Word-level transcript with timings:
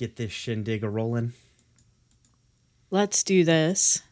get 0.00 0.16
this 0.16 0.32
shindig 0.32 0.82
a 0.82 0.88
rolling. 0.88 1.34
Let's 2.90 3.22
do 3.22 3.44
this. 3.44 4.02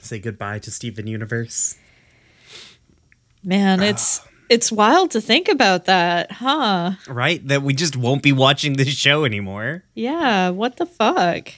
Say 0.00 0.18
goodbye 0.18 0.58
to 0.58 0.70
Steven 0.72 1.06
Universe. 1.06 1.76
Man, 3.44 3.80
it's 3.80 4.18
ah. 4.18 4.28
it's 4.50 4.72
wild 4.72 5.12
to 5.12 5.20
think 5.20 5.48
about 5.48 5.84
that, 5.84 6.32
huh? 6.32 6.92
Right? 7.06 7.46
That 7.46 7.62
we 7.62 7.72
just 7.72 7.96
won't 7.96 8.24
be 8.24 8.32
watching 8.32 8.72
this 8.72 8.88
show 8.88 9.24
anymore. 9.24 9.84
Yeah, 9.94 10.50
what 10.50 10.76
the 10.76 10.86
fuck? 10.86 11.52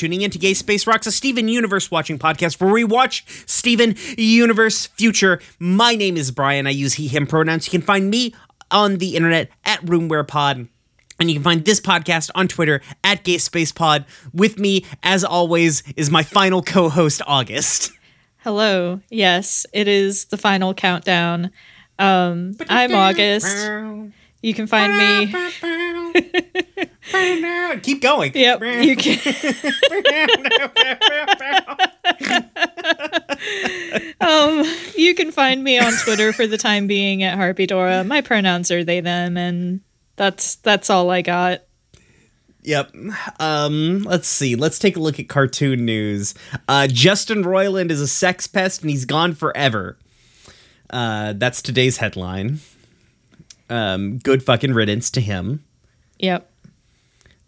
Tuning 0.00 0.22
in 0.22 0.30
to 0.30 0.38
Gay 0.38 0.54
Space 0.54 0.86
Rocks, 0.86 1.06
a 1.06 1.12
Steven 1.12 1.46
Universe 1.46 1.90
watching 1.90 2.18
podcast 2.18 2.58
where 2.58 2.72
we 2.72 2.84
watch 2.84 3.22
Steven 3.44 3.94
Universe 4.16 4.86
Future. 4.86 5.42
My 5.58 5.94
name 5.94 6.16
is 6.16 6.30
Brian. 6.30 6.66
I 6.66 6.70
use 6.70 6.94
he, 6.94 7.06
him 7.06 7.26
pronouns. 7.26 7.66
You 7.66 7.70
can 7.70 7.82
find 7.82 8.08
me 8.08 8.34
on 8.70 8.96
the 8.96 9.14
internet 9.14 9.50
at 9.62 9.84
RoomWarePod. 9.84 10.68
And 11.18 11.28
you 11.28 11.34
can 11.34 11.42
find 11.42 11.66
this 11.66 11.82
podcast 11.82 12.30
on 12.34 12.48
Twitter 12.48 12.80
at 13.04 13.24
Gay 13.24 13.36
Space 13.36 13.72
Pod. 13.72 14.06
With 14.32 14.58
me, 14.58 14.86
as 15.02 15.22
always, 15.22 15.82
is 15.96 16.10
my 16.10 16.22
final 16.22 16.62
co 16.62 16.88
host, 16.88 17.20
August. 17.26 17.92
Hello. 18.38 19.02
Yes, 19.10 19.66
it 19.74 19.86
is 19.86 20.24
the 20.24 20.38
final 20.38 20.72
countdown. 20.72 21.50
Um, 21.98 22.56
I'm 22.70 22.94
August. 22.94 23.54
You 24.40 24.54
can 24.54 24.66
find 24.66 24.96
me. 24.96 26.86
Keep 27.82 28.02
going. 28.02 28.32
Yep. 28.34 28.62
You 28.62 28.96
can. 28.96 29.18
um, 34.20 34.64
you 34.96 35.14
can 35.14 35.32
find 35.32 35.64
me 35.64 35.78
on 35.78 35.92
Twitter 36.04 36.32
for 36.32 36.46
the 36.46 36.58
time 36.58 36.86
being 36.86 37.22
at 37.22 37.38
Harpydora. 37.38 38.06
My 38.06 38.20
pronouns 38.20 38.70
are 38.70 38.84
they 38.84 39.00
them, 39.00 39.36
and 39.36 39.80
that's 40.16 40.56
that's 40.56 40.90
all 40.90 41.10
I 41.10 41.22
got. 41.22 41.62
Yep. 42.62 42.94
Um, 43.38 44.00
let's 44.02 44.28
see. 44.28 44.54
Let's 44.54 44.78
take 44.78 44.96
a 44.96 45.00
look 45.00 45.18
at 45.18 45.28
cartoon 45.28 45.84
news. 45.84 46.34
Uh, 46.68 46.86
Justin 46.88 47.42
Roiland 47.42 47.90
is 47.90 48.00
a 48.00 48.08
sex 48.08 48.46
pest 48.46 48.82
and 48.82 48.90
he's 48.90 49.06
gone 49.06 49.34
forever. 49.34 49.96
Uh, 50.90 51.32
that's 51.36 51.62
today's 51.62 51.96
headline. 51.98 52.60
Um, 53.70 54.18
good 54.18 54.42
fucking 54.42 54.74
riddance 54.74 55.10
to 55.12 55.20
him. 55.20 55.64
Yep. 56.18 56.49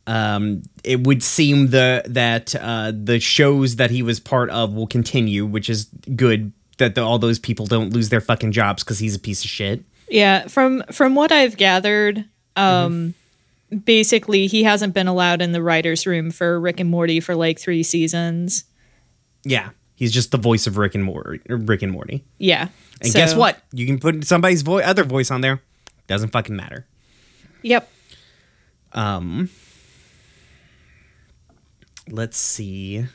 Um, 0.06 0.62
it 0.82 1.06
would 1.06 1.22
seem 1.22 1.68
the 1.68 2.02
that 2.06 2.54
uh, 2.56 2.92
the 2.94 3.20
shows 3.20 3.76
that 3.76 3.90
he 3.90 4.02
was 4.02 4.18
part 4.18 4.50
of 4.50 4.72
will 4.72 4.86
continue, 4.88 5.46
which 5.46 5.70
is 5.70 5.86
good. 6.16 6.52
That 6.78 6.94
the, 6.96 7.02
all 7.02 7.18
those 7.18 7.38
people 7.38 7.66
don't 7.66 7.92
lose 7.92 8.08
their 8.08 8.20
fucking 8.20 8.50
jobs 8.52 8.82
because 8.82 8.98
he's 8.98 9.14
a 9.14 9.20
piece 9.20 9.44
of 9.44 9.50
shit. 9.50 9.84
Yeah, 10.08 10.48
from 10.48 10.82
from 10.90 11.14
what 11.14 11.30
I've 11.30 11.56
gathered, 11.56 12.24
um, 12.56 13.14
basically 13.84 14.48
he 14.48 14.64
hasn't 14.64 14.92
been 14.92 15.06
allowed 15.06 15.40
in 15.40 15.52
the 15.52 15.62
writers' 15.62 16.06
room 16.06 16.30
for 16.32 16.58
Rick 16.58 16.80
and 16.80 16.90
Morty 16.90 17.20
for 17.20 17.36
like 17.36 17.60
three 17.60 17.82
seasons. 17.84 18.64
Yeah, 19.44 19.70
he's 19.94 20.10
just 20.12 20.32
the 20.32 20.38
voice 20.38 20.66
of 20.66 20.76
Rick 20.78 20.94
and 20.96 21.04
Morty. 21.04 21.40
Rick 21.48 21.82
and 21.82 21.92
Morty. 21.92 22.24
Yeah, 22.38 22.68
And 23.00 23.10
so- 23.12 23.18
guess 23.18 23.34
what? 23.36 23.58
You 23.72 23.86
can 23.86 23.98
put 24.00 24.24
somebody's 24.26 24.62
vo- 24.62 24.80
other 24.80 25.04
voice 25.04 25.30
on 25.30 25.40
there. 25.42 25.62
Doesn't 26.08 26.30
fucking 26.30 26.56
matter. 26.56 26.86
Yep. 27.62 27.88
Um, 28.92 29.48
let's 32.10 32.36
see. 32.36 33.06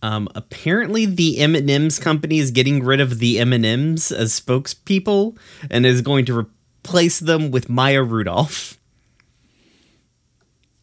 Um, 0.00 0.28
apparently, 0.34 1.06
the 1.06 1.38
M 1.38 1.54
and 1.54 1.68
M's 1.68 1.98
company 1.98 2.38
is 2.38 2.50
getting 2.50 2.84
rid 2.84 3.00
of 3.00 3.18
the 3.18 3.38
M 3.38 3.52
and 3.52 3.66
M's 3.66 4.12
as 4.12 4.38
spokespeople 4.38 5.36
and 5.70 5.84
is 5.84 6.02
going 6.02 6.24
to 6.26 6.38
replace 6.38 7.18
them 7.18 7.50
with 7.50 7.68
Maya 7.68 8.02
Rudolph. 8.02 8.78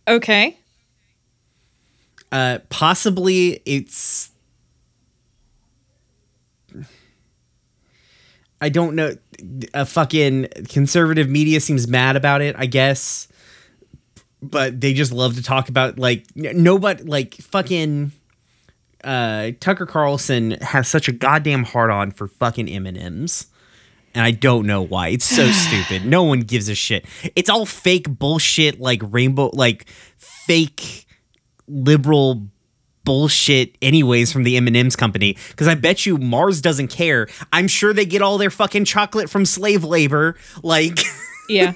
Okay. 0.07 0.57
Uh, 2.31 2.59
possibly 2.69 3.62
it's. 3.66 4.31
I 8.62 8.69
don't 8.69 8.95
know. 8.95 9.16
A 9.74 9.85
fucking 9.85 10.47
conservative 10.69 11.29
media 11.29 11.59
seems 11.59 11.88
mad 11.88 12.16
about 12.16 12.41
it. 12.41 12.56
I 12.57 12.66
guess, 12.66 13.28
but 14.41 14.79
they 14.81 14.94
just 14.94 15.12
love 15.12 15.35
to 15.35 15.44
talk 15.44 15.69
about 15.69 15.97
like 16.00 16.25
nobody 16.35 17.03
like 17.03 17.35
fucking. 17.35 18.12
Uh, 19.03 19.51
Tucker 19.59 19.85
Carlson 19.85 20.51
has 20.62 20.88
such 20.88 21.07
a 21.07 21.12
goddamn 21.12 21.63
hard 21.63 21.91
on 21.91 22.09
for 22.09 22.28
fucking 22.28 22.68
M 22.68 22.88
and 22.88 22.97
M's, 22.97 23.47
and 24.16 24.24
I 24.24 24.31
don't 24.31 24.66
know 24.66 24.81
why. 24.81 25.09
It's 25.09 25.25
so 25.25 25.47
stupid. 25.51 26.06
No 26.06 26.24
one 26.24 26.40
gives 26.41 26.69
a 26.69 26.75
shit. 26.75 27.06
It's 27.35 27.50
all 27.50 27.66
fake 27.68 28.09
bullshit, 28.09 28.79
like 28.79 29.01
rainbow, 29.03 29.51
like 29.53 29.85
fake 30.18 31.06
liberal 31.68 32.47
bullshit 33.03 33.78
anyways 33.84 34.31
from 34.31 34.41
the 34.41 34.57
M&M's 34.57 34.95
company 34.95 35.38
cuz 35.56 35.68
I 35.68 35.75
bet 35.75 36.07
you 36.07 36.18
Mars 36.18 36.59
doesn't 36.59 36.88
care. 36.88 37.28
I'm 37.53 37.68
sure 37.68 37.94
they 37.94 38.06
get 38.06 38.24
all 38.24 38.40
their 38.40 38.50
fucking 38.50 38.85
chocolate 38.85 39.29
from 39.29 39.45
slave 39.45 39.84
labor. 39.84 40.35
Like 40.63 40.97
Yeah. 41.50 41.74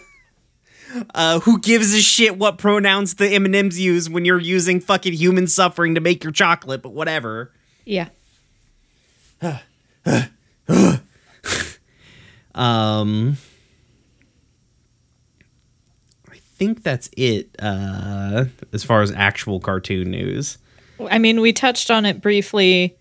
Uh 1.14 1.40
who 1.42 1.60
gives 1.60 1.94
a 1.94 2.02
shit 2.02 2.38
what 2.38 2.58
pronouns 2.58 3.16
the 3.16 3.28
M&M's 3.30 3.80
use 3.80 4.10
when 4.10 4.26
you're 4.26 4.40
using 4.40 4.80
fucking 4.80 5.14
human 5.14 5.48
suffering 5.48 5.96
to 5.96 6.02
make 6.02 6.24
your 6.24 6.34
chocolate, 6.34 6.82
but 6.82 6.94
whatever. 6.94 7.52
yeah. 7.86 8.10
Um 12.56 13.38
I 16.30 16.38
think 16.38 16.84
that's 16.84 17.10
it 17.16 17.56
uh 17.60 18.46
as 18.74 18.84
far 18.84 19.02
as 19.02 19.12
actual 19.12 19.60
cartoon 19.60 20.12
news. 20.12 20.58
I 21.10 21.20
mean, 21.20 21.40
we 21.40 21.54
touched 21.54 21.90
on 21.90 22.06
it 22.06 22.22
briefly 22.22 22.98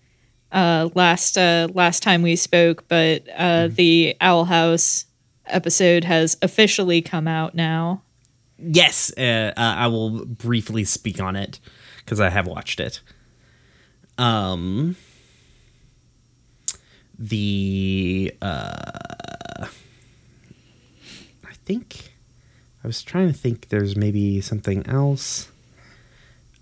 uh, 0.51 0.89
last 0.95 1.37
uh, 1.37 1.67
last 1.73 2.01
time 2.03 2.21
we 2.21 2.35
spoke, 2.35 2.87
but 2.87 3.23
uh, 3.35 3.67
the 3.67 4.15
Owl 4.21 4.45
House 4.45 5.05
episode 5.49 6.03
has 6.03 6.37
officially 6.41 7.01
come 7.01 7.27
out 7.27 7.55
now. 7.55 8.01
Yes, 8.57 9.11
uh, 9.17 9.53
uh, 9.55 9.75
I 9.77 9.87
will 9.87 10.25
briefly 10.25 10.83
speak 10.83 11.21
on 11.21 11.35
it 11.35 11.59
because 11.97 12.19
I 12.19 12.29
have 12.29 12.47
watched 12.47 12.79
it. 12.79 13.01
Um, 14.17 14.97
the 17.17 18.33
uh, 18.41 19.65
I 21.45 21.53
think 21.65 22.13
I 22.83 22.87
was 22.87 23.01
trying 23.01 23.27
to 23.27 23.33
think. 23.33 23.69
There's 23.69 23.95
maybe 23.95 24.41
something 24.41 24.85
else. 24.87 25.49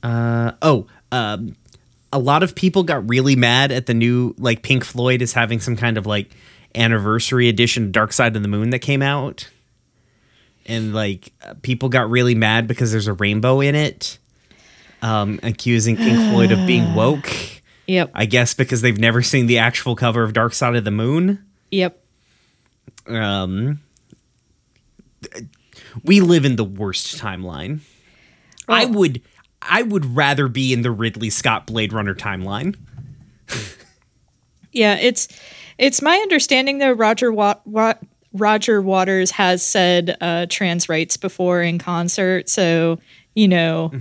Uh 0.04 0.52
oh. 0.62 0.88
Um, 1.12 1.56
a 2.12 2.19
lot 2.19 2.44
of 2.44 2.56
people 2.56 2.84
got 2.84 3.08
really 3.09 3.36
mad 3.36 3.72
at 3.72 3.86
the 3.86 3.94
new 3.94 4.36
like 4.38 4.62
Pink 4.62 4.84
Floyd 4.84 5.22
is 5.22 5.34
having 5.34 5.59
some 5.59 5.75
kind 5.75 5.98
of 5.98 6.06
like 6.06 6.30
anniversary 6.77 7.49
edition 7.49 7.85
of 7.85 7.91
Dark 7.91 8.13
Side 8.13 8.35
of 8.35 8.41
the 8.41 8.47
Moon 8.47 8.69
that 8.69 8.79
came 8.79 9.01
out 9.01 9.49
and 10.65 10.93
like 10.93 11.31
uh, 11.45 11.53
people 11.61 11.89
got 11.89 12.09
really 12.09 12.35
mad 12.35 12.67
because 12.67 12.91
there's 12.91 13.07
a 13.07 13.13
rainbow 13.13 13.59
in 13.61 13.73
it 13.75 14.17
um 15.01 15.39
accusing 15.43 15.95
pink 15.95 16.17
floyd 16.31 16.51
of 16.51 16.65
being 16.67 16.93
woke 16.95 17.29
Yep. 17.88 18.12
i 18.13 18.25
guess 18.25 18.53
because 18.53 18.81
they've 18.81 18.97
never 18.97 19.21
seen 19.21 19.45
the 19.47 19.59
actual 19.59 19.95
cover 19.95 20.24
of 20.24 20.33
dark 20.33 20.53
side 20.53 20.75
of 20.75 20.83
the 20.83 20.91
moon 20.91 21.45
Yep. 21.71 22.03
um 23.07 23.80
we 26.03 26.19
live 26.19 26.45
in 26.45 26.56
the 26.57 26.63
worst 26.65 27.18
timeline 27.18 27.80
i 28.68 28.85
would 28.85 29.21
i 29.62 29.81
would 29.83 30.15
rather 30.18 30.47
be 30.47 30.73
in 30.73 30.81
the 30.81 30.91
ridley 30.91 31.30
scott 31.30 31.65
blade 31.65 31.94
runner 31.94 32.13
timeline 32.15 32.75
Yeah. 34.73 34.95
It's 34.95 35.27
it's 35.77 36.01
my 36.01 36.15
understanding 36.18 36.77
though. 36.79 36.91
Roger 36.91 37.31
Wa- 37.31 37.59
Wa- 37.65 37.94
Roger 38.33 38.81
Waters 38.81 39.31
has 39.31 39.65
said 39.65 40.15
uh, 40.21 40.45
trans 40.50 40.89
rights 40.89 41.18
before 41.18 41.62
in 41.62 41.77
concert, 41.79 42.50
so 42.50 43.00
you 43.35 43.47
know. 43.47 43.91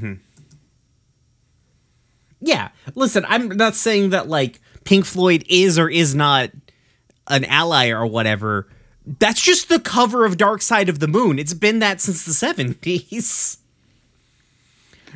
yeah 2.40 2.69
listen 2.94 3.25
i'm 3.28 3.49
not 3.49 3.75
saying 3.75 4.11
that 4.11 4.28
like 4.28 4.61
pink 4.84 5.05
floyd 5.06 5.43
is 5.49 5.78
or 5.78 5.88
is 5.88 6.14
not 6.14 6.50
an 7.28 7.44
ally 7.46 7.88
or 7.88 8.05
whatever 8.06 8.69
that's 9.19 9.40
just 9.40 9.69
the 9.70 9.81
cover 9.81 10.25
of 10.26 10.37
dark 10.37 10.61
side 10.61 10.88
of 10.88 10.99
the 10.99 11.08
moon 11.08 11.38
it's 11.38 11.55
been 11.55 11.79
that 11.79 12.00
since 12.00 12.25
the 12.26 12.32
70s 12.32 13.56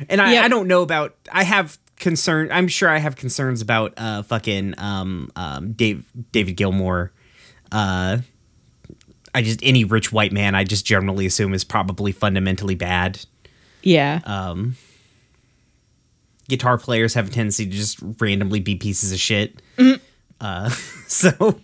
and 0.09 0.19
i, 0.19 0.33
Yeah. 0.33 0.43
I 0.43 0.47
don't 0.47 0.67
know 0.67 0.81
about 0.81 1.15
i 1.31 1.43
have 1.43 1.77
concern. 2.01 2.49
I'm 2.51 2.67
sure 2.67 2.89
I 2.89 2.97
have 2.97 3.15
concerns 3.15 3.61
about 3.61 3.93
uh 3.95 4.23
fucking 4.23 4.75
um 4.77 5.31
um 5.37 5.71
Dave 5.71 6.05
David 6.33 6.57
Gilmour. 6.57 7.11
Uh, 7.71 8.17
I 9.33 9.41
just 9.41 9.61
any 9.63 9.85
rich 9.85 10.11
white 10.11 10.33
man 10.33 10.55
I 10.55 10.65
just 10.65 10.85
generally 10.85 11.25
assume 11.25 11.53
is 11.53 11.63
probably 11.63 12.11
fundamentally 12.11 12.75
bad. 12.75 13.21
Yeah. 13.81 14.19
Um, 14.25 14.75
guitar 16.49 16.77
players 16.77 17.13
have 17.13 17.29
a 17.29 17.31
tendency 17.31 17.65
to 17.65 17.71
just 17.71 17.99
randomly 18.19 18.59
be 18.59 18.75
pieces 18.75 19.11
of 19.11 19.19
shit. 19.19 19.61
Uh, 20.39 20.69
so, 21.07 21.61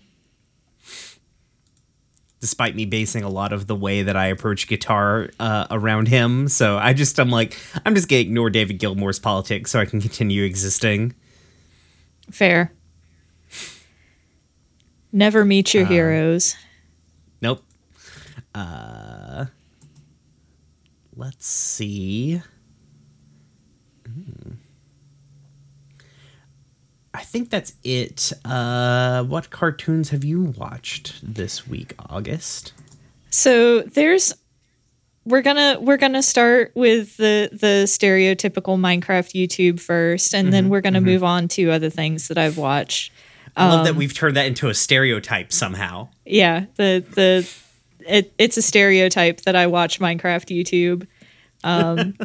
despite 2.40 2.76
me 2.76 2.86
basing 2.86 3.24
a 3.24 3.30
lot 3.30 3.54
of 3.54 3.68
the 3.68 3.76
way 3.76 4.04
that 4.04 4.16
I 4.16 4.28
approach 4.28 4.68
guitar 4.68 5.30
uh, 5.40 5.68
around 5.72 6.08
him, 6.08 6.48
so 6.48 6.78
I 6.78 6.94
just 6.94 7.20
I'm 7.20 7.30
like 7.30 7.58
I'm 7.86 7.96
just 7.96 8.10
gonna 8.10 8.22
ignore 8.22 8.50
David 8.50 8.80
Gilmour's 8.80 9.20
politics 9.20 9.72
so 9.72 9.80
I 9.80 9.86
can 9.86 10.02
continue 10.02 10.44
existing. 10.44 11.16
Fair. 12.32 12.72
Never 15.12 15.46
meet 15.46 15.74
your 15.74 15.86
heroes. 15.86 16.56
Nope. 17.42 17.64
Uh, 18.54 19.46
let's 21.16 21.48
see. 21.48 22.42
I 27.18 27.24
think 27.24 27.50
that's 27.50 27.74
it. 27.84 28.32
Uh, 28.46 29.24
what 29.24 29.50
cartoons 29.50 30.12
have 30.12 30.24
you 30.24 30.54
watched 30.56 31.20
this 31.24 31.68
week, 31.68 31.96
August? 32.12 32.74
So 33.32 33.82
there's 33.82 34.36
we're 35.26 35.42
gonna 35.42 35.80
we're 35.82 35.98
gonna 35.98 36.22
start 36.22 36.74
with 36.76 37.18
the 37.18 37.50
the 37.52 37.86
stereotypical 37.88 38.78
Minecraft 38.78 39.34
YouTube 39.34 39.80
first, 39.80 40.36
and 40.36 40.54
then 40.54 40.66
mm-hmm, 40.66 40.74
we're 40.74 40.82
gonna 40.82 41.00
mm-hmm. 41.00 41.08
move 41.08 41.24
on 41.24 41.48
to 41.50 41.72
other 41.72 41.90
things 41.90 42.28
that 42.28 42.38
I've 42.38 42.60
watched. 42.60 43.12
I 43.56 43.68
love 43.68 43.86
that 43.86 43.94
um, 43.94 43.98
we've 43.98 44.14
turned 44.14 44.38
that 44.38 44.46
into 44.46 44.70
a 44.70 44.76
stereotype 44.76 45.52
somehow. 45.52 46.10
Yeah, 46.24 46.66
the 46.76 47.04
the 47.16 47.50
it, 48.08 48.32
it's 48.38 48.58
a 48.58 48.62
stereotype 48.62 49.42
that 49.42 49.56
I 49.56 49.66
watch 49.66 50.00
Minecraft 50.00 50.56
YouTube. 50.56 51.08
Um, 51.68 52.16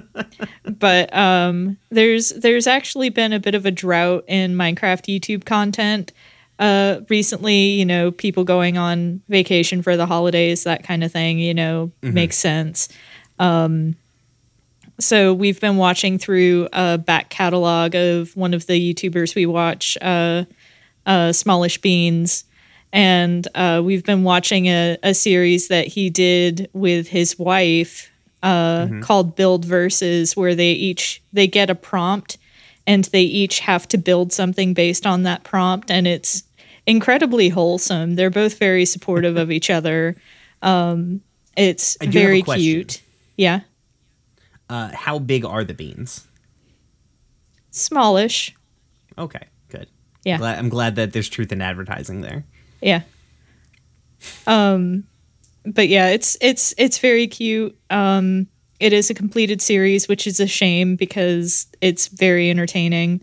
but 0.64 1.14
um, 1.14 1.76
there's 1.90 2.30
there's 2.30 2.66
actually 2.66 3.08
been 3.08 3.32
a 3.32 3.40
bit 3.40 3.54
of 3.54 3.66
a 3.66 3.70
drought 3.70 4.24
in 4.28 4.54
Minecraft 4.54 5.18
YouTube 5.18 5.44
content 5.44 6.12
uh, 6.58 7.00
recently. 7.08 7.72
You 7.72 7.84
know, 7.84 8.10
people 8.10 8.44
going 8.44 8.78
on 8.78 9.20
vacation 9.28 9.82
for 9.82 9.96
the 9.96 10.06
holidays, 10.06 10.64
that 10.64 10.84
kind 10.84 11.02
of 11.02 11.12
thing. 11.12 11.38
You 11.38 11.54
know, 11.54 11.90
makes 12.02 12.36
sense. 12.38 12.88
Um, 13.38 13.96
so 15.00 15.34
we've 15.34 15.60
been 15.60 15.78
watching 15.78 16.18
through 16.18 16.68
a 16.72 16.98
back 16.98 17.28
catalog 17.28 17.94
of 17.96 18.36
one 18.36 18.54
of 18.54 18.66
the 18.66 18.94
YouTubers 18.94 19.34
we 19.34 19.46
watch, 19.46 19.98
uh, 20.00 20.44
uh, 21.06 21.32
Smallish 21.32 21.78
Beans 21.78 22.44
and 22.92 23.48
uh, 23.54 23.80
we've 23.82 24.04
been 24.04 24.22
watching 24.22 24.66
a, 24.66 24.98
a 25.02 25.14
series 25.14 25.68
that 25.68 25.86
he 25.86 26.10
did 26.10 26.68
with 26.74 27.08
his 27.08 27.38
wife 27.38 28.11
uh, 28.42 28.88
called 29.02 29.36
build 29.36 29.64
verses 29.64 30.36
where 30.36 30.54
they 30.54 30.72
each 30.72 31.22
they 31.32 31.46
get 31.46 31.70
a 31.70 31.74
prompt 31.74 32.38
and 32.86 33.04
they 33.06 33.22
each 33.22 33.60
have 33.60 33.86
to 33.88 33.96
build 33.98 34.32
something 34.32 34.74
based 34.74 35.06
on 35.06 35.22
that 35.22 35.44
prompt 35.44 35.90
and 35.90 36.06
it's 36.06 36.42
incredibly 36.86 37.48
wholesome 37.48 38.16
they're 38.16 38.30
both 38.30 38.58
very 38.58 38.84
supportive 38.84 39.36
of 39.36 39.50
each 39.52 39.70
other 39.70 40.16
um, 40.62 41.20
it's 41.56 41.96
I 42.00 42.06
do 42.06 42.18
have 42.18 42.24
a 42.24 42.26
very 42.28 42.42
cute 42.42 43.00
yeah 43.36 43.60
Uh, 44.68 44.90
how 44.94 45.18
big 45.20 45.44
are 45.44 45.62
the 45.64 45.74
beans? 45.74 46.26
smallish 47.70 48.54
Okay, 49.18 49.46
good. 49.68 49.88
Yeah. 50.24 50.38
Glad, 50.38 50.58
I'm 50.58 50.68
glad 50.70 50.96
that 50.96 51.12
there's 51.12 51.28
truth 51.28 51.52
in 51.52 51.60
advertising 51.60 52.22
there. 52.22 52.44
Yeah. 52.80 53.02
Um 54.46 55.04
but 55.64 55.88
yeah, 55.88 56.08
it's 56.08 56.36
it's 56.40 56.74
it's 56.78 56.98
very 56.98 57.26
cute. 57.26 57.76
Um 57.90 58.46
it 58.80 58.92
is 58.92 59.10
a 59.10 59.14
completed 59.14 59.62
series, 59.62 60.08
which 60.08 60.26
is 60.26 60.40
a 60.40 60.46
shame 60.46 60.96
because 60.96 61.66
it's 61.80 62.08
very 62.08 62.50
entertaining. 62.50 63.22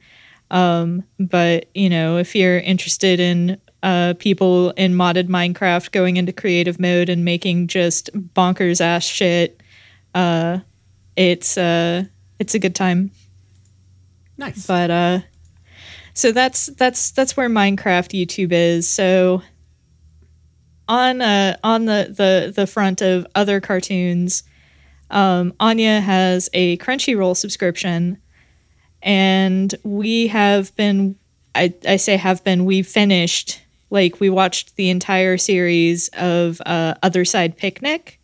Um 0.51 1.03
but, 1.19 1.65
you 1.75 1.89
know, 1.89 2.17
if 2.17 2.35
you're 2.35 2.59
interested 2.59 3.19
in 3.19 3.59
uh 3.83 4.13
people 4.19 4.71
in 4.71 4.93
modded 4.93 5.27
Minecraft 5.27 5.91
going 5.91 6.17
into 6.17 6.33
creative 6.33 6.79
mode 6.79 7.09
and 7.09 7.25
making 7.25 7.67
just 7.67 8.09
bonkers 8.13 8.81
ass 8.81 9.03
shit, 9.03 9.61
uh 10.15 10.59
it's 11.15 11.57
uh 11.57 12.03
it's 12.39 12.55
a 12.55 12.59
good 12.59 12.75
time. 12.75 13.11
Nice. 14.37 14.65
But 14.65 14.91
uh 14.91 15.19
so 16.13 16.31
that's 16.31 16.67
that's 16.67 17.11
that's 17.11 17.37
where 17.37 17.49
Minecraft 17.49 18.11
YouTube 18.11 18.51
is. 18.51 18.89
So 18.89 19.41
on 20.89 21.21
uh 21.21 21.55
on 21.63 21.85
the 21.85 22.13
the 22.15 22.51
the 22.53 22.67
front 22.67 23.01
of 23.01 23.25
other 23.35 23.61
cartoons, 23.61 24.43
um 25.09 25.53
Anya 25.61 26.01
has 26.01 26.49
a 26.53 26.75
Crunchyroll 26.77 27.37
subscription 27.37 28.17
and 29.01 29.73
we 29.83 30.27
have 30.27 30.75
been 30.75 31.15
I, 31.55 31.73
I 31.87 31.95
say 31.95 32.17
have 32.17 32.43
been 32.43 32.65
we 32.65 32.81
finished 32.83 33.61
like 33.89 34.19
we 34.19 34.29
watched 34.29 34.75
the 34.75 34.89
entire 34.89 35.37
series 35.37 36.09
of 36.13 36.61
uh, 36.65 36.93
Otherside 37.01 37.57
Picnic, 37.57 38.19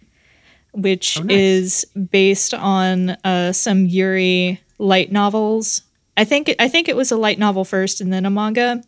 which 0.74 1.18
Oh, 1.20 1.24
nice. 1.24 1.36
is 1.36 1.86
based 2.12 2.54
on 2.54 3.12
uh, 3.24 3.52
some 3.52 3.86
Yuri 3.88 4.60
light 4.78 5.12
novels. 5.12 5.82
I 6.18 6.24
think 6.24 6.54
I 6.60 6.68
think 6.70 6.88
it 6.88 6.96
was 6.96 7.12
a 7.12 7.18
light 7.18 7.40
novel 7.40 7.66
first 7.66 8.00
and 8.00 8.14
then 8.14 8.26
a 8.28 8.30
manga. 8.30 8.84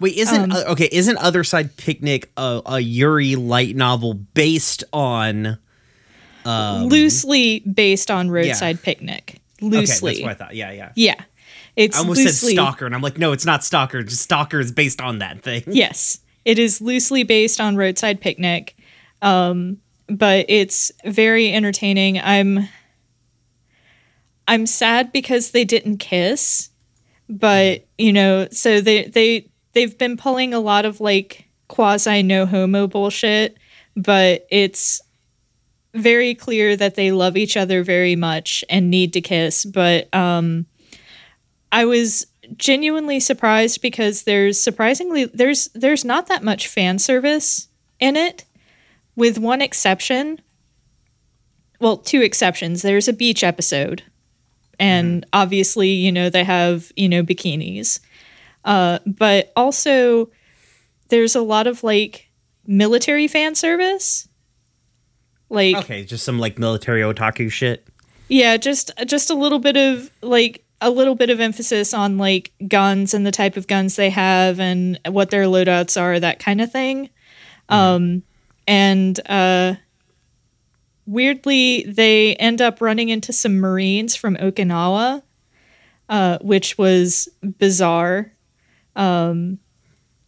Wait, 0.00 0.16
isn't 0.16 0.42
um, 0.42 0.52
uh, 0.52 0.64
okay? 0.72 0.88
Isn't 0.90 1.18
Otherside 1.18 1.76
Picnic 1.76 2.30
a, 2.36 2.62
a 2.66 2.80
Yuri 2.80 3.36
light 3.36 3.76
novel 3.76 4.14
based 4.14 4.84
on? 4.92 5.58
Um, 6.44 6.84
loosely 6.84 7.60
based 7.60 8.10
on 8.10 8.30
Roadside 8.30 8.82
Picnic. 8.82 9.40
Loosely. 9.60 10.10
Okay, 10.10 10.22
that's 10.22 10.22
what 10.22 10.30
I 10.30 10.34
thought. 10.34 10.54
Yeah, 10.54 10.70
yeah. 10.70 10.92
yeah. 10.94 11.14
It's 11.76 11.96
I 11.96 12.00
almost 12.00 12.18
loosely, 12.18 12.54
said 12.54 12.62
Stalker, 12.62 12.86
and 12.86 12.94
I'm 12.94 13.02
like, 13.02 13.18
no, 13.18 13.32
it's 13.32 13.44
not 13.44 13.64
Stalker. 13.64 14.02
Just 14.02 14.22
Stalker 14.22 14.60
is 14.60 14.72
based 14.72 15.00
on 15.00 15.18
that 15.18 15.42
thing. 15.42 15.62
Yes, 15.66 16.20
it 16.44 16.58
is 16.58 16.80
loosely 16.80 17.22
based 17.22 17.60
on 17.60 17.76
Roadside 17.76 18.20
Picnic, 18.20 18.76
um, 19.20 19.78
but 20.08 20.46
it's 20.48 20.92
very 21.04 21.52
entertaining. 21.52 22.18
I'm 22.18 22.68
I'm 24.48 24.66
sad 24.66 25.12
because 25.12 25.50
they 25.50 25.64
didn't 25.64 25.98
kiss, 25.98 26.70
but 27.28 27.86
you 27.98 28.12
know, 28.12 28.48
so 28.52 28.80
they 28.80 29.04
they 29.04 29.48
they've 29.76 29.98
been 29.98 30.16
pulling 30.16 30.54
a 30.54 30.58
lot 30.58 30.86
of 30.86 31.02
like 31.02 31.44
quasi 31.68 32.22
no 32.22 32.46
homo 32.46 32.86
bullshit, 32.86 33.58
but 33.94 34.46
it's 34.50 35.02
very 35.92 36.34
clear 36.34 36.76
that 36.76 36.94
they 36.94 37.12
love 37.12 37.36
each 37.36 37.58
other 37.58 37.82
very 37.82 38.16
much 38.16 38.64
and 38.70 38.90
need 38.90 39.12
to 39.12 39.20
kiss, 39.20 39.66
but 39.66 40.12
um 40.14 40.66
I 41.70 41.84
was 41.84 42.26
genuinely 42.56 43.20
surprised 43.20 43.82
because 43.82 44.22
there's 44.22 44.58
surprisingly 44.58 45.26
there's 45.26 45.68
there's 45.74 46.06
not 46.06 46.28
that 46.28 46.42
much 46.42 46.68
fan 46.68 46.98
service 46.98 47.68
in 48.00 48.16
it 48.16 48.44
with 49.14 49.36
one 49.36 49.60
exception. 49.60 50.40
Well 51.80 51.98
two 51.98 52.22
exceptions. 52.22 52.80
There's 52.80 53.08
a 53.08 53.12
beach 53.12 53.44
episode 53.44 54.02
and 54.78 55.26
obviously 55.34 55.90
you 55.90 56.12
know 56.12 56.30
they 56.30 56.44
have 56.44 56.90
you 56.96 57.10
know 57.10 57.22
bikinis 57.22 58.00
uh, 58.66 58.98
but 59.06 59.50
also 59.56 60.30
there's 61.08 61.34
a 61.34 61.40
lot 61.40 61.66
of 61.66 61.82
like 61.82 62.28
military 62.66 63.28
fan 63.28 63.54
service 63.54 64.28
like 65.48 65.76
Okay, 65.76 66.04
just 66.04 66.24
some 66.24 66.38
like 66.40 66.58
military 66.58 67.00
otaku 67.02 67.50
shit. 67.50 67.86
yeah, 68.28 68.56
just 68.56 68.90
just 69.06 69.30
a 69.30 69.34
little 69.34 69.60
bit 69.60 69.76
of 69.76 70.10
like 70.20 70.64
a 70.80 70.90
little 70.90 71.14
bit 71.14 71.30
of 71.30 71.38
emphasis 71.40 71.94
on 71.94 72.18
like 72.18 72.52
guns 72.68 73.14
and 73.14 73.24
the 73.24 73.30
type 73.30 73.56
of 73.56 73.66
guns 73.68 73.96
they 73.96 74.10
have 74.10 74.58
and 74.60 74.98
what 75.08 75.30
their 75.30 75.44
loadouts 75.44 75.98
are, 75.98 76.18
that 76.20 76.38
kind 76.40 76.60
of 76.60 76.70
thing. 76.72 77.08
Um 77.68 78.22
and 78.66 79.18
uh 79.28 79.76
weirdly 81.06 81.84
they 81.84 82.34
end 82.36 82.60
up 82.60 82.80
running 82.80 83.08
into 83.08 83.32
some 83.32 83.58
Marines 83.58 84.16
from 84.16 84.36
Okinawa, 84.36 85.22
uh, 86.08 86.38
which 86.40 86.76
was 86.78 87.28
bizarre. 87.58 88.32
Um 88.96 89.58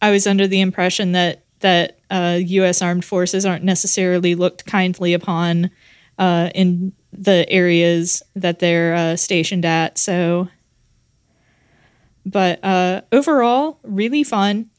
I 0.01 0.11
was 0.11 0.25
under 0.27 0.47
the 0.47 0.61
impression 0.61 1.11
that 1.11 1.43
that 1.59 1.99
uh, 2.09 2.39
U.S. 2.41 2.81
armed 2.81 3.03
forces 3.03 3.45
aren't 3.45 3.65
necessarily 3.65 4.33
looked 4.33 4.65
kindly 4.65 5.13
upon 5.13 5.69
uh, 6.17 6.49
in 6.55 6.93
the 7.11 7.45
areas 7.49 8.23
that 8.33 8.59
they're 8.59 8.95
uh, 8.95 9.15
stationed 9.17 9.65
at. 9.65 9.97
So, 9.97 10.47
but 12.25 12.63
uh, 12.63 13.01
overall, 13.11 13.79
really 13.83 14.23
fun. 14.23 14.69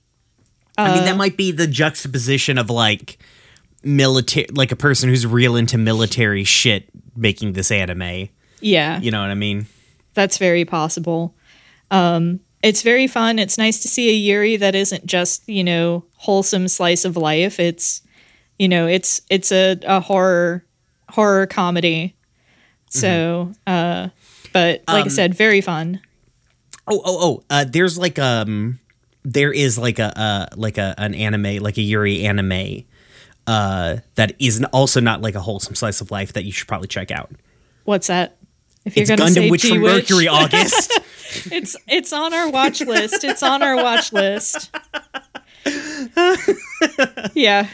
I 0.78 0.92
mean, 0.94 1.02
Uh, 1.02 1.04
that 1.06 1.16
might 1.16 1.37
be 1.37 1.50
the 1.52 1.66
juxtaposition 1.66 2.56
of 2.59 2.70
like 2.70 3.18
military, 3.82 4.47
like 4.52 4.73
a 4.73 4.76
person 4.76 5.09
who's 5.11 5.26
real 5.26 5.56
into 5.56 5.76
military 5.76 6.44
shit 6.44 6.88
making 7.16 7.52
this 7.52 7.70
anime. 7.70 8.28
Yeah, 8.62 9.00
You 9.00 9.11
know 9.11 9.20
what 9.20 9.30
I 9.30 9.35
mean? 9.35 9.66
that's 10.14 10.38
very 10.38 10.64
possible. 10.64 11.35
Um, 11.90 12.40
it's 12.62 12.83
very 12.83 13.07
fun. 13.07 13.38
It's 13.38 13.57
nice 13.59 13.81
to 13.81 13.88
see 13.88 14.09
a 14.11 14.12
Yuri 14.12 14.57
that 14.57 14.75
isn't 14.75 15.07
just 15.07 15.49
you 15.49 15.64
know 15.64 16.05
wholesome 16.17 16.69
slice 16.69 17.05
of 17.05 17.17
life. 17.17 17.59
It's 17.61 18.02
you 18.59 18.69
know 18.69 18.87
it's 18.87 19.21
it's 19.31 19.50
a, 19.52 19.79
a 19.87 20.00
horror 20.00 20.64
horror 21.09 21.47
comedy. 21.47 22.14
So, 22.93 23.52
uh, 23.67 24.09
but 24.52 24.83
like 24.88 24.97
I 24.97 25.00
Um, 25.02 25.11
said, 25.11 25.35
very 25.35 25.61
fun. 25.61 26.00
Oh, 26.88 27.00
oh, 27.05 27.19
oh! 27.21 27.43
Uh, 27.49 27.64
there's 27.64 27.97
like 27.99 28.19
um, 28.19 28.81
there 29.23 29.52
is 29.52 29.79
like 29.79 29.99
a 30.00 30.19
uh, 30.19 30.47
like 30.57 30.76
a 30.76 30.95
an 30.99 31.14
anime, 31.14 31.62
like 31.62 31.79
a 31.79 31.83
Yuri 31.83 32.25
anime, 32.26 32.83
uh, 33.47 33.99
that 34.17 34.35
is 34.40 34.64
also 34.73 35.00
not 35.00 35.23
like 35.23 35.37
a 35.37 35.40
wholesome 35.40 35.76
slice 35.76 36.00
of 36.00 36.11
life 36.11 36.33
that 36.33 36.45
you 36.45 36.50
should 36.50 36.67
probably 36.67 36.88
check 36.88 37.12
out. 37.12 37.31
What's 37.85 38.09
that? 38.09 38.37
If 38.85 38.97
you're 38.97 39.02
It's 39.02 39.11
gonna 39.11 39.23
Gundam 39.23 39.35
say 39.35 39.50
Witch 39.50 39.62
G-Witch, 39.62 40.11
Mercury 40.11 40.26
August. 40.29 41.00
It's 41.50 41.76
it's 41.88 42.12
on 42.12 42.34
our 42.34 42.50
watch 42.50 42.80
list. 42.80 43.25
It's 43.25 43.42
on 43.42 43.62
our 43.62 43.76
watch 43.76 44.12
list. 44.12 44.70
yeah. 47.34 47.66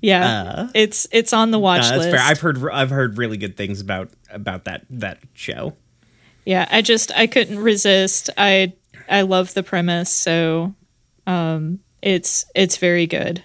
yeah. 0.00 0.68
it's 0.74 1.06
it's 1.12 1.32
on 1.32 1.50
the 1.50 1.58
watch 1.58 1.80
Uh, 1.84 1.90
that's 1.90 1.98
list. 1.98 2.10
fair. 2.10 2.20
I've 2.20 2.40
heard 2.40 2.68
I've 2.70 2.90
heard 2.90 3.18
really 3.18 3.36
good 3.36 3.56
things 3.56 3.80
about 3.80 4.10
about 4.30 4.64
that 4.64 4.84
that 4.90 5.18
show. 5.34 5.76
yeah, 6.44 6.66
I 6.70 6.82
just 6.82 7.12
I 7.16 7.26
couldn't 7.26 7.58
resist. 7.58 8.30
I 8.36 8.74
I 9.08 9.22
love 9.22 9.54
the 9.54 9.62
premise, 9.62 10.12
so 10.12 10.74
um 11.26 11.80
it's 12.02 12.44
it's 12.54 12.76
very 12.76 13.06
good. 13.06 13.42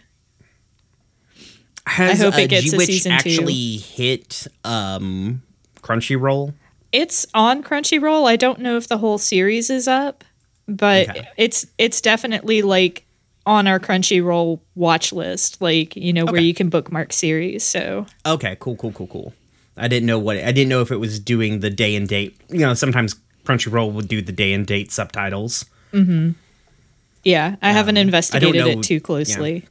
Has 1.86 2.20
hope 2.20 2.38
it 2.38 2.44
uh, 2.46 2.48
gets 2.48 2.68
a 2.68 2.72
G-Witch 2.72 2.88
season 2.88 3.12
two. 3.20 3.30
actually 3.30 3.78
hit 3.78 4.46
um, 4.66 5.42
Crunchyroll? 5.88 6.54
It's 6.92 7.26
on 7.34 7.64
Crunchyroll. 7.64 8.28
I 8.30 8.36
don't 8.36 8.60
know 8.60 8.78
if 8.78 8.88
the 8.88 8.98
whole 8.98 9.18
series 9.18 9.70
is 9.70 9.88
up, 9.88 10.24
but 10.68 11.10
Okay. 11.10 11.28
it's 11.38 11.68
it's 11.78 12.02
definitely 12.02 12.62
like 12.62 13.06
on 13.46 13.68
our 13.68 13.80
Crunchyroll 13.80 14.60
watch 14.76 15.14
list, 15.14 15.62
like, 15.62 15.96
you 15.96 16.12
know, 16.12 16.26
where 16.26 16.42
you 16.42 16.54
can 16.54 16.68
bookmark 16.70 17.14
series. 17.14 17.64
So, 17.64 18.06
Okay, 18.26 18.58
cool, 18.60 18.76
cool, 18.76 18.92
cool, 18.92 19.08
cool. 19.08 19.34
I 19.78 19.88
didn't 19.88 20.08
know 20.08 20.20
what 20.20 20.38
I 20.38 20.52
didn't 20.52 20.70
know 20.70 20.82
if 20.82 20.92
it 20.92 20.98
was 20.98 21.20
doing 21.20 21.62
the 21.62 21.70
day 21.70 21.96
and 21.96 22.08
date. 22.08 22.36
You 22.50 22.60
know, 22.60 22.74
sometimes 22.74 23.16
Crunchyroll 23.46 23.92
would 23.94 24.08
do 24.10 24.22
the 24.22 24.32
day 24.34 24.52
and 24.54 24.66
date 24.68 24.92
subtitles. 24.92 25.66
yeah, 27.24 27.56
I 27.62 27.72
haven't 27.72 27.98
investigated 27.98 28.56
know- 28.56 28.68
it 28.80 28.84
too 28.84 29.00
closely. 29.00 29.66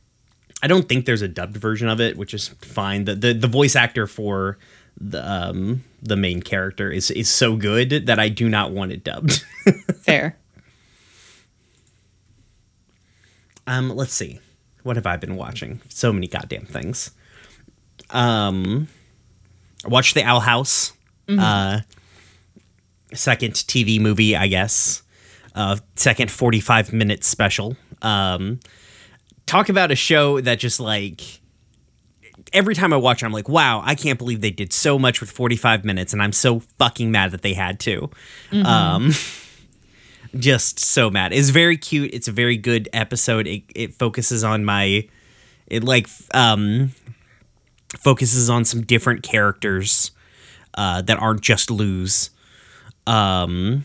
I 0.63 0.69
don't 0.69 0.89
think 0.89 1.05
there's 1.05 1.21
a 1.23 1.29
dubbed 1.29 1.57
version 1.59 1.87
of 1.89 2.01
it, 2.01 2.17
which 2.17 2.33
is 2.35 2.49
fine. 2.49 3.05
The 3.05 3.15
the, 3.15 3.33
the 3.35 3.47
voice 3.49 3.77
actor 3.77 4.07
for 4.07 4.57
the 4.99 5.21
um 5.31 5.85
the 6.07 6.17
main 6.17 6.43
character 6.43 6.91
is 6.91 7.11
is 7.11 7.29
so 7.29 7.57
good 7.57 8.07
that 8.07 8.19
I 8.19 8.29
do 8.29 8.49
not 8.49 8.73
want 8.73 8.93
it 8.93 9.05
dubbed. 9.05 9.45
Fair. 10.03 10.37
um, 13.67 13.91
let's 13.91 14.13
see. 14.13 14.41
What 14.83 14.97
have 14.97 15.07
I 15.07 15.17
been 15.17 15.37
watching? 15.37 15.81
So 15.89 16.13
many 16.13 16.29
goddamn 16.29 16.67
things. 16.67 17.11
Um, 18.11 18.89
I 19.85 19.89
watched 19.89 20.15
The 20.15 20.23
Owl 20.23 20.41
House. 20.41 20.93
Uh, 21.29 21.81
second 23.13 23.55
TV 23.55 24.01
movie, 24.01 24.37
I 24.37 24.47
guess. 24.47 25.03
Uh, 25.57 25.77
second 25.97 26.31
45 26.31 26.93
minute 26.93 27.25
special. 27.25 27.77
Um, 28.03 28.61
talk 29.47 29.69
about 29.69 29.91
a 29.91 29.97
show 29.97 30.41
that 30.41 30.61
just 30.61 30.79
like 30.79 31.41
every 32.57 32.75
time 32.75 32.93
I 32.93 32.97
watch 32.97 33.23
it, 33.23 33.27
I'm 33.27 33.33
like, 33.33 33.49
wow, 33.49 33.83
I 33.85 33.95
can't 33.95 34.19
believe 34.19 34.41
they 34.41 34.51
did 34.51 34.73
so 34.73 34.99
much 34.99 35.21
with 35.21 35.31
45 35.31 35.85
minutes, 35.85 36.13
and 36.13 36.23
I'm 36.23 36.33
so 36.33 36.61
fucking 36.79 37.11
mad 37.11 37.31
that 37.33 37.43
they 37.43 37.53
had 37.53 37.79
to. 37.81 38.11
Um, 38.65 39.13
just 40.39 40.81
so 40.81 41.11
mad. 41.11 41.33
It's 41.35 41.51
very 41.51 41.77
cute. 41.77 42.11
It's 42.15 42.29
a 42.29 42.33
very 42.33 42.57
good 42.57 42.89
episode. 42.93 43.47
It, 43.47 43.65
it 43.75 43.95
focuses 43.95 44.43
on 44.43 44.65
my, 44.65 45.07
it 45.67 45.85
like 45.85 46.09
um, 46.33 46.93
focuses 47.99 48.49
on 48.49 48.65
some 48.65 48.83
different 48.83 49.23
characters 49.23 50.11
uh, 50.75 51.03
that 51.03 51.19
aren't 51.19 51.43
just 51.43 51.71
Luz. 51.71 52.31
Um, 53.07 53.85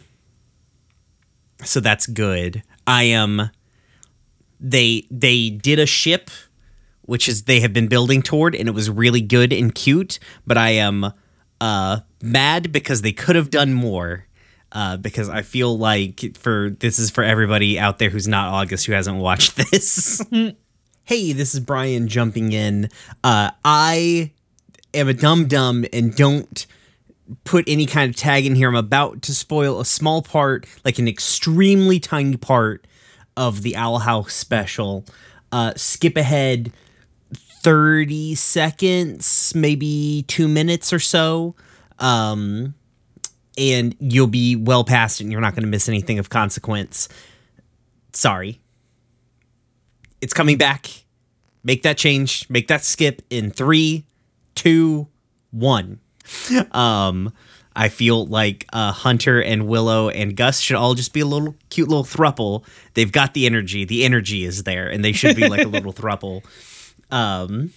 so 1.64 1.82
that's 1.82 2.08
good. 2.08 2.64
I 2.88 3.04
am. 3.04 3.50
They 4.64 5.08
they 5.10 5.50
did 5.50 5.80
a 5.80 5.88
ship, 5.88 6.30
which 7.04 7.28
is 7.28 7.44
they 7.44 7.60
have 7.60 7.74
been 7.74 7.88
building 7.88 8.22
toward, 8.22 8.56
and 8.56 8.68
it 8.68 8.74
was 8.74 8.90
really 8.90 9.22
good 9.22 9.52
and 9.54 9.74
cute. 9.74 10.20
But 10.46 10.58
I 10.58 10.72
am 10.72 11.14
uh, 11.60 12.00
mad 12.22 12.72
because 12.72 13.02
they 13.02 13.14
could 13.14 13.36
have 13.36 13.50
done 13.50 13.74
more. 13.74 14.26
Uh, 14.74 14.96
because 14.96 15.28
I 15.28 15.42
feel 15.42 15.78
like 15.78 16.38
for 16.38 16.70
this 16.80 16.98
is 16.98 17.12
for 17.12 17.26
everybody 17.26 17.78
out 17.78 18.00
there 18.00 18.10
who's 18.10 18.28
not 18.28 18.54
August 18.54 18.86
who 18.86 18.94
hasn't 18.94 19.18
watched 19.18 19.56
this. 19.72 20.22
hey, 21.04 21.34
this 21.34 21.54
is 21.54 21.60
Brian 21.60 22.08
jumping 22.08 22.54
in. 22.54 22.90
Uh, 23.22 23.52
I 23.66 24.32
am 24.94 25.10
a 25.10 25.14
dum 25.14 25.50
dum 25.50 25.84
and 25.92 26.16
don't 26.16 26.66
put 27.44 27.66
any 27.68 27.86
kind 27.86 28.10
of 28.10 28.16
tag 28.16 28.46
in 28.46 28.56
here. 28.56 28.70
I'm 28.70 28.76
about 28.76 29.22
to 29.24 29.36
spoil 29.36 29.80
a 29.80 29.86
small 29.86 30.22
part, 30.22 30.66
like 30.86 31.00
an 31.00 31.08
extremely 31.08 32.00
tiny 32.00 32.38
part 32.38 32.88
of 33.36 33.62
the 33.62 33.76
Owl 33.76 34.00
House 34.00 34.34
special. 34.34 35.06
Uh, 35.52 35.74
skip 35.76 36.16
ahead 36.16 36.72
30 37.62 38.36
seconds, 38.36 39.54
maybe 39.56 40.26
two 40.28 40.48
minutes 40.48 40.92
or 40.92 41.00
so. 41.00 41.56
Um, 42.00 42.74
and 43.58 43.96
you'll 44.00 44.28
be 44.28 44.56
well 44.56 44.84
past 44.84 45.20
it 45.20 45.26
and 45.26 45.32
you're 45.32 45.42
not 45.42 45.54
going 45.54 45.64
to 45.64 45.70
miss 45.70 45.88
anything 45.88 46.20
of 46.20 46.30
consequence. 46.30 47.08
Sorry. 48.14 48.60
It's 50.22 50.34
coming 50.34 50.58
back. 50.58 50.90
Make 51.64 51.84
that 51.84 51.98
change. 51.98 52.50
Make 52.50 52.68
that 52.70 52.84
skip 52.84 53.22
in 53.30 53.52
three, 53.52 54.06
two, 54.56 55.08
one. 55.52 56.00
Um, 56.72 57.34
I 57.76 57.90
feel 57.90 58.26
like 58.26 58.66
uh, 58.74 58.92
Hunter 58.92 59.42
and 59.42 59.68
Willow 59.68 60.10
and 60.10 60.36
Gus 60.36 60.60
should 60.60 60.76
all 60.76 60.94
just 60.94 61.14
be 61.14 61.22
a 61.22 61.26
little 61.26 61.56
cute 61.70 61.88
little 61.88 62.04
thruple. 62.04 62.66
They've 62.96 63.12
got 63.12 63.34
the 63.34 63.46
energy. 63.46 63.86
The 63.86 64.04
energy 64.04 64.44
is 64.44 64.64
there, 64.64 64.88
and 64.88 65.06
they 65.06 65.14
should 65.14 65.36
be 65.36 65.48
like 65.48 65.64
a 65.66 65.70
little 65.70 65.94
thruple. 66.02 66.44
Um, 67.12 67.74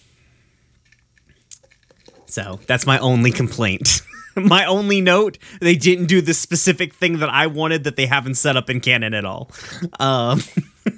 so 2.26 2.60
that's 2.66 2.86
my 2.86 2.98
only 2.98 3.30
complaint. 3.32 4.00
my 4.36 4.64
only 4.64 5.00
note: 5.00 5.38
they 5.60 5.74
didn't 5.74 6.06
do 6.06 6.20
the 6.20 6.34
specific 6.34 6.94
thing 6.94 7.18
that 7.18 7.28
I 7.28 7.46
wanted 7.46 7.84
that 7.84 7.96
they 7.96 8.06
haven't 8.06 8.34
set 8.36 8.56
up 8.56 8.70
in 8.70 8.80
canon 8.80 9.14
at 9.14 9.24
all. 9.24 9.50
Um, 9.98 10.40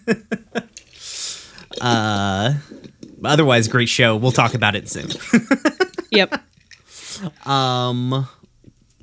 uh, 1.80 2.54
otherwise, 3.24 3.68
great 3.68 3.88
show. 3.88 4.16
We'll 4.16 4.32
talk 4.32 4.54
about 4.54 4.74
it 4.74 4.88
soon. 4.88 5.08
Yep. 6.10 6.40
Um, 7.46 8.28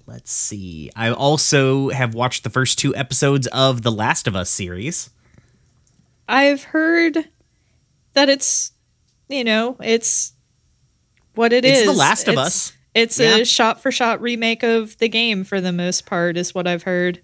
let's 0.07 0.31
see. 0.31 0.89
I 0.95 1.11
also 1.11 1.89
have 1.89 2.13
watched 2.13 2.43
the 2.43 2.49
first 2.49 2.79
two 2.79 2.95
episodes 2.95 3.47
of 3.47 3.81
the 3.83 3.91
Last 3.91 4.27
of 4.27 4.35
Us 4.35 4.49
series. 4.49 5.09
I've 6.27 6.63
heard 6.63 7.29
that 8.13 8.29
it's, 8.29 8.71
you 9.33 9.43
know, 9.43 9.75
it's 9.83 10.33
what 11.35 11.51
it 11.53 11.65
It's 11.65 11.79
is. 11.79 11.85
The 11.87 11.93
Last 11.93 12.27
of 12.27 12.33
It's- 12.33 12.47
Us. 12.47 12.73
It's 12.95 13.19
Yeah. 13.19 13.37
a 13.37 13.45
shot 13.45 13.81
for 13.81 13.91
shot 13.91 14.21
remake 14.21 14.61
of 14.61 14.95
the 14.99 15.09
game 15.09 15.43
for 15.43 15.59
the 15.59 15.71
most 15.71 16.05
part, 16.05 16.37
is 16.37 16.53
what 16.53 16.67
I've 16.67 16.83
heard. 16.83 17.21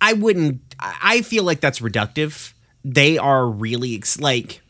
I 0.00 0.12
wouldn't. 0.12 0.60
I 0.78 1.22
feel 1.22 1.42
like 1.42 1.60
that's 1.60 1.80
reductive. 1.80 2.52
They 2.84 3.18
are 3.18 3.48
really 3.48 3.96
ex- 3.96 4.20
like 4.20 4.62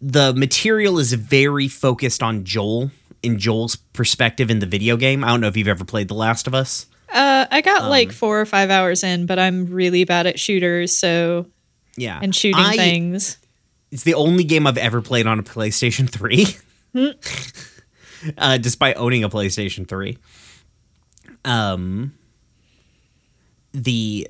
the 0.00 0.32
material 0.34 0.98
is 1.00 1.12
very 1.14 1.66
focused 1.68 2.22
on 2.22 2.44
Joel 2.44 2.92
in 3.24 3.38
Joel's 3.40 3.74
perspective 3.76 4.50
in 4.50 4.60
the 4.60 4.66
video 4.66 4.96
game. 4.96 5.24
I 5.24 5.28
don't 5.28 5.40
know 5.40 5.48
if 5.48 5.56
you've 5.56 5.68
ever 5.68 5.84
played 5.84 6.06
The 6.08 6.14
Last 6.14 6.46
of 6.46 6.54
Us. 6.54 6.86
Uh, 7.12 7.46
I 7.50 7.60
got 7.60 7.82
Um, 7.82 7.88
like 7.90 8.10
four 8.12 8.40
or 8.40 8.46
five 8.46 8.70
hours 8.70 9.02
in, 9.04 9.26
but 9.26 9.38
I'm 9.38 9.66
really 9.66 10.04
bad 10.04 10.26
at 10.28 10.38
shooters, 10.40 10.96
so 10.96 11.46
Yeah, 11.96 12.18
and 12.22 12.34
shooting 12.34 12.64
I- 12.64 12.76
things. 12.76 13.36
It's 13.92 14.04
the 14.04 14.14
only 14.14 14.42
game 14.42 14.66
I've 14.66 14.78
ever 14.78 15.02
played 15.02 15.26
on 15.26 15.38
a 15.38 15.42
PlayStation 15.42 16.08
3. 16.08 16.46
uh, 18.38 18.56
despite 18.56 18.96
owning 18.96 19.22
a 19.22 19.28
PlayStation 19.28 19.86
3. 19.86 20.18
Um 21.44 22.14
the 23.74 24.28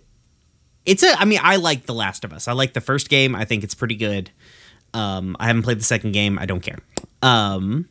it's 0.86 1.02
a 1.02 1.18
I 1.18 1.24
mean 1.24 1.40
I 1.42 1.56
like 1.56 1.86
The 1.86 1.94
Last 1.94 2.24
of 2.24 2.32
Us. 2.32 2.48
I 2.48 2.52
like 2.52 2.74
the 2.74 2.80
first 2.80 3.08
game. 3.08 3.34
I 3.34 3.44
think 3.44 3.62
it's 3.64 3.74
pretty 3.74 3.94
good. 3.94 4.30
Um 4.94 5.36
I 5.38 5.46
haven't 5.46 5.62
played 5.62 5.78
the 5.78 5.84
second 5.84 6.12
game. 6.12 6.38
I 6.38 6.46
don't 6.46 6.62
care. 6.62 6.78
Um 7.22 7.88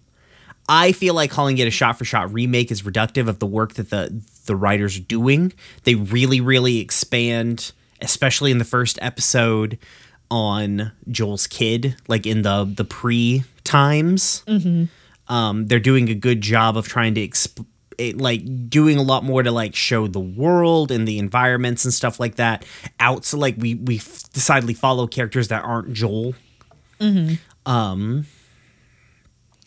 I 0.68 0.92
feel 0.92 1.14
like 1.14 1.32
calling 1.32 1.58
it 1.58 1.68
a 1.68 1.72
shot 1.72 1.98
for 1.98 2.06
shot 2.06 2.34
remake 2.34 2.72
is 2.72 2.82
reductive 2.82 3.28
of 3.28 3.40
the 3.40 3.46
work 3.46 3.74
that 3.76 3.90
the 3.90 4.22
the 4.46 4.56
writers 4.56 4.98
are 4.98 5.02
doing. 5.02 5.54
They 5.84 5.96
really 5.96 6.42
really 6.42 6.80
expand 6.80 7.72
especially 8.02 8.52
in 8.52 8.58
the 8.58 8.66
first 8.66 8.98
episode 9.02 9.78
on 10.32 10.92
Joel's 11.12 11.46
kid 11.46 11.96
like 12.08 12.26
in 12.26 12.42
the 12.42 12.64
the 12.66 12.86
pre 12.86 13.44
times 13.64 14.44
um, 15.28 15.68
they're 15.68 15.80
doing 15.80 16.10
a 16.10 16.16
good 16.16 16.42
job 16.42 16.76
of 16.78 16.88
trying 16.88 17.14
to 17.16 17.22
exp- 17.28 17.66
it, 17.98 18.18
like 18.18 18.70
doing 18.70 18.98
a 18.98 19.02
lot 19.04 19.24
more 19.24 19.44
to 19.44 19.52
like 19.52 19.76
show 19.76 20.08
the 20.08 20.20
world 20.20 20.90
and 20.92 21.08
the 21.08 21.20
environments 21.20 21.86
and 21.86 21.94
stuff 21.94 22.20
like 22.20 22.36
that 22.36 22.66
out. 23.00 23.26
So 23.26 23.38
like 23.38 23.56
we 23.58 23.76
we 23.76 23.98
f- 23.98 24.24
decidedly 24.34 24.74
follow 24.74 25.06
characters 25.06 25.50
that 25.50 25.64
aren't 25.64 25.94
Joel. 25.94 26.34
Um, 27.68 28.26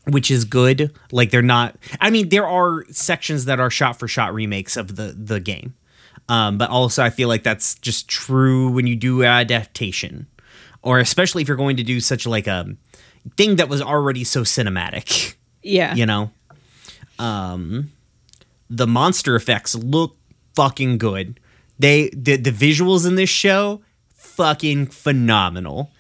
which 0.07 0.31
is 0.31 0.45
good. 0.45 0.91
Like 1.13 1.31
they're 1.31 1.43
not. 1.43 1.77
I 2.01 2.11
mean, 2.11 2.29
there 2.31 2.47
are 2.47 2.85
sections 2.91 3.45
that 3.45 3.61
are 3.61 3.71
shot 3.71 3.99
for 3.99 4.09
shot 4.09 4.35
remakes 4.35 4.77
of 4.77 4.97
the 4.97 5.15
the 5.17 5.39
game. 5.41 5.75
Um, 6.29 6.57
but 6.59 6.71
also 6.71 7.03
I 7.05 7.11
feel 7.11 7.29
like 7.29 7.43
that's 7.43 7.75
just 7.77 8.09
true 8.09 8.71
when 8.71 8.87
you 8.87 8.97
do 8.97 9.23
adaptation, 9.25 10.27
or 10.85 10.99
especially 10.99 11.43
if 11.43 11.49
you're 11.49 11.57
going 11.57 11.79
to 11.79 11.83
do 11.83 11.99
such 11.99 12.27
like 12.27 12.47
a 12.47 12.77
thing 13.37 13.57
that 13.57 13.69
was 13.69 13.83
already 13.83 14.23
so 14.23 14.43
cinematic. 14.43 15.35
Yeah. 15.63 15.95
You 15.95 16.05
know, 16.05 16.31
um, 17.19 17.91
the 18.69 18.87
monster 18.87 19.35
effects 19.35 19.75
look 19.75 20.17
fucking 20.55 20.99
good. 20.99 21.41
They 21.79 22.11
the 22.11 22.37
the 22.37 22.51
visuals 22.51 23.07
in 23.07 23.15
this 23.15 23.31
show 23.31 23.81
fucking 24.15 24.89
phenomenal. 24.89 25.91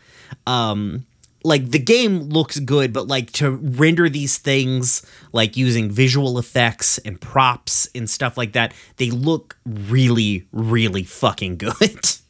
Um, 0.46 1.06
like 1.42 1.70
the 1.70 1.78
game 1.78 2.20
looks 2.28 2.58
good, 2.58 2.92
but 2.92 3.08
like 3.08 3.32
to 3.32 3.52
render 3.52 4.10
these 4.10 4.36
things 4.36 5.04
like 5.32 5.56
using 5.56 5.90
visual 5.90 6.38
effects 6.38 6.98
and 6.98 7.18
props 7.18 7.88
and 7.94 8.08
stuff 8.08 8.36
like 8.36 8.52
that, 8.52 8.74
they 8.96 9.10
look 9.10 9.56
really, 9.64 10.46
really 10.52 11.04
fucking 11.04 11.56
good. 11.56 12.10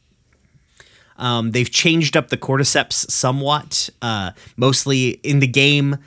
Um, 1.17 1.53
they've 1.53 1.71
changed 1.71 2.17
up 2.17 2.29
the 2.29 2.37
cordyceps 2.37 3.11
somewhat. 3.11 3.89
Uh, 4.03 4.33
mostly 4.57 5.11
in 5.23 5.39
the 5.41 5.47
game, 5.47 5.99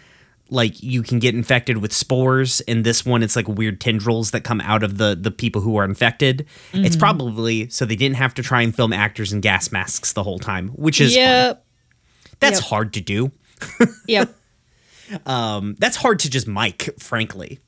like 0.50 0.82
you 0.84 1.02
can 1.04 1.20
get 1.20 1.34
infected 1.36 1.78
with 1.78 1.94
spores. 1.94 2.62
In 2.62 2.84
this 2.84 3.06
one, 3.06 3.24
it's 3.24 3.36
like 3.36 3.48
weird 3.48 3.80
tendrils 3.82 4.32
that 4.32 4.44
come 4.44 4.62
out 4.62 4.84
of 4.84 4.98
the 4.98 5.18
the 5.20 5.32
people 5.32 5.62
who 5.62 5.78
are 5.78 5.86
infected. 5.86 6.46
It's 6.74 6.96
probably 6.96 7.70
so 7.70 7.86
they 7.86 7.96
didn't 7.96 8.18
have 8.18 8.34
to 8.36 8.44
try 8.44 8.62
and 8.62 8.76
film 8.76 8.94
actors 8.94 9.32
in 9.34 9.42
gas 9.42 9.72
masks 9.72 10.14
the 10.14 10.24
whole 10.24 10.40
time, 10.40 10.70
which 10.70 11.00
is. 11.02 11.16
Yep. 11.16 11.64
that's 12.40 12.60
Yep. 12.60 12.70
hard 12.70 12.94
to 12.94 13.02
do. 13.02 13.32
Yep. 14.08 14.34
Um, 15.26 15.76
that's 15.80 15.96
hard 15.98 16.20
to 16.20 16.30
just 16.30 16.48
mic, 16.48 16.90
frankly. 17.00 17.60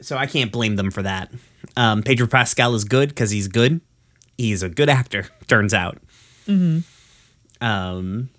So 0.00 0.16
I 0.16 0.26
can't 0.26 0.50
blame 0.50 0.76
them 0.76 0.90
for 0.90 1.02
that. 1.02 1.30
Um, 1.76 2.02
Pedro 2.02 2.26
Pascal 2.26 2.74
is 2.74 2.84
good 2.84 3.10
because 3.10 3.30
he's 3.30 3.48
good. 3.48 3.80
He's 4.40 4.62
a 4.62 4.68
good 4.70 4.88
actor, 4.88 5.26
turns 5.48 5.74
out. 5.74 5.98
Um, 7.60 8.30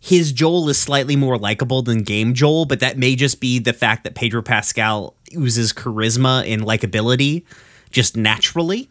his 0.00 0.32
Joel 0.32 0.68
is 0.68 0.78
slightly 0.78 1.14
more 1.16 1.38
likable 1.38 1.82
than 1.82 2.02
game 2.02 2.34
Joel, 2.34 2.64
but 2.64 2.80
that 2.80 2.98
may 2.98 3.14
just 3.14 3.40
be 3.40 3.58
the 3.58 3.72
fact 3.72 4.04
that 4.04 4.14
Pedro 4.14 4.42
Pascal 4.42 5.14
oozes 5.36 5.72
charisma 5.72 6.50
and 6.52 6.62
likability 6.62 7.44
just 7.90 8.16
naturally. 8.16 8.90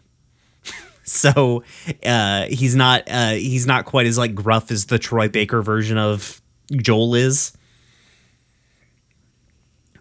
so 1.04 1.64
uh, 2.06 2.46
he's 2.46 2.76
not 2.76 3.04
uh, 3.10 3.32
he's 3.32 3.68
not 3.68 3.86
quite 3.86 4.06
as 4.06 4.18
like 4.18 4.34
gruff 4.34 4.72
as 4.72 4.86
the 4.86 5.00
Troy 5.00 5.28
Baker 5.28 5.62
version 5.62 5.98
of 5.98 6.42
Joel 6.72 7.16
is. 7.16 7.52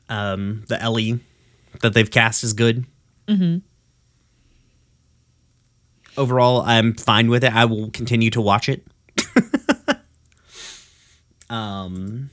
Um, 0.08 0.64
the 0.68 0.80
Ellie 0.80 1.18
that 1.82 1.92
they've 1.92 2.10
cast 2.10 2.44
is 2.44 2.52
good. 2.52 2.86
Mm-hmm. 3.26 3.65
Overall, 6.16 6.62
I'm 6.62 6.94
fine 6.94 7.28
with 7.28 7.44
it. 7.44 7.54
I 7.54 7.64
will 7.64 7.90
continue 7.90 8.30
to 8.30 8.40
watch 8.40 8.68
it. 8.68 8.86
um, 11.50 12.30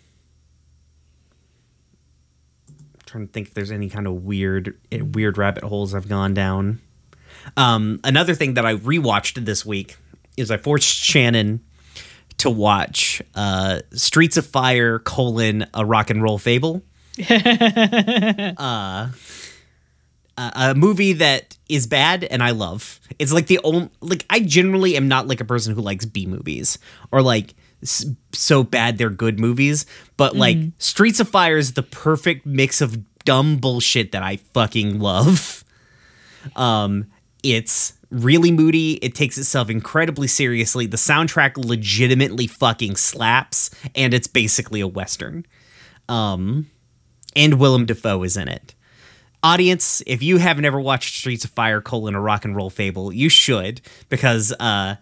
trying 3.06 3.28
to 3.28 3.34
think 3.34 3.50
if 3.50 3.54
there's 3.54 3.72
any 3.72 3.90
kind 3.90 4.08
of 4.08 4.24
weird 4.24 4.78
eh, 4.92 5.02
weird 5.02 5.38
rabbit 5.38 5.64
holes 5.64 5.94
I've 5.94 6.10
gone 6.10 6.34
down. 6.34 6.82
Um, 7.58 8.00
another 8.04 8.34
thing 8.34 8.56
that 8.56 8.66
I 8.66 8.76
rewatched 8.76 9.46
this 9.46 9.66
week 9.66 9.98
is 10.38 10.50
I 10.50 10.58
forced 10.58 10.88
Shannon 10.88 11.62
to 12.38 12.50
watch 12.50 13.22
uh, 13.36 13.80
Streets 13.92 14.38
of 14.38 14.46
Fire 14.46 15.00
colon 15.00 15.68
a 15.74 15.86
rock 15.86 16.10
and 16.10 16.24
roll 16.24 16.38
fable. 16.38 16.84
uh, 17.30 19.10
a 20.38 20.74
movie 20.76 21.14
that 21.14 21.58
is 21.70 21.88
bad 21.88 22.24
and 22.24 22.42
I 22.42 22.52
love. 22.52 23.00
It's 23.20 23.32
like 23.32 23.48
the 23.48 23.60
only 23.64 23.90
like 24.02 24.26
I 24.30 24.40
generally 24.40 24.98
am 24.98 25.08
not 25.08 25.28
like 25.28 25.42
a 25.42 25.46
person 25.46 25.76
who 25.76 25.82
likes 25.82 26.06
B 26.06 26.26
movies 26.26 26.78
or 27.12 27.22
like 27.22 27.54
so 28.32 28.64
bad 28.64 28.98
they're 28.98 29.10
good 29.10 29.40
movies, 29.40 29.86
but 30.18 30.36
like 30.36 30.58
Streets 30.78 31.20
of 31.20 31.30
Fire 31.30 31.58
is 31.58 31.74
the 31.74 31.84
perfect 31.84 32.46
mix 32.46 32.82
of 32.82 32.98
dumb 33.26 33.58
bullshit 33.58 34.12
that 34.12 34.24
I 34.24 34.38
fucking 34.38 35.00
love. 35.00 35.64
Um, 36.56 37.08
it's 37.44 37.94
really 38.10 38.52
moody. 38.52 38.94
It 38.96 39.16
takes 39.16 39.38
itself 39.38 39.70
incredibly 39.70 40.28
seriously. 40.28 40.86
The 40.86 40.98
soundtrack 40.98 41.58
legitimately 41.58 42.48
fucking 42.48 42.96
slaps, 42.96 43.70
and 43.96 44.14
it's 44.14 44.28
basically 44.28 44.82
a 44.82 44.88
western. 44.88 45.46
Um, 46.10 46.70
and 47.36 47.60
Willem 47.60 47.86
Dafoe 47.86 48.24
is 48.24 48.38
in 48.38 48.48
it. 48.48 48.76
Audience, 49.44 50.02
if 50.08 50.24
you 50.24 50.38
haven't 50.38 50.64
ever 50.64 50.80
watched 50.80 51.16
Streets 51.16 51.44
of 51.44 51.52
Fire: 51.52 51.82
colon 51.82 52.16
a 52.16 52.22
rock 52.22 52.46
and 52.46 52.56
roll 52.56 52.70
fable, 52.70 53.12
you 53.12 53.28
should 53.28 53.82
because 54.10 54.54
uh, 54.60 54.96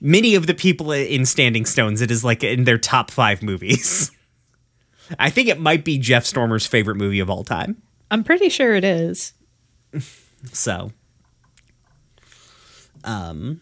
many 0.00 0.34
of 0.34 0.46
the 0.46 0.54
people 0.54 0.90
in 0.90 1.24
Standing 1.24 1.64
Stones, 1.64 2.00
it 2.00 2.10
is 2.10 2.24
like 2.24 2.42
in 2.42 2.64
their 2.64 2.78
top 2.78 3.10
five 3.10 3.42
movies. 3.42 4.10
I 5.18 5.30
think 5.30 5.48
it 5.48 5.60
might 5.60 5.84
be 5.84 5.98
Jeff 5.98 6.24
Stormer's 6.24 6.66
favorite 6.66 6.96
movie 6.96 7.20
of 7.20 7.30
all 7.30 7.44
time. 7.44 7.82
I'm 8.10 8.24
pretty 8.24 8.48
sure 8.48 8.74
it 8.74 8.84
is. 8.84 9.32
So, 10.52 10.92
um, 13.04 13.60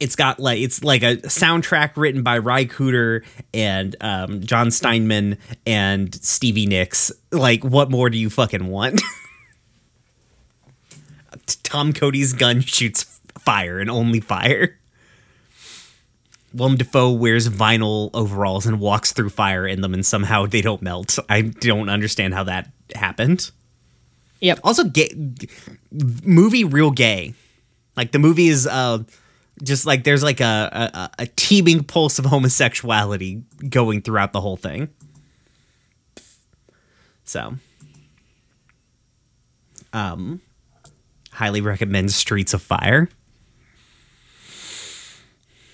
it's 0.00 0.16
got 0.16 0.38
like 0.38 0.60
it's 0.60 0.84
like 0.84 1.02
a 1.02 1.16
soundtrack 1.16 1.92
written 1.96 2.22
by 2.22 2.38
Ry 2.38 2.64
Cooder 2.64 3.24
and 3.52 3.96
um, 4.00 4.40
John 4.40 4.70
Steinman 4.70 5.38
and 5.66 6.14
Stevie 6.14 6.66
Nicks. 6.66 7.12
Like, 7.32 7.64
what 7.64 7.90
more 7.90 8.10
do 8.10 8.18
you 8.18 8.30
fucking 8.30 8.66
want? 8.66 9.00
Tom 11.62 11.92
Cody's 11.92 12.32
gun 12.32 12.60
shoots 12.60 13.20
fire 13.38 13.78
and 13.78 13.90
only 13.90 14.20
fire. 14.20 14.78
Willem 16.54 16.76
Dafoe 16.76 17.12
wears 17.12 17.48
vinyl 17.48 18.10
overalls 18.14 18.66
and 18.66 18.80
walks 18.80 19.12
through 19.12 19.30
fire 19.30 19.66
in 19.66 19.82
them, 19.82 19.92
and 19.92 20.04
somehow 20.04 20.46
they 20.46 20.62
don't 20.62 20.80
melt. 20.80 21.18
I 21.28 21.42
don't 21.42 21.88
understand 21.88 22.34
how 22.34 22.44
that 22.44 22.70
happened. 22.94 23.50
Yep. 24.40 24.60
Also, 24.64 24.84
gay 24.84 25.10
movie 25.90 26.64
real 26.64 26.90
gay. 26.90 27.34
Like 27.96 28.12
the 28.12 28.18
movie 28.18 28.48
is 28.48 28.66
uh 28.66 29.00
just 29.62 29.86
like 29.86 30.04
there's 30.04 30.22
like 30.22 30.40
a, 30.40 31.10
a 31.18 31.22
a 31.22 31.26
teeming 31.26 31.84
pulse 31.84 32.18
of 32.18 32.26
homosexuality 32.26 33.42
going 33.68 34.02
throughout 34.02 34.32
the 34.32 34.40
whole 34.40 34.56
thing. 34.56 34.88
So, 37.24 37.54
um, 39.92 40.40
highly 41.32 41.60
recommend 41.60 42.12
Streets 42.12 42.54
of 42.54 42.62
Fire. 42.62 43.08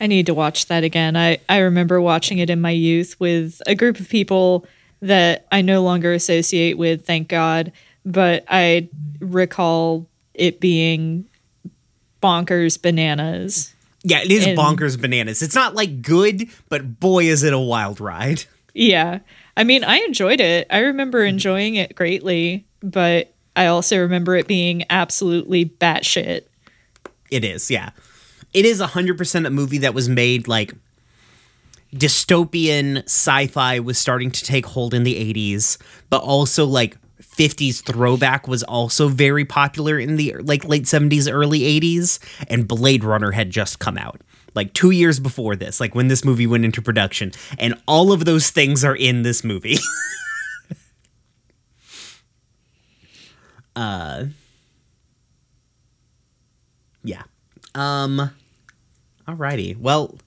I 0.00 0.06
need 0.06 0.26
to 0.26 0.34
watch 0.34 0.66
that 0.66 0.84
again. 0.84 1.16
I, 1.16 1.38
I 1.48 1.58
remember 1.58 2.00
watching 2.00 2.38
it 2.38 2.50
in 2.50 2.60
my 2.60 2.70
youth 2.70 3.18
with 3.20 3.62
a 3.66 3.74
group 3.74 4.00
of 4.00 4.08
people 4.08 4.66
that 5.00 5.46
I 5.52 5.62
no 5.62 5.82
longer 5.82 6.12
associate 6.12 6.76
with, 6.76 7.06
thank 7.06 7.28
God. 7.28 7.72
But 8.04 8.44
I 8.48 8.88
recall 9.20 10.06
it 10.34 10.60
being 10.60 11.26
bonkers 12.22 12.80
bananas. 12.80 13.73
Yeah, 14.04 14.20
it 14.20 14.30
is 14.30 14.46
And- 14.46 14.56
bonkers 14.56 15.00
bananas. 15.00 15.42
It's 15.42 15.54
not 15.54 15.74
like 15.74 16.02
good, 16.02 16.48
but 16.68 17.00
boy, 17.00 17.24
is 17.24 17.42
it 17.42 17.52
a 17.52 17.58
wild 17.58 18.00
ride. 18.00 18.44
Yeah. 18.76 19.20
I 19.56 19.62
mean, 19.62 19.84
I 19.84 19.98
enjoyed 19.98 20.40
it. 20.40 20.66
I 20.68 20.78
remember 20.80 21.20
mm-hmm. 21.20 21.28
enjoying 21.28 21.74
it 21.76 21.94
greatly, 21.94 22.66
but 22.80 23.32
I 23.54 23.66
also 23.66 24.00
remember 24.00 24.34
it 24.34 24.48
being 24.48 24.82
absolutely 24.90 25.64
batshit. 25.64 26.42
It 27.30 27.44
is, 27.44 27.70
yeah. 27.70 27.90
It 28.52 28.64
is 28.64 28.80
100% 28.80 29.46
a 29.46 29.50
movie 29.50 29.78
that 29.78 29.94
was 29.94 30.08
made 30.08 30.48
like 30.48 30.74
dystopian 31.94 33.04
sci 33.04 33.46
fi 33.46 33.78
was 33.78 33.96
starting 33.96 34.32
to 34.32 34.44
take 34.44 34.66
hold 34.66 34.92
in 34.92 35.04
the 35.04 35.14
80s, 35.14 35.78
but 36.10 36.22
also 36.22 36.66
like 36.66 36.96
50s 37.34 37.82
throwback 37.82 38.46
was 38.46 38.62
also 38.62 39.08
very 39.08 39.44
popular 39.44 39.98
in 39.98 40.16
the 40.16 40.36
like 40.40 40.64
late 40.64 40.84
70s, 40.84 41.30
early 41.30 41.60
80s, 41.60 42.18
and 42.48 42.68
Blade 42.68 43.04
Runner 43.04 43.32
had 43.32 43.50
just 43.50 43.78
come 43.78 43.98
out. 43.98 44.20
Like 44.54 44.72
two 44.72 44.92
years 44.92 45.18
before 45.18 45.56
this, 45.56 45.80
like 45.80 45.96
when 45.96 46.08
this 46.08 46.24
movie 46.24 46.46
went 46.46 46.64
into 46.64 46.80
production, 46.80 47.32
and 47.58 47.74
all 47.88 48.12
of 48.12 48.24
those 48.24 48.50
things 48.50 48.84
are 48.84 48.94
in 48.94 49.22
this 49.22 49.42
movie. 49.42 49.78
uh, 53.76 54.26
yeah. 57.02 57.22
Um. 57.74 58.30
Alrighty. 59.26 59.76
Well, 59.76 60.18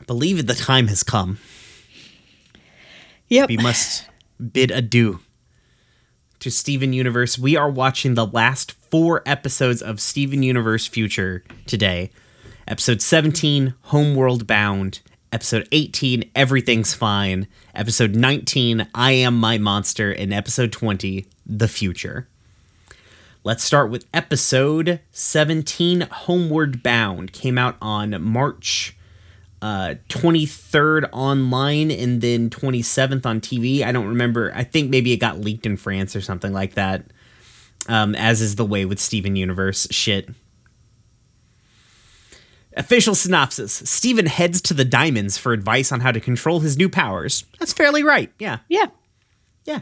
I 0.00 0.04
believe 0.04 0.46
the 0.46 0.54
time 0.54 0.86
has 0.86 1.02
come. 1.02 1.38
Yep. 3.28 3.48
We 3.48 3.56
must 3.56 4.08
bid 4.52 4.70
adieu 4.70 5.18
to 6.44 6.50
Steven 6.50 6.92
Universe. 6.92 7.38
We 7.38 7.56
are 7.56 7.70
watching 7.70 8.12
the 8.12 8.26
last 8.26 8.72
four 8.72 9.22
episodes 9.24 9.80
of 9.80 9.98
Steven 9.98 10.42
Universe 10.42 10.86
Future 10.86 11.42
today. 11.64 12.10
Episode 12.68 13.00
17, 13.00 13.72
Homeworld 13.84 14.46
Bound. 14.46 15.00
Episode 15.32 15.66
18, 15.72 16.30
Everything's 16.34 16.92
Fine. 16.92 17.46
Episode 17.74 18.14
19, 18.14 18.86
I 18.94 19.12
Am 19.12 19.40
My 19.40 19.56
Monster. 19.56 20.12
And 20.12 20.34
episode 20.34 20.70
20, 20.70 21.24
The 21.46 21.66
Future. 21.66 22.28
Let's 23.42 23.64
start 23.64 23.90
with 23.90 24.04
episode 24.12 25.00
17, 25.12 26.02
Homeworld 26.02 26.82
Bound. 26.82 27.32
Came 27.32 27.56
out 27.56 27.78
on 27.80 28.22
March 28.22 28.93
uh, 29.64 29.94
23rd 30.10 31.08
online 31.10 31.90
and 31.90 32.20
then 32.20 32.50
27th 32.50 33.24
on 33.24 33.40
TV. 33.40 33.80
I 33.82 33.92
don't 33.92 34.08
remember. 34.08 34.52
I 34.54 34.62
think 34.62 34.90
maybe 34.90 35.10
it 35.12 35.16
got 35.16 35.40
leaked 35.40 35.64
in 35.64 35.78
France 35.78 36.14
or 36.14 36.20
something 36.20 36.52
like 36.52 36.74
that. 36.74 37.06
Um, 37.88 38.14
as 38.14 38.42
is 38.42 38.56
the 38.56 38.64
way 38.66 38.84
with 38.84 39.00
Steven 39.00 39.36
Universe 39.36 39.88
shit. 39.90 40.28
Official 42.76 43.14
synopsis 43.14 43.72
Steven 43.72 44.26
heads 44.26 44.60
to 44.60 44.74
the 44.74 44.84
diamonds 44.84 45.38
for 45.38 45.54
advice 45.54 45.92
on 45.92 46.00
how 46.00 46.12
to 46.12 46.20
control 46.20 46.60
his 46.60 46.76
new 46.76 46.90
powers. 46.90 47.44
That's 47.58 47.72
fairly 47.72 48.02
right. 48.02 48.30
Yeah. 48.38 48.58
Yeah. 48.68 48.88
Yeah. 49.64 49.80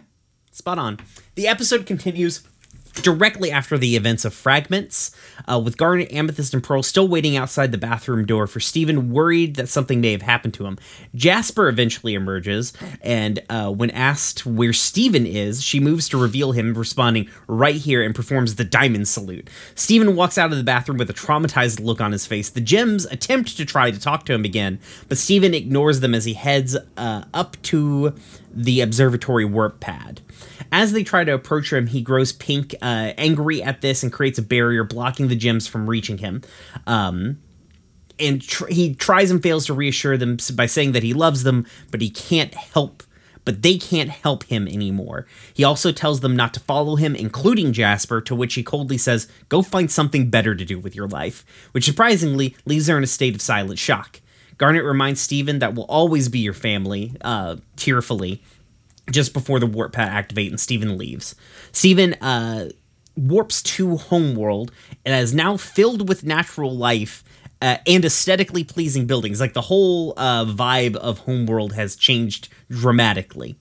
Spot 0.52 0.78
on. 0.78 1.00
The 1.34 1.48
episode 1.48 1.86
continues 1.86 2.46
directly 2.94 3.50
after 3.50 3.78
the 3.78 3.96
events 3.96 4.24
of 4.24 4.34
Fragments, 4.34 5.10
uh, 5.50 5.58
with 5.58 5.76
Garnet, 5.76 6.12
Amethyst, 6.12 6.52
and 6.52 6.62
Pearl 6.62 6.82
still 6.82 7.08
waiting 7.08 7.36
outside 7.36 7.72
the 7.72 7.78
bathroom 7.78 8.26
door 8.26 8.46
for 8.46 8.60
Steven, 8.60 9.10
worried 9.10 9.56
that 9.56 9.68
something 9.68 10.00
may 10.00 10.12
have 10.12 10.22
happened 10.22 10.54
to 10.54 10.66
him. 10.66 10.78
Jasper 11.14 11.68
eventually 11.68 12.14
emerges, 12.14 12.72
and 13.00 13.42
uh, 13.48 13.70
when 13.70 13.90
asked 13.90 14.44
where 14.44 14.72
Steven 14.72 15.26
is, 15.26 15.62
she 15.62 15.80
moves 15.80 16.08
to 16.10 16.20
reveal 16.20 16.52
him, 16.52 16.74
responding 16.74 17.28
right 17.46 17.76
here 17.76 18.02
and 18.02 18.14
performs 18.14 18.56
the 18.56 18.64
diamond 18.64 19.08
salute. 19.08 19.48
Steven 19.74 20.14
walks 20.14 20.36
out 20.36 20.52
of 20.52 20.58
the 20.58 20.64
bathroom 20.64 20.98
with 20.98 21.10
a 21.10 21.14
traumatized 21.14 21.80
look 21.80 22.00
on 22.00 22.12
his 22.12 22.26
face. 22.26 22.50
The 22.50 22.60
gems 22.60 23.06
attempt 23.06 23.56
to 23.56 23.64
try 23.64 23.90
to 23.90 23.98
talk 23.98 24.26
to 24.26 24.34
him 24.34 24.44
again, 24.44 24.78
but 25.08 25.18
Steven 25.18 25.54
ignores 25.54 26.00
them 26.00 26.14
as 26.14 26.24
he 26.24 26.34
heads 26.34 26.76
uh, 26.96 27.24
up 27.32 27.60
to 27.62 28.14
the 28.54 28.80
observatory 28.80 29.44
warp 29.44 29.80
pad. 29.80 30.20
As 30.72 30.92
they 30.92 31.04
try 31.04 31.22
to 31.22 31.34
approach 31.34 31.70
him, 31.70 31.86
he 31.86 32.00
grows 32.00 32.32
pink, 32.32 32.74
uh, 32.80 33.12
angry 33.18 33.62
at 33.62 33.82
this, 33.82 34.02
and 34.02 34.10
creates 34.10 34.38
a 34.38 34.42
barrier 34.42 34.84
blocking 34.84 35.28
the 35.28 35.36
gems 35.36 35.68
from 35.68 35.88
reaching 35.88 36.18
him. 36.18 36.40
Um, 36.86 37.42
and 38.18 38.40
tr- 38.40 38.68
he 38.68 38.94
tries 38.94 39.30
and 39.30 39.42
fails 39.42 39.66
to 39.66 39.74
reassure 39.74 40.16
them 40.16 40.38
by 40.54 40.64
saying 40.64 40.92
that 40.92 41.02
he 41.02 41.12
loves 41.12 41.42
them, 41.42 41.66
but 41.90 42.00
he 42.00 42.08
can't 42.08 42.54
help. 42.54 43.02
But 43.44 43.62
they 43.62 43.76
can't 43.76 44.08
help 44.08 44.44
him 44.44 44.68
anymore. 44.68 45.26
He 45.52 45.64
also 45.64 45.90
tells 45.90 46.20
them 46.20 46.36
not 46.36 46.54
to 46.54 46.60
follow 46.60 46.94
him, 46.94 47.16
including 47.16 47.72
Jasper, 47.72 48.20
to 48.22 48.34
which 48.34 48.54
he 48.54 48.62
coldly 48.62 48.96
says, 48.96 49.28
Go 49.48 49.62
find 49.62 49.90
something 49.90 50.30
better 50.30 50.54
to 50.54 50.64
do 50.64 50.78
with 50.78 50.94
your 50.94 51.08
life, 51.08 51.44
which 51.72 51.84
surprisingly 51.84 52.56
leaves 52.64 52.86
her 52.86 52.96
in 52.96 53.02
a 53.02 53.08
state 53.08 53.34
of 53.34 53.42
silent 53.42 53.80
shock. 53.80 54.20
Garnet 54.58 54.84
reminds 54.84 55.20
Steven 55.20 55.58
that 55.58 55.74
will 55.74 55.84
always 55.84 56.28
be 56.28 56.38
your 56.38 56.54
family, 56.54 57.12
uh, 57.22 57.56
tearfully, 57.74 58.42
just 59.10 59.32
before 59.32 59.58
the 59.58 59.66
warp 59.66 59.92
pad 59.92 60.08
activate 60.08 60.50
and 60.50 60.60
Steven 60.60 60.96
leaves. 60.96 61.34
Steven 61.72 62.14
uh, 62.14 62.70
warps 63.16 63.62
to 63.62 63.96
Homeworld 63.96 64.72
and 65.04 65.14
is 65.14 65.34
now 65.34 65.56
filled 65.56 66.08
with 66.08 66.24
natural 66.24 66.74
life 66.74 67.24
uh, 67.60 67.78
and 67.86 68.04
aesthetically 68.04 68.64
pleasing 68.64 69.06
buildings. 69.06 69.40
Like 69.40 69.52
the 69.52 69.62
whole 69.62 70.14
uh, 70.16 70.44
vibe 70.44 70.96
of 70.96 71.20
Homeworld 71.20 71.74
has 71.74 71.96
changed 71.96 72.48
dramatically. 72.70 73.56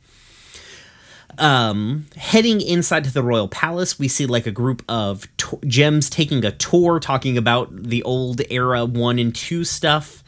Um, 1.38 2.08
heading 2.18 2.62
inside 2.62 3.04
to 3.06 3.14
the 3.14 3.24
royal 3.24 3.48
palace, 3.48 3.98
we 3.98 4.08
see 4.08 4.26
like 4.26 4.46
a 4.46 4.52
group 4.52 4.84
of 4.90 5.28
to- 5.38 5.60
gems 5.66 6.10
taking 6.10 6.44
a 6.44 6.52
tour, 6.52 7.00
talking 7.00 7.38
about 7.38 7.70
the 7.84 8.04
old 8.04 8.42
era 8.50 8.86
one 8.86 9.18
and 9.18 9.34
two 9.34 9.64
stuff. 9.64 10.24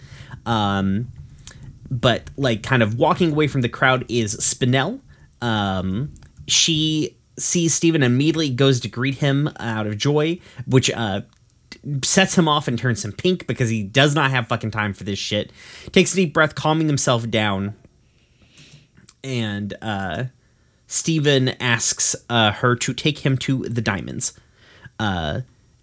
Um, 0.46 1.12
but 1.90 2.30
like 2.38 2.64
kind 2.64 2.82
of 2.82 2.98
walking 2.98 3.32
away 3.32 3.48
from 3.48 3.62
the 3.62 3.70
crowd 3.70 4.06
is 4.10 4.36
Spinel. 4.38 5.00
Um, 5.44 6.14
she 6.48 7.18
sees 7.38 7.74
Steven 7.74 8.02
and 8.02 8.14
immediately 8.14 8.50
goes 8.50 8.80
to 8.80 8.88
greet 8.88 9.16
him 9.16 9.50
out 9.60 9.86
of 9.86 9.98
joy, 9.98 10.40
which 10.66 10.90
uh, 10.92 11.22
sets 12.04 12.38
him 12.38 12.48
off 12.48 12.68
and 12.68 12.80
turns 12.80 13.04
him 13.04 13.12
pink 13.12 13.46
because 13.46 13.70
he 13.70 13.84
does 13.84 14.16
not 14.16 14.32
have 14.32 14.48
fucking 14.48 14.72
time 14.72 14.94
for 14.94 15.04
this 15.04 15.20
shit. 15.20 15.52
Takes 15.92 16.14
a 16.14 16.16
deep 16.16 16.34
breath, 16.34 16.56
calming 16.56 16.88
himself 16.88 17.30
down, 17.30 17.76
and 19.22 19.74
uh, 19.82 20.26
Steven 20.88 21.50
asks 21.62 22.16
uh, 22.30 22.54
her 22.54 22.76
to 22.78 22.94
take 22.94 23.20
him 23.20 23.38
to 23.40 23.64
the 23.64 23.82
diamonds. 23.82 24.34
Uh, 24.98 25.42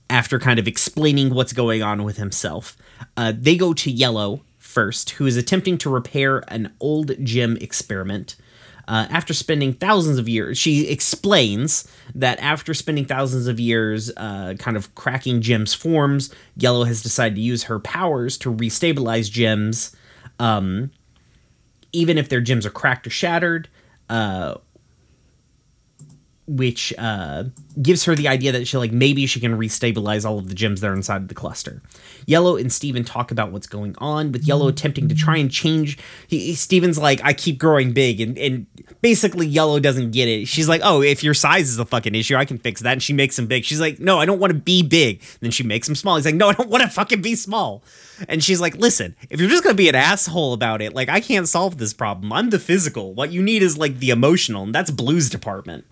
after 0.08 0.38
kind 0.38 0.58
of 0.58 0.66
explaining 0.66 1.34
what's 1.34 1.52
going 1.52 1.82
on 1.82 2.02
with 2.02 2.16
himself, 2.16 2.76
uh, 3.16 3.32
they 3.36 3.56
go 3.56 3.74
to 3.74 3.90
Yellow 3.90 4.42
first, 4.58 5.10
who 5.10 5.26
is 5.26 5.36
attempting 5.36 5.76
to 5.78 5.90
repair 5.90 6.42
an 6.48 6.72
old 6.80 7.12
gem 7.22 7.56
experiment. 7.58 8.36
Uh, 8.90 9.06
after 9.10 9.32
spending 9.32 9.72
thousands 9.72 10.18
of 10.18 10.28
years, 10.28 10.58
she 10.58 10.88
explains 10.88 11.86
that 12.12 12.40
after 12.40 12.74
spending 12.74 13.04
thousands 13.04 13.46
of 13.46 13.60
years 13.60 14.10
uh, 14.16 14.54
kind 14.58 14.76
of 14.76 14.92
cracking 14.96 15.40
gems' 15.40 15.72
forms, 15.72 16.34
Yellow 16.56 16.82
has 16.82 17.00
decided 17.00 17.36
to 17.36 17.40
use 17.40 17.62
her 17.62 17.78
powers 17.78 18.36
to 18.38 18.52
restabilize 18.52 19.30
gems, 19.30 19.94
um, 20.40 20.90
even 21.92 22.18
if 22.18 22.28
their 22.28 22.40
gems 22.40 22.66
are 22.66 22.70
cracked 22.70 23.06
or 23.06 23.10
shattered. 23.10 23.68
Uh, 24.08 24.56
which 26.50 26.92
uh, 26.98 27.44
gives 27.80 28.04
her 28.04 28.16
the 28.16 28.26
idea 28.26 28.50
that 28.50 28.66
she 28.66 28.76
like 28.76 28.90
maybe 28.90 29.24
she 29.24 29.38
can 29.38 29.56
restabilize 29.56 30.28
all 30.28 30.36
of 30.36 30.48
the 30.48 30.54
gems 30.54 30.80
that 30.80 30.88
are 30.88 30.94
inside 30.94 31.22
of 31.22 31.28
the 31.28 31.34
cluster. 31.34 31.80
Yellow 32.26 32.56
and 32.56 32.72
Steven 32.72 33.04
talk 33.04 33.30
about 33.30 33.52
what's 33.52 33.68
going 33.68 33.94
on, 33.98 34.32
with 34.32 34.46
Yellow 34.46 34.66
attempting 34.66 35.08
to 35.08 35.14
try 35.14 35.36
and 35.36 35.50
change. 35.50 35.96
He, 36.26 36.54
Steven's 36.54 36.98
like, 36.98 37.20
I 37.22 37.32
keep 37.32 37.58
growing 37.58 37.92
big, 37.92 38.20
and, 38.20 38.36
and 38.36 38.66
basically 39.00 39.46
Yellow 39.46 39.78
doesn't 39.78 40.10
get 40.10 40.28
it. 40.28 40.48
She's 40.48 40.68
like, 40.68 40.80
oh, 40.82 41.02
if 41.02 41.22
your 41.22 41.34
size 41.34 41.68
is 41.68 41.78
a 41.78 41.84
fucking 41.84 42.16
issue, 42.16 42.34
I 42.34 42.44
can 42.44 42.58
fix 42.58 42.80
that. 42.82 42.92
And 42.92 43.02
she 43.02 43.12
makes 43.12 43.38
him 43.38 43.46
big. 43.46 43.64
She's 43.64 43.80
like, 43.80 44.00
no, 44.00 44.18
I 44.18 44.26
don't 44.26 44.40
want 44.40 44.52
to 44.52 44.58
be 44.58 44.82
big. 44.82 45.20
And 45.20 45.40
then 45.40 45.50
she 45.52 45.62
makes 45.62 45.88
him 45.88 45.94
small. 45.94 46.16
He's 46.16 46.26
like, 46.26 46.34
no, 46.34 46.48
I 46.48 46.54
don't 46.54 46.68
want 46.68 46.82
to 46.82 46.90
fucking 46.90 47.22
be 47.22 47.36
small. 47.36 47.84
And 48.28 48.42
she's 48.42 48.60
like, 48.60 48.74
listen, 48.76 49.14
if 49.30 49.40
you're 49.40 49.48
just 49.48 49.62
gonna 49.62 49.74
be 49.74 49.88
an 49.88 49.94
asshole 49.94 50.52
about 50.52 50.82
it, 50.82 50.94
like 50.94 51.08
I 51.08 51.20
can't 51.20 51.48
solve 51.48 51.78
this 51.78 51.94
problem. 51.94 52.32
I'm 52.32 52.50
the 52.50 52.58
physical. 52.58 53.14
What 53.14 53.30
you 53.30 53.40
need 53.40 53.62
is 53.62 53.78
like 53.78 53.98
the 53.98 54.10
emotional, 54.10 54.64
and 54.64 54.74
that's 54.74 54.90
Blue's 54.90 55.30
department. 55.30 55.86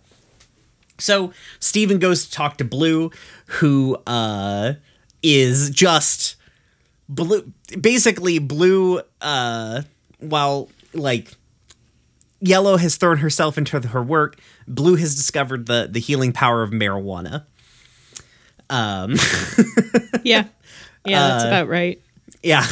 So 0.98 1.32
Steven 1.60 1.98
goes 1.98 2.24
to 2.26 2.30
talk 2.30 2.56
to 2.58 2.64
Blue, 2.64 3.10
who 3.46 3.96
uh, 4.06 4.74
is 5.22 5.70
just 5.70 6.36
blue. 7.08 7.52
Basically, 7.80 8.38
Blue, 8.38 9.00
uh, 9.20 9.82
while 10.18 10.68
like 10.92 11.32
Yellow 12.40 12.76
has 12.76 12.96
thrown 12.96 13.18
herself 13.18 13.56
into 13.58 13.80
her 13.80 14.02
work, 14.02 14.40
Blue 14.66 14.96
has 14.96 15.14
discovered 15.14 15.66
the 15.66 15.88
the 15.90 16.00
healing 16.00 16.32
power 16.32 16.62
of 16.62 16.70
marijuana. 16.70 17.44
Um, 18.70 19.14
Yeah. 20.24 20.44
Yeah, 21.04 21.28
that's 21.28 21.44
Uh, 21.44 21.46
about 21.46 21.68
right. 21.68 22.02
yeah, 22.42 22.66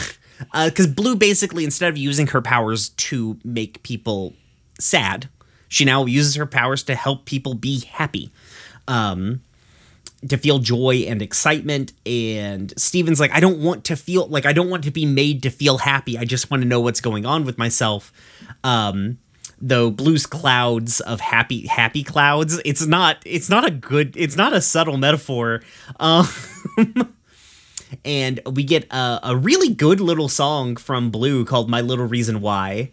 because 0.65 0.87
Blue 0.89 1.17
basically 1.17 1.65
instead 1.65 1.89
of 1.89 1.97
using 1.97 2.27
her 2.29 2.43
powers 2.43 2.91
to 2.91 3.39
make 3.45 3.83
people 3.83 4.35
sad, 4.79 5.29
she 5.69 5.85
now 5.85 6.05
uses 6.05 6.35
her 6.37 6.47
powers 6.47 6.83
to 6.85 6.95
help 6.95 7.25
people 7.25 7.55
be 7.55 7.81
happy. 7.81 8.31
Um, 8.89 9.43
to 10.29 10.37
feel 10.37 10.59
joy 10.59 11.05
and 11.07 11.21
excitement 11.21 11.93
and 12.05 12.73
Steven's 12.79 13.21
like 13.21 13.31
I 13.33 13.41
don't 13.41 13.61
want 13.61 13.85
to 13.85 13.97
feel 13.97 14.27
like 14.27 14.47
I 14.47 14.53
don't 14.53 14.71
want 14.71 14.85
to 14.85 14.91
be 14.91 15.07
made 15.07 15.43
to 15.45 15.51
feel 15.51 15.79
happy. 15.79 16.19
I 16.19 16.25
just 16.25 16.51
want 16.51 16.63
to 16.63 16.69
know 16.69 16.81
what's 16.81 17.01
going 17.01 17.27
on 17.27 17.45
with 17.45 17.59
myself. 17.59 18.13
Um 18.65 19.19
though 19.61 19.91
blue's 19.91 20.27
clouds 20.27 21.01
of 21.01 21.21
happy 21.21 21.67
happy 21.67 22.03
clouds 22.03 22.61
it's 22.67 22.85
not 22.85 23.17
it's 23.25 23.49
not 23.49 23.67
a 23.67 23.71
good 23.71 24.15
it's 24.15 24.37
not 24.37 24.53
a 24.53 24.61
subtle 24.61 24.99
metaphor 24.99 25.63
um 25.99 26.29
and 28.05 28.39
we 28.53 28.63
get 28.63 28.85
a, 28.93 29.21
a 29.23 29.35
really 29.35 29.73
good 29.73 29.99
little 29.99 30.29
song 30.29 30.77
from 30.77 31.11
blue 31.11 31.43
called 31.45 31.71
my 31.71 31.81
little 31.81 32.05
reason 32.05 32.43
why 32.43 32.91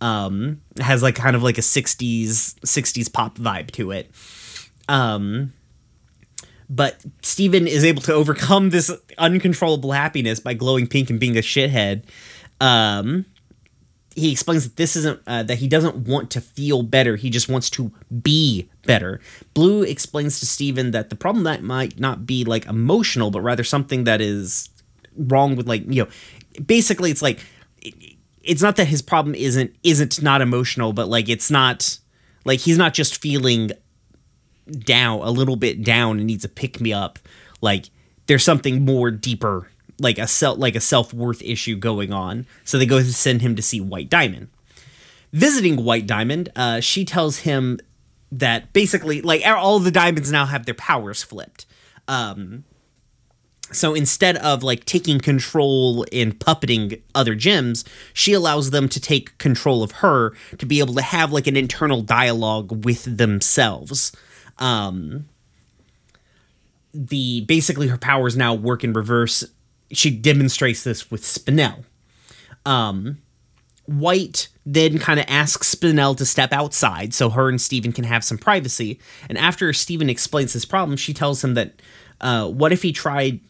um 0.00 0.60
has 0.80 1.02
like 1.02 1.14
kind 1.14 1.36
of 1.36 1.42
like 1.42 1.58
a 1.58 1.62
60s 1.62 2.54
60s 2.60 3.12
pop 3.12 3.38
vibe 3.38 3.70
to 3.70 3.90
it 3.90 4.10
um 4.88 5.52
but 6.68 7.04
Steven 7.22 7.66
is 7.66 7.84
able 7.84 8.02
to 8.02 8.12
overcome 8.12 8.70
this 8.70 8.90
uncontrollable 9.18 9.92
happiness 9.92 10.40
by 10.40 10.54
glowing 10.54 10.86
pink 10.86 11.10
and 11.10 11.20
being 11.20 11.36
a 11.36 11.40
shithead. 11.40 12.04
Um, 12.60 13.26
he 14.14 14.30
explains 14.30 14.64
that 14.64 14.76
this 14.76 14.96
isn't 14.96 15.20
uh, 15.26 15.42
that 15.42 15.58
he 15.58 15.68
doesn't 15.68 15.96
want 15.96 16.30
to 16.30 16.40
feel 16.40 16.82
better. 16.82 17.16
He 17.16 17.30
just 17.30 17.48
wants 17.48 17.68
to 17.70 17.92
be 18.22 18.70
better. 18.86 19.20
Blue 19.54 19.82
explains 19.82 20.40
to 20.40 20.46
Steven 20.46 20.92
that 20.92 21.10
the 21.10 21.16
problem 21.16 21.44
that 21.44 21.62
might 21.62 21.98
not 21.98 22.26
be 22.26 22.44
like 22.44 22.66
emotional, 22.66 23.30
but 23.30 23.40
rather 23.40 23.64
something 23.64 24.04
that 24.04 24.20
is 24.20 24.70
wrong 25.16 25.56
with 25.56 25.66
like 25.66 25.82
you 25.88 26.04
know, 26.04 26.08
basically 26.64 27.10
it's 27.10 27.22
like 27.22 27.44
it's 28.46 28.62
not 28.62 28.76
that 28.76 28.86
his 28.86 29.02
problem 29.02 29.34
isn't 29.34 29.74
isn't 29.82 30.22
not 30.22 30.40
emotional, 30.40 30.92
but 30.92 31.08
like 31.08 31.28
it's 31.28 31.50
not 31.50 31.98
like 32.44 32.60
he's 32.60 32.78
not 32.78 32.94
just 32.94 33.20
feeling 33.20 33.70
down, 34.70 35.20
a 35.20 35.30
little 35.30 35.56
bit 35.56 35.82
down, 35.82 36.18
and 36.18 36.26
needs 36.26 36.44
a 36.44 36.48
pick 36.48 36.80
me 36.80 36.92
up, 36.92 37.18
like 37.60 37.90
there's 38.26 38.44
something 38.44 38.84
more 38.84 39.10
deeper, 39.10 39.70
like 39.98 40.18
a 40.18 40.26
self, 40.26 40.58
like 40.58 40.74
a 40.74 40.80
self 40.80 41.12
worth 41.12 41.42
issue 41.42 41.76
going 41.76 42.12
on. 42.12 42.46
So 42.64 42.78
they 42.78 42.86
go 42.86 42.98
to 42.98 43.12
send 43.12 43.42
him 43.42 43.56
to 43.56 43.62
see 43.62 43.80
White 43.80 44.10
Diamond. 44.10 44.48
Visiting 45.32 45.84
White 45.84 46.06
Diamond, 46.06 46.50
uh, 46.54 46.80
she 46.80 47.04
tells 47.04 47.38
him 47.38 47.80
that 48.30 48.72
basically, 48.72 49.20
like 49.20 49.42
all 49.46 49.80
the 49.80 49.90
diamonds 49.90 50.30
now 50.30 50.46
have 50.46 50.64
their 50.66 50.74
powers 50.74 51.22
flipped. 51.22 51.66
Um, 52.06 52.64
so 53.72 53.94
instead 53.94 54.36
of 54.36 54.62
like 54.62 54.84
taking 54.84 55.18
control 55.18 56.04
and 56.12 56.38
puppeting 56.38 57.00
other 57.14 57.34
gems, 57.34 57.84
she 58.12 58.32
allows 58.32 58.70
them 58.70 58.88
to 58.88 59.00
take 59.00 59.36
control 59.38 59.82
of 59.82 59.92
her 59.92 60.32
to 60.58 60.66
be 60.66 60.78
able 60.80 60.94
to 60.94 61.02
have 61.02 61.32
like 61.32 61.46
an 61.46 61.56
internal 61.56 62.02
dialogue 62.02 62.84
with 62.84 63.16
themselves. 63.16 64.12
Um, 64.58 65.28
the 66.92 67.40
basically 67.42 67.88
her 67.88 67.98
powers 67.98 68.36
now 68.36 68.54
work 68.54 68.84
in 68.84 68.92
reverse. 68.92 69.44
She 69.92 70.10
demonstrates 70.10 70.84
this 70.84 71.10
with 71.10 71.22
Spinel. 71.22 71.84
Um, 72.64 73.18
White 73.86 74.48
then 74.64 74.98
kind 74.98 75.20
of 75.20 75.26
asks 75.28 75.74
Spinel 75.74 76.16
to 76.16 76.24
step 76.24 76.52
outside 76.52 77.12
so 77.12 77.28
her 77.30 77.48
and 77.48 77.60
Steven 77.60 77.92
can 77.92 78.04
have 78.04 78.24
some 78.24 78.38
privacy. 78.38 78.98
And 79.28 79.36
after 79.36 79.72
Steven 79.72 80.08
explains 80.08 80.52
his 80.52 80.64
problem, 80.64 80.96
she 80.96 81.12
tells 81.12 81.44
him 81.44 81.54
that 81.54 81.82
uh, 82.20 82.48
what 82.48 82.72
if 82.72 82.82
he 82.82 82.92
tried 82.92 83.40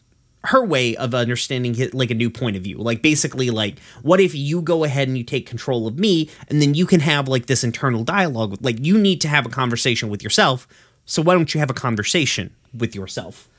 her 0.45 0.63
way 0.63 0.95
of 0.95 1.13
understanding 1.13 1.75
like 1.93 2.11
a 2.11 2.15
new 2.15 2.29
point 2.29 2.55
of 2.55 2.63
view 2.63 2.77
like 2.77 3.01
basically 3.01 3.49
like 3.49 3.79
what 4.01 4.19
if 4.19 4.33
you 4.33 4.61
go 4.61 4.83
ahead 4.83 5.07
and 5.07 5.17
you 5.17 5.23
take 5.23 5.45
control 5.45 5.87
of 5.87 5.99
me 5.99 6.29
and 6.49 6.61
then 6.61 6.73
you 6.73 6.85
can 6.85 6.99
have 6.99 7.27
like 7.27 7.47
this 7.47 7.63
internal 7.63 8.03
dialogue 8.03 8.51
with, 8.51 8.61
like 8.61 8.83
you 8.83 8.97
need 8.97 9.19
to 9.21 9.27
have 9.27 9.45
a 9.45 9.49
conversation 9.49 10.09
with 10.09 10.23
yourself 10.23 10.67
so 11.05 11.21
why 11.21 11.33
don't 11.33 11.53
you 11.53 11.59
have 11.59 11.69
a 11.69 11.73
conversation 11.75 12.53
with 12.73 12.95
yourself 12.95 13.49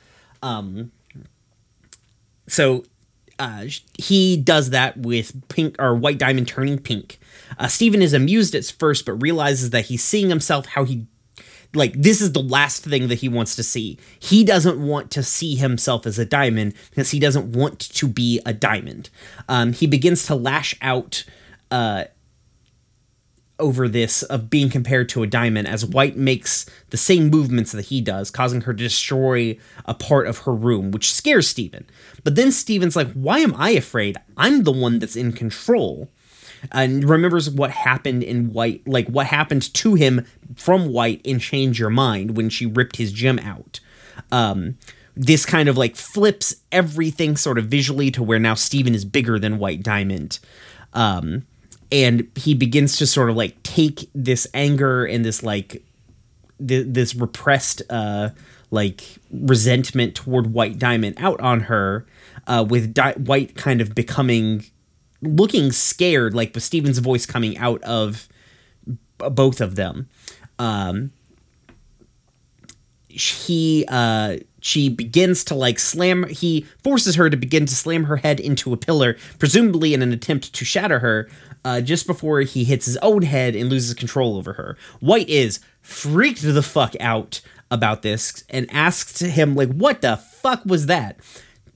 um 0.42 0.90
so 2.48 2.84
uh, 3.38 3.66
he 3.98 4.36
does 4.36 4.70
that 4.70 4.96
with 4.96 5.46
pink 5.48 5.76
or 5.78 5.94
white 5.94 6.18
diamond 6.18 6.48
turning 6.48 6.78
pink. 6.78 7.18
Uh, 7.58 7.68
Steven 7.68 8.00
is 8.00 8.12
amused 8.12 8.54
at 8.54 8.64
first, 8.64 9.04
but 9.04 9.12
realizes 9.14 9.70
that 9.70 9.86
he's 9.86 10.02
seeing 10.02 10.30
himself 10.30 10.66
how 10.66 10.84
he 10.84 11.06
like 11.74 11.92
this 11.94 12.20
is 12.20 12.32
the 12.32 12.42
last 12.42 12.84
thing 12.84 13.08
that 13.08 13.16
he 13.16 13.28
wants 13.28 13.56
to 13.56 13.62
see. 13.62 13.98
He 14.18 14.44
doesn't 14.44 14.78
want 14.84 15.10
to 15.12 15.22
see 15.22 15.56
himself 15.56 16.06
as 16.06 16.18
a 16.18 16.24
diamond 16.24 16.74
because 16.90 17.10
he 17.10 17.18
doesn't 17.18 17.52
want 17.52 17.80
to 17.80 18.08
be 18.08 18.40
a 18.46 18.52
diamond. 18.52 19.10
Um, 19.48 19.72
he 19.72 19.86
begins 19.86 20.26
to 20.26 20.34
lash 20.34 20.74
out 20.80 21.24
uh, 21.70 22.04
over 23.58 23.88
this 23.88 24.22
of 24.24 24.50
being 24.50 24.68
compared 24.68 25.08
to 25.08 25.22
a 25.22 25.26
diamond 25.26 25.66
as 25.66 25.84
White 25.84 26.16
makes 26.16 26.66
the 26.90 26.96
same 26.96 27.30
movements 27.30 27.72
that 27.72 27.86
he 27.86 28.00
does, 28.00 28.30
causing 28.30 28.62
her 28.62 28.74
to 28.74 28.82
destroy 28.82 29.58
a 29.84 29.94
part 29.94 30.26
of 30.26 30.38
her 30.38 30.54
room, 30.54 30.90
which 30.90 31.12
scares 31.12 31.48
Steven. 31.48 31.86
But 32.22 32.34
then 32.34 32.52
Steven's 32.52 32.96
like, 32.96 33.12
Why 33.12 33.38
am 33.38 33.54
I 33.56 33.70
afraid? 33.70 34.16
I'm 34.36 34.64
the 34.64 34.72
one 34.72 34.98
that's 34.98 35.16
in 35.16 35.32
control 35.32 36.10
and 36.72 37.08
remembers 37.08 37.50
what 37.50 37.70
happened 37.70 38.22
in 38.22 38.52
White, 38.52 38.86
like 38.86 39.08
what 39.08 39.26
happened 39.26 39.72
to 39.74 39.94
him 39.94 40.26
from 40.54 40.92
White 40.92 41.20
in 41.24 41.38
Change 41.38 41.78
Your 41.78 41.90
Mind 41.90 42.36
when 42.36 42.48
she 42.48 42.66
ripped 42.66 42.96
his 42.96 43.12
gem 43.12 43.38
out. 43.38 43.80
Um, 44.32 44.78
this 45.14 45.46
kind 45.46 45.68
of 45.68 45.76
like 45.76 45.96
flips 45.96 46.56
everything 46.70 47.36
sort 47.36 47.58
of 47.58 47.66
visually 47.66 48.10
to 48.10 48.22
where 48.22 48.38
now 48.38 48.54
Steven 48.54 48.94
is 48.94 49.04
bigger 49.04 49.38
than 49.38 49.58
White 49.58 49.82
Diamond. 49.82 50.38
Um, 50.92 51.46
and 51.90 52.28
he 52.34 52.54
begins 52.54 52.96
to 52.96 53.06
sort 53.06 53.30
of 53.30 53.36
like 53.36 53.62
take 53.62 54.10
this 54.14 54.46
anger 54.52 55.04
and 55.04 55.24
this 55.24 55.42
like 55.42 55.82
th- 56.66 56.86
this 56.88 57.14
repressed 57.14 57.82
uh 57.90 58.30
like 58.70 59.18
resentment 59.30 60.14
toward 60.14 60.52
White 60.52 60.78
Diamond 60.78 61.16
out 61.18 61.40
on 61.40 61.62
her, 61.62 62.06
uh, 62.46 62.64
with 62.68 62.94
Di- 62.94 63.14
White 63.14 63.54
kind 63.54 63.80
of 63.80 63.94
becoming 63.94 64.64
looking 65.22 65.72
scared, 65.72 66.34
like 66.34 66.54
with 66.54 66.62
Steven's 66.62 66.98
voice 66.98 67.26
coming 67.26 67.56
out 67.58 67.82
of 67.82 68.28
both 69.18 69.60
of 69.60 69.76
them. 69.76 70.08
Um, 70.58 71.12
he 73.08 73.84
uh 73.88 74.36
she 74.60 74.90
begins 74.90 75.42
to 75.42 75.54
like 75.54 75.78
slam 75.78 76.28
he 76.28 76.66
forces 76.84 77.14
her 77.14 77.30
to 77.30 77.36
begin 77.36 77.64
to 77.64 77.74
slam 77.74 78.04
her 78.04 78.16
head 78.18 78.38
into 78.38 78.74
a 78.74 78.76
pillar 78.76 79.16
presumably 79.38 79.94
in 79.94 80.02
an 80.02 80.12
attempt 80.12 80.52
to 80.52 80.66
shatter 80.66 80.98
her 80.98 81.26
uh, 81.64 81.80
just 81.80 82.06
before 82.06 82.40
he 82.42 82.64
hits 82.64 82.84
his 82.84 82.98
own 82.98 83.22
head 83.22 83.56
and 83.56 83.70
loses 83.70 83.94
control 83.94 84.36
over 84.36 84.52
her 84.52 84.76
white 85.00 85.28
is 85.30 85.60
freaked 85.80 86.42
the 86.42 86.62
fuck 86.62 86.94
out 87.00 87.40
about 87.70 88.02
this 88.02 88.44
and 88.50 88.70
asks 88.70 89.20
him 89.20 89.54
like 89.54 89.70
what 89.70 90.02
the 90.02 90.16
fuck 90.16 90.62
was 90.66 90.84
that 90.86 91.18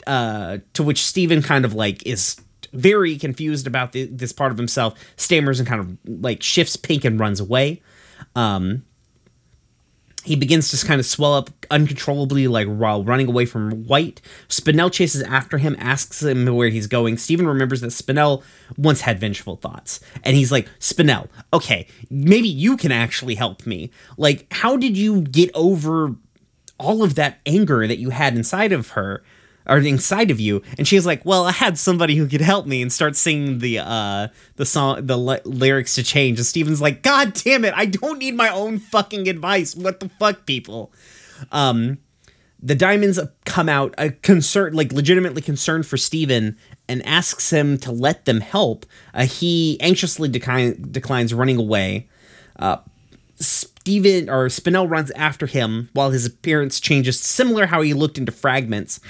uh, 0.07 0.59
to 0.73 0.83
which 0.83 1.05
Steven 1.05 1.43
kind 1.43 1.65
of 1.65 1.75
like 1.75 2.05
is 2.07 2.37
very 2.73 3.17
confused 3.17 3.67
about 3.67 3.93
the, 3.93 4.07
this 4.07 4.33
part 4.33 4.53
of 4.53 4.59
himself 4.59 4.99
stammers 5.17 5.59
and 5.59 5.69
kind 5.69 5.81
of 5.81 6.23
like 6.23 6.43
shifts 6.43 6.77
pink 6.77 7.05
and 7.05 7.19
runs 7.19 7.41
away 7.41 7.83
um 8.37 8.83
he 10.25 10.37
begins 10.37 10.71
to 10.71 10.87
kind 10.87 11.01
of 11.01 11.07
swell 11.07 11.35
up 11.35 11.51
uncontrollably, 11.71 12.47
like 12.47 12.67
while 12.67 13.03
running 13.03 13.27
away 13.27 13.47
from 13.47 13.85
White. 13.85 14.21
Spinel 14.49 14.93
chases 14.93 15.23
after 15.23 15.59
him, 15.59 15.77
asks 15.79 16.23
him 16.23 16.45
where 16.47 16.69
he's 16.69 16.87
going. 16.87 17.17
Steven 17.17 17.47
remembers 17.47 17.81
that 17.81 17.89
Spinel 17.89 18.43
once 18.77 19.01
had 19.01 19.19
vengeful 19.19 19.57
thoughts. 19.57 20.01
And 20.23 20.37
he's 20.37 20.53
like, 20.53 20.69
Spinel, 20.79 21.29
okay, 21.53 21.87
maybe 22.11 22.49
you 22.49 22.77
can 22.77 22.93
actually 22.93 23.35
help 23.35 23.67
me. 23.67 23.91
Like, 24.19 24.47
how 24.53 24.77
did 24.77 24.97
you 24.97 25.23
get 25.23 25.51
over 25.55 26.15
all 26.79 27.03
of 27.03 27.15
that 27.15 27.41
anger 27.47 27.87
that 27.87 27.99
you 27.99 28.11
had 28.11 28.37
inside 28.37 28.73
of 28.73 28.91
her? 28.91 29.23
Or 29.67 29.79
inside 29.79 30.31
of 30.31 30.41
you. 30.41 30.63
And 30.79 30.87
she's 30.87 31.07
like 31.07 31.25
well 31.25 31.45
i 31.45 31.53
had 31.53 31.79
somebody 31.79 32.17
who 32.17 32.27
could 32.27 32.41
help 32.41 32.67
me 32.67 32.83
and 32.83 32.93
starts 32.93 33.19
singing 33.19 33.59
the 33.59 33.79
uh 33.79 34.29
the 34.57 34.67
song 34.67 35.07
the 35.07 35.17
lyrics 35.17 35.95
to 35.95 36.03
change. 36.03 36.39
And 36.39 36.47
steven's 36.47 36.81
like 36.81 37.03
god 37.03 37.35
damn 37.35 37.65
it 37.65 37.75
i 37.77 37.87
don't 37.87 38.19
need 38.19 38.35
my 38.35 38.51
own 38.51 38.79
fucking 38.79 39.29
advice. 39.29 39.75
What 39.75 40.01
the 40.01 40.09
fuck 40.09 40.47
people? 40.47 40.93
Um 41.53 41.99
the 42.63 42.75
diamonds 42.75 43.19
come 43.47 43.71
out 43.71 43.95
a 43.97 44.11
concern 44.11 44.75
like 44.75 44.93
legitimately 44.93 45.43
concerned 45.43 45.87
for 45.87 45.97
steven 45.97 46.59
and 46.89 47.07
asks 47.07 47.51
him 47.51 47.79
to 47.79 47.93
let 47.93 48.25
them 48.25 48.41
help. 48.41 48.85
Uh, 49.15 49.25
he 49.25 49.81
anxiously 49.81 50.29
decline, 50.29 50.89
declines 50.91 51.33
running 51.33 51.57
away. 51.57 52.09
Uh 52.59 52.79
Steven 53.41 54.29
or 54.29 54.47
Spinel 54.49 54.89
runs 54.89 55.11
after 55.13 55.47
him 55.47 55.89
while 55.95 56.11
his 56.11 56.27
appearance 56.27 56.79
changes, 56.79 57.19
similar 57.19 57.67
how 57.67 57.81
he 57.81 57.95
looked 57.95 58.19
into 58.19 58.33
fragments 58.33 59.01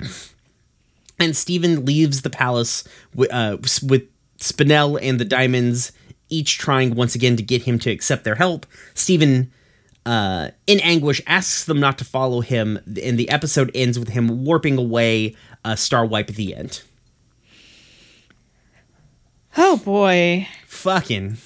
and 1.21 1.37
Steven 1.37 1.85
leaves 1.85 2.23
the 2.23 2.31
palace 2.31 2.83
with, 3.15 3.33
uh, 3.33 3.59
with 3.83 4.09
Spinel 4.39 4.99
and 5.01 5.21
the 5.21 5.25
diamonds 5.25 5.93
each 6.31 6.59
trying 6.59 6.95
once 6.95 7.15
again 7.15 7.37
to 7.37 7.43
get 7.43 7.63
him 7.63 7.79
to 7.81 7.91
accept 7.91 8.25
their 8.25 8.37
help. 8.37 8.67
Steven, 8.95 9.53
uh, 10.07 10.51
in 10.67 10.81
anguish, 10.81 11.21
asks 11.27 11.65
them 11.65 11.79
not 11.79 11.99
to 11.99 12.05
follow 12.05 12.41
him, 12.41 12.79
and 13.03 13.19
the 13.19 13.29
episode 13.29 13.71
ends 13.75 13.99
with 13.99 14.09
him 14.09 14.45
warping 14.45 14.79
away 14.79 15.37
uh, 15.65 15.77
Star 15.77 16.07
Wipe 16.07 16.31
at 16.31 16.37
the 16.37 16.55
end. 16.55 16.83
Oh 19.57 19.77
boy. 19.79 20.49
Fucking. 20.67 21.37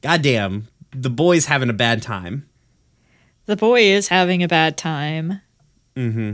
Goddamn. 0.00 0.68
The 0.90 1.10
boy's 1.10 1.46
having 1.46 1.70
a 1.70 1.74
bad 1.74 2.02
time. 2.02 2.48
The 3.46 3.56
boy 3.56 3.82
is 3.82 4.08
having 4.08 4.42
a 4.42 4.48
bad 4.48 4.76
time. 4.76 5.40
Mm 5.96 6.12
hmm. 6.12 6.32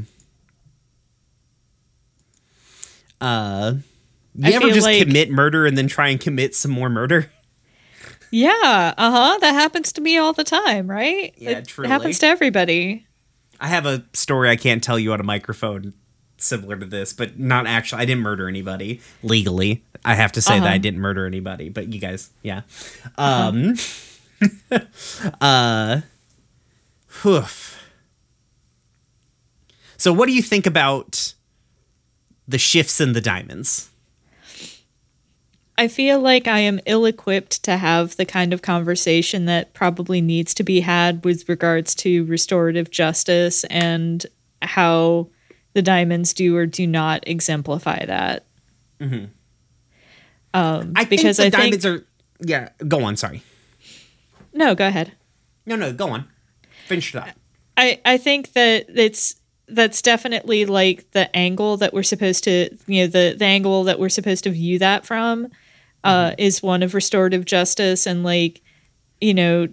Uh, 3.20 3.74
you 4.34 4.48
I 4.48 4.52
ever 4.52 4.70
just 4.70 4.86
like, 4.86 5.02
commit 5.02 5.30
murder 5.30 5.66
and 5.66 5.76
then 5.76 5.88
try 5.88 6.08
and 6.08 6.20
commit 6.20 6.54
some 6.54 6.70
more 6.70 6.88
murder? 6.88 7.30
Yeah, 8.32 8.94
uh 8.96 9.10
huh. 9.10 9.38
That 9.40 9.54
happens 9.54 9.92
to 9.94 10.00
me 10.00 10.16
all 10.16 10.32
the 10.32 10.44
time, 10.44 10.88
right? 10.88 11.34
Yeah, 11.36 11.58
it, 11.58 11.66
truly. 11.66 11.88
Happens 11.88 12.20
to 12.20 12.26
everybody. 12.26 13.04
I 13.60 13.66
have 13.66 13.86
a 13.86 14.04
story 14.12 14.48
I 14.48 14.54
can't 14.54 14.84
tell 14.84 15.00
you 15.00 15.12
on 15.12 15.18
a 15.18 15.24
microphone 15.24 15.94
similar 16.38 16.76
to 16.76 16.86
this, 16.86 17.12
but 17.12 17.38
not 17.38 17.66
actually. 17.66 18.02
I 18.02 18.04
didn't 18.04 18.22
murder 18.22 18.48
anybody 18.48 19.00
legally. 19.24 19.84
I 20.04 20.14
have 20.14 20.32
to 20.32 20.42
say 20.42 20.54
uh-huh. 20.54 20.64
that 20.64 20.72
I 20.72 20.78
didn't 20.78 21.00
murder 21.00 21.26
anybody, 21.26 21.68
but 21.68 21.92
you 21.92 22.00
guys, 22.00 22.30
yeah. 22.42 22.62
Um, 23.18 23.74
uh-huh. 24.70 24.78
uh, 25.40 26.00
whoof. 27.24 27.82
So, 29.96 30.12
what 30.12 30.26
do 30.26 30.32
you 30.32 30.42
think 30.42 30.66
about 30.66 31.34
the 32.50 32.58
shifts 32.58 33.00
in 33.00 33.12
the 33.12 33.20
diamonds? 33.20 33.90
I 35.78 35.88
feel 35.88 36.20
like 36.20 36.46
I 36.46 36.58
am 36.58 36.78
ill 36.84 37.06
equipped 37.06 37.62
to 37.62 37.78
have 37.78 38.16
the 38.16 38.26
kind 38.26 38.52
of 38.52 38.60
conversation 38.60 39.46
that 39.46 39.72
probably 39.72 40.20
needs 40.20 40.52
to 40.54 40.62
be 40.62 40.80
had 40.80 41.24
with 41.24 41.48
regards 41.48 41.94
to 41.96 42.24
restorative 42.26 42.90
justice 42.90 43.64
and 43.64 44.26
how 44.60 45.28
the 45.72 45.80
diamonds 45.80 46.34
do 46.34 46.54
or 46.54 46.66
do 46.66 46.86
not 46.86 47.26
exemplify 47.26 48.04
that. 48.04 48.44
Mm-hmm. 49.00 49.26
Um, 50.52 50.92
I 50.96 51.04
because 51.04 51.38
think 51.38 51.52
the 51.54 51.58
I 51.58 51.60
diamonds 51.62 51.84
think, 51.84 52.02
are. 52.02 52.06
Yeah, 52.40 52.68
go 52.86 53.04
on. 53.04 53.16
Sorry. 53.16 53.42
No, 54.52 54.74
go 54.74 54.86
ahead. 54.86 55.12
No, 55.64 55.76
no, 55.76 55.92
go 55.92 56.08
on. 56.10 56.28
finish 56.88 57.14
it 57.14 57.18
up. 57.18 57.28
I 57.76 58.00
I 58.04 58.18
think 58.18 58.52
that 58.52 58.86
it's 58.88 59.36
that's 59.74 60.02
definitely 60.02 60.66
like 60.66 61.10
the 61.12 61.34
angle 61.36 61.76
that 61.78 61.92
we're 61.92 62.02
supposed 62.02 62.44
to 62.44 62.70
you 62.86 63.02
know 63.02 63.06
the 63.06 63.34
the 63.38 63.44
angle 63.44 63.84
that 63.84 63.98
we're 63.98 64.08
supposed 64.08 64.44
to 64.44 64.50
view 64.50 64.78
that 64.78 65.06
from 65.06 65.48
uh, 66.02 66.34
is 66.38 66.62
one 66.62 66.82
of 66.82 66.94
restorative 66.94 67.44
justice 67.44 68.06
and 68.06 68.24
like 68.24 68.62
you 69.20 69.34
know 69.34 69.68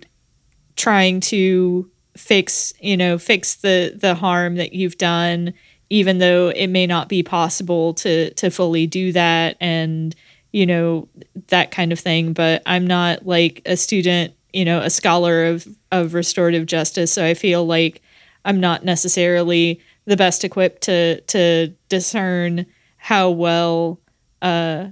trying 0.76 1.20
to 1.20 1.90
fix 2.16 2.74
you 2.82 2.98
know 2.98 3.18
fix 3.18 3.56
the 3.56 3.94
the 3.96 4.16
harm 4.16 4.56
that 4.56 4.74
you've 4.74 4.98
done 4.98 5.54
even 5.90 6.18
though 6.18 6.50
it 6.50 6.68
may 6.68 6.86
not 6.86 7.08
be 7.08 7.24
possible 7.24 7.94
to 7.94 8.34
to 8.34 8.50
fully 8.50 8.88
do 8.88 9.12
that 9.12 9.56
and 9.62 10.16
you 10.52 10.66
know 10.66 11.08
that 11.48 11.72
kind 11.72 11.92
of 11.92 12.00
thing. 12.00 12.34
But 12.34 12.62
i'm 12.66 12.88
not 12.88 13.26
like 13.26 13.62
a 13.66 13.78
student 13.78 14.34
you 14.54 14.66
know 14.66 14.80
a 14.82 14.90
scholar 14.90 15.46
of 15.46 15.68
of 15.92 16.14
restorative 16.14 16.66
justice 16.66 17.12
so 17.12 17.24
i 17.24 17.34
feel 17.34 17.66
like 17.66 18.02
i'm 18.46 18.60
not 18.60 18.84
necessarily 18.84 19.80
the 20.08 20.18
best 20.18 20.44
equipped 20.44 20.82
to 20.84 21.22
to 21.22 21.68
discern 21.90 22.66
how 22.98 23.30
well 23.30 24.00
uh 24.42 24.88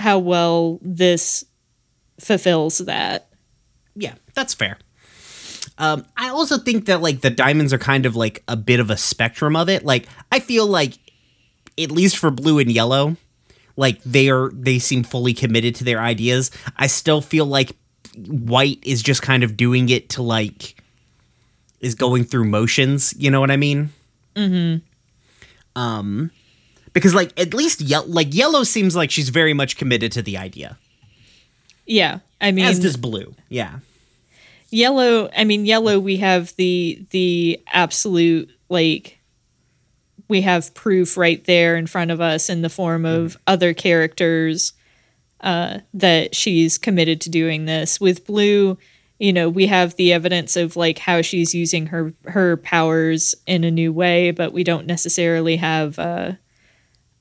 how 0.00 0.18
well 0.18 0.80
this 0.82 1.44
fulfills 2.18 2.78
that 2.78 3.28
Yeah, 3.94 4.14
that's 4.34 4.54
fair. 4.54 4.78
Um, 5.78 6.04
I 6.16 6.28
also 6.28 6.58
think 6.58 6.86
that 6.86 7.00
like 7.00 7.20
the 7.20 7.30
diamonds 7.30 7.72
are 7.72 7.78
kind 7.78 8.06
of 8.06 8.16
like 8.16 8.42
a 8.48 8.56
bit 8.56 8.80
of 8.80 8.90
a 8.90 8.96
spectrum 8.96 9.56
of 9.56 9.68
it. 9.68 9.84
Like 9.84 10.06
I 10.30 10.40
feel 10.40 10.66
like, 10.66 10.98
at 11.78 11.90
least 11.90 12.18
for 12.18 12.30
blue 12.30 12.58
and 12.58 12.70
yellow, 12.70 13.16
like 13.76 14.02
they 14.04 14.28
are 14.28 14.50
they 14.54 14.78
seem 14.78 15.02
fully 15.02 15.34
committed 15.34 15.74
to 15.76 15.84
their 15.84 16.00
ideas. 16.00 16.50
I 16.76 16.86
still 16.86 17.20
feel 17.20 17.46
like 17.46 17.76
white 18.16 18.80
is 18.84 19.02
just 19.02 19.22
kind 19.22 19.42
of 19.42 19.56
doing 19.56 19.88
it 19.88 20.10
to 20.10 20.22
like 20.22 20.81
is 21.82 21.94
going 21.94 22.24
through 22.24 22.44
motions. 22.44 23.12
You 23.18 23.30
know 23.30 23.40
what 23.40 23.50
I 23.50 23.56
mean? 23.58 23.90
Mm-hmm. 24.34 24.78
Um, 25.78 26.30
because 26.92 27.14
like 27.14 27.38
at 27.38 27.54
least 27.54 27.80
ye- 27.80 27.96
like 28.06 28.34
yellow 28.34 28.62
seems 28.62 28.96
like 28.96 29.10
she's 29.10 29.28
very 29.28 29.52
much 29.52 29.76
committed 29.76 30.12
to 30.12 30.22
the 30.22 30.36
idea, 30.38 30.78
yeah 31.86 32.20
i 32.40 32.52
mean 32.52 32.64
as 32.64 32.78
does 32.78 32.96
blue. 32.96 33.34
Yeah. 33.48 33.78
yellow 34.70 35.30
i 35.36 35.44
mean 35.44 35.66
yellow 35.66 35.98
we 35.98 36.18
have 36.18 36.54
the 36.56 37.04
the 37.10 37.60
absolute 37.72 38.50
like 38.68 39.18
we 40.28 40.42
have 40.42 40.74
proof 40.74 41.16
right 41.16 41.44
there 41.44 41.76
in 41.76 41.86
front 41.86 42.10
of 42.10 42.20
us 42.20 42.48
in 42.48 42.62
the 42.62 42.70
form 42.70 43.04
of 43.04 43.36
other 43.46 43.74
characters 43.74 44.72
uh, 45.40 45.80
that 45.92 46.34
she's 46.36 46.78
committed 46.78 47.20
to 47.22 47.30
doing 47.30 47.64
this 47.64 48.00
with 48.00 48.26
blue 48.26 48.78
you 49.22 49.32
know 49.32 49.48
we 49.48 49.66
have 49.66 49.96
the 49.96 50.12
evidence 50.12 50.56
of 50.56 50.76
like 50.76 50.98
how 50.98 51.22
she's 51.22 51.54
using 51.54 51.86
her 51.86 52.12
her 52.26 52.56
powers 52.56 53.34
in 53.46 53.64
a 53.64 53.70
new 53.70 53.92
way 53.92 54.30
but 54.30 54.52
we 54.52 54.64
don't 54.64 54.86
necessarily 54.86 55.56
have 55.56 55.98
uh, 55.98 56.32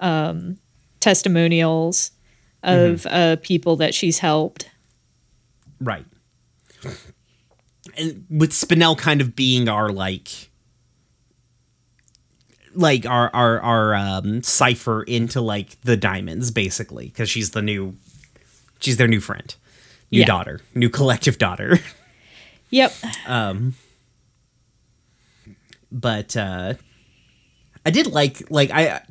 um, 0.02 0.58
testimonials 1.00 2.12
of 2.64 3.06
uh, 3.08 3.38
people 3.38 3.76
that 3.78 3.94
she's 3.94 4.20
helped. 4.20 4.70
Right. 5.80 6.06
And 7.98 8.26
with 8.30 8.52
Spinel 8.52 8.98
kind 8.98 9.22
of 9.22 9.36
being 9.36 9.68
our 9.68 9.90
like 9.90 10.50
like 12.74 13.06
our 13.06 13.30
our 13.34 13.60
our 13.60 13.96
um 13.96 14.42
cipher 14.44 15.04
into 15.04 15.42
like 15.42 15.82
the 15.82 15.98
diamonds 15.98 16.52
basically 16.52 17.08
because 17.08 17.30
she's 17.30 17.52
the 17.52 17.62
new 17.62 17.98
she's 18.80 18.96
their 18.96 19.10
new 19.10 19.20
friend 19.20 19.56
new 20.12 20.20
Yeah. 20.20 20.26
daughter 20.26 20.60
new 20.76 20.90
collective 20.90 21.38
daughter 21.38 21.80
yep 22.70 22.94
Um. 23.28 23.76
but 25.92 26.36
uh 26.38 26.74
i 27.86 27.92
did 27.92 28.08
like 28.08 28.50
like 28.52 28.72
i 28.72 29.02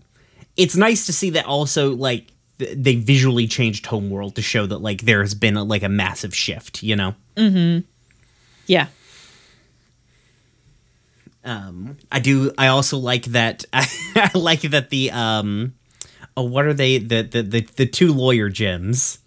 it's 0.57 0.77
nice 0.77 1.07
to 1.07 1.13
see 1.13 1.31
that 1.31 1.47
also 1.47 1.95
like 1.95 2.27
th- 2.59 2.77
they 2.77 2.97
visually 2.97 3.47
changed 3.47 3.87
homeworld 3.87 4.37
to 4.37 4.43
show 4.43 4.67
that 4.67 4.79
like 4.79 5.03
there 5.03 5.21
has 5.23 5.35
been 5.35 5.57
a, 5.57 5.65
like 5.65 5.83
a 5.83 5.89
massive 5.89 6.35
shift 6.35 6.83
you 6.83 6.97
know 6.97 7.15
Mm-hmm. 7.37 7.87
yeah 8.67 8.89
um 11.45 11.97
i 12.13 12.21
do 12.21 12.53
i 12.59 12.67
also 12.67 12.99
like 12.99 13.25
that 13.27 13.65
i 13.73 14.31
like 14.35 14.61
that 14.63 14.91
the 14.91 15.11
um 15.11 15.73
oh 16.37 16.43
what 16.43 16.67
are 16.67 16.75
they 16.75 16.99
the 16.99 17.23
the 17.23 17.43
the, 17.43 17.61
the 17.77 17.87
two 17.87 18.13
lawyer 18.13 18.49
gems 18.51 19.19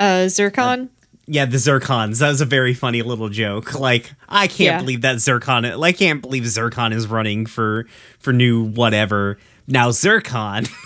uh 0.00 0.28
zircon? 0.28 0.90
Yeah 1.26 1.46
the 1.46 1.56
zircons 1.56 2.18
that 2.20 2.28
was 2.28 2.40
a 2.40 2.44
very 2.46 2.74
funny 2.74 3.02
little 3.02 3.28
joke. 3.28 3.78
Like 3.78 4.12
i 4.28 4.46
can't 4.46 4.58
Yeah. 4.60 4.78
believe 4.78 5.00
that 5.02 5.20
zircon 5.20 5.64
i 5.64 5.92
can't 5.92 6.20
believe 6.20 6.46
zircon 6.46 6.92
is 6.92 7.06
running 7.06 7.46
for 7.46 7.86
for 8.18 8.32
new 8.32 8.62
whatever. 8.64 9.38
Now 9.66 9.90
zircon. 9.90 10.66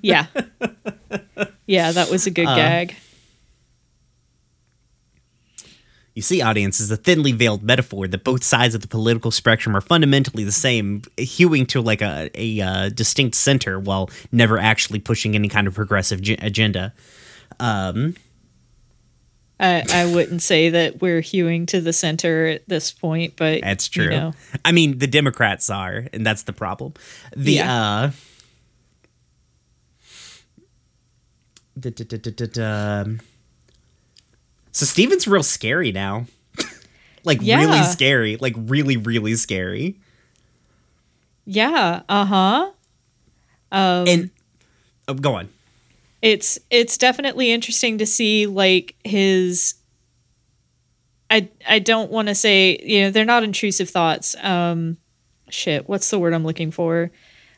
Yeah. 0.00 0.26
Yeah 1.66 1.92
that 1.92 2.10
was 2.10 2.26
a 2.26 2.30
good 2.30 2.46
gag. 2.46 2.96
You 6.14 6.22
see, 6.22 6.42
audience, 6.42 6.80
is 6.80 6.90
a 6.90 6.96
thinly 6.96 7.30
veiled 7.30 7.62
metaphor 7.62 8.08
that 8.08 8.24
both 8.24 8.42
sides 8.42 8.74
of 8.74 8.80
the 8.80 8.88
political 8.88 9.30
spectrum 9.30 9.76
are 9.76 9.80
fundamentally 9.80 10.42
the 10.42 10.50
same, 10.50 11.02
hewing 11.16 11.64
to 11.66 11.80
like 11.80 12.02
a, 12.02 12.28
a 12.34 12.60
uh, 12.60 12.88
distinct 12.88 13.36
center 13.36 13.78
while 13.78 14.10
never 14.32 14.58
actually 14.58 14.98
pushing 14.98 15.36
any 15.36 15.48
kind 15.48 15.68
of 15.68 15.74
progressive 15.74 16.20
ge- 16.20 16.30
agenda. 16.42 16.92
Um, 17.60 18.16
I, 19.60 19.82
I 19.90 20.06
wouldn't 20.14 20.42
say 20.42 20.70
that 20.70 21.00
we're 21.02 21.20
hewing 21.20 21.66
to 21.66 21.80
the 21.80 21.92
center 21.92 22.46
at 22.46 22.68
this 22.68 22.92
point, 22.92 23.34
but 23.36 23.60
that's 23.62 23.88
true. 23.88 24.04
You 24.04 24.10
know, 24.10 24.32
I 24.64 24.70
mean, 24.72 24.98
the 24.98 25.06
Democrats 25.08 25.68
are, 25.68 26.06
and 26.12 26.24
that's 26.24 26.44
the 26.44 26.52
problem. 26.52 26.94
The 27.36 27.52
Yeah. 27.54 27.82
uh, 28.04 28.10
da- 31.78 31.90
da- 31.90 32.46
da- 32.46 33.04
so 34.72 34.86
Steven's 34.86 35.26
real 35.26 35.42
scary 35.42 35.90
now, 35.90 36.26
like 37.24 37.40
really 37.40 37.82
scary, 37.82 38.36
like 38.36 38.54
really 38.56 38.96
really 38.96 39.34
scary. 39.34 39.96
yeah, 41.46 42.02
uh 42.08 42.24
huh. 42.24 42.70
Um, 43.72 44.08
and 44.08 44.30
oh, 45.08 45.14
go 45.14 45.34
on. 45.34 45.48
It's 46.22 46.58
it's 46.70 46.98
definitely 46.98 47.52
interesting 47.52 47.98
to 47.98 48.06
see 48.06 48.46
like 48.46 48.96
his. 49.04 49.74
I 51.30 51.48
I 51.68 51.78
don't 51.78 52.10
want 52.10 52.28
to 52.28 52.34
say 52.34 52.78
you 52.82 53.02
know 53.02 53.10
they're 53.10 53.24
not 53.24 53.44
intrusive 53.44 53.90
thoughts. 53.90 54.34
Um, 54.42 54.96
shit, 55.50 55.88
what's 55.88 56.10
the 56.10 56.18
word 56.18 56.34
I'm 56.34 56.44
looking 56.44 56.70
for? 56.70 57.10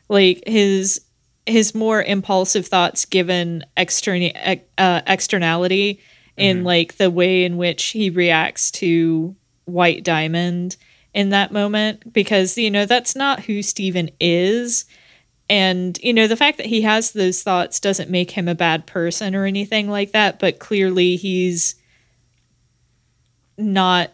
Like 0.09 0.43
his 0.45 1.01
his 1.45 1.73
more 1.73 2.03
impulsive 2.03 2.67
thoughts 2.67 3.05
given 3.05 3.63
extern 3.75 4.31
uh, 4.77 5.01
externality 5.07 5.99
in 6.37 6.63
like 6.63 6.97
the 6.97 7.09
way 7.09 7.43
in 7.43 7.57
which 7.57 7.85
he 7.87 8.09
reacts 8.09 8.71
to 8.71 9.35
White 9.65 10.03
Diamond 10.03 10.77
in 11.13 11.29
that 11.29 11.51
moment 11.51 12.13
because 12.13 12.57
you 12.57 12.71
know 12.71 12.85
that's 12.85 13.15
not 13.15 13.41
who 13.41 13.61
Steven 13.61 14.09
is 14.19 14.85
and 15.51 15.99
you 16.01 16.13
know 16.13 16.27
the 16.27 16.37
fact 16.37 16.57
that 16.57 16.65
he 16.65 16.81
has 16.81 17.11
those 17.11 17.43
thoughts 17.43 17.79
doesn't 17.81 18.09
make 18.09 18.31
him 18.31 18.47
a 18.47 18.55
bad 18.55 18.87
person 18.87 19.35
or 19.35 19.45
anything 19.45 19.89
like 19.89 20.13
that 20.13 20.39
but 20.39 20.59
clearly 20.59 21.17
he's 21.17 21.75
not 23.57 24.11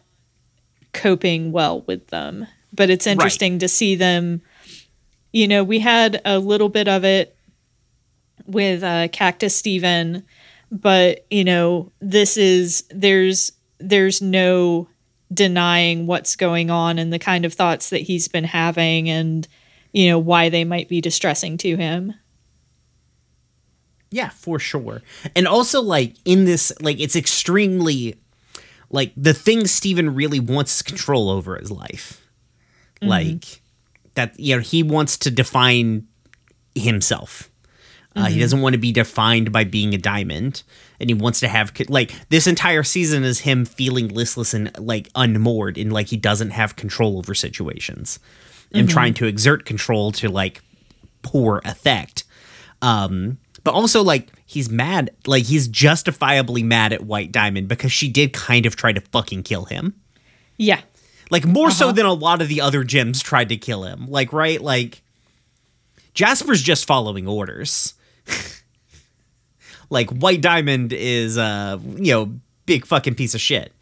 coping 0.93 1.51
well 1.51 1.81
with 1.81 2.07
them. 2.07 2.47
But 2.73 2.89
it's 2.89 3.07
interesting 3.07 3.59
to 3.59 3.67
see 3.67 3.95
them 3.95 4.41
you 5.31 5.47
know 5.47 5.63
we 5.63 5.79
had 5.79 6.21
a 6.25 6.39
little 6.39 6.69
bit 6.69 6.87
of 6.87 7.03
it 7.05 7.35
with 8.45 8.83
uh, 8.83 9.07
cactus 9.09 9.55
steven 9.55 10.23
but 10.71 11.25
you 11.29 11.43
know 11.43 11.91
this 11.99 12.37
is 12.37 12.83
there's 12.89 13.51
there's 13.79 14.21
no 14.21 14.87
denying 15.33 16.07
what's 16.07 16.35
going 16.35 16.71
on 16.71 16.97
and 16.97 17.11
the 17.11 17.19
kind 17.19 17.45
of 17.45 17.53
thoughts 17.53 17.89
that 17.89 18.01
he's 18.01 18.27
been 18.27 18.45
having 18.45 19.09
and 19.09 19.47
you 19.97 20.09
know 20.09 20.19
why 20.19 20.49
they 20.49 20.63
might 20.63 20.87
be 20.87 21.01
distressing 21.01 21.57
to 21.57 21.75
him 21.75 22.13
Yeah, 24.09 24.29
for 24.29 24.59
sure. 24.59 25.01
And 25.35 25.47
also 25.47 25.81
like 25.81 26.15
in 26.23 26.45
this 26.45 26.71
like 26.81 26.99
it's 26.99 27.15
extremely 27.15 28.15
like 28.89 29.11
the 29.17 29.33
thing 29.33 29.67
Steven 29.67 30.15
really 30.15 30.39
wants 30.39 30.77
is 30.77 30.83
control 30.83 31.29
over 31.29 31.57
his 31.57 31.71
life. 31.71 32.25
Like 33.01 33.61
that 34.15 34.39
you 34.39 34.55
know, 34.55 34.61
he 34.61 34.81
wants 34.83 35.17
to 35.19 35.31
define 35.31 36.07
himself. 36.75 37.49
Uh, 38.15 38.25
He 38.25 38.39
doesn't 38.39 38.61
want 38.61 38.73
to 38.73 38.79
be 38.79 38.91
defined 38.91 39.51
by 39.51 39.63
being 39.63 39.93
a 39.93 39.97
diamond, 39.99 40.63
and 40.99 41.09
he 41.09 41.13
wants 41.13 41.39
to 41.41 41.47
have 41.47 41.71
like 41.87 42.11
this 42.29 42.47
entire 42.47 42.83
season 42.83 43.23
is 43.23 43.41
him 43.41 43.65
feeling 43.65 44.07
listless 44.07 44.53
and 44.55 44.71
like 44.79 45.09
unmoored, 45.13 45.77
and 45.77 45.93
like 45.93 46.07
he 46.07 46.17
doesn't 46.17 46.51
have 46.51 46.75
control 46.75 47.19
over 47.19 47.35
situations, 47.35 48.19
and 48.73 48.89
trying 48.89 49.13
to 49.15 49.25
exert 49.25 49.65
control 49.65 50.11
to 50.13 50.29
like 50.29 50.61
poor 51.21 51.61
effect. 51.65 52.23
Um, 52.81 53.37
but 53.63 53.73
also 53.73 54.03
like 54.03 54.29
he's 54.45 54.69
mad, 54.69 55.09
like 55.25 55.45
he's 55.45 55.67
justifiably 55.67 56.63
mad 56.63 56.93
at 56.93 57.03
White 57.03 57.31
Diamond 57.31 57.67
because 57.67 57.91
she 57.91 58.07
did 58.09 58.33
kind 58.33 58.65
of 58.65 58.75
try 58.75 58.91
to 58.91 59.01
fucking 59.01 59.43
kill 59.43 59.65
him. 59.65 59.93
Yeah. 60.57 60.81
Like 61.29 61.45
more 61.45 61.71
so 61.71 61.85
Uh-huh. 61.87 61.91
than 61.93 62.05
a 62.05 62.13
lot 62.13 62.41
of 62.41 62.47
the 62.47 62.61
other 62.61 62.83
gems 62.83 63.21
tried 63.21 63.49
to 63.49 63.57
kill 63.57 63.83
him. 63.83 64.05
Like 64.07 64.31
right, 64.31 64.61
like 64.61 65.01
Jasper's 66.13 66.61
just 66.61 66.85
following 66.85 67.27
orders. 67.27 67.93
like 69.89 70.09
White 70.09 70.41
Diamond 70.41 70.93
is 70.93 71.37
uh 71.37 71.77
you 71.95 72.11
know 72.13 72.39
big 72.65 72.85
fucking 72.85 73.15
piece 73.15 73.35
of 73.35 73.41
shit. 73.41 73.73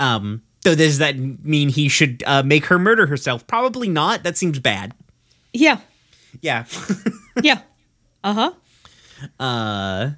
Um 0.00 0.42
so 0.64 0.74
does 0.74 0.98
that 0.98 1.16
mean 1.18 1.68
he 1.68 1.88
should 1.88 2.22
uh, 2.26 2.42
make 2.42 2.66
her 2.66 2.78
murder 2.78 3.06
herself? 3.06 3.46
Probably 3.46 3.88
not. 3.88 4.22
That 4.22 4.36
seems 4.36 4.58
bad. 4.58 4.94
Yeah. 5.52 5.78
Yeah. 6.40 6.64
Yeah. 7.42 7.60
Uh 8.24 8.34
huh. 8.34 8.52
uh 9.38 10.10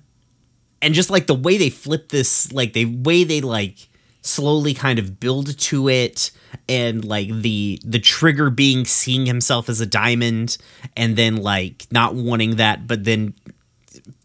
and 0.82 0.94
just 0.94 1.10
like 1.10 1.26
the 1.26 1.34
way 1.34 1.58
they 1.58 1.68
flip 1.70 2.08
this 2.08 2.50
like 2.52 2.72
the 2.72 2.86
way 2.86 3.24
they 3.24 3.40
like 3.42 3.88
slowly 4.22 4.74
kind 4.74 4.98
of 4.98 5.20
build 5.20 5.58
to 5.58 5.88
it 5.88 6.30
and 6.68 7.04
like 7.04 7.28
the 7.28 7.78
the 7.84 7.98
trigger 7.98 8.50
being 8.50 8.84
seeing 8.84 9.26
himself 9.26 9.68
as 9.68 9.80
a 9.80 9.86
diamond 9.86 10.56
and 10.96 11.16
then 11.16 11.36
like 11.36 11.86
not 11.90 12.14
wanting 12.14 12.56
that 12.56 12.86
but 12.86 13.04
then 13.04 13.34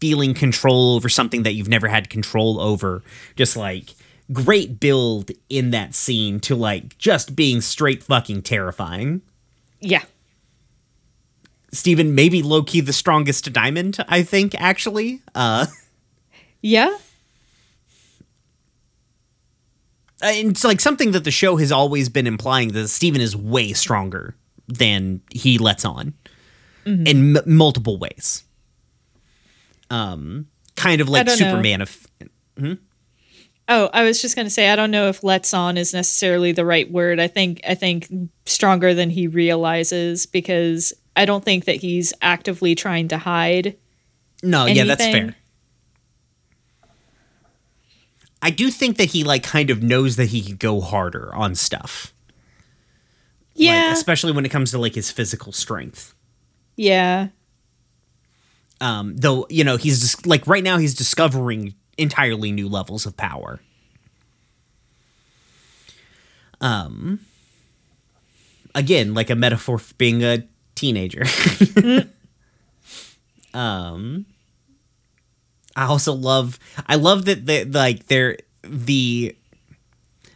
feeling 0.00 0.34
control 0.34 0.96
over 0.96 1.08
something 1.08 1.42
that 1.42 1.52
you've 1.52 1.68
never 1.68 1.88
had 1.88 2.08
control 2.10 2.60
over 2.60 3.02
just 3.36 3.56
like 3.56 3.94
great 4.32 4.80
build 4.80 5.30
in 5.48 5.70
that 5.70 5.94
scene 5.94 6.40
to 6.40 6.54
like 6.56 6.98
just 6.98 7.36
being 7.36 7.60
straight 7.60 8.02
fucking 8.02 8.42
terrifying 8.42 9.22
Yeah. 9.80 10.02
Steven 11.72 12.14
maybe 12.14 12.42
low 12.42 12.62
key 12.62 12.80
the 12.80 12.92
strongest 12.92 13.52
diamond 13.52 13.98
I 14.08 14.22
think 14.22 14.54
actually 14.60 15.20
uh 15.34 15.66
Yeah. 16.60 16.96
It's 20.22 20.64
like 20.64 20.80
something 20.80 21.10
that 21.12 21.24
the 21.24 21.30
show 21.30 21.56
has 21.56 21.70
always 21.70 22.08
been 22.08 22.26
implying 22.26 22.72
that 22.72 22.88
Steven 22.88 23.20
is 23.20 23.36
way 23.36 23.74
stronger 23.74 24.34
than 24.66 25.20
he 25.30 25.58
lets 25.58 25.84
on 25.84 26.14
in 26.86 27.36
m- 27.36 27.42
multiple 27.46 27.98
ways. 27.98 28.44
Um, 29.90 30.46
kind 30.74 31.00
of 31.02 31.08
like 31.10 31.26
don't 31.26 31.38
know. 31.38 31.46
Superman 31.50 31.82
of 31.82 32.06
Oh, 33.68 33.90
I 33.92 34.04
was 34.04 34.22
just 34.22 34.36
gonna 34.36 34.50
say 34.50 34.68
I 34.68 34.76
don't 34.76 34.90
know 34.92 35.08
if 35.08 35.24
"lets 35.24 35.52
on" 35.52 35.76
is 35.76 35.92
necessarily 35.92 36.52
the 36.52 36.64
right 36.64 36.90
word. 36.90 37.18
I 37.18 37.26
think 37.26 37.60
I 37.66 37.74
think 37.74 38.08
stronger 38.44 38.94
than 38.94 39.10
he 39.10 39.26
realizes 39.26 40.24
because 40.26 40.92
I 41.16 41.24
don't 41.24 41.44
think 41.44 41.64
that 41.64 41.76
he's 41.76 42.12
actively 42.22 42.74
trying 42.74 43.08
to 43.08 43.18
hide. 43.18 43.76
no, 44.42 44.66
yeah, 44.66 44.84
that's 44.84 45.04
fair. 45.04 45.34
I 48.42 48.50
do 48.50 48.70
think 48.70 48.96
that 48.98 49.06
he 49.10 49.24
like 49.24 49.42
kind 49.42 49.70
of 49.70 49.82
knows 49.82 50.16
that 50.16 50.26
he 50.26 50.42
could 50.42 50.58
go 50.58 50.80
harder 50.80 51.34
on 51.34 51.54
stuff. 51.54 52.12
Like, 53.54 53.64
Yeah, 53.64 53.92
especially 53.92 54.32
when 54.32 54.44
it 54.44 54.50
comes 54.50 54.70
to 54.72 54.78
like 54.78 54.94
his 54.94 55.10
physical 55.10 55.52
strength. 55.52 56.14
yeah, 56.76 57.28
Um, 58.80 59.16
though 59.16 59.46
you 59.50 59.64
know 59.64 59.76
he's 59.78 60.00
just 60.00 60.26
like 60.26 60.46
right 60.46 60.62
now 60.62 60.78
he's 60.78 60.94
discovering 60.94 61.74
entirely 61.98 62.52
new 62.52 62.68
levels 62.68 63.06
of 63.06 63.16
power. 63.16 63.60
Um, 66.60 67.20
again, 68.74 69.14
like 69.14 69.30
a 69.30 69.34
metaphor 69.34 69.78
for 69.78 69.94
being 69.94 70.22
a 70.22 70.46
teenager. 70.74 71.24
um, 73.54 74.26
I 75.74 75.84
also 75.84 76.12
love 76.12 76.58
I 76.86 76.96
love 76.96 77.26
that 77.26 77.46
the 77.46 77.64
like 77.64 78.06
they're 78.06 78.38
the 78.62 79.36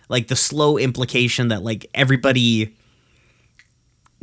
like 0.08 0.28
the 0.28 0.36
slow 0.36 0.76
implication 0.76 1.48
that 1.48 1.62
like 1.62 1.86
everybody 1.94 2.74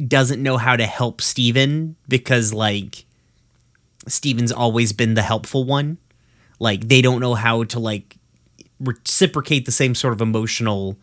doesn't 0.06 0.44
know 0.44 0.58
how 0.58 0.76
to 0.76 0.86
help 0.86 1.22
Steven 1.22 1.96
because 2.08 2.54
like 2.54 3.06
Steven's 4.08 4.52
always 4.52 4.94
been 4.94 5.16
the 5.16 5.24
helpful 5.24 5.64
one. 5.64 5.98
Like 6.60 6.88
they 6.88 7.02
don't 7.02 7.20
know 7.20 7.36
how 7.36 7.64
to 7.66 7.80
like 7.80 8.18
reciprocate 8.80 9.66
the 9.66 9.72
same 9.72 9.96
sort 9.96 10.14
of 10.14 10.22
emotional 10.22 10.98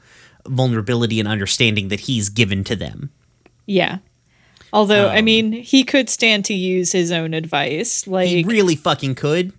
vulnerability 0.47 1.19
and 1.21 1.29
understanding 1.29 1.89
that 1.89 2.01
he's 2.01 2.29
given 2.29 2.65
to 2.65 2.77
them. 2.77 3.11
yeah. 3.67 3.99
Although 4.73 5.07
I 5.09 5.19
Um, 5.21 5.25
mean, 5.25 5.53
he 5.53 5.85
could 5.85 6.11
stand 6.11 6.45
to 6.47 6.55
use 6.55 6.91
his 6.91 7.13
own 7.13 7.33
advice. 7.33 8.09
Like, 8.09 8.29
He 8.29 8.43
really 8.43 8.75
fucking 8.75 9.15
could. 9.15 9.53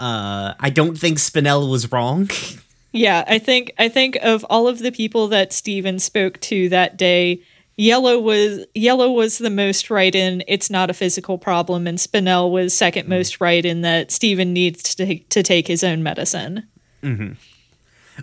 Uh, 0.00 0.54
I 0.58 0.70
don't 0.70 0.98
think 0.98 1.18
Spinella 1.18 1.68
was 1.70 1.92
wrong. 1.92 2.30
yeah, 2.92 3.24
I 3.28 3.38
think 3.38 3.72
I 3.78 3.90
think 3.90 4.16
of 4.22 4.44
all 4.48 4.66
of 4.66 4.78
the 4.78 4.90
people 4.90 5.28
that 5.28 5.52
Steven 5.52 5.98
spoke 5.98 6.40
to 6.40 6.70
that 6.70 6.96
day, 6.96 7.42
Yellow 7.78 8.18
was 8.18 8.66
Yellow 8.74 9.12
was 9.12 9.38
the 9.38 9.50
most 9.50 9.88
right 9.88 10.12
in 10.12 10.42
it's 10.48 10.68
not 10.68 10.90
a 10.90 10.94
physical 10.94 11.38
problem, 11.38 11.86
and 11.86 11.96
Spinel 11.96 12.50
was 12.50 12.76
second 12.76 13.08
most 13.08 13.40
right 13.40 13.64
in 13.64 13.82
that 13.82 14.10
Steven 14.10 14.52
needs 14.52 14.82
to 14.82 15.06
take, 15.06 15.28
to 15.28 15.44
take 15.44 15.68
his 15.68 15.84
own 15.84 16.02
medicine. 16.02 16.66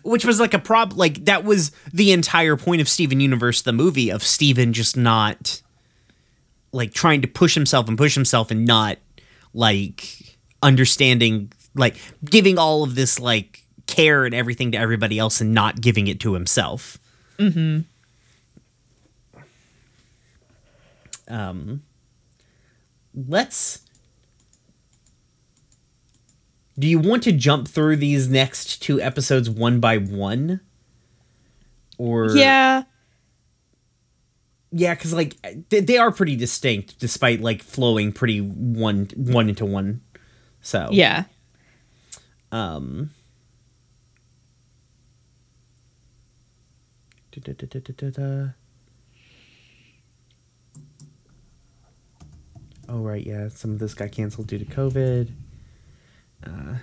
Which 0.03 0.25
was 0.25 0.41
like 0.41 0.53
a 0.53 0.59
prob 0.59 0.91
like 0.93 1.23
that 1.23 1.45
was 1.45 1.71
the 1.93 2.11
entire 2.11 2.57
point 2.57 2.81
of 2.81 2.89
Steven 2.89 3.21
Universe, 3.21 3.61
the 3.61 3.71
movie, 3.71 4.09
of 4.09 4.23
Steven 4.23 4.73
just 4.73 4.97
not 4.97 5.61
like 6.73 6.93
trying 6.93 7.21
to 7.21 7.27
push 7.29 7.53
himself 7.53 7.87
and 7.87 7.97
push 7.97 8.13
himself 8.13 8.51
and 8.51 8.65
not 8.65 8.97
like 9.53 10.37
understanding 10.61 11.49
like 11.75 11.95
giving 12.25 12.57
all 12.57 12.83
of 12.83 12.95
this 12.95 13.21
like 13.21 13.63
care 13.87 14.25
and 14.25 14.35
everything 14.35 14.73
to 14.73 14.77
everybody 14.77 15.17
else 15.17 15.39
and 15.39 15.53
not 15.53 15.79
giving 15.79 16.07
it 16.07 16.19
to 16.19 16.33
himself. 16.33 16.97
Mm-hmm. 17.39 17.83
Um 21.28 21.84
let's 23.13 23.82
do 26.78 26.88
you 26.88 26.99
want 26.99 27.23
to 27.23 27.32
jump 27.32 27.67
through 27.67 27.95
these 27.95 28.28
next 28.28 28.82
two 28.82 28.99
episodes 29.01 29.49
one 29.49 29.80
by 29.80 29.97
one? 29.97 30.59
Or 31.97 32.36
Yeah, 32.36 32.84
yeah, 34.71 34.93
because 34.93 35.13
like 35.13 35.38
they, 35.69 35.80
they 35.80 35.97
are 35.97 36.11
pretty 36.11 36.36
distinct, 36.36 36.99
despite 36.99 37.39
like 37.39 37.63
flowing 37.63 38.11
pretty 38.11 38.39
one 38.39 39.07
one 39.15 39.47
into 39.47 39.65
one. 39.65 40.01
So 40.59 40.89
yeah. 40.91 41.26
Um. 42.51 43.11
da-da-da-da-da-da. 47.32 48.49
Oh 52.88 52.99
right, 52.99 53.25
yeah. 53.25 53.47
Some 53.49 53.71
of 53.71 53.79
this 53.79 53.93
got 53.93 54.11
canceled 54.11 54.47
due 54.47 54.59
to 54.59 54.65
COVID. 54.65 55.31
Uh, 56.45 56.75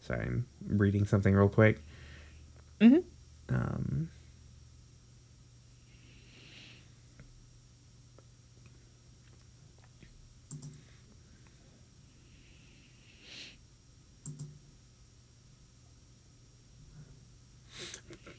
sorry, 0.00 0.22
I'm 0.26 0.46
reading 0.66 1.04
something 1.06 1.34
real 1.34 1.48
quick. 1.48 1.82
Mhm. 2.80 3.04
Um. 3.48 4.08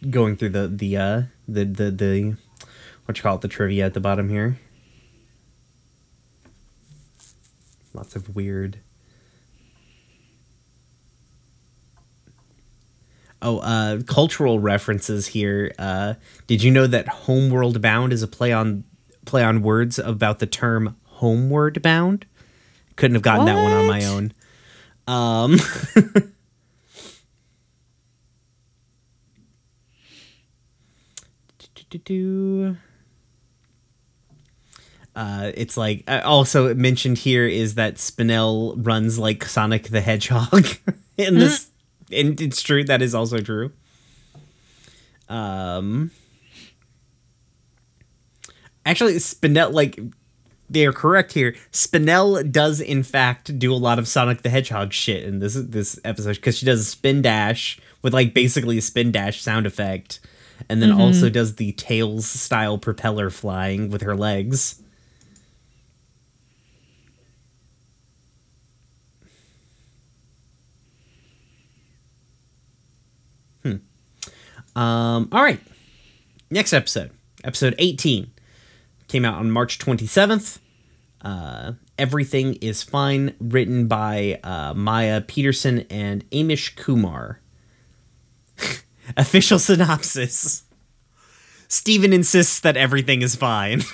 Going 0.09 0.35
through 0.35 0.49
the 0.49 0.67
the 0.67 0.97
uh 0.97 1.21
the 1.47 1.65
the 1.65 1.91
the 1.91 2.35
what 3.05 3.17
you 3.17 3.23
call 3.23 3.35
it 3.35 3.41
the 3.41 3.47
trivia 3.47 3.85
at 3.85 3.93
the 3.93 3.99
bottom 3.99 4.29
here. 4.29 4.57
Lots 7.93 8.15
of 8.15 8.35
weird. 8.35 8.79
Oh, 13.41 13.59
uh, 13.59 14.01
cultural 14.03 14.59
references 14.59 15.27
here. 15.27 15.73
Uh, 15.77 16.13
did 16.47 16.63
you 16.63 16.71
know 16.71 16.87
that 16.87 17.07
"Homeworld 17.09 17.81
Bound" 17.81 18.13
is 18.13 18.23
a 18.23 18.27
play 18.27 18.53
on 18.53 18.85
play 19.25 19.43
on 19.43 19.61
words 19.61 19.99
about 19.99 20.39
the 20.39 20.47
term 20.47 20.95
"homeward 21.03 21.81
bound"? 21.81 22.25
Couldn't 22.95 23.15
have 23.15 23.21
gotten 23.21 23.45
that 23.45 23.61
one 23.61 23.73
on 23.73 23.85
my 23.85 24.05
own. 24.05 24.33
Um, 25.07 25.59
do-do-do-do. 31.97 32.77
Uh, 35.15 35.51
it's 35.53 35.77
like 35.77 36.03
uh, 36.07 36.21
also 36.23 36.73
mentioned 36.73 37.19
here 37.19 37.45
is 37.45 37.75
that 37.75 37.95
Spinel 37.95 38.73
runs 38.83 39.19
like 39.19 39.45
Sonic 39.45 39.89
the 39.89 40.01
Hedgehog 40.01 40.65
in 41.17 41.37
this, 41.37 41.69
and 42.11 42.39
it's 42.41 42.61
true 42.63 42.83
that 42.85 43.01
is 43.03 43.13
also 43.13 43.37
true. 43.37 43.71
Um, 45.29 46.09
actually, 48.85 49.13
Spinel 49.13 49.71
like 49.71 49.99
they 50.67 50.87
are 50.87 50.93
correct 50.93 51.33
here. 51.33 51.55
Spinel 51.71 52.51
does 52.51 52.81
in 52.81 53.03
fact 53.03 53.59
do 53.59 53.71
a 53.71 53.77
lot 53.77 53.99
of 53.99 54.07
Sonic 54.07 54.41
the 54.41 54.49
Hedgehog 54.49 54.93
shit 54.93 55.23
in 55.23 55.37
this 55.37 55.53
this 55.53 55.99
episode 56.03 56.35
because 56.37 56.57
she 56.57 56.65
does 56.65 56.79
a 56.79 56.85
spin 56.85 57.21
dash 57.21 57.79
with 58.01 58.15
like 58.15 58.33
basically 58.33 58.79
a 58.79 58.81
spin 58.81 59.11
dash 59.11 59.41
sound 59.41 59.67
effect, 59.67 60.19
and 60.69 60.81
then 60.81 60.91
also 60.91 61.29
does 61.29 61.55
the 61.55 61.71
tails 61.73 62.25
style 62.25 62.77
propeller 62.77 63.29
flying 63.29 63.89
with 63.89 64.01
her 64.01 64.15
legs. 64.15 64.81
Um, 74.75 75.29
all 75.31 75.43
right. 75.43 75.59
Next 76.49 76.73
episode, 76.73 77.11
episode 77.43 77.75
18, 77.77 78.31
came 79.07 79.25
out 79.25 79.35
on 79.35 79.51
March 79.51 79.79
27th. 79.79 80.59
Uh, 81.21 81.73
Everything 81.97 82.55
is 82.55 82.81
Fine, 82.81 83.35
written 83.39 83.87
by 83.87 84.39
uh, 84.43 84.73
Maya 84.73 85.21
Petersen 85.21 85.85
and 85.89 86.27
Amish 86.31 86.75
Kumar. 86.75 87.39
Official 89.17 89.59
synopsis 89.59 90.63
Steven 91.67 92.13
insists 92.13 92.59
that 92.59 92.77
everything 92.77 93.21
is 93.23 93.35
fine. 93.35 93.81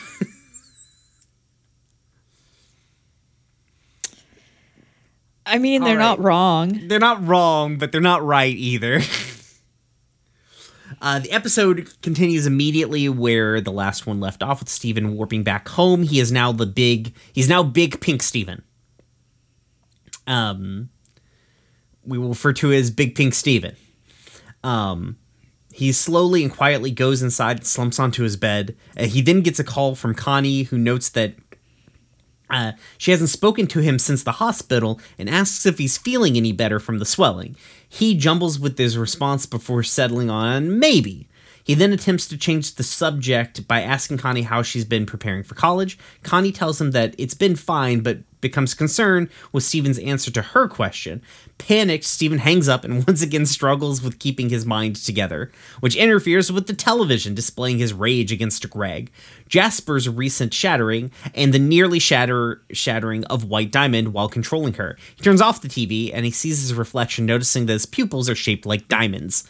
I 5.45 5.57
mean, 5.57 5.83
they're 5.83 5.99
All 5.99 6.17
not 6.17 6.19
wrong. 6.19 6.87
they're 6.87 6.99
not 6.99 7.25
wrong, 7.25 7.77
but 7.77 7.91
they're 7.91 8.01
not 8.01 8.23
right 8.23 8.55
either. 8.55 9.01
Uh, 11.01 11.19
the 11.19 11.31
episode 11.31 11.87
continues 12.01 12.45
immediately 12.45 13.07
where 13.07 13.61
the 13.61 13.71
last 13.71 14.05
one 14.05 14.19
left 14.19 14.43
off 14.43 14.59
with 14.59 14.67
Steven 14.67 15.15
warping 15.15 15.43
back 15.43 15.69
home. 15.69 16.03
He 16.03 16.19
is 16.19 16.29
now 16.29 16.51
the 16.51 16.65
big, 16.65 17.13
he's 17.31 17.47
now 17.47 17.63
big 17.63 18.01
pink 18.01 18.21
Steven. 18.21 18.63
Um, 20.27 20.89
we 22.03 22.17
will 22.17 22.29
refer 22.29 22.51
to 22.53 22.73
as 22.73 22.91
Big 22.91 23.15
Pink 23.15 23.33
Steven. 23.33 23.77
Um, 24.63 25.17
he 25.71 25.91
slowly 25.91 26.43
and 26.43 26.51
quietly 26.51 26.91
goes 26.91 27.21
inside, 27.21 27.57
and 27.57 27.65
slumps 27.65 27.99
onto 27.99 28.23
his 28.23 28.35
bed. 28.35 28.75
Uh, 28.97 29.05
he 29.05 29.21
then 29.21 29.41
gets 29.41 29.59
a 29.59 29.63
call 29.63 29.95
from 29.95 30.15
Connie, 30.15 30.63
who 30.63 30.77
notes 30.77 31.09
that 31.09 31.35
uh, 32.49 32.73
she 32.97 33.11
hasn't 33.11 33.29
spoken 33.29 33.67
to 33.67 33.79
him 33.79 33.99
since 33.99 34.23
the 34.23 34.33
hospital 34.33 34.99
and 35.17 35.29
asks 35.29 35.65
if 35.65 35.77
he's 35.77 35.97
feeling 35.97 36.35
any 36.35 36.51
better 36.51 36.79
from 36.79 36.99
the 36.99 37.05
swelling. 37.05 37.55
He 37.87 38.15
jumbles 38.15 38.59
with 38.59 38.77
his 38.77 38.97
response 38.97 39.45
before 39.45 39.83
settling 39.83 40.29
on 40.29 40.79
maybe. 40.79 41.28
He 41.69 41.75
then 41.75 41.93
attempts 41.93 42.25
to 42.29 42.35
change 42.35 42.73
the 42.73 42.83
subject 42.83 43.67
by 43.67 43.83
asking 43.83 44.17
Connie 44.17 44.41
how 44.41 44.63
she's 44.63 44.85
been 44.85 45.05
preparing 45.05 45.43
for 45.43 45.53
college. 45.53 45.99
Connie 46.23 46.51
tells 46.51 46.81
him 46.81 46.89
that 46.93 47.13
it's 47.19 47.35
been 47.35 47.55
fine, 47.55 47.99
but 47.99 48.21
becomes 48.41 48.73
concerned 48.73 49.29
with 49.51 49.63
Steven's 49.63 49.99
answer 49.99 50.31
to 50.31 50.41
her 50.41 50.67
question. 50.67 51.21
Panicked, 51.59 52.05
Steven 52.05 52.39
hangs 52.39 52.67
up 52.67 52.83
and 52.83 53.05
once 53.07 53.21
again 53.21 53.45
struggles 53.45 54.01
with 54.01 54.17
keeping 54.17 54.49
his 54.49 54.65
mind 54.65 54.95
together, 54.95 55.51
which 55.79 55.95
interferes 55.95 56.51
with 56.51 56.65
the 56.65 56.73
television 56.73 57.35
displaying 57.35 57.77
his 57.77 57.93
rage 57.93 58.31
against 58.31 58.67
Greg, 58.67 59.11
Jasper's 59.47 60.09
recent 60.09 60.55
shattering, 60.55 61.11
and 61.35 61.53
the 61.53 61.59
nearly 61.59 61.99
shatter 61.99 62.63
shattering 62.71 63.25
of 63.25 63.43
White 63.43 63.71
Diamond 63.71 64.11
while 64.13 64.27
controlling 64.27 64.73
her. 64.73 64.97
He 65.15 65.23
turns 65.23 65.39
off 65.39 65.61
the 65.61 65.67
TV 65.67 66.09
and 66.11 66.25
he 66.25 66.31
sees 66.31 66.61
his 66.61 66.73
reflection, 66.73 67.27
noticing 67.27 67.67
that 67.67 67.73
his 67.73 67.85
pupils 67.85 68.27
are 68.27 68.35
shaped 68.35 68.65
like 68.65 68.87
diamonds. 68.87 69.43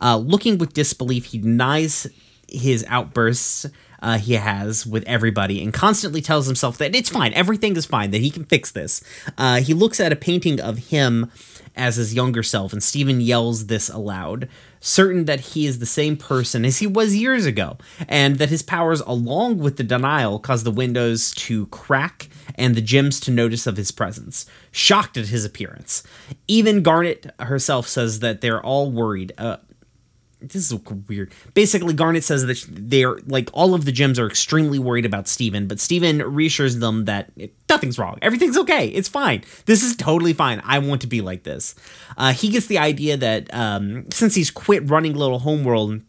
Uh, 0.00 0.16
looking 0.16 0.58
with 0.58 0.72
disbelief, 0.72 1.26
he 1.26 1.38
denies 1.38 2.06
his 2.48 2.84
outbursts 2.88 3.66
uh, 4.02 4.18
he 4.18 4.34
has 4.34 4.86
with 4.86 5.04
everybody 5.04 5.62
and 5.62 5.72
constantly 5.72 6.20
tells 6.20 6.46
himself 6.46 6.78
that 6.78 6.94
it's 6.94 7.08
fine, 7.08 7.32
everything 7.34 7.76
is 7.76 7.86
fine, 7.86 8.10
that 8.10 8.20
he 8.20 8.30
can 8.30 8.44
fix 8.44 8.70
this. 8.70 9.02
Uh, 9.38 9.56
he 9.56 9.74
looks 9.74 10.00
at 10.00 10.12
a 10.12 10.16
painting 10.16 10.60
of 10.60 10.78
him 10.78 11.30
as 11.74 11.96
his 11.96 12.14
younger 12.14 12.42
self, 12.42 12.72
and 12.72 12.82
Steven 12.82 13.20
yells 13.20 13.66
this 13.66 13.90
aloud, 13.90 14.48
certain 14.80 15.26
that 15.26 15.40
he 15.40 15.66
is 15.66 15.78
the 15.78 15.86
same 15.86 16.16
person 16.16 16.64
as 16.64 16.78
he 16.78 16.86
was 16.86 17.16
years 17.16 17.44
ago, 17.44 17.76
and 18.08 18.36
that 18.36 18.48
his 18.48 18.62
powers, 18.62 19.00
along 19.00 19.58
with 19.58 19.76
the 19.76 19.84
denial, 19.84 20.38
cause 20.38 20.64
the 20.64 20.70
windows 20.70 21.32
to 21.32 21.66
crack 21.66 22.28
and 22.54 22.74
the 22.74 22.80
gems 22.80 23.20
to 23.20 23.30
notice 23.30 23.66
of 23.66 23.76
his 23.76 23.90
presence. 23.90 24.46
Shocked 24.70 25.18
at 25.18 25.26
his 25.26 25.44
appearance. 25.44 26.02
Even 26.48 26.82
Garnet 26.82 27.34
herself 27.40 27.86
says 27.86 28.20
that 28.20 28.40
they're 28.40 28.62
all 28.62 28.90
worried. 28.90 29.32
Uh, 29.36 29.58
this 30.40 30.70
is 30.70 30.74
weird. 31.08 31.32
Basically, 31.54 31.94
Garnet 31.94 32.22
says 32.24 32.46
that 32.46 32.64
they're 32.68 33.16
like 33.26 33.48
all 33.52 33.74
of 33.74 33.84
the 33.84 33.92
gems 33.92 34.18
are 34.18 34.26
extremely 34.26 34.78
worried 34.78 35.06
about 35.06 35.28
Steven, 35.28 35.66
but 35.66 35.80
Steven 35.80 36.18
reassures 36.22 36.78
them 36.78 37.06
that 37.06 37.30
nothing's 37.68 37.98
wrong. 37.98 38.18
Everything's 38.22 38.58
okay. 38.58 38.88
It's 38.88 39.08
fine. 39.08 39.44
This 39.64 39.82
is 39.82 39.96
totally 39.96 40.32
fine. 40.32 40.60
I 40.64 40.78
want 40.78 41.00
to 41.02 41.06
be 41.06 41.20
like 41.20 41.44
this. 41.44 41.74
Uh, 42.16 42.32
he 42.32 42.50
gets 42.50 42.66
the 42.66 42.78
idea 42.78 43.16
that 43.16 43.52
um, 43.54 44.10
since 44.10 44.34
he's 44.34 44.50
quit 44.50 44.88
running 44.90 45.14
Little 45.14 45.38
Homeworld, 45.38 46.02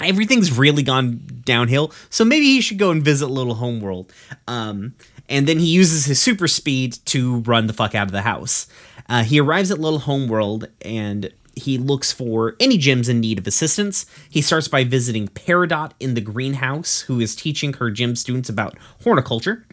everything's 0.00 0.56
really 0.56 0.82
gone 0.82 1.42
downhill. 1.44 1.92
So 2.10 2.24
maybe 2.24 2.46
he 2.46 2.60
should 2.60 2.78
go 2.78 2.90
and 2.90 3.02
visit 3.02 3.28
Little 3.28 3.54
Homeworld. 3.54 4.12
Um, 4.48 4.94
and 5.28 5.46
then 5.46 5.58
he 5.58 5.66
uses 5.66 6.06
his 6.06 6.20
super 6.20 6.48
speed 6.48 6.98
to 7.06 7.40
run 7.40 7.66
the 7.66 7.72
fuck 7.72 7.94
out 7.94 8.06
of 8.06 8.12
the 8.12 8.22
house. 8.22 8.66
Uh, 9.08 9.24
he 9.24 9.40
arrives 9.40 9.70
at 9.70 9.78
Little 9.78 10.00
Homeworld 10.00 10.68
and 10.82 11.32
he 11.56 11.78
looks 11.78 12.12
for 12.12 12.56
any 12.60 12.76
gems 12.76 13.08
in 13.08 13.20
need 13.20 13.38
of 13.38 13.46
assistance. 13.46 14.06
He 14.28 14.42
starts 14.42 14.68
by 14.68 14.84
visiting 14.84 15.28
Peridot 15.28 15.92
in 16.00 16.14
the 16.14 16.20
greenhouse, 16.20 17.00
who 17.02 17.20
is 17.20 17.36
teaching 17.36 17.74
her 17.74 17.90
gym 17.90 18.16
students 18.16 18.48
about 18.48 18.76
horticulture. 19.02 19.66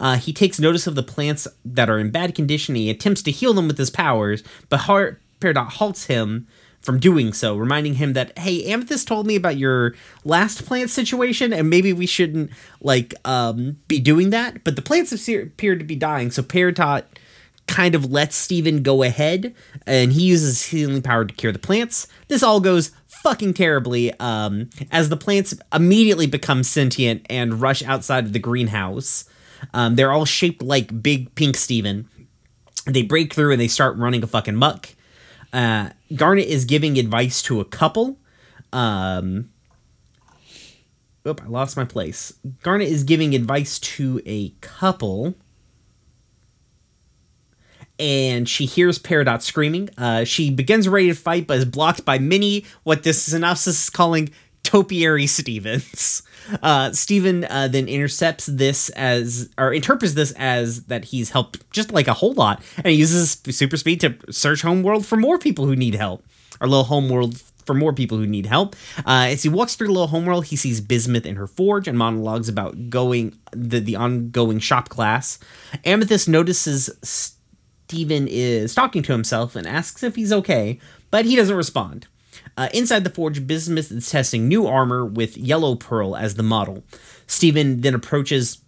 Uh, 0.00 0.16
he 0.16 0.32
takes 0.32 0.58
notice 0.58 0.86
of 0.86 0.94
the 0.94 1.02
plants 1.02 1.48
that 1.64 1.88
are 1.88 1.98
in 1.98 2.10
bad 2.10 2.34
condition. 2.34 2.74
He 2.74 2.90
attempts 2.90 3.22
to 3.22 3.30
heal 3.30 3.54
them 3.54 3.68
with 3.68 3.78
his 3.78 3.90
powers, 3.90 4.42
but 4.68 4.80
Har- 4.80 5.18
Peridot 5.40 5.72
halts 5.72 6.06
him 6.06 6.46
from 6.80 7.00
doing 7.00 7.32
so, 7.32 7.56
reminding 7.56 7.94
him 7.94 8.12
that, 8.12 8.38
hey, 8.38 8.64
Amethyst 8.64 9.08
told 9.08 9.26
me 9.26 9.34
about 9.34 9.56
your 9.56 9.94
last 10.24 10.64
plant 10.64 10.90
situation, 10.90 11.52
and 11.52 11.68
maybe 11.68 11.92
we 11.92 12.06
shouldn't, 12.06 12.50
like, 12.80 13.14
um, 13.24 13.78
be 13.88 13.98
doing 13.98 14.30
that. 14.30 14.62
But 14.62 14.76
the 14.76 14.82
plants 14.82 15.12
appear 15.12 15.76
to 15.76 15.84
be 15.84 15.96
dying, 15.96 16.30
so 16.30 16.42
Peridot 16.42 17.04
kind 17.68 17.94
of 17.94 18.10
lets 18.10 18.34
Steven 18.34 18.82
go 18.82 19.02
ahead 19.02 19.54
and 19.86 20.12
he 20.12 20.22
uses 20.22 20.66
healing 20.66 21.02
power 21.02 21.24
to 21.24 21.34
cure 21.34 21.52
the 21.52 21.58
plants. 21.58 22.08
This 22.26 22.42
all 22.42 22.58
goes 22.58 22.90
fucking 23.06 23.54
terribly 23.54 24.12
um, 24.18 24.70
as 24.90 25.08
the 25.08 25.16
plants 25.16 25.54
immediately 25.72 26.26
become 26.26 26.64
sentient 26.64 27.24
and 27.30 27.60
rush 27.60 27.82
outside 27.84 28.24
of 28.24 28.32
the 28.32 28.38
greenhouse. 28.38 29.24
Um, 29.74 29.94
they're 29.94 30.12
all 30.12 30.24
shaped 30.24 30.62
like 30.62 31.02
big 31.02 31.34
pink 31.34 31.56
Steven. 31.56 32.08
They 32.86 33.02
break 33.02 33.34
through 33.34 33.52
and 33.52 33.60
they 33.60 33.68
start 33.68 33.96
running 33.96 34.22
a 34.22 34.26
fucking 34.26 34.56
muck. 34.56 34.88
Uh, 35.52 35.90
Garnet 36.14 36.46
is 36.46 36.64
giving 36.64 36.98
advice 36.98 37.42
to 37.42 37.60
a 37.60 37.64
couple. 37.64 38.18
Um, 38.72 39.50
oop, 41.26 41.42
I 41.42 41.48
lost 41.48 41.76
my 41.76 41.84
place. 41.84 42.32
Garnet 42.62 42.88
is 42.88 43.04
giving 43.04 43.34
advice 43.34 43.78
to 43.78 44.20
a 44.24 44.50
couple 44.60 45.34
and 47.98 48.48
she 48.48 48.66
hears 48.66 48.98
Peridot 48.98 49.42
screaming. 49.42 49.90
Uh, 49.98 50.24
she 50.24 50.50
begins 50.50 50.88
ready 50.88 51.08
to 51.08 51.14
fight, 51.14 51.46
but 51.46 51.58
is 51.58 51.64
blocked 51.64 52.04
by 52.04 52.18
many, 52.18 52.64
what 52.84 53.02
this 53.02 53.22
synopsis 53.22 53.84
is 53.84 53.90
calling 53.90 54.30
topiary 54.62 55.26
Stevens. 55.26 56.22
Uh, 56.62 56.90
Steven 56.92 57.44
uh, 57.44 57.68
then 57.68 57.88
intercepts 57.88 58.46
this 58.46 58.88
as, 58.90 59.50
or 59.58 59.70
interprets 59.70 60.14
this 60.14 60.32
as 60.38 60.84
that 60.84 61.04
he's 61.04 61.28
helped 61.28 61.70
just 61.72 61.92
like 61.92 62.08
a 62.08 62.14
whole 62.14 62.32
lot, 62.32 62.62
and 62.78 62.86
he 62.86 62.94
uses 62.94 63.42
super 63.50 63.76
speed 63.76 64.00
to 64.00 64.16
search 64.30 64.62
Homeworld 64.62 65.04
for 65.04 65.16
more 65.16 65.38
people 65.38 65.66
who 65.66 65.76
need 65.76 65.94
help, 65.94 66.24
or 66.58 66.66
little 66.66 66.84
Homeworld 66.84 67.38
for 67.68 67.74
more 67.74 67.92
people 67.92 68.16
who 68.16 68.26
need 68.26 68.46
help. 68.46 68.74
Uh, 69.00 69.28
as 69.28 69.42
he 69.42 69.50
walks 69.50 69.76
through 69.76 69.88
the 69.88 69.92
Little 69.92 70.08
Homeworld, 70.08 70.46
he 70.46 70.56
sees 70.56 70.80
Bismuth 70.80 71.26
in 71.26 71.36
her 71.36 71.46
forge 71.46 71.86
and 71.86 71.98
monologues 71.98 72.48
about 72.48 72.88
going 72.88 73.38
the 73.52 73.78
the 73.78 73.94
ongoing 73.94 74.58
shop 74.58 74.88
class. 74.88 75.38
Amethyst 75.84 76.30
notices. 76.30 77.36
Steven 77.88 78.28
is 78.28 78.74
talking 78.74 79.02
to 79.02 79.12
himself 79.12 79.56
and 79.56 79.66
asks 79.66 80.02
if 80.02 80.14
he's 80.14 80.30
okay, 80.30 80.78
but 81.10 81.24
he 81.24 81.36
doesn't 81.36 81.56
respond. 81.56 82.06
Uh, 82.54 82.68
inside 82.74 83.02
the 83.02 83.08
forge, 83.08 83.46
Bismuth 83.46 83.90
is 83.90 84.10
testing 84.10 84.46
new 84.46 84.66
armor 84.66 85.06
with 85.06 85.38
Yellow 85.38 85.74
Pearl 85.74 86.14
as 86.14 86.34
the 86.34 86.42
model. 86.42 86.84
Steven 87.26 87.80
then 87.80 87.94
approaches. 87.94 88.58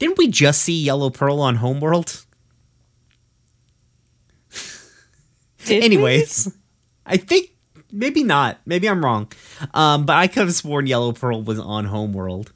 Didn't 0.00 0.18
we 0.18 0.26
just 0.26 0.60
see 0.60 0.82
Yellow 0.82 1.08
Pearl 1.08 1.40
on 1.40 1.56
Homeworld? 1.56 2.24
Anyways, 5.68 6.52
I 7.06 7.18
think 7.18 7.50
maybe 7.92 8.24
not. 8.24 8.58
Maybe 8.66 8.88
I'm 8.88 9.04
wrong. 9.04 9.30
Um, 9.72 10.04
but 10.04 10.16
I 10.16 10.26
could 10.26 10.40
have 10.40 10.54
sworn 10.54 10.88
Yellow 10.88 11.12
Pearl 11.12 11.44
was 11.44 11.60
on 11.60 11.84
Homeworld. 11.84 12.52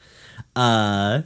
Uh, 0.57 1.23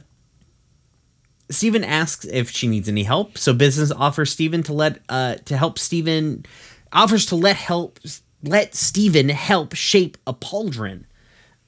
Steven 1.51 1.83
asks 1.83 2.25
if 2.25 2.49
she 2.49 2.67
needs 2.67 2.89
any 2.89 3.03
help, 3.03 3.37
so 3.37 3.53
Bismuth 3.53 3.91
offers 3.95 4.31
Steven 4.31 4.63
to 4.63 4.73
let 4.73 4.99
uh 5.09 5.35
to 5.45 5.57
help 5.57 5.77
Steven 5.77 6.45
offers 6.91 7.25
to 7.27 7.35
let 7.35 7.57
help 7.57 7.99
let 8.43 8.73
Steven 8.73 9.29
help 9.29 9.75
shape 9.75 10.17
a 10.25 10.33
pauldron. 10.33 11.03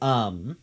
Um 0.01 0.57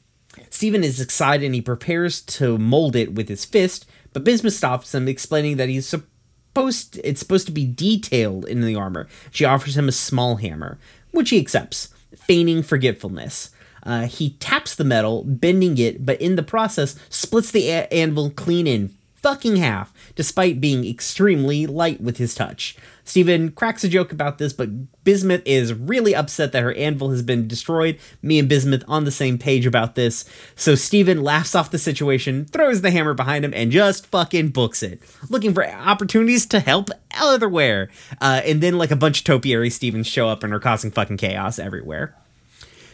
Steven 0.49 0.83
is 0.83 1.01
excited 1.01 1.45
and 1.45 1.55
he 1.55 1.61
prepares 1.61 2.23
to 2.23 2.57
mold 2.57 2.97
it 2.97 3.15
with 3.15 3.29
his 3.29 3.45
fist, 3.45 3.87
but 4.13 4.25
Bismuth 4.25 4.55
stops 4.55 4.95
him, 4.95 5.09
explaining 5.09 5.57
that 5.57 5.69
he's 5.69 5.87
supposed 5.87 7.01
it's 7.05 7.21
supposed 7.21 7.47
to 7.47 7.53
be 7.53 7.67
detailed 7.67 8.47
in 8.47 8.61
the 8.63 8.77
armor. 8.77 9.07
She 9.31 9.45
offers 9.45 9.77
him 9.77 9.89
a 9.89 9.93
small 9.93 10.37
hammer, 10.37 10.79
which 11.11 11.31
he 11.31 11.39
accepts, 11.39 11.89
feigning 12.17 12.63
forgetfulness. 12.63 13.51
Uh, 13.83 14.03
he 14.07 14.31
taps 14.35 14.75
the 14.75 14.85
metal, 14.85 15.25
bending 15.25 15.79
it, 15.79 16.05
but 16.05 16.21
in 16.21 16.37
the 16.37 16.43
process 16.43 16.97
splits 17.09 17.51
the 17.51 17.69
a- 17.71 17.89
anvil 17.93 18.31
clean 18.31 18.67
in 18.67 18.95
fucking 19.23 19.57
half, 19.57 19.93
despite 20.15 20.61
being 20.61 20.87
extremely 20.87 21.67
light 21.67 22.01
with 22.01 22.17
his 22.17 22.35
touch. 22.35 22.77
Steven 23.05 23.51
cracks 23.51 23.83
a 23.83 23.89
joke 23.89 24.13
about 24.13 24.39
this, 24.39 24.53
but 24.53 25.03
Bismuth 25.05 25.43
is 25.45 25.75
really 25.75 26.15
upset 26.15 26.53
that 26.53 26.63
her 26.63 26.73
anvil 26.75 27.11
has 27.11 27.23
been 27.23 27.49
destroyed. 27.49 27.99
Me 28.23 28.39
and 28.39 28.49
Bismuth 28.49 28.85
on 28.87 29.05
the 29.05 29.11
same 29.11 29.37
page 29.37 29.67
about 29.67 29.95
this. 29.95 30.25
So 30.55 30.75
Steven 30.75 31.23
laughs 31.23 31.55
off 31.55 31.71
the 31.71 31.79
situation, 31.79 32.45
throws 32.45 32.83
the 32.83 32.91
hammer 32.91 33.15
behind 33.15 33.45
him, 33.45 33.53
and 33.55 33.73
just 33.73 34.07
fucking 34.07 34.51
books 34.51 34.83
it. 34.83 35.01
Looking 35.29 35.53
for 35.55 35.67
opportunities 35.69 36.47
to 36.47 36.61
help 36.61 36.91
elsewhere. 37.11 37.91
Uh, 38.21 38.43
and 38.45 38.63
then, 38.63 38.79
like 38.79 38.91
a 38.91 38.97
bunch 38.97 39.21
of 39.21 39.25
topiary 39.25 39.71
Stevens 39.71 40.07
show 40.07 40.29
up 40.29 40.45
and 40.45 40.53
are 40.53 40.61
causing 40.61 40.91
fucking 40.91 41.17
chaos 41.17 41.59
everywhere. 41.59 42.15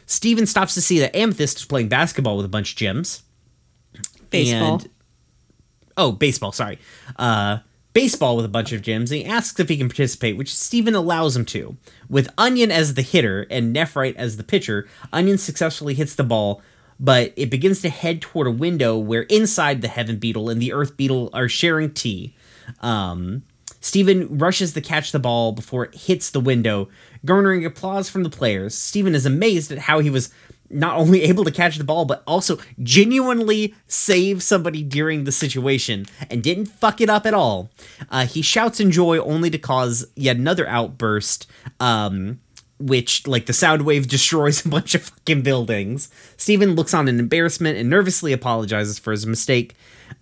Steven 0.07 0.47
stops 0.47 0.75
to 0.75 0.81
see 0.81 0.99
that 1.01 1.15
Amethyst 1.15 1.59
is 1.59 1.65
playing 1.65 1.89
basketball 1.89 2.37
with 2.37 2.47
a 2.47 2.49
bunch 2.51 2.73
of 2.73 2.77
gems. 2.79 3.23
Baseball. 4.31 4.75
And, 4.75 4.89
oh, 5.97 6.13
baseball, 6.13 6.53
sorry. 6.53 6.79
Uh, 7.19 7.59
baseball 7.93 8.37
with 8.37 8.45
a 8.45 8.49
bunch 8.49 8.73
of 8.73 8.83
gems, 8.83 9.11
and 9.11 9.23
he 9.23 9.27
asks 9.27 9.59
if 9.59 9.69
he 9.69 9.77
can 9.79 9.89
participate, 9.89 10.37
which 10.37 10.55
Steven 10.55 10.95
allows 10.95 11.35
him 11.35 11.47
to. 11.47 11.77
With 12.09 12.29
Onion 12.37 12.71
as 12.71 12.95
the 12.95 13.03
hitter 13.03 13.47
and 13.51 13.75
Nephrite 13.75 14.17
as 14.17 14.37
the 14.37 14.45
pitcher, 14.45 14.87
Onion 15.13 15.39
successfully 15.39 15.95
hits 15.95 16.15
the 16.15 16.25
ball, 16.25 16.61
but 17.01 17.33
it 17.37 17.51
begins 17.51 17.81
to 17.83 17.89
head 17.89 18.21
toward 18.21 18.47
a 18.47 18.51
window 18.51 18.99
where 18.99 19.23
inside 19.23 19.81
the 19.81 19.89
Heaven 19.89 20.19
Beetle 20.19 20.51
and 20.51 20.61
the 20.61 20.73
Earth 20.73 20.97
Beetle 20.97 21.31
are 21.33 21.49
sharing 21.49 21.93
tea. 21.93 22.35
Um, 22.81 23.45
Steven 23.81 24.39
rushes 24.39 24.73
to 24.73 24.81
catch 24.81 25.13
the 25.13 25.19
ball 25.19 25.53
before 25.53 25.85
it 25.85 25.95
hits 25.95 26.31
the 26.31 26.41
window, 26.41 26.89
garnering 27.25 27.65
applause 27.65 28.11
from 28.11 28.25
the 28.25 28.31
players. 28.31 28.75
Steven 28.75 29.15
is 29.15 29.25
amazed 29.25 29.71
at 29.73 29.79
how 29.79 30.01
he 30.01 30.11
was 30.11 30.31
not 30.71 30.97
only 30.97 31.23
able 31.23 31.45
to 31.45 31.51
catch 31.51 31.77
the 31.77 31.85
ball, 31.85 32.05
but 32.05 32.23
also 32.27 32.59
genuinely 32.83 33.75
save 33.87 34.43
somebody 34.43 34.83
during 34.83 35.25
the 35.25 35.33
situation 35.33 36.07
and 36.31 36.43
didn't 36.43 36.67
fuck 36.67 37.01
it 37.01 37.11
up 37.11 37.27
at 37.27 37.35
all. 37.35 37.71
Uh, 38.11 38.27
he 38.27 38.43
shouts 38.43 38.81
in 38.81 38.91
joy 38.91 39.19
only 39.19 39.51
to 39.51 39.59
cause 39.59 40.07
yet 40.15 40.37
another 40.37 40.67
outburst. 40.69 41.47
Um, 41.81 42.41
which 42.79 43.27
like 43.27 43.47
the 43.47 43.53
sound 43.53 43.83
wave 43.83 44.09
destroys 44.09 44.65
a 44.65 44.69
bunch 44.69 44.95
of 44.95 45.03
fucking 45.03 45.43
buildings. 45.43 46.11
Steven 46.37 46.75
looks 46.75 46.95
on 46.95 47.09
in 47.09 47.19
embarrassment 47.19 47.79
and 47.79 47.89
nervously 47.89 48.33
apologizes 48.33 48.99
for 48.99 49.13
his 49.13 49.27
mistake, 49.27 49.75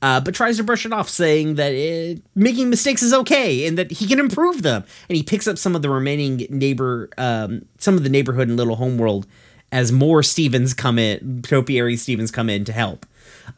uh, 0.02 0.20
but 0.20 0.34
tries 0.34 0.56
to 0.56 0.64
brush 0.64 0.86
it 0.86 0.92
off, 0.92 1.08
saying 1.08 1.56
that 1.56 1.72
it, 1.72 2.22
making 2.34 2.70
mistakes 2.70 3.02
is 3.02 3.12
okay 3.12 3.66
and 3.66 3.76
that 3.76 3.90
he 3.90 4.06
can 4.06 4.20
improve 4.20 4.62
them. 4.62 4.84
And 5.08 5.16
he 5.16 5.22
picks 5.22 5.46
up 5.46 5.58
some 5.58 5.74
of 5.74 5.82
the 5.82 5.90
remaining 5.90 6.46
neighbor, 6.48 7.10
um, 7.18 7.66
some 7.78 7.94
of 7.94 8.04
the 8.04 8.08
neighborhood 8.08 8.48
and 8.48 8.56
little 8.56 8.76
homeworld 8.76 9.26
as 9.74 9.90
more 9.90 10.22
Stevens 10.22 10.72
come 10.72 11.00
in, 11.00 11.42
topiary 11.42 11.96
Stevens 11.96 12.30
come 12.30 12.48
in 12.48 12.64
to 12.64 12.72
help. 12.72 13.04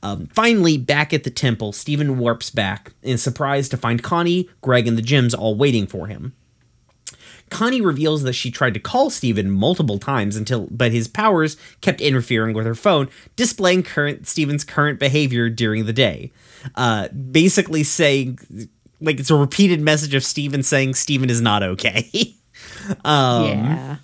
Um, 0.03 0.29
finally, 0.29 0.79
back 0.79 1.13
at 1.13 1.25
the 1.25 1.31
temple, 1.31 1.73
Steven 1.73 2.17
warps 2.17 2.49
back 2.49 2.95
and 3.03 3.13
is 3.13 3.23
surprised 3.23 3.71
to 3.73 3.77
find 3.77 4.03
Connie, 4.03 4.49
Greg, 4.63 4.89
and 4.89 4.97
the 4.97 5.03
Gems 5.03 5.35
all 5.35 5.55
waiting 5.55 5.87
for 5.87 6.07
him. 6.07 6.35
Connie 7.51 7.83
reveals 7.83 8.23
that 8.23 8.33
she 8.33 8.51
tried 8.51 8.73
to 8.73 8.81
call 8.81 9.11
Steven 9.11 9.51
multiple 9.51 9.99
times 9.99 10.37
until 10.37 10.67
but 10.71 10.91
his 10.91 11.07
powers 11.07 11.59
kept 11.83 12.01
interfering 12.01 12.55
with 12.57 12.65
her 12.65 12.75
phone, 12.75 13.09
displaying 13.37 13.83
current 13.83 14.27
Steven's 14.27 14.65
current 14.65 14.99
behavior 14.99 15.51
during 15.51 15.85
the 15.85 15.93
day. 15.93 16.33
Uh, 16.75 17.09
basically 17.09 17.85
saying 17.85 18.39
like 19.03 19.21
it's 19.21 19.31
a 19.31 19.37
repeated 19.37 19.83
message 19.83 20.15
of 20.15 20.25
Steven 20.25 20.63
saying 20.63 20.95
Steven 20.95 21.29
is 21.29 21.43
not 21.43 21.63
okay. 21.63 22.11
um, 23.05 23.45
yeah. 23.45 23.97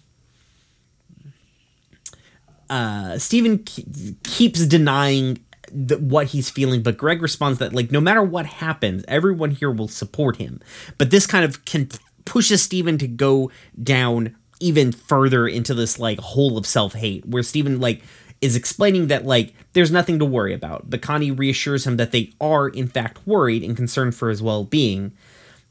Uh, 2.72 3.18
Steven 3.18 3.58
k- 3.58 3.84
keeps 4.24 4.64
denying 4.64 5.44
th- 5.68 6.00
what 6.00 6.28
he's 6.28 6.48
feeling, 6.48 6.82
but 6.82 6.96
Greg 6.96 7.20
responds 7.20 7.58
that 7.58 7.74
like 7.74 7.92
no 7.92 8.00
matter 8.00 8.22
what 8.22 8.46
happens, 8.46 9.04
everyone 9.06 9.50
here 9.50 9.70
will 9.70 9.88
support 9.88 10.36
him. 10.36 10.58
But 10.96 11.10
this 11.10 11.26
kind 11.26 11.44
of 11.44 11.66
can 11.66 11.90
pushes 12.24 12.62
Steven 12.62 12.96
to 12.96 13.06
go 13.06 13.50
down 13.80 14.34
even 14.58 14.90
further 14.90 15.46
into 15.46 15.74
this 15.74 15.98
like 15.98 16.18
hole 16.18 16.56
of 16.56 16.66
self 16.66 16.94
hate, 16.94 17.26
where 17.26 17.42
Steven 17.42 17.78
like 17.78 18.02
is 18.40 18.56
explaining 18.56 19.08
that 19.08 19.26
like 19.26 19.52
there's 19.74 19.90
nothing 19.90 20.18
to 20.18 20.24
worry 20.24 20.54
about. 20.54 20.88
But 20.88 21.02
Connie 21.02 21.30
reassures 21.30 21.86
him 21.86 21.98
that 21.98 22.10
they 22.10 22.32
are 22.40 22.68
in 22.68 22.88
fact 22.88 23.26
worried 23.26 23.62
and 23.62 23.76
concerned 23.76 24.14
for 24.14 24.30
his 24.30 24.42
well 24.42 24.64
being. 24.64 25.12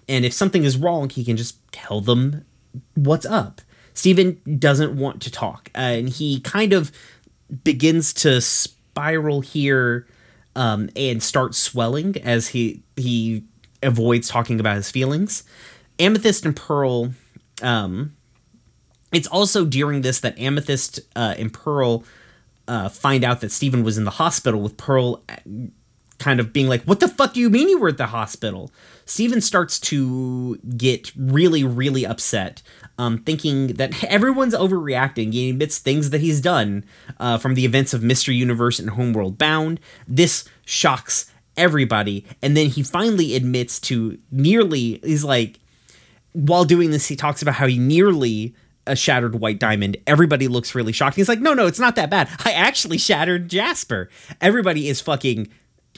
And 0.08 0.24
if 0.24 0.34
something 0.34 0.64
is 0.66 0.78
wrong, 0.78 1.10
he 1.10 1.26
can 1.26 1.36
just 1.36 1.58
tell 1.72 2.00
them 2.00 2.46
what's 2.94 3.26
up. 3.26 3.62
Steven 3.94 4.42
doesn't 4.58 4.96
want 4.96 5.22
to 5.24 5.32
talk, 5.32 5.70
uh, 5.76 5.80
and 5.80 6.10
he 6.10 6.40
kind 6.42 6.74
of 6.74 6.92
begins 7.64 8.14
to 8.14 8.42
spiral 8.42 9.42
here 9.42 10.08
um, 10.56 10.90
and 10.96 11.22
start 11.22 11.56
swelling 11.56 12.18
as 12.24 12.50
he 12.50 12.84
he 12.96 13.44
avoids 13.84 14.28
talking 14.28 14.60
about 14.60 14.76
his 14.76 14.92
feelings. 14.92 15.44
Amethyst 16.00 16.46
and 16.46 16.56
Pearl. 16.56 17.14
Um, 17.62 18.16
it's 19.12 19.28
also 19.28 19.66
during 19.66 20.02
this 20.02 20.22
that 20.22 20.40
Amethyst 20.40 21.02
uh, 21.16 21.36
and 21.38 21.54
Pearl 21.54 22.04
uh, 22.68 22.90
find 22.90 23.24
out 23.24 23.42
that 23.42 23.52
Steven 23.52 23.84
was 23.84 23.98
in 23.98 24.06
the 24.06 24.12
hospital 24.12 24.62
with 24.62 24.78
Pearl 24.78 25.24
kind 26.22 26.40
of 26.40 26.54
being 26.54 26.68
like, 26.68 26.84
What 26.84 27.00
the 27.00 27.08
fuck 27.08 27.34
do 27.34 27.40
you 27.40 27.50
mean 27.50 27.68
you 27.68 27.80
were 27.80 27.90
at 27.90 27.98
the 27.98 28.08
hospital? 28.08 28.72
Steven 29.06 29.42
starts 29.42 29.80
to 29.80 30.56
get 30.78 31.12
really, 31.18 31.64
really 31.64 32.06
upset, 32.06 32.62
um, 32.98 33.18
thinking 33.18 33.74
that 33.74 34.04
everyone's 34.06 34.54
overreacting. 34.54 35.34
He 35.34 35.50
admits 35.50 35.80
things 35.80 36.12
that 36.12 36.22
he's 36.22 36.40
done 36.40 36.86
uh, 37.20 37.38
from 37.38 37.56
the 37.56 37.66
events 37.66 37.94
of 37.94 38.02
Mr. 38.02 38.34
Universe 38.34 38.80
and 38.80 38.92
Homeworld 38.92 39.38
Bound. 39.38 39.80
This 40.08 40.46
shocks 40.66 41.32
everybody. 41.58 42.26
And 42.42 42.56
then 42.56 42.68
he 42.68 42.84
finally 42.84 43.36
admits 43.36 43.80
to 43.82 44.18
nearly, 44.32 45.00
he's 45.04 45.26
like, 45.26 45.60
while 46.34 46.64
doing 46.64 46.92
this, 46.92 47.08
he 47.08 47.16
talks 47.16 47.42
about 47.42 47.56
how 47.56 47.68
he 47.68 47.78
nearly 47.78 48.56
a 48.88 48.96
shattered 48.96 49.40
white 49.40 49.60
diamond. 49.60 49.98
Everybody 50.08 50.48
looks 50.48 50.74
really 50.74 50.92
shocked. 50.92 51.16
He's 51.16 51.30
like, 51.30 51.40
no, 51.40 51.54
no, 51.54 51.68
it's 51.68 51.80
not 51.80 51.96
that 51.96 52.10
bad. 52.10 52.30
I 52.44 52.52
actually 52.52 52.98
shattered 52.98 53.50
Jasper. 53.50 54.10
Everybody 54.40 54.88
is 54.88 55.02
fucking 55.02 55.50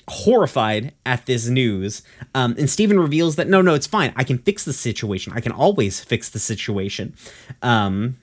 horrified 0.10 0.94
at 1.06 1.26
this 1.26 1.48
news. 1.48 2.04
Um, 2.36 2.56
and 2.58 2.70
Steven 2.70 3.00
reveals 3.00 3.36
that 3.38 3.48
no, 3.48 3.62
no, 3.62 3.74
it's 3.74 3.88
fine. 3.88 4.14
I 4.16 4.24
can 4.24 4.38
fix 4.38 4.66
the 4.66 4.74
situation. 4.74 5.34
I 5.36 5.40
can 5.40 5.52
always 5.52 6.04
fix 6.04 6.30
the 6.30 6.40
situation. 6.40 7.16
Um, 7.62 8.18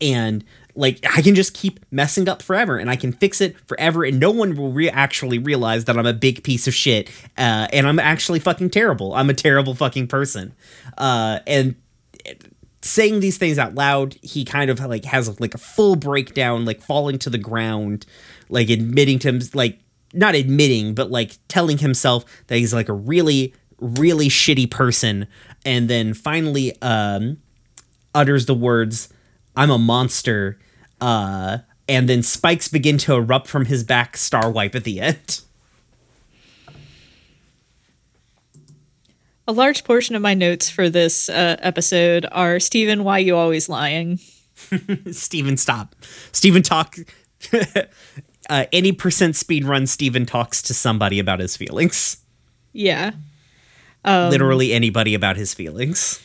and 0.00 0.44
like 0.76 1.04
I 1.04 1.22
can 1.22 1.34
just 1.34 1.54
keep 1.54 1.80
messing 1.90 2.28
up 2.28 2.42
forever, 2.42 2.78
and 2.78 2.90
I 2.90 2.96
can 2.96 3.12
fix 3.12 3.40
it 3.40 3.56
forever, 3.68 4.04
and 4.04 4.18
no 4.18 4.30
one 4.30 4.56
will 4.56 4.72
re- 4.72 4.90
actually 4.90 5.38
realize 5.38 5.84
that 5.84 5.96
I'm 5.96 6.06
a 6.06 6.12
big 6.12 6.42
piece 6.42 6.66
of 6.66 6.74
shit, 6.74 7.08
uh, 7.38 7.68
and 7.72 7.86
I'm 7.86 7.98
actually 7.98 8.40
fucking 8.40 8.70
terrible. 8.70 9.14
I'm 9.14 9.30
a 9.30 9.34
terrible 9.34 9.74
fucking 9.74 10.08
person, 10.08 10.52
uh, 10.98 11.40
and 11.46 11.76
saying 12.82 13.20
these 13.20 13.38
things 13.38 13.58
out 13.58 13.74
loud, 13.74 14.16
he 14.20 14.44
kind 14.44 14.70
of 14.70 14.80
like 14.80 15.04
has 15.06 15.40
like 15.40 15.54
a 15.54 15.58
full 15.58 15.96
breakdown, 15.96 16.64
like 16.64 16.82
falling 16.82 17.18
to 17.18 17.30
the 17.30 17.38
ground, 17.38 18.04
like 18.48 18.68
admitting 18.68 19.18
to 19.20 19.28
him, 19.28 19.40
like 19.54 19.78
not 20.14 20.34
admitting, 20.34 20.94
but 20.94 21.10
like 21.10 21.32
telling 21.48 21.78
himself 21.78 22.24
that 22.46 22.56
he's 22.56 22.72
like 22.72 22.88
a 22.88 22.94
really, 22.94 23.54
really 23.80 24.28
shitty 24.28 24.70
person, 24.70 25.26
and 25.64 25.88
then 25.88 26.14
finally 26.14 26.80
um, 26.80 27.38
utters 28.14 28.46
the 28.46 28.54
words, 28.54 29.08
"I'm 29.56 29.70
a 29.70 29.78
monster," 29.78 30.58
uh, 31.00 31.58
and 31.88 32.08
then 32.08 32.22
spikes 32.22 32.68
begin 32.68 32.98
to 32.98 33.14
erupt 33.14 33.48
from 33.48 33.66
his 33.66 33.84
back, 33.84 34.16
star 34.16 34.50
wipe 34.50 34.74
at 34.74 34.84
the 34.84 35.00
end. 35.00 35.40
A 39.46 39.52
large 39.52 39.84
portion 39.84 40.16
of 40.16 40.22
my 40.22 40.32
notes 40.32 40.70
for 40.70 40.88
this 40.88 41.28
uh, 41.28 41.56
episode 41.60 42.24
are 42.32 42.58
Steven, 42.58 43.04
why 43.04 43.18
you 43.18 43.36
always 43.36 43.68
lying? 43.68 44.18
Steven, 45.10 45.58
stop. 45.58 45.94
Steven, 46.32 46.62
talk. 46.62 46.96
uh, 48.50 48.66
any 48.72 48.92
percent 48.92 49.36
speed 49.36 49.64
run, 49.64 49.86
Steven 49.86 50.26
talks 50.26 50.62
to 50.62 50.74
somebody 50.74 51.18
about 51.18 51.40
his 51.40 51.56
feelings. 51.56 52.18
Yeah. 52.72 53.12
Um, 54.04 54.30
Literally 54.30 54.72
anybody 54.72 55.14
about 55.14 55.36
his 55.36 55.54
feelings. 55.54 56.20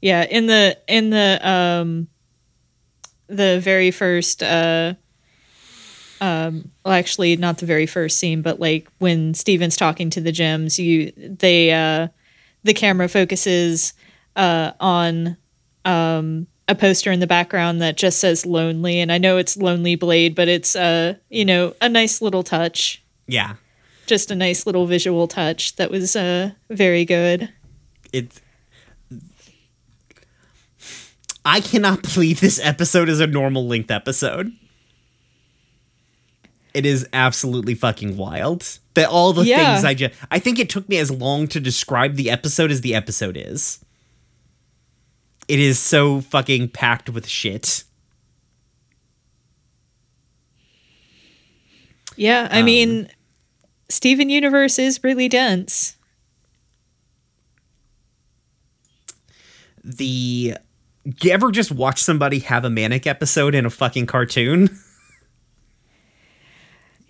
Yeah, 0.00 0.24
in 0.24 0.46
the 0.46 0.78
in 0.86 1.10
the 1.10 1.40
um 1.48 2.08
the 3.26 3.58
very 3.60 3.90
first 3.90 4.42
uh 4.42 4.94
um 6.20 6.70
well 6.84 6.94
actually 6.94 7.36
not 7.36 7.58
the 7.58 7.66
very 7.66 7.86
first 7.86 8.18
scene 8.18 8.42
but 8.42 8.60
like 8.60 8.86
when 8.98 9.32
Steven's 9.34 9.76
talking 9.76 10.10
to 10.10 10.20
the 10.20 10.30
gems 10.30 10.78
you 10.78 11.10
they 11.16 11.72
uh 11.72 12.08
the 12.62 12.74
camera 12.74 13.08
focuses 13.08 13.94
uh 14.36 14.72
on 14.78 15.36
um 15.84 16.46
a 16.68 16.74
poster 16.74 17.12
in 17.12 17.20
the 17.20 17.26
background 17.26 17.80
that 17.82 17.96
just 17.96 18.18
says 18.20 18.46
lonely 18.46 18.98
and 19.00 19.12
I 19.12 19.18
know 19.18 19.36
it's 19.36 19.56
lonely 19.56 19.96
blade 19.96 20.34
but 20.34 20.48
it's 20.48 20.74
uh 20.74 21.14
you 21.28 21.44
know 21.44 21.74
a 21.82 21.88
nice 21.88 22.22
little 22.22 22.42
touch 22.42 23.02
Yeah. 23.26 23.54
just 24.06 24.30
a 24.30 24.34
nice 24.34 24.66
little 24.66 24.86
visual 24.86 25.28
touch 25.28 25.76
that 25.76 25.90
was 25.90 26.16
uh, 26.16 26.50
very 26.70 27.04
good. 27.04 27.50
It. 28.12 28.40
I 31.44 31.60
cannot 31.60 32.02
believe 32.14 32.40
this 32.40 32.58
episode 32.62 33.08
is 33.08 33.20
a 33.20 33.26
normal 33.26 33.66
length 33.66 33.90
episode. 33.90 34.52
It 36.72 36.86
is 36.86 37.06
absolutely 37.12 37.74
fucking 37.74 38.16
wild. 38.16 38.78
That 38.94 39.08
all 39.08 39.32
the 39.32 39.44
Yeah. 39.44 39.74
things 39.74 39.84
I 39.84 39.94
just 39.94 40.14
I 40.30 40.38
think 40.38 40.58
it 40.58 40.70
took 40.70 40.88
me 40.88 40.96
as 40.98 41.10
long 41.10 41.46
to 41.48 41.60
describe 41.60 42.14
the 42.16 42.30
episode 42.30 42.70
as 42.70 42.80
the 42.80 42.94
episode 42.94 43.36
is. 43.36 43.83
It 45.48 45.60
is 45.60 45.78
so 45.78 46.20
fucking 46.20 46.68
packed 46.70 47.10
with 47.10 47.28
shit. 47.28 47.84
Yeah, 52.16 52.48
I 52.50 52.60
Um, 52.60 52.64
mean, 52.64 53.08
Steven 53.88 54.30
Universe 54.30 54.78
is 54.78 55.02
really 55.02 55.28
dense. 55.28 55.96
The 59.82 60.56
you 61.22 61.30
ever 61.30 61.50
just 61.50 61.70
watch 61.70 62.02
somebody 62.02 62.38
have 62.40 62.64
a 62.64 62.70
manic 62.70 63.06
episode 63.06 63.54
in 63.54 63.66
a 63.66 63.70
fucking 63.70 64.06
cartoon? 64.06 64.70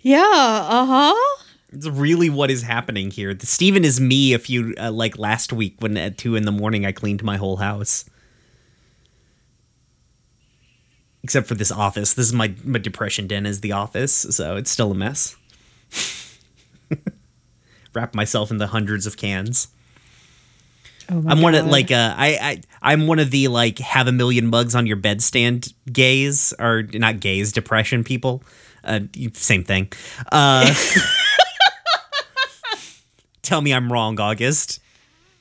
Yeah, 0.01 0.21
uh 0.23 0.85
huh. 0.85 1.37
It's 1.71 1.87
really 1.87 2.29
what 2.29 2.51
is 2.51 2.61
happening 2.61 3.09
here. 3.09 3.33
The 3.33 3.47
Steven 3.47 3.83
is 3.83 3.99
me 3.99 4.33
a 4.33 4.37
few 4.37 4.75
uh, 4.79 4.91
like 4.91 5.17
last 5.17 5.51
week 5.51 5.77
when 5.79 5.97
at 5.97 6.15
two 6.15 6.35
in 6.35 6.45
the 6.45 6.51
morning 6.51 6.85
I 6.85 6.91
cleaned 6.91 7.23
my 7.23 7.37
whole 7.37 7.57
house. 7.57 8.05
Except 11.25 11.47
for 11.47 11.55
this 11.55 11.71
office. 11.71 12.13
This 12.13 12.27
is 12.27 12.33
my 12.33 12.53
my 12.63 12.77
depression 12.77 13.25
den 13.25 13.47
is 13.47 13.61
the 13.61 13.71
office, 13.71 14.13
so 14.13 14.57
it's 14.57 14.69
still 14.69 14.91
a 14.91 14.93
mess. 14.93 15.35
Wrap 17.95 18.13
myself 18.13 18.51
in 18.51 18.59
the 18.59 18.67
hundreds 18.67 19.07
of 19.07 19.17
cans. 19.17 19.69
Oh 21.09 21.21
my 21.21 21.31
I'm 21.31 21.41
one 21.41 21.55
of 21.55 21.65
like 21.65 21.89
uh 21.91 22.13
I, 22.15 22.37
I 22.39 22.61
I'm 22.93 23.07
one 23.07 23.17
of 23.17 23.31
the 23.31 23.47
like 23.47 23.79
have 23.79 24.07
a 24.07 24.11
million 24.11 24.45
mugs 24.45 24.75
on 24.75 24.85
your 24.85 24.97
bedstand 24.97 25.73
gays 25.91 26.53
or 26.59 26.83
not 26.93 27.19
gays 27.19 27.51
depression 27.51 28.03
people. 28.03 28.43
Uh, 28.83 28.99
same 29.33 29.63
thing. 29.63 29.91
Uh, 30.31 30.71
tell 33.41 33.61
me 33.61 33.73
I'm 33.73 33.91
wrong, 33.91 34.19
August. 34.19 34.79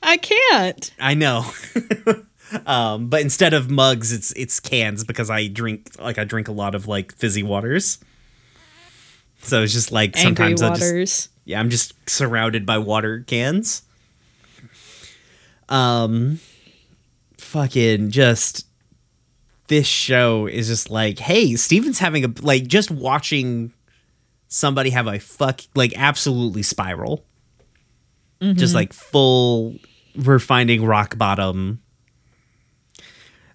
I 0.02 0.16
can't. 0.16 0.90
I 0.98 1.12
know. 1.12 1.44
um, 2.66 3.08
but 3.08 3.20
instead 3.20 3.54
of 3.54 3.70
mugs, 3.70 4.12
it's 4.12 4.32
it's 4.32 4.60
cans 4.60 5.04
because 5.04 5.30
I 5.30 5.48
drink 5.48 5.90
like 5.98 6.18
I 6.18 6.24
drink 6.24 6.48
a 6.48 6.52
lot 6.52 6.74
of 6.74 6.86
like 6.86 7.14
fizzy 7.14 7.42
waters. 7.42 7.98
So 9.42 9.62
it's 9.62 9.72
just 9.72 9.92
like 9.92 10.16
Angry 10.16 10.56
sometimes 10.56 10.62
I 10.62 10.68
just 10.70 11.30
yeah, 11.44 11.60
I'm 11.60 11.70
just 11.70 11.92
surrounded 12.08 12.64
by 12.64 12.78
water 12.78 13.24
cans. 13.26 13.82
Um 15.68 16.40
fucking 17.38 18.10
just 18.10 18.66
this 19.68 19.86
show 19.86 20.46
is 20.46 20.68
just 20.68 20.90
like, 20.90 21.18
hey, 21.18 21.54
Steven's 21.56 21.98
having 21.98 22.24
a 22.24 22.32
like 22.40 22.66
just 22.66 22.90
watching 22.90 23.72
somebody 24.48 24.90
have 24.90 25.06
a 25.06 25.18
fuck 25.18 25.60
like 25.74 25.92
absolutely 25.96 26.62
spiral. 26.62 27.24
Just 28.40 28.74
like 28.74 28.92
full 28.92 29.76
we're 30.22 30.38
finding 30.38 30.84
rock 30.84 31.16
bottom. 31.16 31.80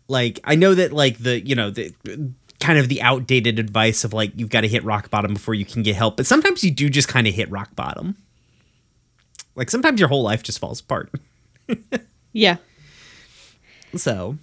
Like 0.10 0.42
I 0.44 0.56
know 0.56 0.76
that 0.76 0.92
like 0.92 1.18
the, 1.20 1.40
you 1.40 1.56
know, 1.56 1.70
the 1.70 1.94
kind 2.60 2.78
of 2.78 2.90
the 2.90 3.02
outdated 3.02 3.58
advice 3.60 4.04
of 4.04 4.12
like 4.12 4.34
you've 4.36 4.50
got 4.50 4.62
to 4.62 4.68
hit 4.68 4.84
rock 4.84 5.10
bottom 5.10 5.34
before 5.34 5.54
you 5.54 5.64
can 5.64 5.82
get 5.84 5.96
help, 5.96 6.18
but 6.18 6.26
sometimes 6.26 6.64
you 6.64 6.72
do 6.72 6.90
just 6.90 7.08
kind 7.08 7.28
of 7.28 7.34
hit 7.34 7.50
rock 7.50 7.74
bottom. 7.76 8.18
Like 9.56 9.70
sometimes 9.70 10.00
your 10.02 10.10
whole 10.10 10.24
life 10.24 10.44
just 10.44 10.60
falls 10.60 10.82
apart. 10.82 11.12
Yeah. 12.32 12.58
So, 13.96 14.38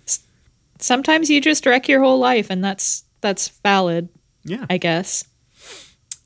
Sometimes 0.79 1.31
you 1.31 1.41
just 1.41 1.65
wreck 1.65 1.89
your 1.89 2.03
whole 2.03 2.19
life, 2.19 2.51
and 2.51 2.63
that's 2.63 3.05
that's 3.23 3.49
valid, 3.49 4.09
yeah. 4.45 4.67
I 4.69 4.77
guess. 4.77 5.25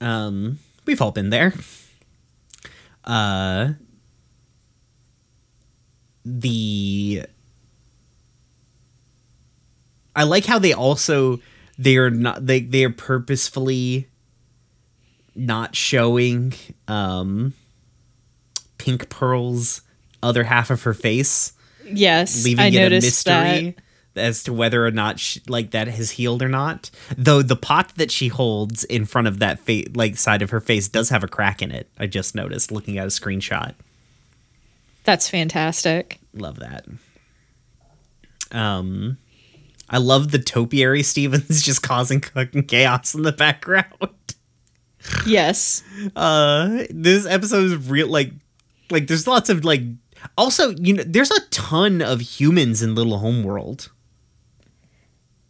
Um, 0.01 0.59
we've 0.87 1.01
all 1.01 1.13
been 1.13 1.31
there. 1.31 1.55
Uh, 3.05 3.75
the 6.25 7.27
I 10.17 10.25
like 10.25 10.45
how 10.47 10.59
they 10.59 10.73
also 10.73 11.41
they're 11.79 12.11
not 12.11 12.45
they 12.47 12.61
they're 12.61 12.91
purposefully 12.91 14.09
not 15.35 15.75
showing 15.77 16.53
um 16.89 17.55
Pink 18.79 19.09
Pearl's 19.09 19.83
other 20.23 20.45
half 20.45 20.71
of 20.71 20.83
her 20.83 20.95
face, 20.95 21.53
Yes, 21.87 22.45
leaving 22.45 22.65
I 22.65 22.69
it 22.69 22.93
a 22.93 22.97
mystery 22.97 23.77
that. 24.15 24.21
as 24.23 24.43
to 24.45 24.53
whether 24.53 24.85
or 24.87 24.91
not 24.91 25.19
she, 25.19 25.41
like 25.49 25.71
that 25.71 25.89
has 25.89 26.13
healed 26.13 26.43
or 26.43 26.49
not. 26.49 26.91
Though 27.17 27.43
the 27.43 27.57
pot 27.57 27.93
that 27.97 28.11
she 28.11 28.29
holds 28.29 28.85
in 28.85 29.05
front 29.07 29.29
of 29.29 29.39
that 29.39 29.61
fa- 29.61 29.85
like 29.95 30.17
side 30.17 30.43
of 30.43 30.51
her 30.51 30.61
face 30.61 30.89
does 30.89 31.09
have 31.11 31.23
a 31.25 31.29
crack 31.29 31.63
in 31.63 31.71
it. 31.71 31.89
I 31.99 32.07
just 32.07 32.35
noticed 32.35 32.71
looking 32.73 32.99
at 32.99 33.05
a 33.05 33.11
screenshot. 33.11 33.75
That's 35.05 35.29
fantastic. 35.29 36.19
Love 36.35 36.59
that. 36.59 36.85
Um, 38.53 39.17
I 39.91 39.99
love 39.99 40.31
the 40.31 40.39
topiary 40.39 41.03
Stevens 41.03 41.63
just 41.65 41.83
causing 41.83 42.21
fucking 42.21 42.65
chaos 42.65 43.15
in 43.15 43.23
the 43.23 43.33
background. 43.33 43.87
Yes. 45.27 45.83
Uh, 46.15 46.85
this 46.91 47.27
episode 47.27 47.65
is 47.65 47.89
real. 47.89 48.09
Like, 48.09 48.33
like 48.91 49.07
there's 49.07 49.27
lots 49.27 49.49
of 49.49 49.65
like. 49.65 49.83
Also, 50.37 50.71
you 50.77 50.93
know, 50.93 51.03
there's 51.07 51.31
a 51.31 51.41
ton 51.49 52.03
of 52.03 52.21
humans 52.21 52.83
in 52.83 52.95
Little 52.95 53.19
Homeworld. 53.19 53.91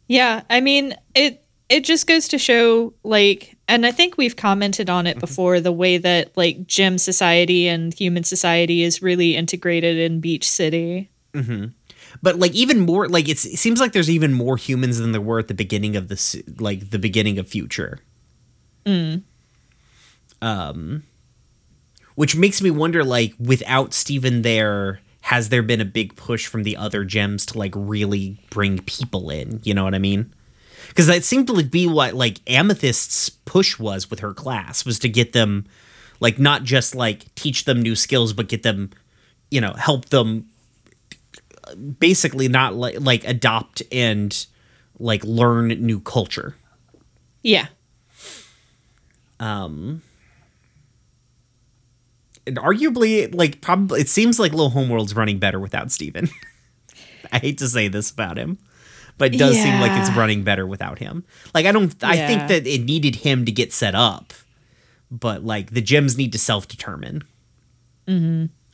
Yeah, 0.07 0.43
I 0.49 0.61
mean, 0.61 0.95
it 1.14 1.45
it 1.68 1.84
just 1.84 2.07
goes 2.07 2.28
to 2.28 2.38
show 2.38 2.93
like 3.05 3.57
and 3.68 3.86
I 3.86 3.93
think 3.93 4.16
we've 4.16 4.34
commented 4.34 4.91
on 4.91 5.07
it 5.07 5.20
before 5.20 5.61
the 5.61 5.70
way 5.70 5.97
that 5.99 6.36
like 6.36 6.66
gem 6.66 6.99
society 6.99 7.68
and 7.68 7.95
human 7.95 8.24
society 8.24 8.82
is 8.82 9.01
really 9.03 9.36
integrated 9.36 9.97
in 9.97 10.20
Beach 10.20 10.51
City. 10.51 11.11
But 12.22 12.38
like 12.38 12.52
even 12.52 12.80
more 12.80 13.08
like 13.08 13.28
it's, 13.28 13.44
it 13.44 13.56
seems 13.56 13.80
like 13.80 13.92
there's 13.92 14.10
even 14.10 14.32
more 14.32 14.56
humans 14.56 14.98
than 14.98 15.12
there 15.12 15.20
were 15.20 15.38
at 15.38 15.48
the 15.48 15.54
beginning 15.54 15.96
of 15.96 16.08
this 16.08 16.36
like 16.58 16.90
the 16.90 16.98
beginning 16.98 17.38
of 17.38 17.48
future. 17.48 17.98
Um 20.42 21.04
which 22.14 22.36
makes 22.36 22.60
me 22.60 22.70
wonder 22.70 23.04
like 23.04 23.34
without 23.38 23.94
steven 23.94 24.42
there 24.42 25.00
has 25.22 25.48
there 25.50 25.62
been 25.62 25.80
a 25.80 25.86
big 25.86 26.16
push 26.16 26.46
from 26.46 26.62
the 26.62 26.76
other 26.76 27.04
gems 27.04 27.46
to 27.46 27.58
like 27.58 27.72
really 27.76 28.38
bring 28.50 28.78
people 28.80 29.30
in? 29.30 29.60
You 29.62 29.74
know 29.74 29.84
what 29.84 29.94
i 29.94 29.98
mean? 29.98 30.34
Because 30.88 31.06
that 31.06 31.24
seemed 31.24 31.46
to 31.46 31.62
be 31.62 31.86
what 31.86 32.14
like 32.14 32.44
amethyst's 32.46 33.30
push 33.30 33.78
was 33.78 34.10
with 34.10 34.20
her 34.20 34.34
class 34.34 34.84
was 34.84 34.98
to 35.00 35.08
get 35.08 35.32
them 35.32 35.66
like 36.20 36.38
not 36.38 36.64
just 36.64 36.94
like 36.94 37.34
teach 37.34 37.64
them 37.64 37.80
new 37.80 37.94
skills 37.94 38.32
but 38.32 38.48
get 38.48 38.62
them 38.62 38.90
you 39.50 39.60
know 39.60 39.72
help 39.74 40.06
them 40.06 40.46
basically 41.76 42.48
not 42.48 42.74
like 42.74 42.96
like 43.00 43.24
adopt 43.24 43.82
and 43.92 44.46
like 44.98 45.24
learn 45.24 45.68
new 45.68 46.00
culture. 46.00 46.56
Yeah. 47.42 47.66
Um 49.38 50.02
and 52.46 52.56
arguably 52.58 53.34
like 53.34 53.60
probably 53.60 54.00
it 54.00 54.08
seems 54.08 54.38
like 54.38 54.52
Little 54.52 54.70
Homeworld's 54.70 55.14
running 55.14 55.38
better 55.38 55.60
without 55.60 55.90
Steven. 55.90 56.28
I 57.32 57.38
hate 57.38 57.58
to 57.58 57.68
say 57.68 57.88
this 57.88 58.10
about 58.10 58.36
him, 58.38 58.58
but 59.18 59.34
it 59.34 59.38
does 59.38 59.54
seem 59.54 59.80
like 59.80 59.92
it's 59.92 60.10
running 60.16 60.42
better 60.42 60.66
without 60.66 60.98
him. 60.98 61.24
Like 61.54 61.66
I 61.66 61.72
don't 61.72 61.94
I 62.02 62.16
think 62.26 62.48
that 62.48 62.66
it 62.66 62.84
needed 62.84 63.16
him 63.16 63.44
to 63.44 63.52
get 63.52 63.72
set 63.72 63.94
up, 63.94 64.32
but 65.10 65.44
like 65.44 65.70
the 65.70 65.80
gems 65.80 66.16
need 66.16 66.32
to 66.32 66.38
self-determine. 66.38 67.24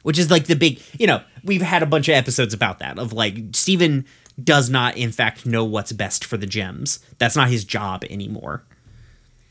Which 0.07 0.21
is 0.21 0.31
like 0.31 0.47
the 0.47 0.55
big 0.55 0.81
you 1.01 1.05
know 1.05 1.21
we've 1.43 1.61
had 1.63 1.83
a 1.83 1.87
bunch 1.87 2.07
of 2.09 2.15
episodes 2.15 2.55
about 2.55 2.79
that 2.79 2.97
of 2.97 3.13
like 3.13 3.37
steven 3.51 4.05
does 4.41 4.71
not 4.71 4.97
in 4.97 5.11
fact 5.11 5.45
know 5.45 5.65
what's 5.65 5.91
best 5.91 6.25
for 6.25 6.37
the 6.37 6.47
gems. 6.47 7.01
That's 7.19 7.35
not 7.35 7.49
his 7.49 7.65
job 7.65 8.05
anymore. 8.09 8.63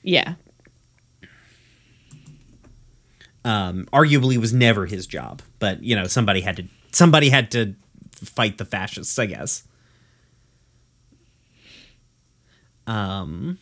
Yeah. 0.01 0.35
um 3.43 3.85
arguably 3.91 4.37
was 4.37 4.53
never 4.53 4.85
his 4.85 5.05
job 5.05 5.41
but 5.59 5.83
you 5.83 5.93
know 5.93 6.05
somebody 6.07 6.39
had 6.39 6.55
to 6.55 6.63
somebody 6.93 7.27
had 7.29 7.51
to 7.51 7.75
fight 8.13 8.57
the 8.57 8.63
fascists 8.65 9.19
i 9.19 9.25
guess. 9.25 9.63
Um 12.87 13.57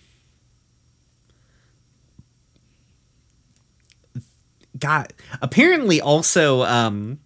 God, 4.84 5.14
apparently 5.42 6.02
also 6.02 6.64
um 6.64 7.20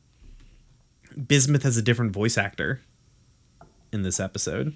Bismuth 1.26 1.64
has 1.64 1.76
a 1.76 1.82
different 1.82 2.14
voice 2.14 2.38
actor 2.38 2.82
in 3.92 4.04
this 4.04 4.20
episode. 4.20 4.76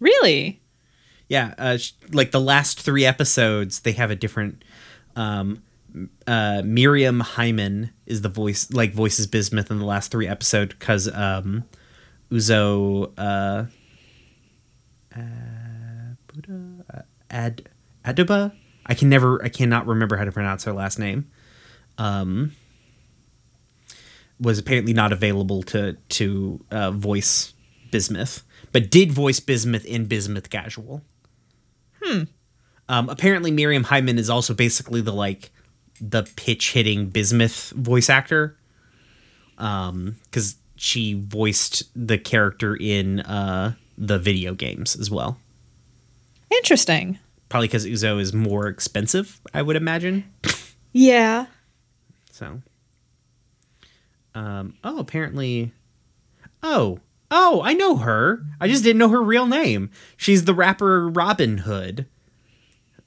Really? 0.00 0.62
Yeah, 1.28 1.54
uh, 1.58 1.76
sh- 1.76 1.92
like 2.12 2.30
the 2.30 2.40
last 2.40 2.80
three 2.80 3.04
episodes, 3.04 3.80
they 3.80 3.92
have 3.92 4.10
a 4.10 4.16
different. 4.16 4.64
Um, 5.14 5.62
uh, 6.26 6.62
Miriam 6.64 7.20
Hyman 7.20 7.90
is 8.06 8.22
the 8.22 8.28
voice, 8.30 8.72
like 8.72 8.94
voices 8.94 9.26
Bismuth 9.26 9.70
in 9.70 9.78
the 9.78 9.84
last 9.84 10.10
three 10.10 10.26
episodes 10.28 10.74
because 10.78 11.12
um, 11.14 11.64
Uzo 12.30 13.12
uh, 13.18 13.66
uh, 15.14 17.00
Ad 17.30 17.68
Aduba. 18.04 18.52
I 18.86 18.94
can 18.94 19.08
never, 19.08 19.44
I 19.44 19.48
cannot 19.48 19.86
remember 19.86 20.16
how 20.16 20.24
to 20.24 20.32
pronounce 20.32 20.64
her 20.64 20.72
last 20.72 20.98
name. 20.98 21.30
Um, 21.98 22.52
was 24.40 24.58
apparently 24.58 24.92
not 24.92 25.12
available 25.12 25.62
to 25.62 25.94
to 25.94 26.64
uh, 26.70 26.90
voice 26.90 27.54
Bismuth, 27.90 28.42
but 28.72 28.90
did 28.90 29.12
voice 29.12 29.40
Bismuth 29.40 29.84
in 29.84 30.06
Bismuth 30.06 30.50
Casual. 30.50 31.02
Hmm. 32.02 32.24
Um, 32.88 33.08
apparently, 33.08 33.50
Miriam 33.50 33.84
Hyman 33.84 34.18
is 34.18 34.30
also 34.30 34.54
basically 34.54 35.00
the 35.00 35.12
like 35.12 35.50
the 36.00 36.28
pitch 36.36 36.72
hitting 36.72 37.08
Bismuth 37.08 37.70
voice 37.70 38.10
actor. 38.10 38.56
Um, 39.58 40.16
because 40.24 40.56
she 40.76 41.14
voiced 41.14 41.84
the 41.94 42.18
character 42.18 42.76
in 42.76 43.20
uh 43.20 43.72
the 43.96 44.18
video 44.18 44.52
games 44.54 44.94
as 44.96 45.10
well. 45.10 45.38
Interesting. 46.50 47.18
Probably 47.48 47.68
because 47.68 47.86
Uzo 47.86 48.20
is 48.20 48.32
more 48.32 48.66
expensive, 48.66 49.40
I 49.54 49.62
would 49.62 49.76
imagine. 49.76 50.32
Yeah. 50.92 51.46
So. 52.32 52.60
Um. 54.34 54.74
Oh, 54.82 54.98
apparently. 54.98 55.72
Oh. 56.62 57.00
Oh, 57.30 57.60
I 57.64 57.72
know 57.74 57.96
her. 57.96 58.44
I 58.60 58.68
just 58.68 58.84
didn't 58.84 58.98
know 58.98 59.08
her 59.08 59.22
real 59.22 59.46
name. 59.46 59.90
She's 60.16 60.44
the 60.44 60.54
rapper 60.54 61.08
Robin 61.08 61.58
Hood. 61.58 62.06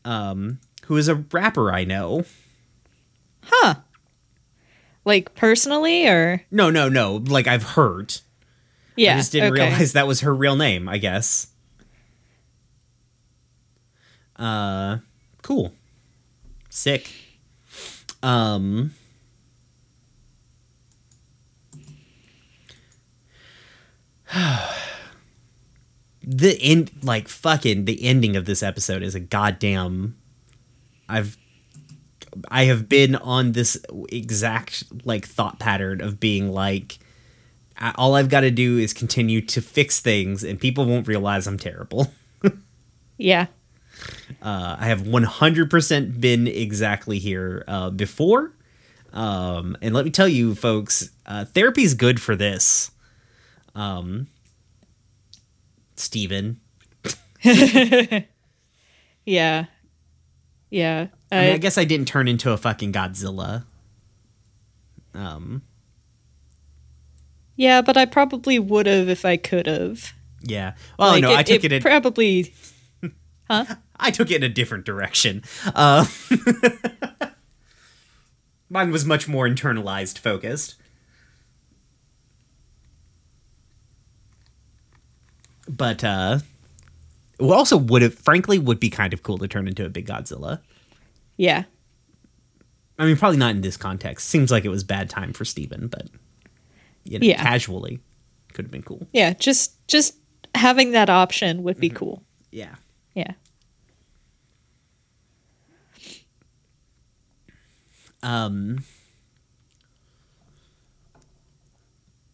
Um, 0.03 0.59
who 0.85 0.97
is 0.97 1.07
a 1.07 1.15
rapper 1.15 1.71
I 1.71 1.83
know. 1.83 2.25
Huh. 3.43 3.75
Like 5.05 5.35
personally 5.35 6.07
or 6.07 6.43
No, 6.51 6.69
no, 6.69 6.89
no. 6.89 7.15
Like 7.15 7.47
I've 7.47 7.63
heard. 7.63 8.15
yeah. 8.95 9.13
I 9.13 9.17
just 9.17 9.31
didn't 9.31 9.53
okay. 9.53 9.63
realize 9.63 9.93
that 9.93 10.07
was 10.07 10.21
her 10.21 10.33
real 10.33 10.55
name, 10.55 10.89
I 10.89 10.97
guess. 10.97 11.47
Uh 14.39 14.97
cool. 15.41 15.73
Sick. 16.69 17.11
Um 18.23 18.93
The 26.21 26.59
end 26.61 26.91
like 27.01 27.27
fucking 27.27 27.85
the 27.85 28.03
ending 28.03 28.35
of 28.35 28.45
this 28.45 28.61
episode 28.61 29.01
is 29.01 29.15
a 29.15 29.19
goddamn 29.19 30.15
I've 31.07 31.37
I 32.51 32.65
have 32.65 32.87
been 32.87 33.15
on 33.15 33.53
this 33.53 33.81
exact 34.09 34.83
like 35.05 35.25
thought 35.25 35.59
pattern 35.59 36.01
of 36.01 36.19
being 36.19 36.51
like 36.51 36.99
I- 37.77 37.93
all 37.95 38.13
I've 38.15 38.29
got 38.29 38.41
to 38.41 38.51
do 38.51 38.77
is 38.77 38.93
continue 38.93 39.41
to 39.41 39.61
fix 39.61 40.01
things 40.01 40.43
and 40.43 40.59
people 40.59 40.85
won't 40.85 41.07
realize 41.07 41.47
I'm 41.47 41.57
terrible. 41.57 42.11
Yeah. 43.21 43.47
Uh, 44.41 44.75
I 44.79 44.85
have 44.87 45.01
100% 45.01 46.19
been 46.21 46.47
exactly 46.47 47.19
here 47.19 47.63
uh, 47.67 47.89
before. 47.89 48.53
Um, 49.13 49.75
and 49.81 49.93
let 49.95 50.05
me 50.05 50.11
tell 50.11 50.27
you, 50.27 50.53
folks, 50.55 51.09
uh, 51.25 51.45
therapy 51.45 51.83
is 51.83 51.93
good 51.95 52.21
for 52.21 52.35
this. 52.35 52.91
Um, 53.75 54.27
Steven. 55.95 56.59
Yeah. 59.25 59.65
Yeah. 60.71 61.07
I, 61.31 61.35
mean, 61.41 61.53
I- 61.53 61.57
guess 61.57 61.77
I 61.77 61.85
didn't 61.85 62.07
turn 62.07 62.27
into 62.27 62.51
a 62.51 62.57
fucking 62.57 62.91
Godzilla. 62.93 63.65
Um, 65.13 65.61
yeah, 67.55 67.81
but 67.81 67.95
I 67.97 68.05
probably 68.05 68.57
would 68.57 68.87
have 68.87 69.07
if 69.09 69.25
I 69.25 69.37
could 69.37 69.67
have. 69.67 70.13
yeah. 70.41 70.73
Well, 70.97 71.09
Like, 71.11 71.21
no, 71.21 71.33
I 71.35 71.43
took 71.43 71.63
it, 71.63 71.71
in, 71.71 71.81
probably 71.81 72.53
I 74.07 74.11
took 74.11 74.31
it 74.31 74.37
in 74.37 74.43
a 74.43 74.49
different 74.49 74.85
direction. 74.85 75.43
Uh, 75.75 76.05
mine 78.69 78.91
was 78.91 79.05
much 79.05 79.27
more 79.27 79.47
internalized 79.47 80.17
focused. 80.17 80.75
But 85.67 86.03
uh 86.03 86.39
also 87.39 87.77
would 87.77 88.01
have 88.01 88.15
frankly 88.15 88.57
would 88.59 88.79
be 88.79 88.89
kind 88.89 89.13
of 89.13 89.23
cool 89.23 89.37
to 89.37 89.47
turn 89.47 89.67
into 89.67 89.85
a 89.85 89.89
big 89.89 90.07
Godzilla. 90.07 90.59
yeah. 91.37 91.63
I 92.97 93.05
mean 93.05 93.15
probably 93.15 93.37
not 93.37 93.55
in 93.55 93.61
this 93.61 93.77
context. 93.77 94.27
Seems 94.27 94.51
like 94.51 94.65
it 94.65 94.69
was 94.69 94.83
bad 94.83 95.09
time 95.09 95.31
for 95.31 95.45
Steven, 95.45 95.87
but 95.87 96.07
you 97.05 97.17
know, 97.19 97.25
Yeah. 97.25 97.41
casually 97.41 97.99
could 98.53 98.65
have 98.65 98.71
been 98.71 98.83
cool. 98.83 99.07
Yeah, 99.13 99.33
just 99.33 99.75
just 99.87 100.15
having 100.55 100.91
that 100.91 101.09
option 101.09 101.63
would 101.63 101.75
Mm-hmm. 101.75 101.81
be 101.81 101.89
cool. 101.91 102.23
Yeah. 102.51 102.75
Yeah. 103.13 103.31
Um 108.23 108.83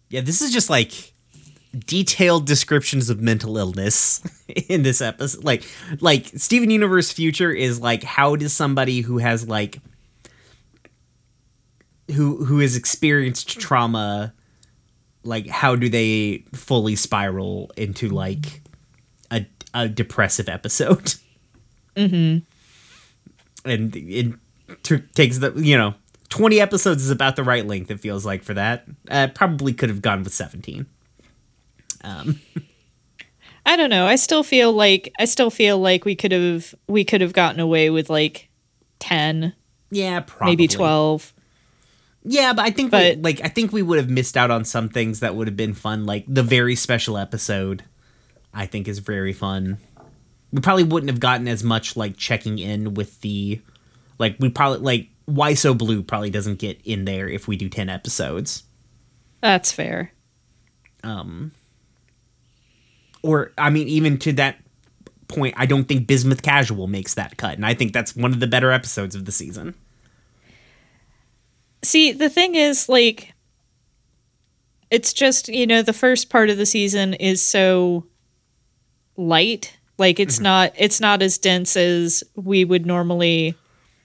Yeah, 0.09 0.21
this 0.21 0.41
is 0.41 0.51
just 0.53 0.69
like 0.69 1.13
detailed 1.77 2.45
descriptions 2.45 3.09
of 3.09 3.19
mental 3.19 3.57
illness 3.57 4.21
in 4.69 4.83
this 4.83 5.01
episode. 5.01 5.43
Like 5.43 5.63
like 5.99 6.27
Steven 6.36 6.69
Universe 6.69 7.11
future 7.11 7.51
is 7.51 7.79
like 7.79 8.03
how 8.03 8.36
does 8.36 8.53
somebody 8.53 9.01
who 9.01 9.17
has 9.17 9.47
like 9.47 9.79
who 12.13 12.45
who 12.45 12.59
has 12.59 12.75
experienced 12.75 13.59
trauma 13.59 14.33
like 15.23 15.47
how 15.47 15.75
do 15.75 15.89
they 15.89 16.45
fully 16.53 16.95
spiral 16.95 17.71
into 17.75 18.09
like 18.09 18.61
a 19.31 19.45
a 19.73 19.89
depressive 19.89 20.47
episode? 20.47 21.15
Mm-hmm. 21.95 22.39
and 23.69 23.95
it 23.95 24.33
t- 24.84 24.99
takes 25.13 25.38
the 25.39 25.51
you 25.55 25.78
know 25.78 25.93
20 26.30 26.59
episodes 26.59 27.03
is 27.03 27.11
about 27.11 27.36
the 27.36 27.43
right 27.43 27.66
length 27.66 27.91
it 27.91 27.99
feels 27.99 28.26
like 28.26 28.43
for 28.43 28.53
that. 28.55 28.86
Uh, 29.09 29.28
probably 29.28 29.74
could 29.74 29.89
have 29.89 30.01
gone 30.01 30.24
with 30.24 30.34
17 30.34 30.86
um 32.03 32.39
I 33.68 33.78
don't 33.78 33.89
know. 33.89 34.05
I 34.05 34.16
still 34.16 34.43
feel 34.43 34.72
like 34.72 35.11
I 35.18 35.26
still 35.26 35.49
feel 35.49 35.80
like 35.80 36.05
we 36.05 36.16
could 36.16 36.32
have 36.32 36.76
we 36.88 37.03
could 37.03 37.22
have 37.22 37.34
gotten 37.34 37.59
away 37.59 37.89
with 37.89 38.11
like 38.11 38.47
10, 38.99 39.53
yeah 39.89 40.20
probably. 40.20 40.51
maybe 40.51 40.68
12. 40.68 41.34
yeah 42.26 42.53
but 42.53 42.63
i 42.66 42.70
think 42.72 42.91
But- 42.91 43.18
we, 43.18 43.22
like 43.24 43.41
i 43.43 43.47
think 43.47 43.72
we 43.72 43.82
would 43.82 43.97
have 43.99 44.09
missed 44.09 44.38
out 44.38 44.51
on 44.51 44.66
some 44.66 44.89
things 44.89 45.20
that 45.20 45.36
would 45.36 45.47
have 45.47 45.57
been 45.57 45.74
fun 45.74 46.05
like 46.05 46.26
the 46.28 46.41
very 46.43 46.76
special 46.76 47.18
episode 47.18 47.84
i 48.53 48.66
think 48.66 48.88
is 48.88 48.99
very 48.99 49.34
fun. 49.34 49.78
We 50.51 50.61
probably 50.61 50.84
wouldn't 50.86 51.09
have 51.09 51.20
gotten 51.20 51.47
as 51.47 51.63
much 51.63 51.97
like 51.97 52.16
checking 52.18 52.57
in 52.59 52.93
with 52.93 53.20
the 53.22 53.61
like 54.18 54.36
we 54.39 54.49
probably 54.49 54.80
like 54.80 55.09
why 55.26 55.53
so 55.53 55.74
blue 55.74 56.03
probably 56.03 56.30
doesn't 56.30 56.59
get 56.59 56.80
in 56.86 57.05
there 57.05 57.28
if 57.28 57.47
we 57.47 57.55
do 57.57 57.68
10 57.70 57.89
episodes 57.89 58.63
That's 59.41 59.72
fair. 59.72 60.11
um 61.03 61.51
or 63.24 63.51
i 63.57 63.70
mean 63.70 63.88
even 63.88 64.18
to 64.20 64.34
that 64.34 64.57
point 65.28 65.55
i 65.57 65.66
don't 65.66 65.86
think 65.86 66.05
bismuth 66.07 66.41
casual 66.43 66.86
makes 66.88 67.16
that 67.16 67.36
cut 67.38 67.55
and 67.55 67.66
i 67.66 67.74
think 67.74 67.91
that's 67.93 68.16
one 68.16 68.32
of 68.32 68.39
the 68.39 68.47
better 68.47 68.72
episodes 68.72 69.16
of 69.16 69.26
the 69.26 69.32
season 69.32 69.74
See, 71.84 72.11
the 72.13 72.30
thing 72.30 72.55
is 72.55 72.89
like 72.89 73.32
it's 74.89 75.13
just, 75.13 75.49
you 75.49 75.68
know, 75.68 75.84
the 75.84 75.93
first 75.93 76.32
part 76.32 76.49
of 76.49 76.57
the 76.57 76.66
season 76.66 77.13
is 77.13 77.43
so 77.43 78.05
light. 79.18 79.78
Like 79.99 80.16
Mm-hmm. 80.16 80.24
it's 80.24 80.39
not 80.39 80.72
it's 80.78 80.99
not 80.99 81.22
as 81.22 81.38
dense 81.38 81.78
as 81.78 82.24
we 82.36 82.66
would 82.66 82.88
normally 82.88 83.53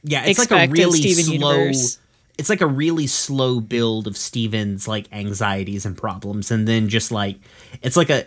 yeah 0.03 0.25
it's 0.25 0.39
like 0.39 0.51
a 0.51 0.71
really 0.71 1.01
slow 1.13 1.53
Universe. 1.53 1.99
it's 2.39 2.49
like 2.49 2.61
a 2.61 2.67
really 2.67 3.07
slow 3.07 3.61
build 3.61 4.07
of 4.07 4.17
steven's 4.17 4.89
like 4.89 5.07
anxieties 5.13 5.85
and 5.85 5.97
problems 5.97 6.51
and 6.51 6.67
then 6.67 6.89
just 6.89 7.13
like 7.13 7.37
it's 7.83 7.97
like 7.97 8.11
a 8.11 8.21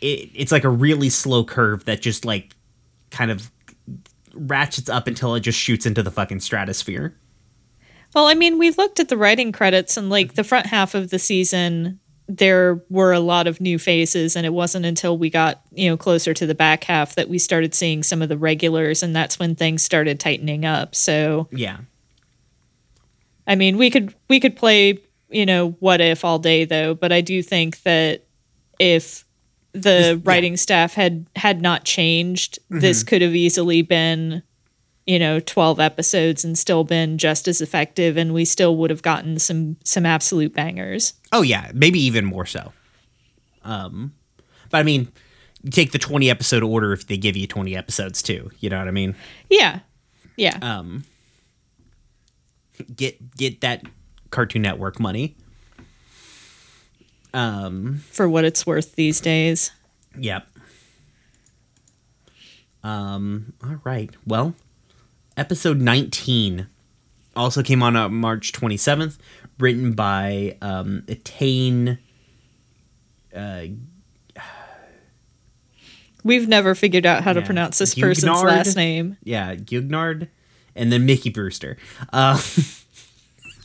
it, 0.00 0.30
it's 0.34 0.52
like 0.52 0.64
a 0.64 0.68
really 0.68 1.08
slow 1.08 1.44
curve 1.44 1.84
that 1.84 2.00
just 2.00 2.24
like 2.24 2.54
kind 3.10 3.30
of 3.30 3.50
ratchets 4.34 4.88
up 4.88 5.06
until 5.06 5.34
it 5.34 5.40
just 5.40 5.58
shoots 5.58 5.86
into 5.86 6.02
the 6.02 6.10
fucking 6.10 6.40
stratosphere 6.40 7.14
Well, 8.14 8.26
I 8.26 8.34
mean, 8.34 8.58
we 8.58 8.70
looked 8.70 8.98
at 8.98 9.08
the 9.08 9.16
writing 9.16 9.52
credits 9.52 9.96
and 9.96 10.10
like 10.10 10.34
the 10.34 10.42
front 10.42 10.66
half 10.66 10.94
of 10.96 11.10
the 11.10 11.18
season 11.18 11.99
there 12.36 12.80
were 12.88 13.12
a 13.12 13.20
lot 13.20 13.46
of 13.46 13.60
new 13.60 13.78
faces 13.78 14.36
and 14.36 14.46
it 14.46 14.52
wasn't 14.52 14.86
until 14.86 15.18
we 15.18 15.30
got, 15.30 15.60
you 15.72 15.90
know, 15.90 15.96
closer 15.96 16.32
to 16.32 16.46
the 16.46 16.54
back 16.54 16.84
half 16.84 17.16
that 17.16 17.28
we 17.28 17.38
started 17.38 17.74
seeing 17.74 18.02
some 18.02 18.22
of 18.22 18.28
the 18.28 18.38
regulars 18.38 19.02
and 19.02 19.14
that's 19.14 19.38
when 19.38 19.56
things 19.56 19.82
started 19.82 20.20
tightening 20.20 20.64
up. 20.64 20.94
So, 20.94 21.48
yeah. 21.50 21.78
I 23.46 23.56
mean, 23.56 23.78
we 23.78 23.90
could 23.90 24.14
we 24.28 24.38
could 24.38 24.54
play, 24.54 24.98
you 25.28 25.44
know, 25.44 25.70
what 25.80 26.00
if 26.00 26.24
all 26.24 26.38
day 26.38 26.64
though, 26.64 26.94
but 26.94 27.12
I 27.12 27.20
do 27.20 27.42
think 27.42 27.82
that 27.82 28.24
if 28.78 29.24
the 29.72 30.20
writing 30.24 30.56
staff 30.56 30.94
had 30.94 31.26
had 31.34 31.60
not 31.60 31.84
changed, 31.84 32.60
this 32.68 33.00
mm-hmm. 33.00 33.08
could 33.08 33.22
have 33.22 33.34
easily 33.34 33.82
been, 33.82 34.42
you 35.10 35.18
know 35.18 35.40
12 35.40 35.80
episodes 35.80 36.44
and 36.44 36.56
still 36.56 36.84
been 36.84 37.18
just 37.18 37.48
as 37.48 37.60
effective 37.60 38.16
and 38.16 38.32
we 38.32 38.44
still 38.44 38.76
would 38.76 38.90
have 38.90 39.02
gotten 39.02 39.38
some 39.38 39.76
some 39.84 40.06
absolute 40.06 40.54
bangers 40.54 41.14
Oh 41.32 41.42
yeah, 41.42 41.70
maybe 41.74 41.98
even 42.00 42.24
more 42.24 42.46
so. 42.46 42.72
Um, 43.64 44.14
but 44.70 44.78
I 44.78 44.82
mean, 44.82 45.12
take 45.70 45.92
the 45.92 45.98
twenty 45.98 46.28
episode 46.30 46.62
order 46.62 46.92
if 46.92 47.06
they 47.06 47.16
give 47.16 47.36
you 47.36 47.46
twenty 47.46 47.76
episodes 47.76 48.22
too. 48.22 48.50
You 48.60 48.68
know 48.70 48.78
what 48.78 48.88
I 48.88 48.90
mean? 48.90 49.14
yeah 49.48 49.80
yeah 50.36 50.58
Um, 50.62 51.04
get 52.96 53.36
get 53.36 53.60
that 53.60 53.84
Cartoon 54.30 54.62
Network 54.62 54.98
money. 54.98 55.36
Um, 57.32 58.02
for 58.10 58.28
what 58.28 58.44
it's 58.44 58.66
worth 58.66 58.94
these 58.96 59.20
days 59.20 59.70
Yep. 60.18 60.48
Um, 62.82 63.52
all 63.62 63.78
right. 63.84 64.10
Well, 64.26 64.54
episode 65.40 65.80
19 65.80 66.66
also 67.34 67.62
came 67.62 67.82
on 67.82 67.96
uh, 67.96 68.10
March 68.10 68.52
27th, 68.52 69.16
written 69.58 69.94
by 69.94 70.58
um, 70.60 71.02
Attain. 71.08 71.98
Uh, 73.34 73.64
we've 76.22 76.46
never 76.46 76.74
figured 76.74 77.06
out 77.06 77.22
how 77.22 77.32
to 77.32 77.40
pronounce 77.40 77.78
this 77.78 77.94
person's 77.94 78.42
last 78.42 78.76
name 78.76 79.16
yeah, 79.24 79.54
Gugnard, 79.54 80.28
and 80.76 80.92
then 80.92 81.06
Miki 81.06 81.30
Brewster. 81.30 81.78
Uh, 82.12 82.38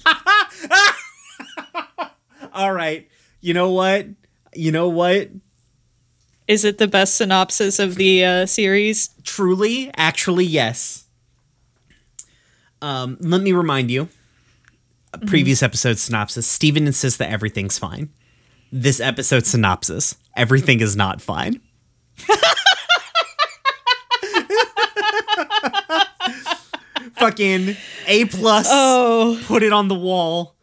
all 2.54 2.72
right. 2.72 3.10
You 3.42 3.54
know 3.54 3.72
what? 3.72 4.08
You 4.54 4.72
know 4.72 4.88
what? 4.88 5.30
is 6.48 6.64
it 6.64 6.78
the 6.78 6.88
best 6.88 7.16
synopsis 7.16 7.80
of 7.80 7.96
the 7.96 8.24
uh, 8.24 8.46
series 8.46 9.10
Truly, 9.24 9.90
actually, 9.98 10.46
yes. 10.46 11.05
Um, 12.86 13.18
let 13.20 13.42
me 13.42 13.52
remind 13.52 13.90
you. 13.90 14.10
A 15.12 15.18
previous 15.18 15.64
episode 15.64 15.98
synopsis. 15.98 16.46
Steven 16.46 16.86
insists 16.86 17.18
that 17.18 17.32
everything's 17.32 17.80
fine. 17.80 18.10
This 18.72 19.00
episode 19.00 19.46
synopsis. 19.48 20.16
Everything 20.36 20.82
is 20.82 20.96
not 20.96 21.20
fine. 21.22 21.62
Fucking 27.18 27.76
A 28.08 28.26
plus. 28.26 28.68
oh 28.70 29.42
Put 29.46 29.64
it 29.64 29.74
on 29.74 29.88
the 29.88 29.96
wall. 29.96 30.56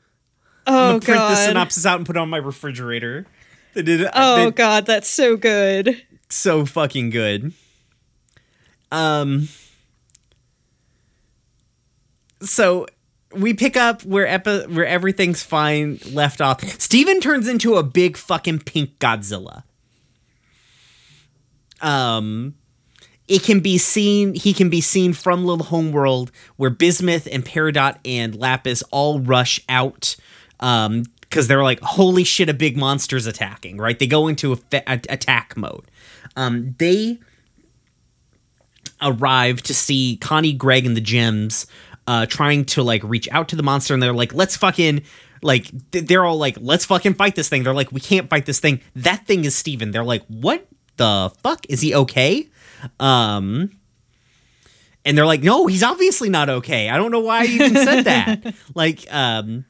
I'm 0.66 0.75
oh 0.75 0.79
gonna 0.79 1.01
print 1.01 1.07
the 1.20 1.35
god 1.35 1.49
synopsis 1.49 1.87
out 1.87 1.97
and 1.97 2.07
put 2.07 2.16
it 2.16 2.20
on 2.20 2.29
my 2.31 2.37
refrigerator. 2.37 3.27
They 3.75 3.83
did 3.83 4.09
oh 4.14 4.45
they- 4.45 4.51
god 4.53 4.87
that's 4.87 5.09
so 5.09 5.37
good 5.37 6.03
so 6.29 6.64
fucking 6.64 7.11
good. 7.11 7.53
Um 8.93 9.49
so 12.43 12.86
we 13.34 13.55
pick 13.55 13.76
up 13.76 14.05
where 14.05 14.26
epi- 14.26 14.66
where 14.66 14.86
everything's 14.86 15.43
fine 15.43 15.99
left 16.12 16.40
off. 16.40 16.62
Steven 16.80 17.20
turns 17.20 17.49
into 17.49 17.76
a 17.76 17.82
big 17.82 18.16
fucking 18.16 18.61
pink 18.61 18.99
Godzilla. 18.99 19.64
Um 21.80 22.55
it 23.28 23.43
can 23.45 23.61
be 23.61 23.78
seen 23.78 24.34
he 24.34 24.53
can 24.53 24.68
be 24.68 24.80
seen 24.80 25.12
from 25.12 25.45
Little 25.45 25.66
Homeworld 25.66 26.30
where 26.57 26.70
Bismuth 26.70 27.26
and 27.30 27.45
Peridot 27.45 27.97
and 28.05 28.34
Lapis 28.34 28.82
all 28.90 29.20
rush 29.20 29.61
out 29.68 30.16
um 30.61 31.05
because 31.22 31.49
they're 31.49 31.62
like 31.62 31.80
holy 31.80 32.24
shit 32.24 32.49
a 32.49 32.55
big 32.55 32.76
monster's 32.76 33.26
attacking 33.26 33.78
right 33.78 33.99
they 33.99 34.07
go 34.07 34.28
into 34.28 34.53
a 34.53 34.59
a- 34.86 35.01
attack 35.09 35.57
mode 35.57 35.84
um 36.36 36.74
they 36.78 37.18
arrive 39.01 39.62
to 39.62 39.74
see 39.74 40.18
Connie 40.20 40.53
Greg 40.53 40.84
and 40.86 40.97
the 40.97 41.01
Gems 41.01 41.66
uh 42.07 42.26
trying 42.26 42.64
to 42.64 42.82
like 42.82 43.03
reach 43.05 43.28
out 43.30 43.48
to 43.48 43.57
the 43.57 43.62
monster 43.62 43.94
and 43.94 44.03
they're 44.03 44.12
like 44.12 44.34
let's 44.34 44.57
fucking 44.57 45.03
like 45.42 45.70
they're 45.90 46.24
all 46.24 46.36
like 46.38 46.57
let's 46.61 46.84
fucking 46.84 47.14
fight 47.14 47.34
this 47.34 47.48
thing. 47.48 47.62
They're 47.64 47.74
like 47.74 47.92
we 47.92 48.00
can't 48.00 48.30
fight 48.30 48.46
this 48.46 48.61
thing. 48.61 48.80
That 48.96 49.26
thing 49.26 49.44
is 49.44 49.55
Steven. 49.55 49.90
They're 49.90 50.05
like 50.05 50.24
what 50.26 50.66
the 50.96 51.32
fuck? 51.42 51.66
Is 51.68 51.80
he 51.80 51.94
okay? 51.94 52.48
Um 53.00 53.70
and 55.05 55.18
they're 55.18 55.26
like 55.26 55.42
no 55.42 55.66
he's 55.66 55.82
obviously 55.82 56.28
not 56.28 56.48
okay. 56.48 56.88
I 56.88 56.96
don't 56.96 57.11
know 57.11 57.20
why 57.20 57.42
you 57.44 57.64
even 57.64 57.74
said 57.74 58.03
that. 58.03 58.55
Like 58.74 59.07
um 59.12 59.64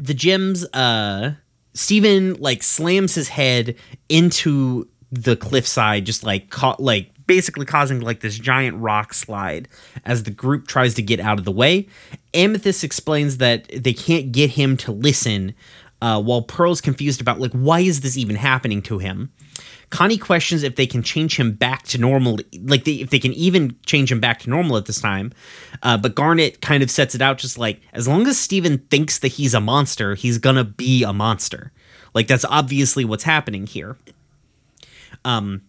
the 0.00 0.14
gems 0.14 0.64
uh 0.72 1.34
Steven 1.74 2.34
like 2.34 2.62
slams 2.62 3.14
his 3.14 3.28
head 3.28 3.76
into 4.08 4.88
the 5.12 5.36
cliffside 5.36 6.04
just 6.04 6.24
like 6.24 6.50
caught 6.50 6.80
like 6.80 7.12
basically 7.28 7.64
causing 7.64 8.00
like 8.00 8.20
this 8.20 8.36
giant 8.36 8.76
rock 8.78 9.14
slide 9.14 9.68
as 10.04 10.24
the 10.24 10.30
group 10.32 10.66
tries 10.66 10.94
to 10.94 11.02
get 11.02 11.20
out 11.20 11.38
of 11.38 11.44
the 11.44 11.52
way 11.52 11.86
amethyst 12.34 12.82
explains 12.82 13.38
that 13.38 13.68
they 13.68 13.92
can't 13.92 14.32
get 14.32 14.50
him 14.50 14.76
to 14.76 14.90
listen 14.90 15.54
uh, 16.02 16.20
while 16.20 16.42
pearl's 16.42 16.80
confused 16.80 17.20
about 17.20 17.38
like 17.38 17.52
why 17.52 17.78
is 17.78 18.00
this 18.00 18.16
even 18.16 18.34
happening 18.34 18.82
to 18.82 18.98
him 18.98 19.30
Connie 19.90 20.18
questions 20.18 20.62
if 20.62 20.76
they 20.76 20.86
can 20.86 21.02
change 21.02 21.38
him 21.38 21.52
back 21.52 21.82
to 21.84 21.98
normal, 21.98 22.38
like 22.62 22.84
they, 22.84 22.94
if 22.94 23.08
they 23.10 23.18
can 23.18 23.32
even 23.32 23.74
change 23.86 24.12
him 24.12 24.20
back 24.20 24.40
to 24.40 24.50
normal 24.50 24.76
at 24.76 24.84
this 24.84 25.00
time. 25.00 25.32
Uh, 25.82 25.96
but 25.96 26.14
Garnet 26.14 26.60
kind 26.60 26.82
of 26.82 26.90
sets 26.90 27.14
it 27.14 27.22
out 27.22 27.38
just 27.38 27.56
like 27.56 27.80
as 27.94 28.06
long 28.06 28.26
as 28.26 28.38
Steven 28.38 28.78
thinks 28.90 29.18
that 29.20 29.28
he's 29.28 29.54
a 29.54 29.60
monster, 29.60 30.14
he's 30.14 30.38
gonna 30.38 30.64
be 30.64 31.04
a 31.04 31.12
monster. 31.12 31.72
Like 32.14 32.26
that's 32.26 32.44
obviously 32.44 33.04
what's 33.04 33.24
happening 33.24 33.66
here. 33.66 33.96
Um, 35.24 35.62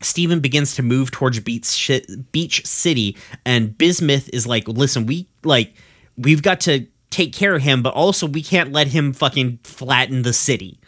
Steven 0.00 0.40
begins 0.40 0.74
to 0.76 0.82
move 0.82 1.10
towards 1.10 1.40
Beach, 1.40 1.90
Beach 2.32 2.66
City, 2.66 3.16
and 3.44 3.76
Bismuth 3.76 4.28
is 4.32 4.46
like, 4.46 4.68
"Listen, 4.68 5.06
we 5.06 5.28
like 5.42 5.74
we've 6.16 6.42
got 6.42 6.60
to 6.62 6.86
take 7.10 7.32
care 7.32 7.54
of 7.54 7.62
him, 7.62 7.82
but 7.82 7.94
also 7.94 8.26
we 8.26 8.42
can't 8.42 8.72
let 8.72 8.88
him 8.88 9.12
fucking 9.12 9.60
flatten 9.62 10.22
the 10.22 10.32
city." 10.32 10.78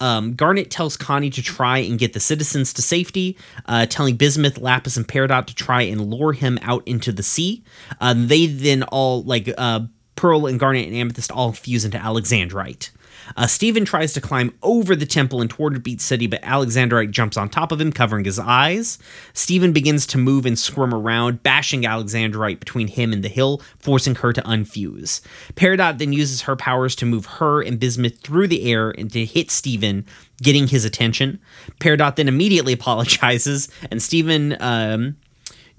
Um, 0.00 0.34
Garnet 0.34 0.70
tells 0.70 0.96
Connie 0.96 1.30
to 1.30 1.42
try 1.42 1.78
and 1.78 1.98
get 1.98 2.14
the 2.14 2.20
citizens 2.20 2.72
to 2.72 2.82
safety, 2.82 3.36
uh, 3.66 3.86
telling 3.86 4.16
Bismuth, 4.16 4.56
Lapis, 4.58 4.96
and 4.96 5.06
Peridot 5.06 5.46
to 5.46 5.54
try 5.54 5.82
and 5.82 6.10
lure 6.10 6.32
him 6.32 6.58
out 6.62 6.82
into 6.88 7.12
the 7.12 7.22
sea. 7.22 7.62
Um, 8.00 8.28
they 8.28 8.46
then 8.46 8.82
all, 8.84 9.22
like, 9.24 9.52
uh, 9.58 9.80
Pearl 10.16 10.46
and 10.46 10.58
Garnet 10.58 10.86
and 10.86 10.96
Amethyst 10.96 11.30
all 11.30 11.52
fuse 11.52 11.84
into 11.84 11.98
Alexandrite. 11.98 12.90
Uh, 13.36 13.46
Steven 13.46 13.84
tries 13.84 14.12
to 14.12 14.20
climb 14.20 14.54
over 14.62 14.94
the 14.96 15.06
temple 15.06 15.40
and 15.40 15.50
toward 15.50 15.82
Beach 15.82 16.00
City, 16.00 16.26
but 16.26 16.42
Alexandrite 16.42 17.10
jumps 17.10 17.36
on 17.36 17.48
top 17.48 17.72
of 17.72 17.80
him, 17.80 17.92
covering 17.92 18.24
his 18.24 18.38
eyes. 18.38 18.98
Steven 19.32 19.72
begins 19.72 20.06
to 20.08 20.18
move 20.18 20.46
and 20.46 20.58
squirm 20.58 20.94
around, 20.94 21.42
bashing 21.42 21.82
Alexandrite 21.82 22.60
between 22.60 22.88
him 22.88 23.12
and 23.12 23.22
the 23.22 23.28
hill, 23.28 23.62
forcing 23.78 24.16
her 24.16 24.32
to 24.32 24.42
unfuse. 24.42 25.20
Peridot 25.54 25.98
then 25.98 26.12
uses 26.12 26.42
her 26.42 26.56
powers 26.56 26.94
to 26.96 27.06
move 27.06 27.26
her 27.26 27.62
and 27.62 27.80
Bismuth 27.80 28.20
through 28.20 28.48
the 28.48 28.70
air 28.70 28.90
and 28.90 29.10
to 29.12 29.24
hit 29.24 29.50
Steven, 29.50 30.04
getting 30.42 30.68
his 30.68 30.84
attention. 30.84 31.40
Peridot 31.80 32.16
then 32.16 32.28
immediately 32.28 32.72
apologizes, 32.80 33.68
and 33.90 34.02
Steven 34.02 34.56
um, 34.60 35.16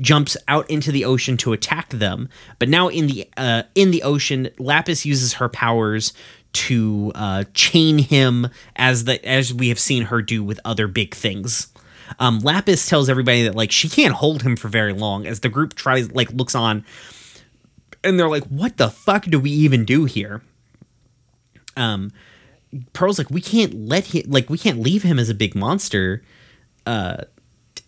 jumps 0.01 0.35
out 0.47 0.69
into 0.69 0.91
the 0.91 1.05
ocean 1.05 1.37
to 1.37 1.53
attack 1.53 1.89
them. 1.89 2.27
But 2.59 2.69
now 2.69 2.87
in 2.87 3.07
the 3.07 3.29
uh, 3.37 3.63
in 3.75 3.91
the 3.91 4.03
ocean, 4.03 4.49
Lapis 4.57 5.05
uses 5.05 5.33
her 5.33 5.47
powers 5.47 6.13
to 6.53 7.11
uh, 7.15 7.43
chain 7.53 7.99
him 7.99 8.47
as 8.75 9.05
the 9.05 9.23
as 9.25 9.53
we 9.53 9.69
have 9.69 9.79
seen 9.79 10.03
her 10.03 10.21
do 10.21 10.43
with 10.43 10.59
other 10.65 10.87
big 10.87 11.13
things. 11.15 11.67
Um, 12.19 12.39
Lapis 12.39 12.87
tells 12.87 13.09
everybody 13.09 13.43
that 13.43 13.55
like 13.55 13.71
she 13.71 13.87
can't 13.89 14.13
hold 14.13 14.41
him 14.43 14.55
for 14.55 14.67
very 14.67 14.93
long 14.93 15.25
as 15.25 15.39
the 15.39 15.49
group 15.49 15.75
tries 15.75 16.11
like 16.11 16.31
looks 16.31 16.55
on, 16.55 16.85
and 18.03 18.19
they're 18.19 18.29
like, 18.29 18.45
"What 18.45 18.77
the 18.77 18.89
fuck 18.89 19.25
do 19.25 19.39
we 19.39 19.51
even 19.51 19.85
do 19.85 20.05
here?" 20.05 20.41
Um, 21.77 22.11
Pearl's 22.93 23.17
like, 23.17 23.29
"We 23.29 23.41
can't 23.41 23.73
let 23.87 24.07
him 24.07 24.23
like 24.27 24.49
we 24.49 24.57
can't 24.57 24.79
leave 24.79 25.03
him 25.03 25.19
as 25.19 25.29
a 25.29 25.35
big 25.35 25.55
monster." 25.55 26.23
Uh, 26.85 27.23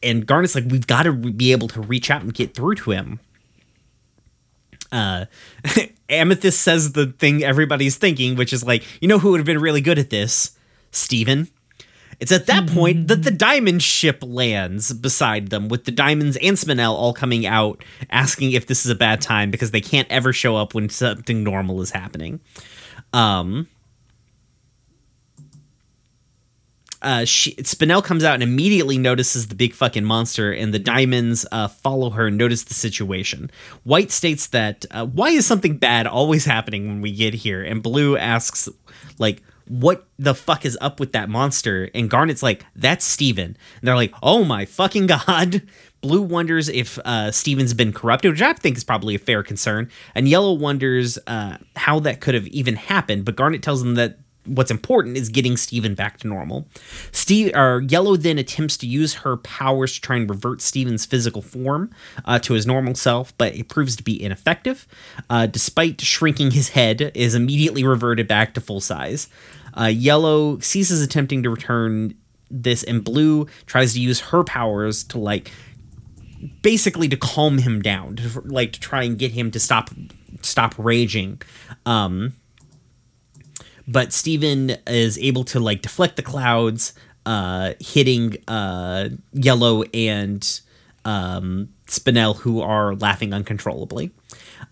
and 0.02 0.26
Garnet's 0.26 0.56
like, 0.56 0.66
"We've 0.68 0.88
got 0.88 1.04
to 1.04 1.14
be 1.14 1.52
able 1.52 1.68
to 1.70 1.82
reach 1.82 2.10
out 2.10 2.22
and 2.22 2.34
get 2.34 2.54
through 2.54 2.76
to 2.76 2.92
him." 2.92 3.20
Uh, 4.94 5.26
Amethyst 6.10 6.62
says 6.62 6.94
the 6.94 7.08
thing 7.08 7.44
everybody's 7.44 7.98
thinking, 7.98 8.36
which 8.36 8.54
is 8.54 8.64
like, 8.64 8.84
you 9.02 9.08
know 9.08 9.20
who 9.20 9.32
would 9.32 9.40
have 9.40 9.46
been 9.46 9.60
really 9.60 9.82
good 9.82 10.00
at 10.00 10.10
this? 10.10 10.58
Steven. 10.92 11.50
It's 12.20 12.32
at 12.32 12.46
that 12.46 12.70
point 12.70 13.08
that 13.08 13.24
the 13.24 13.32
diamond 13.32 13.82
ship 13.82 14.20
lands 14.22 14.94
beside 14.94 15.50
them, 15.50 15.68
with 15.68 15.86
the 15.86 15.92
diamonds 15.92 16.38
and 16.42 16.56
Spinel 16.56 16.94
all 16.94 17.14
coming 17.14 17.46
out 17.46 17.84
asking 18.12 18.52
if 18.52 18.68
this 18.68 18.86
is 18.86 18.92
a 18.92 18.96
bad 18.96 19.20
time 19.20 19.52
because 19.52 19.72
they 19.72 19.82
can't 19.82 20.08
ever 20.10 20.32
show 20.32 20.56
up 20.56 20.74
when 20.74 20.88
something 20.90 21.44
normal 21.44 21.82
is 21.82 21.92
happening. 21.92 22.40
Um, 23.12 23.68
uh, 27.04 27.26
she, 27.26 27.54
Spinel 27.56 28.04
comes 28.04 28.24
out 28.24 28.36
and 28.36 28.44
immediately 28.44 28.98
notices 28.98 29.48
the 29.48 29.56
big 29.56 29.74
fucking 29.74 30.06
monster, 30.06 30.52
and 30.52 30.74
the 30.74 30.80
diamonds 30.80 31.46
uh, 31.52 31.68
follow 31.68 32.10
her 32.12 32.28
and 32.28 32.38
notice 32.38 32.64
the 32.64 32.74
situation. 32.74 33.52
White 33.84 34.12
states 34.12 34.48
that 34.48 34.86
uh, 34.92 35.06
why 35.06 35.30
is 35.30 35.46
something 35.46 35.78
bad 35.78 36.08
always 36.08 36.46
happening 36.46 36.88
when 36.88 37.02
we 37.02 37.12
get 37.12 37.34
here, 37.34 37.62
and 37.64 37.84
Blue 37.84 38.18
asks, 38.18 38.70
like, 39.20 39.44
what 39.68 40.08
the 40.20 40.36
fuck 40.36 40.66
is 40.66 40.78
up 40.82 41.00
with 41.00 41.14
that 41.14 41.30
monster? 41.30 41.90
And 41.96 42.10
Garnet's 42.10 42.44
like, 42.44 42.66
that's 42.76 43.06
Steven. 43.06 43.46
And 43.46 43.58
they're 43.82 43.96
like, 43.96 44.14
oh 44.22 44.44
my 44.44 44.66
fucking 44.66 45.08
god. 45.28 45.62
Blue 46.02 46.22
wonders 46.22 46.68
if 46.68 47.00
uh, 47.00 47.32
Steven's 47.32 47.74
been 47.74 47.94
corrupted, 47.94 48.32
which 48.32 48.42
I 48.42 48.52
think 48.54 48.76
is 48.76 48.84
probably 48.84 49.16
a 49.16 49.20
fair 49.20 49.42
concern. 49.42 49.90
And 50.14 50.28
Yellow 50.28 50.52
wonders 50.52 51.18
uh, 51.28 51.58
how 51.78 52.00
that 52.02 52.20
could 52.20 52.34
have 52.36 52.48
even 52.48 52.76
happened. 52.76 53.24
But 53.24 53.38
Garnet 53.38 53.64
tells 53.64 53.82
them 53.82 53.96
that 53.96 54.20
what's 54.46 54.72
important 54.72 55.18
is 55.18 55.30
getting 55.30 55.58
Steven 55.58 55.96
back 55.96 56.18
to 56.20 56.28
normal. 56.28 56.68
Steve 57.12 57.56
or 57.56 57.82
Yellow 57.82 58.16
then 58.16 58.38
attempts 58.38 58.78
to 58.78 58.88
use 58.88 59.16
her 59.16 59.38
powers 59.38 59.94
to 59.96 60.02
try 60.02 60.18
and 60.18 60.30
revert 60.30 60.62
Steven's 60.62 61.06
physical 61.06 61.42
form 61.42 61.92
uh, 62.26 62.40
to 62.40 62.54
his 62.54 62.66
normal 62.66 62.96
self, 62.96 63.36
but 63.38 63.56
it 63.56 63.70
proves 63.70 63.96
to 63.96 64.04
be 64.04 64.22
ineffective. 64.22 64.88
Uh, 65.30 65.46
despite 65.46 66.02
shrinking 66.02 66.52
his 66.52 66.70
head, 66.70 67.12
is 67.14 67.36
immediately 67.36 67.84
reverted 67.84 68.28
back 68.28 68.54
to 68.54 68.62
full 68.62 68.82
size. 68.82 69.30
Uh, 69.80 69.86
Yellow 69.86 70.60
ceases 70.60 71.02
attempting 71.02 71.44
to 71.44 71.50
return 71.50 72.16
this, 72.50 72.84
and 72.84 73.04
Blue 73.04 73.48
tries 73.66 73.94
to 73.94 74.00
use 74.00 74.20
her 74.20 74.44
powers 74.44 75.04
to 75.06 75.18
like 75.18 75.52
basically 76.62 77.08
to 77.08 77.18
calm 77.18 77.58
him 77.60 77.82
down, 77.82 78.18
to, 78.18 78.42
like 78.42 78.74
to 78.74 78.80
try 78.80 79.04
and 79.04 79.18
get 79.18 79.32
him 79.32 79.52
to 79.52 79.60
stop 79.60 79.90
stop 80.42 80.76
raging. 80.78 81.42
Um, 81.86 82.34
but 83.88 84.14
Steven 84.14 84.78
is 84.88 85.18
able 85.18 85.44
to 85.46 85.60
like 85.60 85.82
deflect 85.82 86.16
the 86.16 86.22
clouds, 86.22 86.94
uh, 87.26 87.74
hitting 87.80 88.38
uh, 88.48 89.10
Yellow 89.34 89.84
and 89.94 90.62
um, 91.06 91.70
Spinel, 91.88 92.38
who 92.38 92.62
are 92.62 92.96
laughing 92.96 93.34
uncontrollably. 93.34 94.12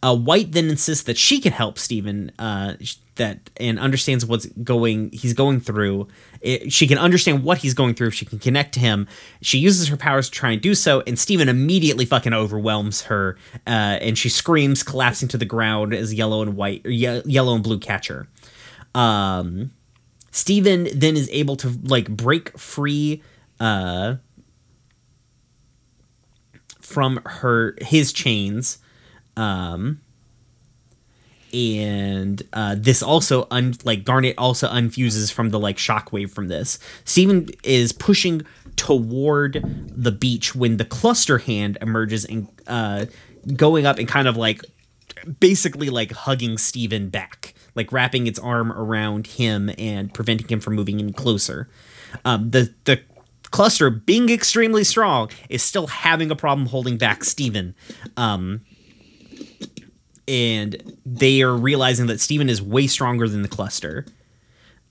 Uh, 0.03 0.16
White 0.16 0.51
then 0.53 0.70
insists 0.70 1.03
that 1.03 1.18
she 1.18 1.39
can 1.39 1.51
help 1.51 1.78
Steven 1.78 2.32
uh, 2.39 2.74
that 3.16 3.51
and 3.57 3.78
understands 3.78 4.26
what's 4.26 4.47
going 4.47 5.12
he's 5.12 5.34
going 5.34 5.59
through. 5.59 6.07
It, 6.39 6.74
she 6.74 6.88
can 6.88 6.97
understand 6.97 7.43
what 7.43 7.59
he's 7.59 7.74
going 7.74 7.93
through 7.93 8.07
if 8.07 8.14
she 8.14 8.26
can 8.26 8.39
connect 8.39 8.74
to 8.76 8.80
him. 8.80 9.07
She 9.41 9.59
uses 9.59 9.89
her 9.89 9.97
powers 9.97 10.30
to 10.30 10.32
try 10.32 10.51
and 10.51 10.62
do 10.62 10.74
so, 10.74 11.03
and 11.05 11.20
Steven 11.20 11.49
immediately 11.49 12.05
fucking 12.05 12.34
overwhelms 12.34 13.03
her, 13.03 13.38
uh, 13.68 13.99
and 14.01 14.18
she 14.18 14.30
screams, 14.30 14.82
collapsing 14.82 15.28
to 15.30 15.38
the 15.38 15.45
ground 15.45 15.93
as 15.93 16.14
yellow 16.14 16.41
and 16.41 16.55
white, 16.55 16.84
ye- 16.86 17.22
yellow 17.26 17.53
and 17.53 17.64
blue 17.64 17.78
catch 17.78 18.07
her. 18.07 18.28
Um, 18.94 19.72
Steven 20.32 20.88
then 20.94 21.16
is 21.16 21.30
able 21.32 21.56
to 21.58 21.78
like 21.84 22.10
break 22.10 22.58
free 22.58 23.22
uh, 23.60 24.16
from 26.80 27.22
her 27.26 27.76
his 27.82 28.14
chains. 28.14 28.80
Um, 29.38 30.02
and 31.54 32.42
uh, 32.54 32.76
this 32.78 33.04
also 33.04 33.48
un- 33.52 33.76
like 33.84 34.06
Garnet 34.06 34.36
also 34.38 34.70
unfuses 34.70 35.32
from 35.32 35.50
the 35.50 35.60
like 35.60 35.78
shockwave 35.78 36.32
from 36.32 36.48
this. 36.48 36.80
Steven 37.04 37.50
is 37.64 37.92
pushing 37.92 38.44
toward 38.78 39.62
the 39.88 40.12
beach 40.12 40.56
when 40.56 40.78
the 40.78 40.86
cluster 40.86 41.39
hand 41.39 41.78
emerges 41.82 42.24
and 42.26 42.48
uh, 42.68 43.06
going 43.56 43.86
up 43.86 44.00
and 44.00 44.08
kind 44.08 44.28
of 44.28 44.38
like 44.38 44.62
basically 45.39 45.89
like 45.89 46.12
hugging 46.12 46.58
Steven 46.58 47.10
back 47.10 47.54
like 47.76 47.92
wrapping 47.92 48.28
its 48.28 48.40
arm 48.40 48.72
around 48.72 49.28
him 49.28 49.72
and 49.78 50.14
preventing 50.14 50.48
him 50.48 50.60
from 50.60 50.76
moving 50.76 51.00
any 51.00 51.14
closer. 51.14 51.70
Um, 52.26 52.50
the 52.50 52.74
the 52.86 53.02
cluster, 53.52 53.90
being 53.90 54.30
extremely 54.30 54.84
strong, 54.84 55.30
is 55.50 55.62
still 55.62 55.88
having 55.88 56.32
a 56.32 56.36
problem 56.36 56.68
holding 56.68 56.98
back 56.98 57.24
Steven. 57.24 57.76
Um, 58.18 58.62
and 60.28 60.98
they 61.06 61.42
are 61.42 61.56
realizing 61.56 62.08
that 62.08 62.20
Steven 62.20 62.50
is 62.50 62.62
way 62.62 62.88
stronger 62.88 63.28
than 63.28 63.42
the 63.42 63.48
cluster. 63.48 64.06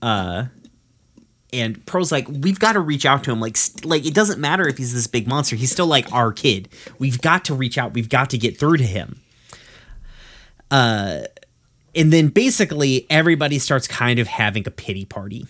Uh, 0.01 0.45
and 1.53 1.85
Pearl's 1.85 2.11
like, 2.11 2.27
we've 2.29 2.59
got 2.59 2.73
to 2.73 2.79
reach 2.79 3.05
out 3.05 3.23
to 3.25 3.31
him. 3.31 3.39
Like, 3.39 3.57
like 3.83 4.05
it 4.05 4.13
doesn't 4.13 4.39
matter 4.39 4.67
if 4.67 4.77
he's 4.77 4.93
this 4.93 5.07
big 5.07 5.27
monster. 5.27 5.55
He's 5.55 5.71
still 5.71 5.87
like 5.87 6.11
our 6.13 6.31
kid. 6.31 6.69
We've 6.99 7.21
got 7.21 7.45
to 7.45 7.53
reach 7.53 7.77
out. 7.77 7.93
We've 7.93 8.09
got 8.09 8.29
to 8.31 8.37
get 8.37 8.57
through 8.57 8.77
to 8.77 8.85
him. 8.85 9.21
Uh, 10.69 11.21
and 11.95 12.11
then 12.11 12.27
basically 12.29 13.05
everybody 13.09 13.59
starts 13.59 13.87
kind 13.87 14.19
of 14.19 14.27
having 14.27 14.67
a 14.67 14.71
pity 14.71 15.05
party. 15.05 15.47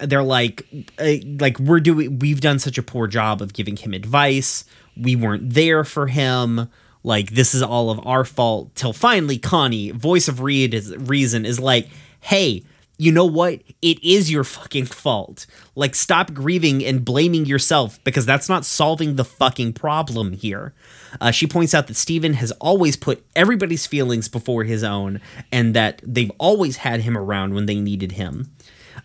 They're 0.00 0.22
like 0.22 0.66
uh, 0.98 1.14
like 1.38 1.58
we're 1.58 1.80
doing 1.80 2.18
we've 2.18 2.40
done 2.40 2.58
such 2.58 2.78
a 2.78 2.82
poor 2.82 3.06
job 3.06 3.40
of 3.40 3.52
giving 3.52 3.76
him 3.76 3.92
advice. 3.92 4.64
We 4.96 5.14
weren't 5.14 5.54
there 5.54 5.84
for 5.84 6.06
him. 6.06 6.68
Like 7.02 7.30
this 7.30 7.54
is 7.54 7.62
all 7.62 7.90
of 7.90 8.04
our 8.06 8.24
fault. 8.24 8.74
Till 8.74 8.92
finally 8.92 9.38
connie 9.38 9.90
voice 9.90 10.26
of 10.26 10.40
reed 10.40 10.74
is 10.74 10.96
reason 10.96 11.44
is 11.44 11.60
like 11.60 11.88
hey 12.20 12.64
you 12.96 13.10
know 13.10 13.24
what? 13.24 13.60
It 13.82 14.02
is 14.04 14.30
your 14.30 14.44
fucking 14.44 14.86
fault. 14.86 15.46
Like, 15.74 15.94
stop 15.94 16.32
grieving 16.32 16.84
and 16.84 17.04
blaming 17.04 17.44
yourself 17.44 18.02
because 18.04 18.24
that's 18.24 18.48
not 18.48 18.64
solving 18.64 19.16
the 19.16 19.24
fucking 19.24 19.72
problem 19.72 20.32
here. 20.32 20.74
Uh, 21.20 21.30
she 21.30 21.46
points 21.46 21.74
out 21.74 21.88
that 21.88 21.96
Steven 21.96 22.34
has 22.34 22.52
always 22.52 22.96
put 22.96 23.24
everybody's 23.34 23.86
feelings 23.86 24.28
before 24.28 24.64
his 24.64 24.84
own 24.84 25.20
and 25.50 25.74
that 25.74 26.00
they've 26.04 26.32
always 26.38 26.78
had 26.78 27.00
him 27.00 27.18
around 27.18 27.54
when 27.54 27.66
they 27.66 27.80
needed 27.80 28.12
him. 28.12 28.52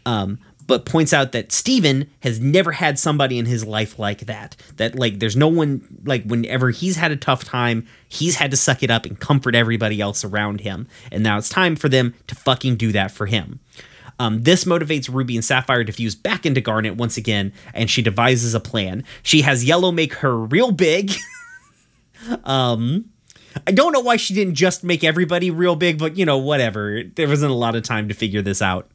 Um, 0.06 0.40
but 0.70 0.86
points 0.86 1.14
out 1.14 1.32
that 1.32 1.52
Steven 1.52 2.08
has 2.20 2.40
never 2.40 2.74
had 2.74 3.00
somebody 3.00 3.40
in 3.40 3.48
his 3.48 3.66
life 3.66 3.98
like 3.98 4.28
that. 4.28 4.56
That, 4.78 4.94
like, 4.94 5.18
there's 5.18 5.36
no 5.36 5.48
one, 5.48 5.82
like, 6.06 6.24
whenever 6.26 6.70
he's 6.70 6.96
had 6.96 7.12
a 7.12 7.16
tough 7.16 7.44
time, 7.44 7.88
he's 8.08 8.36
had 8.36 8.52
to 8.52 8.58
suck 8.58 8.84
it 8.84 8.92
up 8.92 9.04
and 9.04 9.20
comfort 9.20 9.56
everybody 9.56 10.00
else 10.00 10.24
around 10.24 10.62
him. 10.62 10.88
And 11.12 11.24
now 11.24 11.40
it's 11.40 11.50
time 11.50 11.76
for 11.76 11.90
them 11.90 12.14
to 12.28 12.36
fucking 12.36 12.76
do 12.76 12.92
that 12.92 13.10
for 13.10 13.26
him. 13.26 13.60
Um, 14.20 14.44
this 14.44 14.64
motivates 14.66 15.12
Ruby 15.12 15.36
and 15.36 15.44
Sapphire 15.44 15.84
to 15.84 15.92
fuse 15.92 16.14
back 16.14 16.46
into 16.46 16.62
Garnet 16.62 16.98
once 16.98 17.18
again, 17.18 17.52
and 17.74 17.90
she 17.90 18.04
devises 18.04 18.54
a 18.54 18.60
plan. 18.60 19.04
She 19.24 19.42
has 19.42 19.66
Yellow 19.66 19.92
make 19.92 20.14
her 20.16 20.38
real 20.38 20.72
big. 20.72 21.12
um, 22.44 23.10
I 23.66 23.72
don't 23.72 23.92
know 23.92 24.02
why 24.02 24.18
she 24.18 24.36
didn't 24.36 24.54
just 24.54 24.84
make 24.84 25.04
everybody 25.04 25.50
real 25.50 25.76
big, 25.76 25.98
but 25.98 26.16
you 26.16 26.26
know, 26.26 26.38
whatever. 26.38 27.02
There 27.04 27.28
wasn't 27.28 27.54
a 27.54 27.56
lot 27.56 27.76
of 27.76 27.82
time 27.82 28.08
to 28.10 28.14
figure 28.14 28.44
this 28.44 28.62
out. 28.62 28.88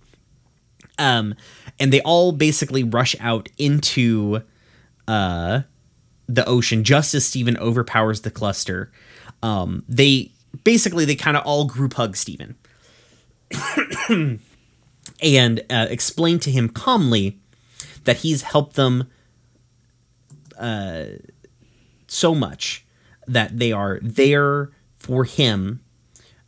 Um, 0.98 1.34
and 1.80 1.92
they 1.92 2.00
all 2.02 2.32
basically 2.32 2.84
rush 2.84 3.16
out 3.20 3.48
into 3.58 4.42
uh, 5.08 5.62
the 6.28 6.46
ocean 6.46 6.84
just 6.84 7.14
as 7.14 7.24
Steven 7.24 7.56
overpowers 7.58 8.20
the 8.20 8.30
cluster. 8.30 8.92
Um, 9.42 9.84
they 9.88 10.32
basically 10.62 11.04
they 11.04 11.16
kind 11.16 11.36
of 11.36 11.44
all 11.44 11.64
group 11.66 11.94
hug 11.94 12.16
Steven 12.16 12.56
and 15.20 15.60
uh, 15.70 15.86
explain 15.90 16.38
to 16.40 16.50
him 16.50 16.68
calmly 16.68 17.38
that 18.04 18.18
he's 18.18 18.42
helped 18.42 18.76
them 18.76 19.10
uh, 20.58 21.04
so 22.06 22.34
much 22.34 22.86
that 23.26 23.58
they 23.58 23.72
are 23.72 23.98
there 24.02 24.70
for 24.96 25.24
him 25.24 25.80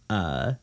uh, 0.09 0.55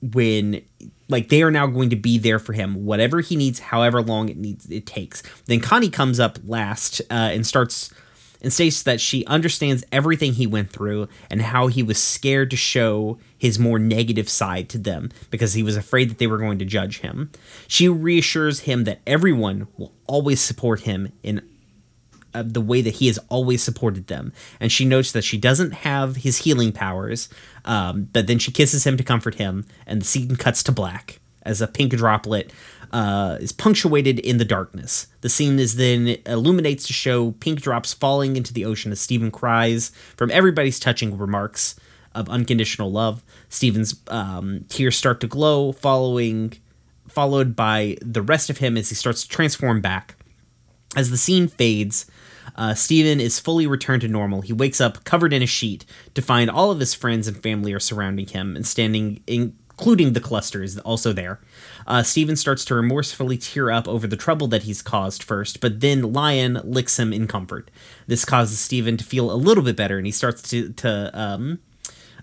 when 0.00 0.62
like 1.10 1.28
they 1.28 1.42
are 1.42 1.50
now 1.50 1.66
going 1.66 1.90
to 1.90 1.96
be 1.96 2.18
there 2.18 2.38
for 2.38 2.52
him 2.52 2.84
whatever 2.84 3.20
he 3.20 3.36
needs 3.36 3.58
however 3.58 4.00
long 4.02 4.28
it 4.28 4.36
needs 4.36 4.68
it 4.70 4.86
takes 4.86 5.22
then 5.46 5.60
connie 5.60 5.90
comes 5.90 6.18
up 6.18 6.38
last 6.44 7.00
uh, 7.10 7.30
and 7.32 7.46
starts 7.46 7.92
and 8.42 8.52
states 8.52 8.82
that 8.82 9.00
she 9.00 9.24
understands 9.26 9.84
everything 9.92 10.32
he 10.32 10.46
went 10.46 10.70
through 10.70 11.08
and 11.28 11.42
how 11.42 11.66
he 11.66 11.82
was 11.82 12.02
scared 12.02 12.50
to 12.50 12.56
show 12.56 13.18
his 13.36 13.58
more 13.58 13.78
negative 13.78 14.28
side 14.28 14.68
to 14.70 14.78
them 14.78 15.10
because 15.30 15.54
he 15.54 15.62
was 15.62 15.76
afraid 15.76 16.10
that 16.10 16.18
they 16.18 16.26
were 16.26 16.38
going 16.38 16.58
to 16.58 16.64
judge 16.64 17.00
him. 17.00 17.30
She 17.68 17.88
reassures 17.88 18.60
him 18.60 18.84
that 18.84 19.00
everyone 19.06 19.68
will 19.76 19.92
always 20.06 20.40
support 20.40 20.80
him 20.80 21.12
in 21.22 21.46
uh, 22.34 22.42
the 22.46 22.60
way 22.60 22.82
that 22.82 22.94
he 22.94 23.06
has 23.06 23.18
always 23.28 23.62
supported 23.62 24.06
them. 24.06 24.32
And 24.58 24.70
she 24.70 24.84
notes 24.84 25.12
that 25.12 25.24
she 25.24 25.38
doesn't 25.38 25.72
have 25.72 26.16
his 26.16 26.38
healing 26.38 26.72
powers, 26.72 27.28
um, 27.64 28.08
but 28.12 28.26
then 28.26 28.38
she 28.38 28.52
kisses 28.52 28.84
him 28.84 28.96
to 28.96 29.04
comfort 29.04 29.36
him, 29.36 29.66
and 29.86 30.00
the 30.00 30.06
scene 30.06 30.36
cuts 30.36 30.62
to 30.64 30.72
black 30.72 31.20
as 31.42 31.60
a 31.60 31.66
pink 31.66 31.92
droplet 31.92 32.52
uh, 32.92 33.38
is 33.40 33.52
punctuated 33.52 34.18
in 34.18 34.38
the 34.38 34.44
darkness. 34.44 35.06
The 35.20 35.28
scene 35.28 35.58
is 35.58 35.76
then 35.76 36.16
illuminates 36.26 36.86
to 36.88 36.92
show 36.92 37.32
pink 37.32 37.60
drops 37.60 37.94
falling 37.94 38.36
into 38.36 38.52
the 38.52 38.64
ocean 38.64 38.92
as 38.92 39.00
Steven 39.00 39.30
cries 39.30 39.90
from 40.16 40.30
everybody's 40.30 40.80
touching 40.80 41.16
remarks 41.16 41.76
of 42.14 42.28
unconditional 42.28 42.90
love. 42.90 43.22
Steven's 43.48 44.00
um, 44.08 44.64
tears 44.68 44.96
start 44.96 45.20
to 45.20 45.26
glow, 45.26 45.72
following 45.72 46.54
followed 47.08 47.56
by 47.56 47.96
the 48.02 48.22
rest 48.22 48.50
of 48.50 48.58
him 48.58 48.76
as 48.76 48.88
he 48.88 48.94
starts 48.94 49.22
to 49.22 49.28
transform 49.28 49.80
back. 49.80 50.14
As 50.96 51.10
the 51.10 51.16
scene 51.16 51.48
fades, 51.48 52.06
uh, 52.60 52.74
Steven 52.74 53.20
is 53.20 53.40
fully 53.40 53.66
returned 53.66 54.02
to 54.02 54.08
normal. 54.08 54.42
He 54.42 54.52
wakes 54.52 54.82
up 54.82 55.02
covered 55.04 55.32
in 55.32 55.42
a 55.42 55.46
sheet 55.46 55.86
to 56.12 56.20
find 56.20 56.50
all 56.50 56.70
of 56.70 56.78
his 56.78 56.92
friends 56.92 57.26
and 57.26 57.42
family 57.42 57.72
are 57.72 57.80
surrounding 57.80 58.26
him 58.26 58.54
and 58.54 58.66
standing 58.66 59.22
including 59.26 60.12
the 60.12 60.20
cluster, 60.20 60.62
is 60.62 60.78
also 60.80 61.14
there. 61.14 61.40
Uh, 61.86 62.02
Steven 62.02 62.36
starts 62.36 62.66
to 62.66 62.74
remorsefully 62.74 63.38
tear 63.38 63.70
up 63.70 63.88
over 63.88 64.06
the 64.06 64.16
trouble 64.16 64.46
that 64.48 64.64
he's 64.64 64.82
caused 64.82 65.22
first, 65.22 65.60
but 65.60 65.80
then 65.80 66.12
Lion 66.12 66.60
licks 66.62 66.98
him 66.98 67.14
in 67.14 67.26
comfort. 67.26 67.70
This 68.06 68.26
causes 68.26 68.60
Steven 68.60 68.98
to 68.98 69.04
feel 69.04 69.32
a 69.32 69.40
little 69.40 69.64
bit 69.64 69.76
better, 69.76 69.96
and 69.96 70.04
he 70.04 70.12
starts 70.12 70.42
to, 70.50 70.70
to 70.74 71.10
um, 71.14 71.60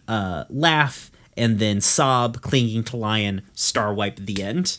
uh, 0.07 0.43
laugh 0.51 1.09
and 1.35 1.57
then 1.57 1.81
sob, 1.81 2.41
clinging 2.41 2.84
to 2.84 2.95
Lion, 2.95 3.41
star 3.55 3.91
wipe 3.91 4.18
the 4.18 4.43
end. 4.43 4.77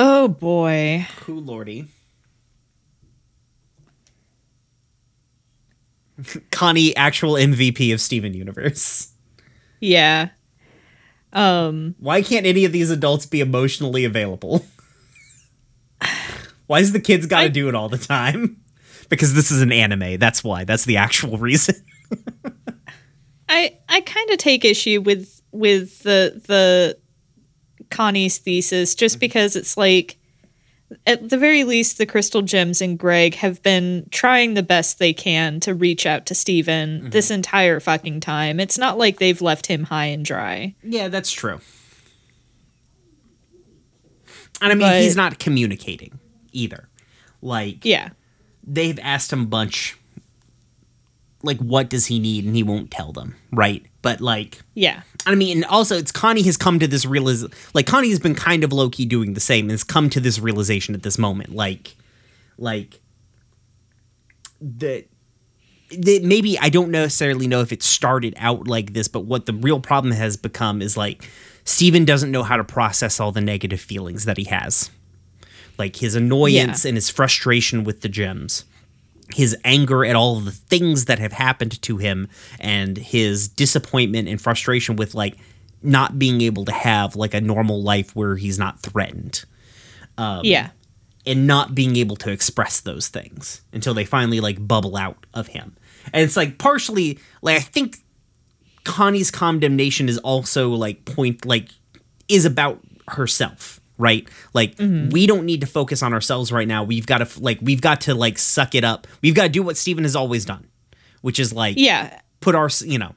Oh 0.00 0.28
boy. 0.28 1.06
Who 1.26 1.40
lordy? 1.40 1.86
Connie, 6.50 6.94
actual 6.96 7.32
MVP 7.34 7.92
of 7.92 8.00
Steven 8.00 8.34
Universe. 8.34 9.12
Yeah. 9.80 10.30
Um 11.32 11.94
Why 11.98 12.22
can't 12.22 12.46
any 12.46 12.64
of 12.64 12.72
these 12.72 12.90
adults 12.90 13.26
be 13.26 13.40
emotionally 13.40 14.04
available? 14.04 14.64
Why 16.66 16.80
is 16.80 16.92
the 16.92 17.00
kids 17.00 17.26
got 17.26 17.40
to 17.40 17.44
I- 17.46 17.48
do 17.48 17.68
it 17.68 17.74
all 17.74 17.88
the 17.88 17.98
time? 17.98 18.62
Because 19.08 19.34
this 19.34 19.50
is 19.50 19.62
an 19.62 19.72
anime. 19.72 20.18
That's 20.18 20.44
why. 20.44 20.64
That's 20.64 20.84
the 20.84 20.98
actual 20.98 21.38
reason. 21.38 21.74
I 23.48 23.78
I 23.88 24.00
kind 24.02 24.30
of 24.30 24.38
take 24.38 24.64
issue 24.64 25.00
with 25.00 25.40
with 25.50 26.00
the 26.02 26.42
the 26.46 26.98
Connie's 27.90 28.38
thesis 28.38 28.94
just 28.94 29.16
mm-hmm. 29.16 29.20
because 29.20 29.56
it's 29.56 29.76
like 29.76 30.18
at 31.06 31.28
the 31.28 31.38
very 31.38 31.64
least 31.64 31.98
the 31.98 32.06
Crystal 32.06 32.42
Gems 32.42 32.80
and 32.80 32.98
Greg 32.98 33.34
have 33.36 33.62
been 33.62 34.06
trying 34.10 34.54
the 34.54 34.62
best 34.62 34.98
they 34.98 35.12
can 35.12 35.60
to 35.60 35.74
reach 35.74 36.06
out 36.06 36.26
to 36.26 36.34
Steven 36.34 37.00
mm-hmm. 37.00 37.10
this 37.10 37.30
entire 37.30 37.80
fucking 37.80 38.20
time. 38.20 38.58
It's 38.58 38.78
not 38.78 38.96
like 38.96 39.18
they've 39.18 39.42
left 39.42 39.66
him 39.66 39.84
high 39.84 40.06
and 40.06 40.24
dry. 40.24 40.74
Yeah, 40.82 41.08
that's 41.08 41.30
true. 41.30 41.60
And 44.60 44.72
I 44.72 44.74
mean, 44.74 44.88
But- 44.88 45.02
he's 45.02 45.16
not 45.16 45.38
communicating 45.38 46.18
either. 46.52 46.88
Like, 47.40 47.84
Yeah. 47.84 48.10
they've 48.66 48.98
asked 49.00 49.32
him 49.32 49.42
a 49.42 49.46
bunch, 49.46 49.96
like, 51.42 51.58
what 51.58 51.88
does 51.88 52.06
he 52.06 52.18
need? 52.18 52.44
And 52.44 52.56
he 52.56 52.62
won't 52.62 52.90
tell 52.90 53.12
them, 53.12 53.36
right? 53.52 53.84
But, 54.00 54.20
like, 54.20 54.62
Yeah. 54.74 55.02
I 55.26 55.34
mean, 55.34 55.58
and 55.58 55.64
also 55.66 55.96
it's 55.98 56.12
Connie 56.12 56.42
has 56.42 56.56
come 56.56 56.78
to 56.78 56.86
this 56.86 57.04
realiz 57.04 57.44
like 57.74 57.86
Connie 57.86 58.10
has 58.10 58.20
been 58.20 58.34
kind 58.34 58.62
of 58.64 58.72
low 58.72 58.88
key 58.88 59.04
doing 59.06 59.34
the 59.34 59.40
same 59.40 59.64
and 59.64 59.72
has 59.72 59.82
come 59.84 60.08
to 60.10 60.20
this 60.20 60.38
realization 60.38 60.94
at 60.94 61.02
this 61.02 61.18
moment, 61.18 61.54
like, 61.54 61.96
like 62.56 63.00
that. 64.60 65.06
That 65.90 66.22
maybe 66.22 66.58
I 66.58 66.68
don't 66.68 66.90
necessarily 66.90 67.46
know 67.46 67.60
if 67.62 67.72
it 67.72 67.82
started 67.82 68.34
out 68.36 68.68
like 68.68 68.92
this, 68.92 69.08
but 69.08 69.20
what 69.20 69.46
the 69.46 69.54
real 69.54 69.80
problem 69.80 70.12
has 70.12 70.36
become 70.36 70.82
is 70.82 70.98
like 70.98 71.26
Steven 71.64 72.04
doesn't 72.04 72.30
know 72.30 72.42
how 72.42 72.58
to 72.58 72.64
process 72.64 73.18
all 73.20 73.32
the 73.32 73.40
negative 73.40 73.80
feelings 73.80 74.26
that 74.26 74.36
he 74.36 74.44
has. 74.44 74.90
Like 75.78 75.96
his 75.96 76.14
annoyance 76.14 76.84
Yeah. 76.84 76.90
and 76.90 76.96
his 76.98 77.08
frustration 77.08 77.84
with 77.84 78.02
the 78.02 78.08
gems 78.10 78.64
his 79.34 79.56
anger 79.64 80.04
at 80.04 80.16
all 80.16 80.38
of 80.38 80.44
the 80.44 80.52
things 80.52 81.04
that 81.06 81.18
have 81.18 81.32
happened 81.32 81.80
to 81.82 81.98
him 81.98 82.28
and 82.58 82.96
his 82.96 83.48
disappointment 83.48 84.28
and 84.28 84.40
frustration 84.40 84.96
with 84.96 85.14
like 85.14 85.36
not 85.82 86.18
being 86.18 86.40
able 86.40 86.64
to 86.64 86.72
have 86.72 87.14
like 87.14 87.34
a 87.34 87.40
normal 87.40 87.82
life 87.82 88.14
where 88.16 88.36
he's 88.36 88.58
not 88.58 88.80
threatened 88.80 89.44
um, 90.16 90.40
yeah. 90.44 90.70
and 91.24 91.46
not 91.46 91.74
being 91.74 91.96
able 91.96 92.16
to 92.16 92.30
express 92.30 92.80
those 92.80 93.08
things 93.08 93.62
until 93.72 93.94
they 93.94 94.04
finally 94.04 94.40
like 94.40 94.66
bubble 94.66 94.96
out 94.96 95.26
of 95.34 95.48
him. 95.48 95.76
And 96.12 96.22
it's 96.22 96.36
like 96.36 96.58
partially 96.58 97.18
like 97.42 97.56
I 97.56 97.60
think 97.60 97.98
Connie's 98.84 99.30
condemnation 99.30 100.08
is 100.08 100.18
also 100.18 100.70
like 100.70 101.04
point 101.04 101.44
like 101.44 101.68
is 102.28 102.44
about 102.44 102.80
herself, 103.08 103.80
right? 103.98 104.26
Like 104.54 104.76
mm-hmm. 104.76 105.10
we 105.10 105.26
don't 105.26 105.44
need 105.44 105.60
to 105.60 105.66
focus 105.66 106.02
on 106.02 106.14
ourselves 106.14 106.50
right 106.50 106.68
now. 106.68 106.84
We've 106.84 107.06
got 107.06 107.18
to 107.18 107.40
like 107.42 107.58
we've 107.60 107.80
got 107.80 108.00
to 108.02 108.14
like 108.14 108.38
suck 108.38 108.74
it 108.74 108.84
up. 108.84 109.06
We've 109.20 109.34
got 109.34 109.42
to 109.42 109.48
do 109.48 109.62
what 109.62 109.76
Steven 109.76 110.04
has 110.04 110.16
always 110.16 110.44
done, 110.44 110.68
which 111.20 111.38
is 111.38 111.52
like 111.52 111.74
Yeah. 111.76 112.20
put 112.40 112.54
our 112.54 112.70
you 112.84 112.98
know 112.98 113.14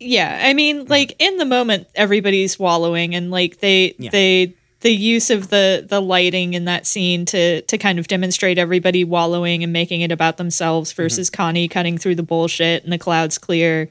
Yeah, 0.00 0.40
I 0.42 0.52
mean, 0.54 0.86
mm. 0.86 0.90
like 0.90 1.14
in 1.18 1.36
the 1.38 1.44
moment, 1.44 1.88
everybody's 1.94 2.58
wallowing, 2.58 3.14
and 3.14 3.30
like 3.30 3.60
they 3.60 3.94
Yeah. 3.98 4.10
they 4.10 4.54
the 4.80 4.90
use 4.90 5.30
of 5.30 5.48
the 5.48 5.86
the 5.88 6.00
lighting 6.00 6.54
in 6.54 6.64
that 6.64 6.86
scene 6.86 7.24
to 7.26 7.62
to 7.62 7.78
kind 7.78 7.98
of 7.98 8.08
demonstrate 8.08 8.58
everybody 8.58 9.04
wallowing 9.04 9.62
and 9.62 9.72
making 9.72 10.00
it 10.00 10.10
about 10.10 10.36
themselves 10.36 10.90
mm-hmm. 10.90 11.02
versus 11.02 11.30
Connie 11.30 11.68
cutting 11.68 11.98
through 11.98 12.16
the 12.16 12.22
bullshit 12.22 12.82
and 12.82 12.92
the 12.92 12.98
clouds 12.98 13.38
clear. 13.38 13.90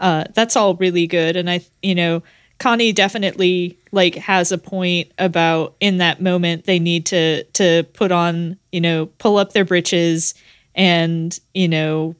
Uh, 0.00 0.24
that's 0.32 0.54
all 0.54 0.76
really 0.76 1.08
good, 1.08 1.36
and 1.36 1.50
I 1.50 1.60
you 1.82 1.94
know 1.94 2.22
Connie 2.58 2.92
definitely 2.92 3.78
like 3.92 4.14
has 4.16 4.50
a 4.52 4.58
point 4.58 5.10
about 5.18 5.76
in 5.80 5.98
that 5.98 6.20
moment 6.20 6.64
they 6.64 6.78
need 6.78 7.06
to 7.06 7.44
to 7.44 7.84
put 7.94 8.10
on 8.12 8.58
you 8.72 8.80
know 8.80 9.06
pull 9.18 9.36
up 9.38 9.52
their 9.52 9.64
britches 9.64 10.34
and 10.74 11.38
you 11.54 11.68
know 11.68 12.14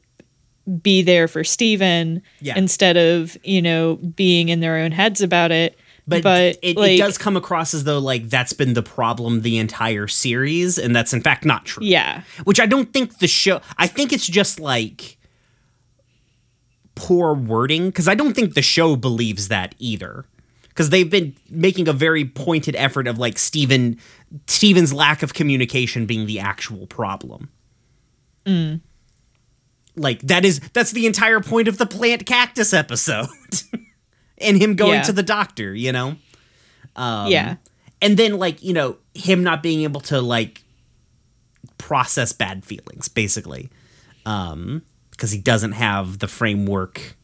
be 0.81 1.01
there 1.01 1.27
for 1.27 1.43
Steven 1.43 2.21
Yeah. 2.41 2.55
instead 2.55 2.95
of, 2.95 3.35
you 3.43 3.59
know, 3.59 3.95
being 3.95 4.49
in 4.49 4.59
their 4.59 4.77
own 4.77 4.91
heads 4.91 5.19
about 5.21 5.51
it. 5.51 5.75
but, 6.07 6.21
But, 6.21 6.59
it, 6.61 6.77
like, 6.77 6.91
it 6.91 6.97
does 6.99 7.17
come 7.17 7.35
across 7.35 7.73
as 7.73 7.85
though 7.85 7.97
like 7.97 8.29
that's 8.29 8.53
been 8.53 8.73
the 8.75 8.83
problem 8.83 9.41
the 9.41 9.57
entire 9.57 10.07
series 10.07 10.77
and 10.77 10.95
that's 10.95 11.11
in 11.11 11.21
fact 11.21 11.43
not 11.43 11.65
true. 11.65 11.83
Yeah. 11.83 12.21
which 12.43 12.59
I 12.59 12.67
don't 12.67 12.93
think 12.93 13.17
the 13.17 13.27
show. 13.27 13.61
I 13.79 13.87
think 13.87 14.13
it's 14.13 14.27
just 14.27 14.59
like 14.59 15.17
poor 16.99 17.33
wording 17.33 17.87
because 17.87 18.07
I 18.09 18.13
don't 18.15 18.33
think 18.33 18.53
the 18.55 18.61
show 18.61 18.95
believes 18.97 19.47
that 19.47 19.73
either. 19.79 20.25
Because 20.67 20.89
they've 20.89 21.09
been 21.09 21.35
making 21.49 21.87
a 21.87 21.93
very 21.93 22.25
pointed 22.25 22.75
effort 22.75 23.07
of 23.07 23.17
like 23.17 23.37
Steven 23.37 23.97
Steven's 24.47 24.93
lack 24.93 25.23
of 25.23 25.33
communication 25.33 26.05
being 26.05 26.25
the 26.27 26.39
actual 26.39 26.85
problem. 26.87 27.49
Like 29.95 30.21
that 30.21 30.45
is 30.45 30.59
that's 30.73 30.91
the 30.91 31.05
entire 31.05 31.39
point 31.41 31.67
of 31.67 31.77
the 31.77 31.85
plant 31.85 32.25
cactus 32.25 32.73
episode, 32.73 33.27
and 34.39 34.61
him 34.61 34.75
going 34.75 34.93
Yeah. 34.93 35.01
to 35.03 35.11
the 35.13 35.23
doctor. 35.23 35.73
You 35.75 35.91
know. 35.91 36.15
Um, 36.95 37.27
yeah. 37.31 37.55
and 38.01 38.17
then 38.17 38.37
like 38.37 38.63
you 38.63 38.73
know 38.73 38.97
him 39.13 39.43
not 39.43 39.61
being 39.61 39.81
able 39.83 40.01
to 40.01 40.19
like 40.21 40.63
process 41.77 42.33
bad 42.33 42.65
feelings 42.65 43.07
basically 43.07 43.69
um 44.25 44.81
because 45.19 45.31
he 45.31 45.37
doesn't 45.37 45.73
have 45.73 46.19
the 46.19 46.29
framework 46.29 47.17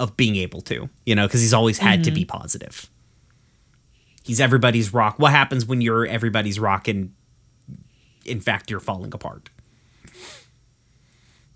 of 0.00 0.16
being 0.16 0.34
able 0.34 0.60
to 0.60 0.90
you 1.04 1.14
know 1.14 1.24
because 1.28 1.40
he's 1.40 1.54
always 1.54 1.78
had 1.78 2.02
to 2.02 2.10
be 2.10 2.24
positive. 2.24 2.90
He's 4.24 4.40
everybody's 4.40 4.92
rock. 4.92 5.20
What 5.20 5.30
happens 5.30 5.66
when 5.66 5.80
you're 5.80 6.04
everybody's 6.04 6.58
rock 6.58 6.88
and 6.88 7.14
in 8.24 8.40
fact 8.40 8.72
you're 8.72 8.80
falling 8.80 9.14
apart? 9.14 9.50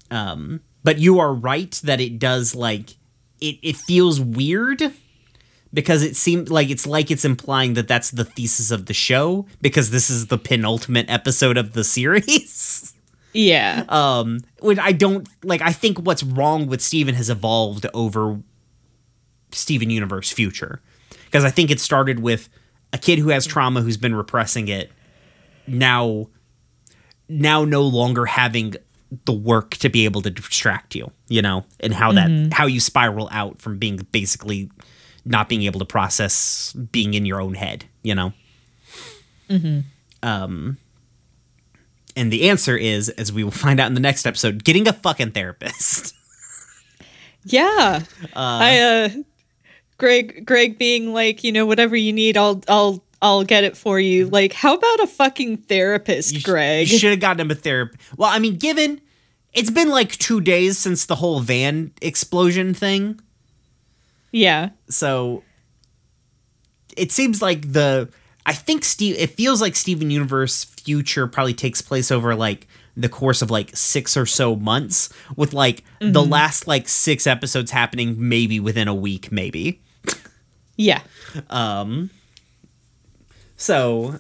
Um 0.09 0.61
but 0.85 0.99
you 0.99 1.19
are 1.19 1.35
right 1.35 1.73
that 1.83 2.01
it 2.01 2.21
does 2.21 2.55
like 2.55 2.91
it, 3.41 3.59
it 3.63 3.77
feels 3.77 4.21
weird 4.21 4.83
because 5.75 6.05
it 6.05 6.15
seems 6.15 6.49
like 6.49 6.71
it's 6.71 6.87
like 6.87 7.11
it's 7.11 7.25
implying 7.25 7.75
that 7.75 7.89
that's 7.89 8.13
the 8.13 8.25
thesis 8.25 8.71
of 8.71 8.87
the 8.87 8.95
show 8.95 9.47
because 9.61 9.91
this 9.91 10.11
is 10.11 10.29
the 10.29 10.39
penultimate 10.39 11.11
episode 11.11 11.57
of 11.57 11.73
the 11.73 11.83
series. 11.83 12.90
Yeah. 13.33 13.85
um, 13.89 14.41
when 14.61 14.79
I 14.79 14.93
don't 14.93 15.29
like, 15.45 15.63
I 15.63 15.73
think 15.73 15.99
what's 15.99 16.23
wrong 16.23 16.67
with 16.67 16.81
Steven 16.81 17.15
has 17.15 17.31
evolved 17.31 17.87
over 17.95 18.41
Steven 19.53 19.91
Universe 19.91 20.33
future. 20.33 20.81
Because 21.27 21.45
I 21.45 21.51
think 21.51 21.71
it 21.71 21.79
started 21.79 22.19
with 22.19 22.49
a 22.93 22.99
kid 22.99 23.19
who 23.19 23.29
has 23.29 23.47
trauma 23.47 23.83
who's 23.83 23.97
been 23.97 24.15
repressing 24.15 24.69
it 24.69 24.91
now 25.67 26.29
now 27.29 27.65
no 27.65 27.83
longer 27.83 28.27
having 28.27 28.75
the 29.25 29.33
work 29.33 29.73
to 29.73 29.89
be 29.89 30.05
able 30.05 30.23
to 30.23 30.31
distract 30.31 30.95
you 30.95 31.11
you 31.29 31.43
know 31.43 31.65
and 31.81 31.95
how 31.95 32.13
that 32.13 32.53
how 32.53 32.67
you 32.67 32.81
spiral 32.81 33.29
out 33.33 33.59
from 33.61 33.79
being 33.79 33.97
basically 34.13 34.71
not 35.25 35.49
being 35.49 35.63
able 35.63 35.79
to 35.79 35.85
process 35.85 36.73
being 36.73 37.15
in 37.15 37.27
your 37.27 37.41
own 37.41 37.55
head 37.55 37.85
you 38.03 38.15
know? 38.15 38.33
Um 40.23 40.79
and 42.17 42.33
the 42.33 42.49
answer 42.49 42.77
is 42.77 43.09
as 43.11 43.33
we 43.33 43.45
will 43.45 43.51
find 43.67 43.81
out 43.81 43.87
in 43.87 43.95
the 43.95 44.01
next 44.01 44.27
episode 44.27 44.65
getting 44.65 44.87
a 44.89 44.93
fucking 44.93 45.31
therapist 45.33 46.15
yeah. 47.45 48.03
I 48.35 48.79
uh 48.81 49.09
Greg 49.99 50.47
Greg 50.47 50.79
being 50.79 51.13
like, 51.13 51.45
you 51.45 51.53
know, 51.53 51.67
whatever 51.67 51.95
you 51.95 52.13
need, 52.13 52.37
I'll 52.37 52.63
I'll 52.69 53.05
I'll 53.23 53.45
get 53.45 53.65
it 53.65 53.77
for 53.77 54.01
you. 54.01 54.27
Like, 54.29 54.53
how 54.53 54.75
about 54.75 55.01
a 55.01 55.07
fucking 55.07 55.59
therapist, 55.59 56.33
You 56.33 56.41
sh- 56.41 56.45
Greg? 56.45 56.89
You 56.91 56.99
should 56.99 57.11
have 57.11 57.21
gotten 57.21 57.41
him 57.41 57.51
a 57.51 57.55
therapy. 57.55 57.99
Well, 58.17 58.31
I 58.31 58.39
mean, 58.39 58.57
given 58.57 59.01
it's 59.53 59.71
been 59.71 59.91
like 59.91 60.13
two 60.13 60.41
days 60.41 60.79
since 60.79 61.07
the 61.07 61.17
whole 61.17 61.41
van 61.41 61.93
explosion 62.01 62.73
thing, 62.73 63.21
yeah. 64.33 64.71
so 64.89 65.43
it 66.97 67.13
seems 67.13 67.43
like 67.43 67.73
the. 67.73 68.09
I 68.47 68.53
think 68.53 68.85
Steve. 68.85 69.17
It 69.19 69.31
feels 69.31 69.61
like 69.61 69.77
Steven 69.77 70.11
Universe 70.11 70.65
future 70.65 71.27
probably 71.27 71.55
takes 71.55 71.83
place 71.83 72.11
over 72.11 72.35
like 72.35 72.67
the 72.97 73.09
course 73.09 73.43
of 73.43 73.51
like 73.51 73.77
six 73.77 74.17
or 74.17 74.27
so 74.27 74.57
months, 74.57 75.09
with 75.37 75.53
like 75.53 75.85
the 76.01 76.23
last 76.25 76.67
like 76.67 76.89
six 76.89 77.27
episodes 77.27 77.71
happening 77.71 78.17
maybe 78.19 78.59
within 78.59 78.89
a 78.89 78.95
week, 78.95 79.31
maybe. 79.31 79.81
Yeah. 80.77 81.03
Um 81.51 82.11
so 83.57 84.19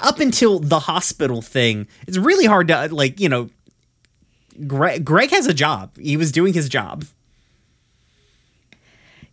up 0.00 0.20
until 0.20 0.58
the 0.58 0.80
hospital 0.80 1.40
thing, 1.42 1.88
it's 2.06 2.18
really 2.18 2.46
hard 2.46 2.68
to 2.68 2.88
like 2.94 3.18
you 3.20 3.28
know. 3.28 3.50
Greg, 4.66 5.04
Greg 5.04 5.30
has 5.30 5.46
a 5.46 5.52
job. 5.52 5.96
He 5.98 6.16
was 6.16 6.32
doing 6.32 6.54
his 6.54 6.68
job. 6.70 7.04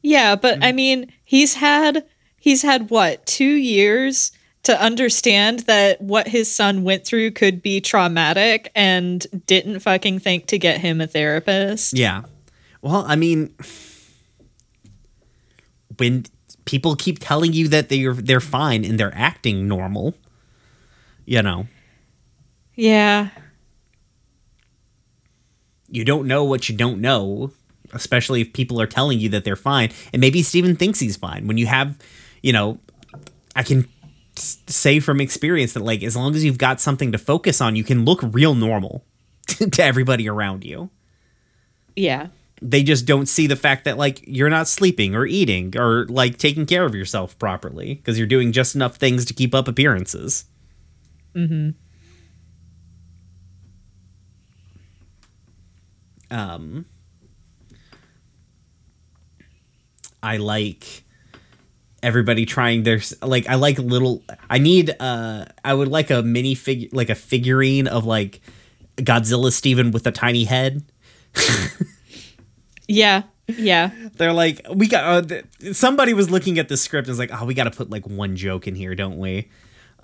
Yeah, 0.01 0.35
but 0.35 0.60
Mm. 0.60 0.65
I 0.65 0.72
mean, 0.73 1.14
he's 1.23 1.53
had 1.55 2.03
he's 2.44 2.61
had 2.61 2.90
what 2.90 3.26
two 3.26 3.45
years 3.56 4.34
to 4.64 4.78
understand 4.82 5.60
that 5.60 6.02
what 6.02 6.28
his 6.28 6.53
son 6.53 6.84
went 6.84 7.06
through 7.06 7.32
could 7.32 7.61
be 7.61 7.80
traumatic 7.80 8.70
and 8.76 9.26
didn't 9.45 9.80
fucking 9.80 10.20
think 10.20 10.45
to 10.48 10.57
get 10.60 10.82
him 10.82 10.99
a 10.99 11.07
therapist. 11.07 11.94
Yeah. 11.98 12.24
Well, 12.82 13.06
I 13.07 13.15
mean, 13.15 13.56
when 15.98 16.26
people 16.65 16.98
keep 16.98 17.20
telling 17.20 17.53
you 17.53 17.70
that 17.70 17.88
they're 17.88 18.14
they're 18.14 18.40
fine 18.41 18.84
and 18.84 18.99
they're 18.99 19.15
acting 19.15 19.68
normal, 19.68 20.15
you 21.26 21.41
know, 21.41 21.68
Yeah. 22.76 23.30
you 25.90 26.03
don't 26.03 26.28
know 26.28 26.44
what 26.44 26.68
you 26.70 26.76
don't 26.76 26.99
know, 26.99 27.52
especially 27.94 28.41
if 28.41 28.52
people 28.53 28.82
are 28.82 28.88
telling 28.88 29.20
you 29.20 29.30
that 29.30 29.44
they're 29.45 29.56
fine. 29.56 29.91
And 30.11 30.20
maybe 30.20 30.41
Steven 30.41 30.76
thinks 30.76 30.99
he's 30.99 31.15
fine. 31.15 31.48
When 31.48 31.57
you 31.57 31.68
have, 31.68 31.98
you 32.44 32.53
know, 32.53 32.80
I 33.56 33.64
can 33.64 33.88
say 34.36 34.99
from 34.99 35.22
experience 35.22 35.74
that, 35.74 35.84
like, 35.84 36.03
as 36.03 36.15
long 36.15 36.36
as 36.36 36.44
you've 36.45 36.60
got 36.60 36.82
something 36.82 37.11
to 37.11 37.18
focus 37.18 37.61
on, 37.61 37.76
you 37.76 37.84
can 37.84 38.06
look 38.06 38.20
real 38.24 38.56
normal 38.56 39.06
to 39.48 39.84
everybody 39.84 40.30
around 40.30 40.64
you. 40.65 40.91
Yeah. 41.95 42.28
They 42.61 42.84
just 42.84 43.06
don't 43.06 43.28
see 43.28 43.48
the 43.48 43.56
fact 43.56 43.86
that, 43.86 43.98
like, 43.98 44.24
you're 44.28 44.49
not 44.49 44.68
sleeping 44.68 45.15
or 45.15 45.26
eating 45.26 45.78
or, 45.78 46.06
like, 46.07 46.38
taking 46.38 46.65
care 46.65 46.86
of 46.86 46.95
yourself 46.95 47.38
properly 47.40 47.95
because 47.95 48.18
you're 48.18 48.28
doing 48.28 48.52
just 48.52 48.76
enough 48.76 48.95
things 48.98 49.26
to 49.26 49.34
keep 49.34 49.53
up 49.56 49.68
appearances. 49.68 50.45
Mhm. 51.36 51.76
Um 56.32 56.86
I 60.22 60.38
like 60.38 61.02
everybody 62.03 62.45
trying 62.45 62.84
their 62.84 62.99
like 63.21 63.47
I 63.47 63.55
like 63.55 63.80
little 63.80 64.21
I 64.49 64.59
need 64.59 64.95
uh 64.99 65.45
I 65.63 65.73
would 65.73 65.88
like 65.88 66.11
a 66.11 66.21
mini 66.21 66.53
figure 66.55 66.89
like 66.91 67.09
a 67.09 67.15
figurine 67.15 67.88
of 67.88 68.05
like 68.05 68.41
Godzilla 68.97 69.51
Steven 69.51 69.91
with 69.91 70.05
a 70.05 70.11
tiny 70.11 70.43
head. 70.43 70.84
Yeah. 72.88 73.23
Yeah. 73.47 73.91
They're 74.15 74.34
like 74.34 74.61
we 74.73 74.88
got 74.88 75.03
uh, 75.03 75.21
th- 75.21 75.45
somebody 75.75 76.13
was 76.13 76.30
looking 76.30 76.59
at 76.59 76.67
the 76.67 76.77
script 76.77 77.07
and 77.07 77.11
was 77.13 77.19
like, 77.19 77.31
"Oh, 77.34 77.45
we 77.45 77.53
got 77.53 77.63
to 77.63 77.71
put 77.71 77.89
like 77.89 78.05
one 78.05 78.35
joke 78.35 78.67
in 78.67 78.75
here, 78.75 78.93
don't 78.95 79.17
we?" 79.17 79.49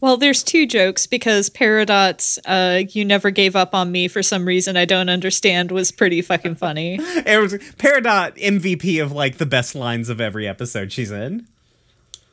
Well, 0.00 0.16
there's 0.16 0.42
two 0.42 0.66
jokes 0.66 1.06
because 1.06 1.48
Peridot's, 1.48 2.38
uh, 2.46 2.82
you 2.90 3.04
never 3.04 3.30
gave 3.30 3.54
up 3.54 3.74
on 3.74 3.92
me 3.92 4.08
for 4.08 4.22
some 4.24 4.44
reason 4.44 4.76
I 4.76 4.84
don't 4.84 5.08
understand 5.08 5.70
was 5.70 5.92
pretty 5.92 6.20
fucking 6.22 6.56
funny. 6.56 6.98
It 7.26 7.40
was 7.40 7.54
Peridot 7.54 8.36
MVP 8.38 9.00
of 9.02 9.12
like 9.12 9.38
the 9.38 9.46
best 9.46 9.74
lines 9.74 10.08
of 10.08 10.20
every 10.20 10.48
episode 10.48 10.90
she's 10.92 11.10
in. 11.10 11.46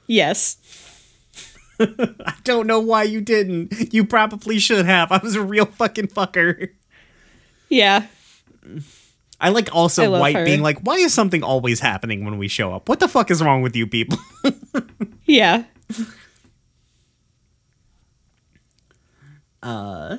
yes. 0.08 0.58
I 1.80 2.36
don't 2.46 2.68
know 2.68 2.80
why 2.80 3.04
you 3.04 3.20
didn't. 3.22 3.94
You 3.94 4.06
probably 4.06 4.60
should 4.60 4.86
have. 4.86 5.12
I 5.12 5.18
was 5.22 5.36
a 5.36 5.42
real 5.42 5.66
fucking 5.66 6.08
fucker. 6.08 6.70
Yeah. 7.70 8.08
I 9.42 9.50
like 9.50 9.76
also 9.76 10.10
love 10.10 10.22
White 10.22 10.36
her. 10.38 10.46
being 10.46 10.62
like, 10.62 10.80
why 10.80 10.96
is 10.96 11.14
something 11.14 11.44
always 11.44 11.82
happening 11.82 12.24
when 12.24 12.38
we 12.38 12.48
show 12.48 12.74
up? 12.74 12.88
What 12.88 13.02
the 13.02 13.10
fuck 13.10 13.30
is 13.30 13.42
wrong 13.44 13.62
with 13.62 13.76
you 13.76 13.86
people? 13.88 14.18
Yeah. 15.28 15.64
Uh 19.66 20.18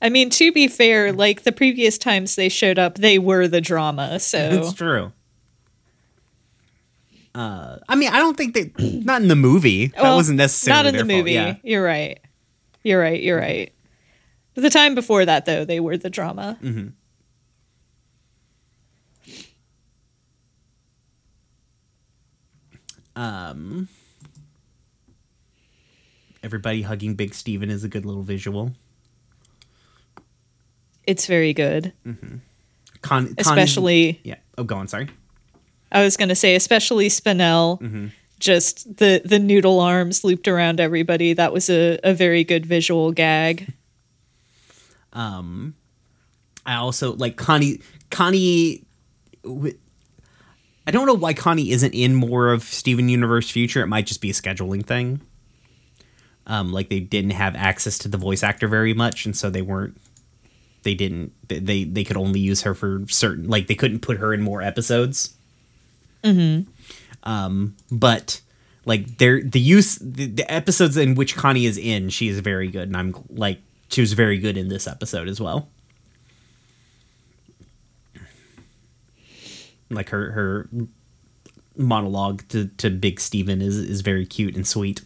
I 0.00 0.10
mean, 0.10 0.28
to 0.30 0.52
be 0.52 0.68
fair, 0.68 1.12
like 1.12 1.42
the 1.44 1.52
previous 1.52 1.96
times 1.96 2.36
they 2.36 2.48
showed 2.50 2.78
up, 2.78 2.96
they 2.96 3.18
were 3.18 3.48
the 3.48 3.60
drama. 3.60 4.20
So 4.20 4.38
it's 4.52 4.72
true. 4.72 5.12
Uh 7.34 7.78
I 7.88 7.96
mean, 7.96 8.10
I 8.10 8.18
don't 8.18 8.36
think 8.36 8.54
they 8.54 8.72
not 9.04 9.22
in 9.22 9.28
the 9.28 9.36
movie. 9.36 9.88
that 9.88 10.02
Well, 10.02 10.16
wasn't 10.16 10.38
necessarily 10.38 10.82
not 10.92 11.00
in 11.00 11.06
the 11.06 11.14
movie. 11.16 11.32
Yeah. 11.32 11.56
You're 11.62 11.82
right. 11.84 12.20
You're 12.82 13.00
right. 13.00 13.20
You're 13.22 13.38
right. 13.38 13.72
But 14.54 14.62
the 14.62 14.70
time 14.70 14.94
before 14.94 15.24
that, 15.24 15.46
though, 15.46 15.64
they 15.64 15.80
were 15.80 15.96
the 15.96 16.10
drama. 16.10 16.56
Mm. 16.62 16.92
Um 23.16 23.88
Everybody 26.44 26.82
hugging 26.82 27.14
Big 27.14 27.34
Steven 27.34 27.70
is 27.70 27.82
a 27.84 27.88
good 27.88 28.04
little 28.04 28.22
visual. 28.22 28.72
It's 31.06 31.26
very 31.26 31.52
good, 31.54 31.92
Con- 32.04 32.42
Connie's- 33.02 33.34
especially. 33.38 34.20
yeah. 34.24 34.36
Oh, 34.56 34.64
go 34.64 34.76
on. 34.76 34.86
Sorry. 34.88 35.08
I 35.90 36.02
was 36.02 36.16
going 36.16 36.28
to 36.28 36.34
say, 36.34 36.54
especially 36.54 37.08
Spinel. 37.08 37.80
Mm-hmm. 37.80 38.06
Just 38.40 38.96
the 38.98 39.22
the 39.24 39.38
noodle 39.38 39.80
arms 39.80 40.22
looped 40.24 40.48
around 40.48 40.80
everybody. 40.80 41.32
That 41.32 41.52
was 41.52 41.70
a, 41.70 41.98
a 42.04 42.12
very 42.14 42.44
good 42.44 42.66
visual 42.66 43.10
gag. 43.12 43.72
Um, 45.16 45.76
I 46.66 46.74
also 46.74 47.14
like 47.14 47.36
Connie. 47.36 47.80
Connie. 48.10 48.82
I 49.46 50.90
don't 50.90 51.06
know 51.06 51.14
why 51.14 51.34
Connie 51.34 51.70
isn't 51.70 51.94
in 51.94 52.16
more 52.16 52.50
of 52.52 52.64
Steven 52.64 53.08
Universe 53.08 53.48
Future. 53.48 53.80
It 53.82 53.86
might 53.86 54.06
just 54.06 54.20
be 54.20 54.30
a 54.30 54.32
scheduling 54.32 54.84
thing. 54.84 55.20
Um, 56.46 56.72
like 56.72 56.90
they 56.90 57.00
didn't 57.00 57.30
have 57.30 57.56
access 57.56 57.98
to 57.98 58.08
the 58.08 58.18
voice 58.18 58.42
actor 58.42 58.68
very 58.68 58.94
much, 58.94 59.24
and 59.24 59.36
so 59.36 59.50
they 59.50 59.62
weren't. 59.62 59.98
They 60.82 60.94
didn't. 60.94 61.32
They 61.48 61.84
they, 61.84 62.04
could 62.04 62.18
only 62.18 62.40
use 62.40 62.62
her 62.62 62.74
for 62.74 63.04
certain. 63.08 63.48
Like 63.48 63.66
they 63.66 63.74
couldn't 63.74 64.00
put 64.00 64.18
her 64.18 64.34
in 64.34 64.42
more 64.42 64.60
episodes. 64.60 65.34
Mm-hmm. 66.22 66.70
Um, 67.22 67.76
but 67.90 68.42
like 68.84 69.16
there, 69.18 69.42
the 69.42 69.60
use 69.60 69.96
the, 69.96 70.26
the 70.26 70.52
episodes 70.52 70.96
in 70.98 71.14
which 71.14 71.36
Connie 71.36 71.64
is 71.64 71.78
in, 71.78 72.10
she 72.10 72.28
is 72.28 72.40
very 72.40 72.68
good, 72.68 72.88
and 72.88 72.96
I'm 72.96 73.14
like 73.30 73.60
she 73.88 74.02
was 74.02 74.12
very 74.12 74.38
good 74.38 74.56
in 74.56 74.68
this 74.68 74.86
episode 74.86 75.28
as 75.28 75.40
well. 75.40 75.68
Like 79.88 80.10
her 80.10 80.32
her 80.32 80.68
monologue 81.76 82.46
to, 82.48 82.66
to 82.66 82.90
Big 82.90 83.20
Steven 83.20 83.62
is 83.62 83.76
is 83.76 84.00
very 84.00 84.26
cute 84.26 84.56
and 84.56 84.66
sweet. 84.66 85.02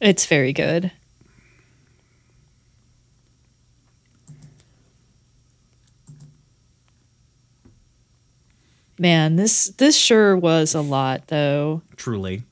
It's 0.00 0.26
very 0.26 0.52
good. 0.52 0.92
Man, 8.98 9.36
this 9.36 9.66
this 9.76 9.96
sure 9.96 10.36
was 10.36 10.74
a 10.74 10.80
lot 10.80 11.28
though. 11.28 11.82
Truly. 11.96 12.42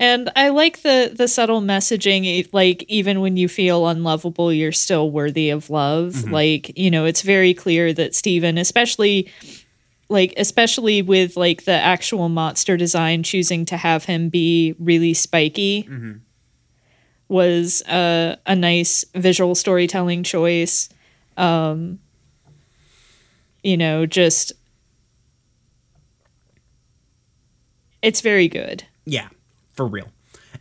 And 0.00 0.30
I 0.36 0.50
like 0.50 0.82
the 0.82 1.12
the 1.12 1.26
subtle 1.26 1.60
messaging 1.60 2.48
like 2.52 2.84
even 2.86 3.20
when 3.20 3.36
you 3.36 3.48
feel 3.48 3.88
unlovable, 3.88 4.52
you're 4.52 4.70
still 4.70 5.10
worthy 5.10 5.50
of 5.50 5.70
love. 5.70 6.12
Mm-hmm. 6.12 6.32
Like, 6.32 6.78
you 6.78 6.90
know, 6.90 7.04
it's 7.04 7.22
very 7.22 7.52
clear 7.52 7.92
that 7.92 8.14
Steven, 8.14 8.58
especially 8.58 9.28
like 10.08 10.32
especially 10.36 11.02
with 11.02 11.36
like 11.36 11.64
the 11.64 11.72
actual 11.72 12.28
monster 12.28 12.76
design 12.76 13.22
choosing 13.22 13.64
to 13.66 13.76
have 13.76 14.04
him 14.04 14.28
be 14.28 14.74
really 14.78 15.14
spiky 15.14 15.88
was 17.28 17.82
a 17.88 18.38
a 18.46 18.56
nice 18.56 19.04
visual 19.14 19.54
storytelling 19.54 20.22
choice. 20.22 20.88
Um 21.36 21.98
you 23.62 23.76
know, 23.76 24.06
just 24.06 24.52
it's 28.00 28.20
very 28.20 28.48
good. 28.48 28.84
Yeah, 29.04 29.28
for 29.74 29.86
real. 29.86 30.08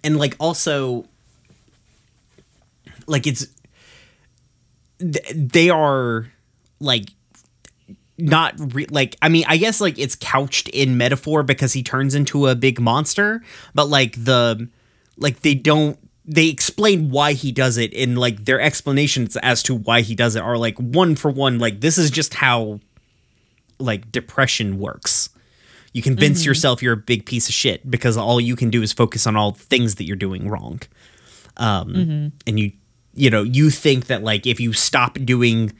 And 0.03 0.17
like 0.17 0.35
also 0.39 1.05
like 3.05 3.27
it's 3.27 3.47
they 4.99 5.69
are 5.69 6.27
like 6.79 7.09
not 8.17 8.55
re- 8.73 8.87
like 8.89 9.15
I 9.21 9.29
mean 9.29 9.45
I 9.47 9.57
guess 9.57 9.79
like 9.79 9.97
it's 9.99 10.15
couched 10.15 10.69
in 10.69 10.97
metaphor 10.97 11.43
because 11.43 11.73
he 11.73 11.83
turns 11.83 12.15
into 12.15 12.47
a 12.47 12.55
big 12.55 12.79
monster, 12.79 13.43
but 13.73 13.87
like 13.89 14.13
the 14.23 14.69
like 15.17 15.41
they 15.41 15.53
don't 15.53 15.97
they 16.25 16.47
explain 16.47 17.09
why 17.09 17.33
he 17.33 17.51
does 17.51 17.77
it 17.77 17.93
and 17.93 18.17
like 18.17 18.45
their 18.45 18.59
explanations 18.59 19.37
as 19.37 19.63
to 19.63 19.73
why 19.73 20.01
he 20.01 20.13
does 20.13 20.35
it 20.35 20.41
are 20.41 20.57
like 20.57 20.77
one 20.77 21.15
for 21.15 21.31
one 21.31 21.57
like 21.57 21.79
this 21.79 21.97
is 21.97 22.11
just 22.11 22.33
how 22.33 22.79
like 23.79 24.11
depression 24.11 24.79
works. 24.79 25.29
You 25.93 26.01
convince 26.01 26.45
yourself 26.45 26.83
you're 26.83 26.93
a 26.93 26.97
big 26.97 27.25
piece 27.25 27.47
of 27.47 27.55
shit 27.55 27.89
because 27.89 28.17
all 28.17 28.39
you 28.39 28.55
can 28.55 28.69
do 28.69 28.81
is 28.83 28.93
focus 28.93 29.25
on 29.25 29.35
all 29.35 29.53
things 29.53 29.95
that 29.95 30.03
you're 30.03 30.15
doing 30.15 30.47
wrong. 30.47 30.81
Um, 31.55 32.33
and 32.45 32.59
you, 32.59 32.71
you 33.15 33.31
know, 33.31 33.41
you 33.41 33.71
think 33.71 34.05
that 34.07 34.21
like 34.21 34.45
if 34.45 34.59
you 34.59 34.73
stop 34.73 35.17
doing 35.23 35.73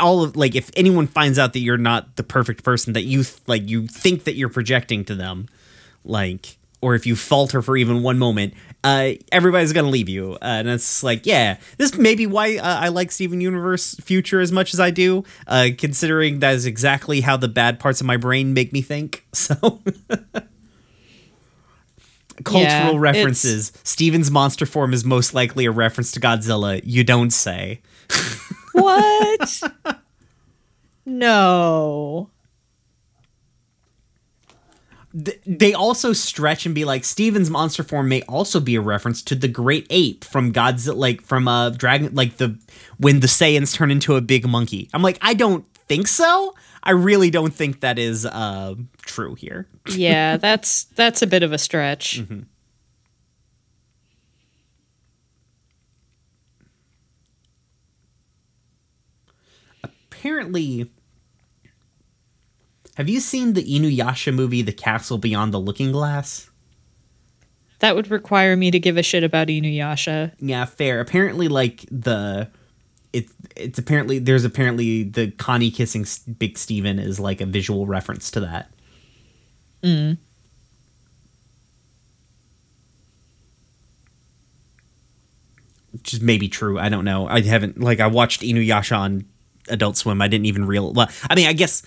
all 0.00 0.22
of 0.22 0.36
like 0.36 0.54
if 0.54 0.70
anyone 0.76 1.06
finds 1.06 1.38
out 1.38 1.52
that 1.54 1.60
you're 1.60 1.78
not 1.78 2.16
the 2.16 2.22
perfect 2.22 2.62
person 2.64 2.92
that 2.92 3.02
you 3.02 3.24
th- 3.24 3.40
like 3.46 3.68
you 3.68 3.86
think 3.86 4.24
that 4.24 4.34
you're 4.34 4.48
projecting 4.48 5.04
to 5.06 5.14
them, 5.14 5.48
like 6.04 6.58
or 6.80 6.94
if 6.96 7.06
you 7.06 7.14
falter 7.14 7.62
for 7.62 7.76
even 7.76 8.02
one 8.02 8.18
moment, 8.18 8.54
uh, 8.82 9.10
everybody's 9.30 9.72
gonna 9.72 9.88
leave 9.88 10.08
you. 10.08 10.32
Uh, 10.34 10.38
and 10.42 10.68
it's 10.68 11.02
like, 11.02 11.26
yeah, 11.26 11.58
this 11.78 11.96
may 11.96 12.14
be 12.14 12.26
why 12.26 12.56
uh, 12.56 12.80
I 12.80 12.88
like 12.88 13.12
Steven 13.12 13.40
Universe 13.40 13.94
Future 13.96 14.40
as 14.40 14.50
much 14.50 14.74
as 14.74 14.80
I 14.80 14.90
do, 14.90 15.24
uh, 15.46 15.68
considering 15.78 16.40
that 16.40 16.54
is 16.54 16.66
exactly 16.66 17.20
how 17.20 17.36
the 17.36 17.48
bad 17.48 17.78
parts 17.78 18.00
of 18.00 18.06
my 18.06 18.16
brain 18.16 18.52
make 18.54 18.72
me 18.72 18.82
think. 18.82 19.24
So. 19.34 19.80
Cultural 22.44 22.94
Yeah, 22.94 22.98
references. 22.98 23.72
Steven's 23.84 24.30
monster 24.30 24.66
form 24.66 24.92
is 24.92 25.04
most 25.04 25.34
likely 25.34 25.64
a 25.66 25.70
reference 25.70 26.10
to 26.12 26.20
Godzilla. 26.20 26.80
You 26.82 27.04
don't 27.04 27.30
say. 27.30 27.80
What? 28.72 29.62
no. 31.06 32.30
They 35.14 35.74
also 35.74 36.14
stretch 36.14 36.64
and 36.64 36.74
be 36.74 36.84
like 36.86 37.04
Steven's 37.04 37.50
monster 37.50 37.82
form 37.82 38.08
may 38.08 38.22
also 38.22 38.60
be 38.60 38.76
a 38.76 38.80
reference 38.80 39.22
to 39.24 39.34
the 39.34 39.48
great 39.48 39.86
ape 39.90 40.24
from 40.24 40.52
Godzilla 40.52 40.96
like 40.96 41.20
from 41.22 41.46
uh 41.48 41.70
dragon 41.70 42.14
like 42.14 42.38
the 42.38 42.58
when 42.96 43.20
the 43.20 43.26
Saiyans 43.26 43.74
turn 43.74 43.90
into 43.90 44.16
a 44.16 44.22
big 44.22 44.48
monkey. 44.48 44.88
I'm 44.94 45.02
like 45.02 45.18
I 45.20 45.34
don't 45.34 45.66
think 45.86 46.08
so. 46.08 46.54
I 46.82 46.92
really 46.92 47.30
don't 47.30 47.52
think 47.52 47.80
that 47.80 47.98
is 47.98 48.24
uh 48.24 48.74
true 49.02 49.34
here. 49.34 49.68
Yeah, 49.94 50.38
that's 50.38 50.84
that's 50.84 51.20
a 51.20 51.26
bit 51.26 51.42
of 51.42 51.52
a 51.52 51.58
stretch. 51.58 52.22
Apparently 60.22 60.88
Have 62.94 63.08
you 63.08 63.18
seen 63.18 63.54
the 63.54 63.64
Inuyasha 63.64 64.32
movie 64.32 64.62
The 64.62 64.72
Castle 64.72 65.18
Beyond 65.18 65.52
the 65.52 65.58
Looking 65.58 65.90
Glass? 65.90 66.48
That 67.80 67.96
would 67.96 68.08
require 68.08 68.56
me 68.56 68.70
to 68.70 68.78
give 68.78 68.96
a 68.96 69.02
shit 69.02 69.24
about 69.24 69.48
Inuyasha. 69.48 70.30
Yeah, 70.38 70.64
fair. 70.66 71.00
Apparently, 71.00 71.48
like 71.48 71.84
the 71.90 72.48
it's 73.12 73.34
it's 73.56 73.80
apparently 73.80 74.20
there's 74.20 74.44
apparently 74.44 75.02
the 75.02 75.32
Connie 75.32 75.72
kissing 75.72 76.06
Big 76.38 76.56
Steven 76.56 77.00
is 77.00 77.18
like 77.18 77.40
a 77.40 77.46
visual 77.46 77.86
reference 77.86 78.30
to 78.30 78.40
that. 78.42 78.70
Mm. 79.82 80.18
Which 85.90 86.14
is 86.14 86.20
maybe 86.20 86.48
true. 86.48 86.78
I 86.78 86.88
don't 86.88 87.04
know. 87.04 87.26
I 87.26 87.40
haven't 87.40 87.80
like 87.80 87.98
I 87.98 88.06
watched 88.06 88.42
Inuyasha 88.42 88.96
on 88.96 89.24
Adult 89.68 89.96
Swim. 89.96 90.20
I 90.22 90.28
didn't 90.28 90.46
even 90.46 90.64
real. 90.66 90.92
Well, 90.92 91.08
I 91.28 91.34
mean, 91.34 91.46
I 91.46 91.52
guess 91.52 91.82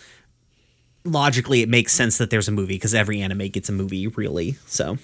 logically 1.03 1.61
it 1.61 1.69
makes 1.69 1.93
sense 1.93 2.17
that 2.17 2.29
there's 2.29 2.47
a 2.47 2.51
movie 2.51 2.75
because 2.75 2.93
every 2.95 3.21
anime 3.21 3.47
gets 3.49 3.69
a 3.69 3.71
movie, 3.71 4.07
really. 4.07 4.55
So 4.65 4.97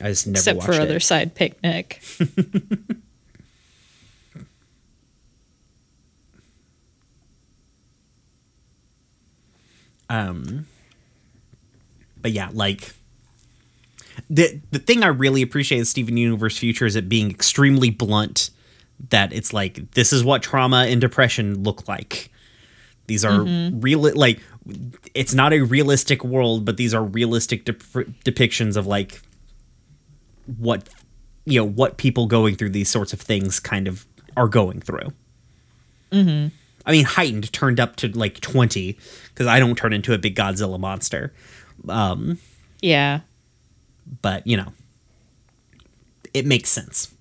I 0.00 0.08
just 0.08 0.26
never 0.26 0.38
Except 0.38 0.62
for 0.62 0.72
it. 0.72 0.88
Otherside 0.88 1.34
Picnic. 1.34 2.02
um 10.10 10.66
but 12.20 12.30
yeah 12.32 12.50
like 12.52 12.92
the 14.28 14.60
the 14.70 14.78
thing 14.78 15.02
i 15.02 15.06
really 15.06 15.40
appreciate 15.42 15.78
in 15.78 15.84
steven 15.84 16.16
universe 16.16 16.58
future 16.58 16.86
is 16.86 16.94
it 16.94 17.08
being 17.08 17.30
extremely 17.30 17.90
blunt 17.90 18.50
that 19.10 19.32
it's 19.32 19.52
like 19.52 19.90
this 19.92 20.12
is 20.12 20.24
what 20.24 20.42
trauma 20.42 20.86
and 20.88 21.00
depression 21.00 21.62
look 21.62 21.86
like 21.88 22.30
these 23.06 23.24
are 23.24 23.42
real 23.72 24.00
like 24.14 24.40
it's 25.14 25.34
not 25.34 25.52
a 25.52 25.60
realistic 25.60 26.24
world 26.24 26.64
but 26.64 26.76
these 26.76 26.94
are 26.94 27.04
realistic 27.04 27.64
dep- 27.64 27.82
depictions 28.24 28.76
of 28.76 28.86
like 28.86 29.20
what 30.58 30.88
you 31.44 31.58
know 31.60 31.64
what 31.66 31.96
people 31.98 32.26
going 32.26 32.54
through 32.54 32.70
these 32.70 32.88
sorts 32.88 33.12
of 33.12 33.20
things 33.20 33.60
kind 33.60 33.86
of 33.88 34.06
are 34.36 34.48
going 34.48 34.80
through 34.80 35.12
I 36.86 36.92
mean, 36.92 37.04
heightened 37.06 37.52
turned 37.52 37.80
up 37.80 37.96
to 37.96 38.08
like 38.16 38.38
20 38.40 38.96
because 39.30 39.46
I 39.48 39.58
don't 39.58 39.74
turn 39.76 39.92
into 39.92 40.12
a 40.14 40.18
big 40.18 40.36
Godzilla 40.36 40.78
monster. 40.78 41.32
Um, 41.88 42.38
Yeah. 42.80 43.20
but, 44.22 44.46
you 44.46 44.56
know, 44.56 44.72
it 46.32 46.46
makes 46.46 46.68
sense. 46.68 47.13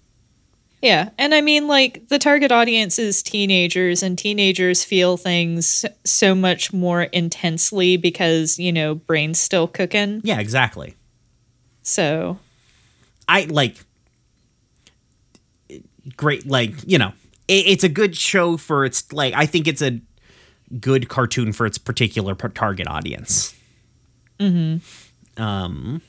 Yeah. 0.83 1.11
And 1.17 1.33
I 1.33 1.39
mean, 1.39 1.69
like, 1.69 2.09
the 2.09 2.19
target 2.19 2.51
audience 2.51 2.99
is 2.99 3.23
teenagers, 3.23 4.03
and 4.03 4.17
teenagers 4.17 4.83
feel 4.83 5.15
things 5.15 5.85
so 6.03 6.35
much 6.35 6.73
more 6.73 7.03
intensely 7.03 7.95
because, 7.95 8.59
you 8.59 8.73
know, 8.73 8.93
brain's 8.93 9.39
still 9.39 9.65
cooking. 9.65 10.19
Yeah, 10.25 10.39
exactly. 10.41 10.95
So, 11.83 12.37
I 13.29 13.45
like 13.45 13.77
great, 16.17 16.45
like, 16.45 16.73
you 16.85 16.97
know, 16.97 17.13
it, 17.47 17.65
it's 17.65 17.85
a 17.85 17.89
good 17.89 18.17
show 18.17 18.57
for 18.57 18.83
its, 18.83 19.09
like, 19.13 19.33
I 19.33 19.45
think 19.45 19.69
it's 19.69 19.81
a 19.81 20.01
good 20.81 21.07
cartoon 21.07 21.53
for 21.53 21.65
its 21.65 21.77
particular 21.77 22.35
par- 22.35 22.49
target 22.49 22.87
audience. 22.87 23.55
Mm-hmm. 24.37 25.41
Um, 25.41 26.01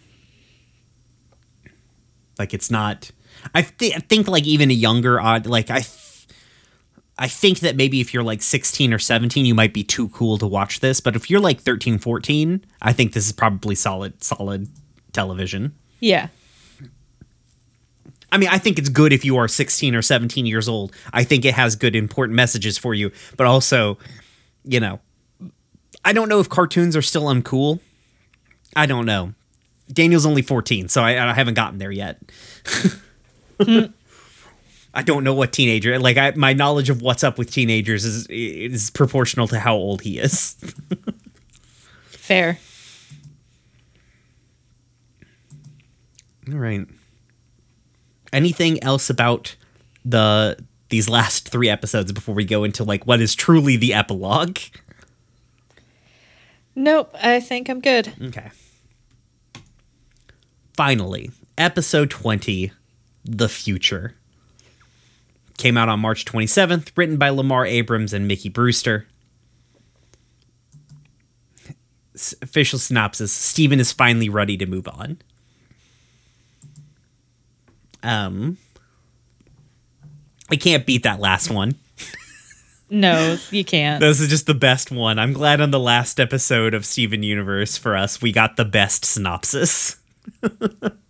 like, 2.40 2.52
it's 2.52 2.72
not, 2.72 3.12
I, 3.54 3.62
th- 3.62 3.94
I 3.96 3.98
think, 4.00 4.28
like, 4.28 4.44
even 4.44 4.70
a 4.70 4.74
younger 4.74 5.20
odd, 5.20 5.46
like, 5.46 5.70
I, 5.70 5.80
th- 5.80 6.26
I 7.18 7.28
think 7.28 7.60
that 7.60 7.76
maybe 7.76 8.00
if 8.00 8.12
you're 8.12 8.22
like 8.24 8.42
16 8.42 8.92
or 8.92 8.98
17, 8.98 9.44
you 9.44 9.54
might 9.54 9.72
be 9.72 9.84
too 9.84 10.08
cool 10.08 10.36
to 10.38 10.46
watch 10.46 10.80
this. 10.80 11.00
But 11.00 11.14
if 11.16 11.30
you're 11.30 11.40
like 11.40 11.60
13, 11.60 11.98
14, 11.98 12.64
I 12.82 12.92
think 12.92 13.12
this 13.12 13.26
is 13.26 13.32
probably 13.32 13.74
solid, 13.74 14.22
solid 14.22 14.68
television. 15.12 15.74
yeah. 16.00 16.28
I 18.32 18.36
mean, 18.36 18.48
I 18.48 18.58
think 18.58 18.80
it's 18.80 18.88
good 18.88 19.12
if 19.12 19.24
you 19.24 19.36
are 19.36 19.46
16 19.46 19.94
or 19.94 20.02
17 20.02 20.44
years 20.44 20.68
old. 20.68 20.92
I 21.12 21.22
think 21.22 21.44
it 21.44 21.54
has 21.54 21.76
good, 21.76 21.94
important 21.94 22.34
messages 22.34 22.76
for 22.76 22.92
you. 22.92 23.12
But 23.36 23.46
also, 23.46 23.96
you 24.64 24.80
know, 24.80 24.98
I 26.04 26.12
don't 26.12 26.28
know 26.28 26.40
if 26.40 26.48
cartoons 26.48 26.96
are 26.96 27.02
still 27.02 27.26
uncool. 27.26 27.78
I 28.74 28.86
don't 28.86 29.06
know. 29.06 29.34
Daniel's 29.92 30.26
only 30.26 30.42
14, 30.42 30.88
so 30.88 31.00
I, 31.00 31.30
I 31.30 31.32
haven't 31.32 31.54
gotten 31.54 31.78
there 31.78 31.92
yet. 31.92 32.18
I 34.94 35.02
don't 35.02 35.24
know 35.24 35.34
what 35.34 35.52
teenager 35.52 35.98
like. 35.98 36.16
I, 36.16 36.32
my 36.36 36.52
knowledge 36.52 36.88
of 36.88 37.02
what's 37.02 37.24
up 37.24 37.36
with 37.38 37.50
teenagers 37.50 38.04
is 38.04 38.26
is 38.28 38.90
proportional 38.90 39.48
to 39.48 39.58
how 39.58 39.74
old 39.74 40.02
he 40.02 40.18
is. 40.18 40.52
Fair. 42.06 42.58
All 46.52 46.58
right. 46.58 46.86
Anything 48.32 48.82
else 48.84 49.10
about 49.10 49.56
the 50.04 50.56
these 50.90 51.08
last 51.08 51.48
three 51.48 51.68
episodes 51.68 52.12
before 52.12 52.34
we 52.34 52.44
go 52.44 52.62
into 52.62 52.84
like 52.84 53.04
what 53.06 53.20
is 53.20 53.34
truly 53.34 53.76
the 53.76 53.94
epilogue? 53.94 54.58
Nope. 56.76 57.14
I 57.20 57.40
think 57.40 57.68
I'm 57.68 57.80
good. 57.80 58.12
Okay. 58.20 58.50
Finally, 60.76 61.30
episode 61.56 62.10
20, 62.10 62.72
The 63.24 63.48
Future. 63.48 64.14
Came 65.56 65.76
out 65.76 65.88
on 65.88 66.00
March 66.00 66.24
27th, 66.24 66.90
written 66.96 67.16
by 67.16 67.30
Lamar 67.30 67.64
Abrams 67.64 68.12
and 68.12 68.26
Miki 68.26 68.48
Brewster. 68.48 69.06
Official 72.42 72.78
synopsis 72.78 73.32
Steven 73.32 73.80
is 73.80 73.92
finally 73.92 74.28
ready 74.28 74.56
to 74.56 74.66
move 74.66 74.86
on. 74.88 75.18
Um, 78.02 78.58
I 80.50 80.56
can't 80.56 80.86
beat 80.86 81.02
that 81.04 81.20
last 81.20 81.50
one. 81.50 81.76
No, 82.90 83.38
you 83.50 83.64
can't. 83.64 84.00
This 84.00 84.20
is 84.20 84.28
just 84.28 84.46
the 84.46 84.54
best 84.54 84.92
one. 84.92 85.18
I'm 85.18 85.32
glad 85.32 85.60
on 85.60 85.70
the 85.70 85.80
last 85.80 86.20
episode 86.20 86.74
of 86.74 86.84
Steven 86.84 87.22
Universe 87.22 87.76
for 87.76 87.96
us, 87.96 88.20
we 88.20 88.30
got 88.30 88.56
the 88.56 88.64
best 88.64 89.04
synopsis. 89.04 89.96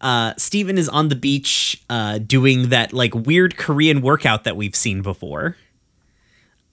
uh, 0.00 0.34
Steven 0.36 0.78
is 0.78 0.88
on 0.88 1.08
the 1.08 1.16
beach 1.16 1.82
uh, 1.90 2.18
doing 2.18 2.68
that 2.68 2.92
like 2.92 3.14
weird 3.14 3.56
Korean 3.56 4.00
workout 4.00 4.44
that 4.44 4.56
we've 4.56 4.76
seen 4.76 5.02
before. 5.02 5.56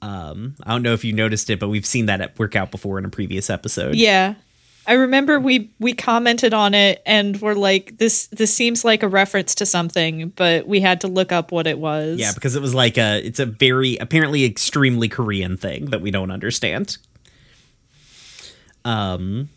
Um, 0.01 0.55
I 0.63 0.71
don't 0.71 0.83
know 0.83 0.93
if 0.93 1.03
you 1.03 1.13
noticed 1.13 1.49
it, 1.49 1.59
but 1.59 1.69
we've 1.69 1.85
seen 1.85 2.05
that 2.05 2.21
at 2.21 2.37
workout 2.37 2.69
before 2.69 2.99
in 2.99 3.05
a 3.05 3.09
previous 3.09 3.49
episode. 3.49 3.95
Yeah. 3.95 4.35
I 4.87 4.93
remember 4.93 5.39
we 5.39 5.71
we 5.79 5.93
commented 5.93 6.53
on 6.53 6.75
it 6.75 7.01
and 7.07 7.41
were 7.41 7.55
like 7.55 7.97
this 7.97 8.27
this 8.27 8.53
seems 8.53 8.85
like 8.85 9.01
a 9.01 9.07
reference 9.07 9.55
to 9.55 9.65
something, 9.65 10.29
but 10.29 10.67
we 10.67 10.79
had 10.79 11.01
to 11.01 11.07
look 11.07 11.31
up 11.31 11.51
what 11.51 11.65
it 11.65 11.79
was. 11.79 12.19
Yeah, 12.19 12.33
because 12.33 12.55
it 12.55 12.61
was 12.61 12.75
like 12.75 12.97
a 12.99 13.25
it's 13.25 13.39
a 13.39 13.47
very 13.47 13.97
apparently 13.97 14.45
extremely 14.45 15.09
Korean 15.09 15.57
thing 15.57 15.85
that 15.85 16.01
we 16.01 16.11
don't 16.11 16.29
understand. 16.29 16.97
Um 18.83 19.49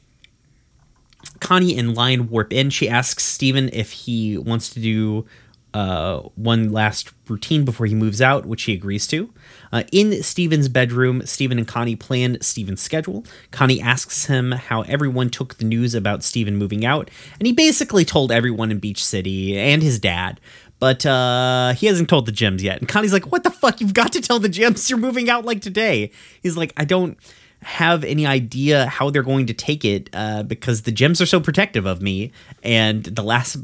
Connie 1.40 1.76
and 1.78 1.94
Lion 1.94 2.28
warp 2.28 2.52
in. 2.52 2.70
She 2.70 2.88
asks 2.88 3.24
Steven 3.24 3.70
if 3.72 3.92
he 3.92 4.38
wants 4.38 4.70
to 4.70 4.80
do 4.80 5.26
uh, 5.74 6.20
one 6.34 6.72
last 6.72 7.12
routine 7.28 7.64
before 7.64 7.86
he 7.86 7.94
moves 7.94 8.22
out, 8.22 8.46
which 8.46 8.62
he 8.62 8.72
agrees 8.72 9.06
to. 9.06 9.32
Uh, 9.70 9.82
in 9.92 10.22
Steven's 10.22 10.68
bedroom, 10.68 11.24
Steven 11.26 11.58
and 11.58 11.68
Connie 11.68 11.96
plan 11.96 12.40
Steven's 12.40 12.80
schedule. 12.80 13.24
Connie 13.50 13.80
asks 13.80 14.26
him 14.26 14.52
how 14.52 14.82
everyone 14.82 15.28
took 15.28 15.56
the 15.56 15.64
news 15.64 15.94
about 15.94 16.22
Steven 16.22 16.56
moving 16.56 16.84
out, 16.84 17.10
and 17.38 17.46
he 17.46 17.52
basically 17.52 18.04
told 18.04 18.32
everyone 18.32 18.70
in 18.70 18.78
Beach 18.78 19.04
City 19.04 19.58
and 19.58 19.82
his 19.82 19.98
dad. 19.98 20.40
But 20.80 21.04
uh, 21.04 21.74
he 21.74 21.86
hasn't 21.86 22.08
told 22.08 22.26
the 22.26 22.32
gems 22.32 22.62
yet. 22.62 22.78
And 22.78 22.88
Connie's 22.88 23.12
like, 23.12 23.32
What 23.32 23.42
the 23.42 23.50
fuck? 23.50 23.80
You've 23.80 23.94
got 23.94 24.12
to 24.12 24.20
tell 24.20 24.38
the 24.38 24.48
gems 24.48 24.88
you're 24.88 24.98
moving 24.98 25.28
out 25.28 25.44
like 25.44 25.60
today. 25.60 26.12
He's 26.40 26.56
like, 26.56 26.72
I 26.76 26.84
don't 26.84 27.18
have 27.62 28.04
any 28.04 28.26
idea 28.26 28.86
how 28.86 29.10
they're 29.10 29.22
going 29.22 29.46
to 29.46 29.54
take 29.54 29.84
it 29.84 30.10
uh, 30.12 30.42
because 30.42 30.82
the 30.82 30.92
gems 30.92 31.20
are 31.20 31.26
so 31.26 31.40
protective 31.40 31.86
of 31.86 32.00
me. 32.00 32.32
And 32.62 33.04
the 33.04 33.22
last, 33.22 33.56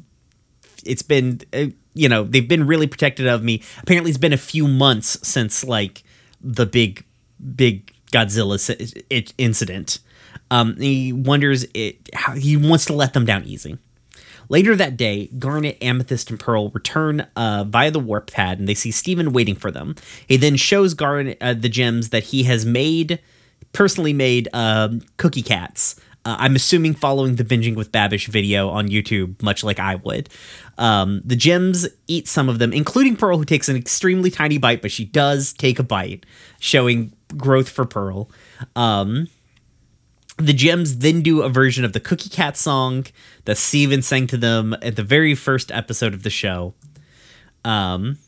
it's 0.85 1.03
been, 1.03 1.41
uh, 1.53 1.66
you 1.95 2.09
know, 2.09 2.25
they've 2.25 2.49
been 2.49 2.66
really 2.66 2.87
protective 2.87 3.27
of 3.27 3.43
me. 3.43 3.62
Apparently, 3.83 4.11
it's 4.11 4.19
been 4.19 4.33
a 4.33 4.39
few 4.39 4.66
months 4.66 5.27
since 5.27 5.65
like 5.65 6.03
the 6.41 6.66
big, 6.66 7.05
big 7.55 7.93
Godzilla 8.11 8.59
it 9.11 9.33
incident. 9.39 9.99
Um, 10.51 10.77
he 10.77 11.12
wonders 11.12 11.66
it, 11.75 12.09
how 12.12 12.35
he 12.35 12.57
wants 12.57 12.85
to 12.87 12.93
let 12.93 13.12
them 13.12 13.25
down 13.25 13.45
easy. 13.45 13.79
Later 14.49 14.77
that 14.77 14.97
day, 14.97 15.29
Garnet, 15.39 15.79
Amethyst, 15.83 16.31
and 16.31 16.39
Pearl 16.39 16.69
return 16.71 17.27
uh, 17.35 17.65
via 17.66 17.91
the 17.91 17.99
warp 17.99 18.31
pad, 18.31 18.59
and 18.59 18.69
they 18.69 18.75
see 18.75 18.91
Steven 18.91 19.33
waiting 19.33 19.55
for 19.55 19.71
them. 19.71 19.95
He 20.27 20.37
then 20.37 20.57
shows 20.57 20.95
Garnet 20.95 21.39
uh, 21.41 21.55
the 21.55 21.69
gems 21.69 22.11
that 22.11 22.25
he 22.25 22.43
has 22.45 22.66
made, 22.66 23.21
personally 23.75 24.15
made 24.15 24.49
um, 24.55 25.03
cookie 25.19 25.43
cats. 25.43 26.01
Uh, 26.25 26.37
I'm 26.39 26.57
assuming 26.57 26.95
following 26.95 27.37
the 27.37 27.45
binging 27.45 27.77
with 27.77 27.93
Babish 27.93 28.29
video 28.29 28.71
on 28.71 28.89
YouTube, 28.89 29.43
much 29.43 29.63
like 29.63 29.79
I 29.79 29.97
would. 29.97 30.31
Um, 30.79 31.21
the 31.23 31.37
gems 31.37 31.87
eat 32.07 32.27
some 32.27 32.49
of 32.49 32.59
them, 32.59 32.73
including 32.73 33.17
Pearl, 33.17 33.37
who 33.37 33.45
takes 33.45 33.69
an 33.69 33.77
extremely 33.77 34.31
tiny 34.31 34.57
bite, 34.57 34.81
but 34.81 34.91
she 34.91 35.05
does 35.05 35.53
take 35.53 35.79
a 35.79 35.83
bite, 35.83 36.25
showing 36.61 37.13
growth 37.37 37.69
for 37.69 37.85
Pearl. 37.85 38.31
Um, 38.75 39.29
the 40.39 40.55
gems 40.55 40.99
then 40.99 41.21
do 41.21 41.43
a 41.43 41.49
version 41.49 41.85
of 41.85 41.93
the 41.93 42.01
Cookie 42.01 42.31
Cat 42.31 42.57
song 42.57 43.07
that 43.45 43.59
Steven 43.59 44.01
sang 44.01 44.27
to 44.29 44.37
them 44.37 44.75
at 44.81 44.97
the 44.97 45.05
very 45.05 45.35
first 45.35 45.71
episode 45.71 46.15
of 46.15 46.23
the 46.23 46.31
show. 46.31 46.75
Um, 47.65 48.19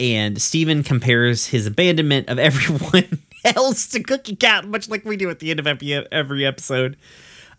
and 0.00 0.40
Steven 0.40 0.82
compares 0.82 1.46
his 1.46 1.66
abandonment 1.66 2.28
of 2.28 2.38
everyone 2.38 3.20
else 3.44 3.88
to 3.88 4.02
Cookie 4.02 4.36
Cat, 4.36 4.66
much 4.66 4.88
like 4.88 5.04
we 5.04 5.16
do 5.16 5.30
at 5.30 5.38
the 5.38 5.50
end 5.50 5.60
of 5.60 5.66
every, 5.66 6.46
episode. 6.46 6.96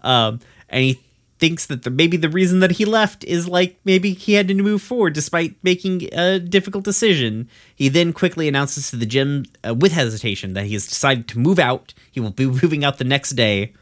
Um, 0.02 0.40
and 0.70 0.84
he 0.84 1.02
thinks 1.38 1.66
that 1.66 1.84
the, 1.84 1.90
maybe 1.90 2.18
the 2.18 2.30
reason 2.30 2.60
that 2.62 2.72
he 2.72 2.86
left 2.86 3.24
is 3.26 3.48
like 3.48 3.78
maybe 3.84 4.14
he 4.14 4.34
had 4.34 4.48
to 4.48 4.54
move 4.54 4.82
forward 4.82 5.14
despite 5.14 5.56
making 5.64 6.10
a 6.14 6.40
difficult 6.40 6.84
decision. 6.84 7.50
He 7.76 7.90
then 7.90 8.14
quickly 8.14 8.48
announces 8.48 8.90
to 8.92 8.96
the 8.96 9.06
gym 9.06 9.46
uh, 9.68 9.74
with 9.74 9.92
hesitation 9.92 10.54
that 10.54 10.66
he 10.66 10.74
has 10.74 10.88
decided 10.88 11.28
to 11.30 11.40
move 11.40 11.60
out. 11.60 11.94
He 12.12 12.20
will 12.20 12.32
be 12.32 12.46
moving 12.46 12.84
out 12.84 12.98
the 12.98 13.04
next 13.04 13.32
day. 13.32 13.74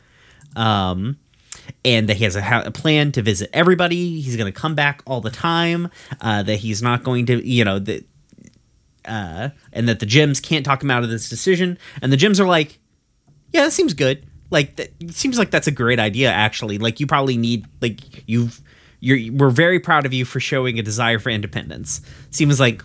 Um, 0.55 1.17
and 1.85 2.09
that 2.09 2.17
he 2.17 2.23
has 2.25 2.35
a, 2.35 2.63
a, 2.65 2.71
plan 2.71 3.11
to 3.13 3.21
visit 3.21 3.49
everybody. 3.53 4.21
He's 4.21 4.35
going 4.35 4.51
to 4.51 4.59
come 4.59 4.75
back 4.75 5.01
all 5.05 5.21
the 5.21 5.31
time. 5.31 5.89
Uh, 6.21 6.43
that 6.43 6.57
he's 6.57 6.81
not 6.81 7.03
going 7.03 7.25
to, 7.27 7.47
you 7.47 7.63
know, 7.63 7.79
that, 7.79 8.05
uh, 9.05 9.49
and 9.71 9.87
that 9.87 9.99
the 9.99 10.05
gems 10.05 10.39
can't 10.39 10.65
talk 10.65 10.83
him 10.83 10.91
out 10.91 11.03
of 11.03 11.09
this 11.09 11.29
decision. 11.29 11.77
And 12.01 12.11
the 12.11 12.17
gems 12.17 12.39
are 12.39 12.47
like, 12.47 12.79
yeah, 13.51 13.65
that 13.65 13.71
seems 13.71 13.93
good 13.93 14.25
like 14.53 14.75
that 14.75 14.91
seems 15.09 15.37
like 15.37 15.51
that's 15.51 15.67
a 15.67 15.71
great 15.71 15.99
idea 15.99 16.29
actually 16.29 16.77
like 16.77 16.99
you 16.99 17.07
probably 17.07 17.35
need 17.35 17.65
like 17.81 17.99
you've 18.27 18.61
you're 18.99 19.33
we're 19.33 19.49
very 19.49 19.79
proud 19.79 20.05
of 20.05 20.13
you 20.13 20.23
for 20.23 20.39
showing 20.39 20.79
a 20.79 20.83
desire 20.83 21.19
for 21.19 21.29
independence 21.29 21.99
seems 22.29 22.59
like 22.59 22.83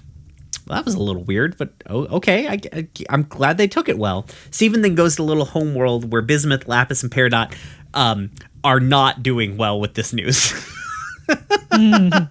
well, 0.66 0.76
that 0.76 0.84
was 0.84 0.94
a 0.94 1.02
little 1.02 1.24
weird, 1.24 1.56
but 1.56 1.72
oh, 1.88 2.06
okay. 2.16 2.46
I, 2.46 2.60
I, 2.74 2.88
am 3.08 3.22
glad 3.22 3.56
they 3.56 3.68
took 3.68 3.88
it 3.88 3.96
well. 3.96 4.26
Steven 4.50 4.82
then 4.82 4.94
goes 4.94 5.16
to 5.16 5.22
a 5.22 5.24
little 5.24 5.46
homeworld 5.46 6.12
where 6.12 6.20
Bismuth, 6.20 6.68
Lapis, 6.68 7.02
and 7.02 7.10
Peridot 7.10 7.54
um, 7.94 8.30
are 8.62 8.78
not 8.78 9.22
doing 9.22 9.56
well 9.56 9.80
with 9.80 9.94
this 9.94 10.12
news. 10.12 10.52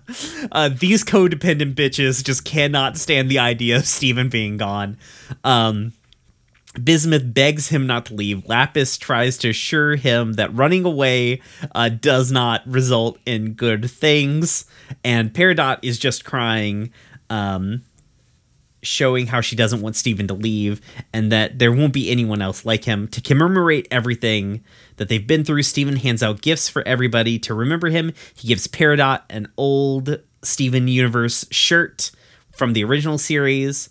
uh, 0.52 0.70
these 0.70 1.04
codependent 1.04 1.76
bitches 1.76 2.24
just 2.24 2.44
cannot 2.44 2.98
stand 2.98 3.30
the 3.30 3.40
idea 3.40 3.78
of 3.78 3.86
Steven 3.86 4.30
being 4.30 4.58
gone. 4.58 4.98
Um, 5.44 5.94
Bismuth 6.84 7.34
begs 7.34 7.70
him 7.70 7.88
not 7.88 8.06
to 8.08 8.14
leave. 8.14 8.48
Lapis 8.48 8.98
tries 8.98 9.38
to 9.40 9.50
assure 9.50 9.96
him 9.96 10.34
that 10.34 10.54
running 10.54 10.86
away 10.86 11.42
uh, 11.74 11.90
does 11.90 12.32
not 12.32 12.62
result 12.68 13.20
in 13.26 13.54
good 13.54 13.90
things. 13.90 14.66
And 15.04 15.34
Peridot 15.34 15.80
is 15.82 15.98
just 15.98 16.24
crying, 16.24 16.92
um, 17.30 17.84
showing 18.84 19.28
how 19.28 19.42
she 19.42 19.56
doesn't 19.56 19.82
want 19.82 19.96
Steven 19.96 20.28
to 20.28 20.34
leave 20.34 20.80
and 21.12 21.32
that 21.32 21.58
there 21.58 21.72
won't 21.72 21.94
be 21.94 22.12
anyone 22.12 22.42
else 22.42 22.66
like 22.66 22.84
him. 22.84 23.08
To 23.10 23.22
commemorate 23.22 23.88
everything 23.90 24.64
that 24.98 25.10
they've 25.10 25.26
been 25.26 25.44
through, 25.44 25.64
Steven 25.64 25.96
hands 25.96 26.22
out 26.22 26.42
gifts 26.42 26.70
for 26.70 26.86
everybody 26.88 27.40
to 27.40 27.54
remember 27.54 27.90
him. 27.90 28.14
He 28.36 28.48
gives 28.48 28.68
Peridot 28.68 29.22
an 29.30 29.48
old 29.58 30.20
Steven 30.44 30.88
Universe 30.88 31.46
shirt 31.52 32.12
from 32.52 32.74
the 32.74 32.84
original 32.84 33.18
series. 33.18 33.90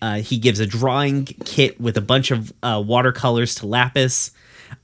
Uh, 0.00 0.16
he 0.16 0.38
gives 0.38 0.60
a 0.60 0.66
drawing 0.66 1.24
kit 1.24 1.80
with 1.80 1.96
a 1.96 2.00
bunch 2.00 2.30
of 2.30 2.52
uh, 2.62 2.82
watercolors 2.84 3.54
to 3.56 3.66
Lapis. 3.66 4.30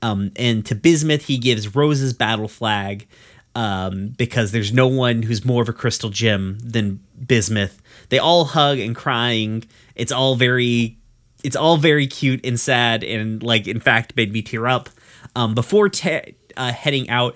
Um, 0.01 0.31
and 0.35 0.65
to 0.65 0.75
Bismuth, 0.75 1.25
he 1.25 1.37
gives 1.37 1.75
Rose's 1.75 2.13
battle 2.13 2.47
flag 2.47 3.07
um, 3.55 4.09
because 4.09 4.51
there's 4.51 4.73
no 4.73 4.87
one 4.87 5.23
who's 5.23 5.45
more 5.45 5.61
of 5.61 5.69
a 5.69 5.73
crystal 5.73 6.09
gem 6.09 6.57
than 6.61 6.99
Bismuth. 7.25 7.81
They 8.09 8.19
all 8.19 8.45
hug 8.45 8.79
and 8.79 8.95
crying. 8.95 9.63
It's 9.95 10.11
all 10.11 10.35
very, 10.35 10.97
it's 11.43 11.55
all 11.55 11.77
very 11.77 12.07
cute 12.07 12.45
and 12.45 12.59
sad, 12.59 13.03
and 13.03 13.41
like 13.41 13.67
in 13.67 13.79
fact 13.79 14.15
made 14.15 14.33
me 14.33 14.41
tear 14.41 14.67
up. 14.67 14.89
Um, 15.35 15.53
before 15.53 15.89
te- 15.89 16.35
uh, 16.55 16.71
heading 16.71 17.09
out, 17.09 17.35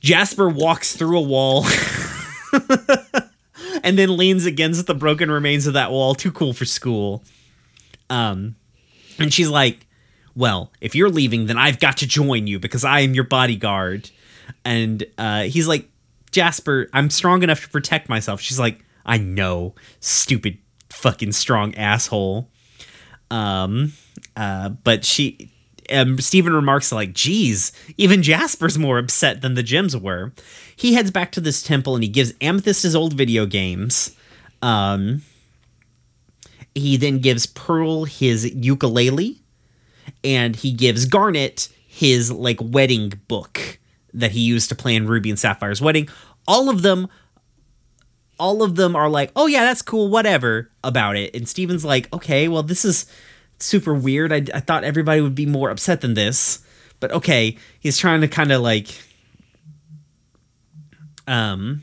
Jasper 0.00 0.48
walks 0.48 0.96
through 0.96 1.18
a 1.18 1.22
wall. 1.22 1.66
and 3.82 3.98
then 3.98 4.16
leans 4.16 4.46
against 4.46 4.86
the 4.86 4.94
broken 4.94 5.30
remains 5.30 5.66
of 5.66 5.74
that 5.74 5.90
wall. 5.90 6.14
Too 6.14 6.32
cool 6.32 6.52
for 6.52 6.64
school. 6.64 7.24
Um, 8.10 8.56
and 9.18 9.32
she's 9.32 9.48
like, 9.48 9.86
"Well, 10.34 10.72
if 10.80 10.94
you're 10.94 11.10
leaving, 11.10 11.46
then 11.46 11.58
I've 11.58 11.80
got 11.80 11.96
to 11.98 12.06
join 12.06 12.46
you 12.46 12.58
because 12.58 12.84
I 12.84 13.00
am 13.00 13.14
your 13.14 13.24
bodyguard." 13.24 14.10
And 14.64 15.04
uh, 15.18 15.44
he's 15.44 15.66
like, 15.66 15.88
"Jasper, 16.30 16.88
I'm 16.92 17.10
strong 17.10 17.42
enough 17.42 17.62
to 17.62 17.68
protect 17.68 18.08
myself." 18.08 18.40
She's 18.40 18.58
like, 18.58 18.84
"I 19.04 19.18
know, 19.18 19.74
stupid, 20.00 20.58
fucking 20.90 21.32
strong 21.32 21.74
asshole." 21.74 22.50
Um, 23.30 23.92
uh, 24.36 24.68
but 24.68 25.04
she 25.04 25.50
um, 25.90 26.18
Steven 26.18 26.52
remarks 26.52 26.92
like, 26.92 27.12
"Geez, 27.12 27.72
even 27.96 28.22
Jasper's 28.22 28.78
more 28.78 28.98
upset 28.98 29.42
than 29.42 29.54
the 29.54 29.62
gems 29.62 29.96
were." 29.96 30.32
He 30.76 30.94
heads 30.94 31.10
back 31.10 31.32
to 31.32 31.40
this 31.40 31.62
temple 31.62 31.94
and 31.94 32.02
he 32.02 32.10
gives 32.10 32.34
Amethyst 32.40 32.82
his 32.82 32.96
old 32.96 33.14
video 33.14 33.46
games. 33.46 34.16
Um, 34.62 35.22
he 36.74 36.96
then 36.96 37.18
gives 37.18 37.46
Pearl 37.46 38.04
his 38.04 38.52
ukulele, 38.54 39.42
and 40.22 40.56
he 40.56 40.72
gives 40.72 41.06
Garnet 41.06 41.68
his 41.86 42.32
like 42.32 42.58
wedding 42.60 43.12
book 43.28 43.78
that 44.12 44.32
he 44.32 44.40
used 44.40 44.68
to 44.68 44.74
plan 44.74 45.06
Ruby 45.06 45.30
and 45.30 45.38
Sapphire's 45.38 45.80
wedding. 45.80 46.08
All 46.46 46.68
of 46.68 46.82
them 46.82 47.08
all 48.38 48.62
of 48.62 48.74
them 48.74 48.96
are 48.96 49.08
like, 49.08 49.30
"Oh 49.36 49.46
yeah, 49.46 49.64
that's 49.64 49.82
cool, 49.82 50.08
whatever" 50.08 50.70
about 50.82 51.16
it. 51.16 51.34
And 51.36 51.48
Steven's 51.48 51.84
like, 51.84 52.12
"Okay, 52.12 52.48
well 52.48 52.62
this 52.62 52.84
is 52.84 53.06
super 53.58 53.94
weird. 53.94 54.32
I, 54.32 54.44
I 54.54 54.60
thought 54.60 54.84
everybody 54.84 55.20
would 55.20 55.34
be 55.34 55.46
more 55.46 55.70
upset 55.70 56.00
than 56.00 56.14
this. 56.14 56.64
But 57.00 57.12
okay, 57.12 57.56
he's 57.80 57.98
trying 57.98 58.20
to 58.22 58.28
kind 58.28 58.52
of 58.52 58.62
like 58.62 58.88
um 61.26 61.82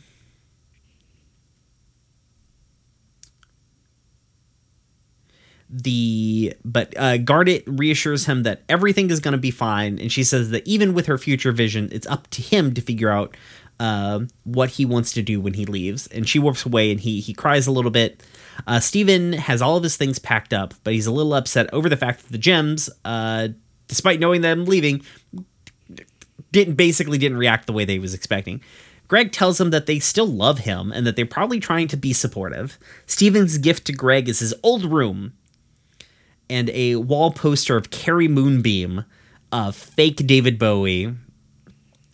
the 5.71 6.53
but 6.65 6.93
uh, 6.97 7.17
Garnet 7.17 7.63
reassures 7.65 8.25
him 8.25 8.43
that 8.43 8.61
everything 8.67 9.09
is 9.09 9.19
going 9.19 9.31
to 9.31 9.37
be 9.37 9.51
fine, 9.51 9.99
and 9.99 10.11
she 10.11 10.23
says 10.23 10.49
that 10.49 10.67
even 10.67 10.93
with 10.93 11.05
her 11.05 11.17
future 11.17 11.51
vision, 11.51 11.89
it's 11.91 12.07
up 12.07 12.29
to 12.31 12.41
him 12.41 12.73
to 12.73 12.81
figure 12.81 13.09
out 13.09 13.35
uh, 13.79 14.19
what 14.43 14.71
he 14.71 14.85
wants 14.85 15.13
to 15.13 15.21
do 15.21 15.39
when 15.39 15.53
he 15.53 15.65
leaves. 15.65 16.07
And 16.07 16.27
she 16.27 16.39
walks 16.39 16.65
away, 16.65 16.91
and 16.91 16.99
he 16.99 17.21
he 17.21 17.33
cries 17.33 17.67
a 17.67 17.71
little 17.71 17.91
bit. 17.91 18.21
Uh, 18.67 18.79
Steven 18.79 19.33
has 19.33 19.61
all 19.61 19.77
of 19.77 19.83
his 19.83 19.97
things 19.97 20.19
packed 20.19 20.53
up, 20.53 20.73
but 20.83 20.93
he's 20.93 21.07
a 21.07 21.11
little 21.11 21.33
upset 21.33 21.71
over 21.73 21.89
the 21.89 21.97
fact 21.97 22.23
that 22.23 22.31
the 22.31 22.37
gems, 22.37 22.89
uh, 23.05 23.49
despite 23.87 24.19
knowing 24.19 24.41
them 24.41 24.65
leaving, 24.65 25.01
didn't 26.51 26.75
basically 26.75 27.17
didn't 27.17 27.37
react 27.37 27.67
the 27.67 27.73
way 27.73 27.85
they 27.85 27.99
was 27.99 28.13
expecting. 28.13 28.61
Greg 29.07 29.31
tells 29.31 29.59
him 29.59 29.71
that 29.71 29.87
they 29.87 29.99
still 29.99 30.27
love 30.27 30.59
him 30.59 30.91
and 30.91 31.05
that 31.05 31.15
they're 31.15 31.25
probably 31.25 31.59
trying 31.59 31.87
to 31.89 31.97
be 31.97 32.13
supportive. 32.13 32.77
Steven's 33.05 33.57
gift 33.57 33.85
to 33.87 33.93
Greg 33.93 34.29
is 34.29 34.39
his 34.39 34.53
old 34.63 34.85
room 34.85 35.33
and 36.49 36.69
a 36.69 36.95
wall 36.95 37.31
poster 37.31 37.77
of 37.77 37.89
Carrie 37.89 38.27
Moonbeam, 38.27 39.05
uh, 39.51 39.71
fake 39.71 40.25
David 40.27 40.57
Bowie, 40.57 41.13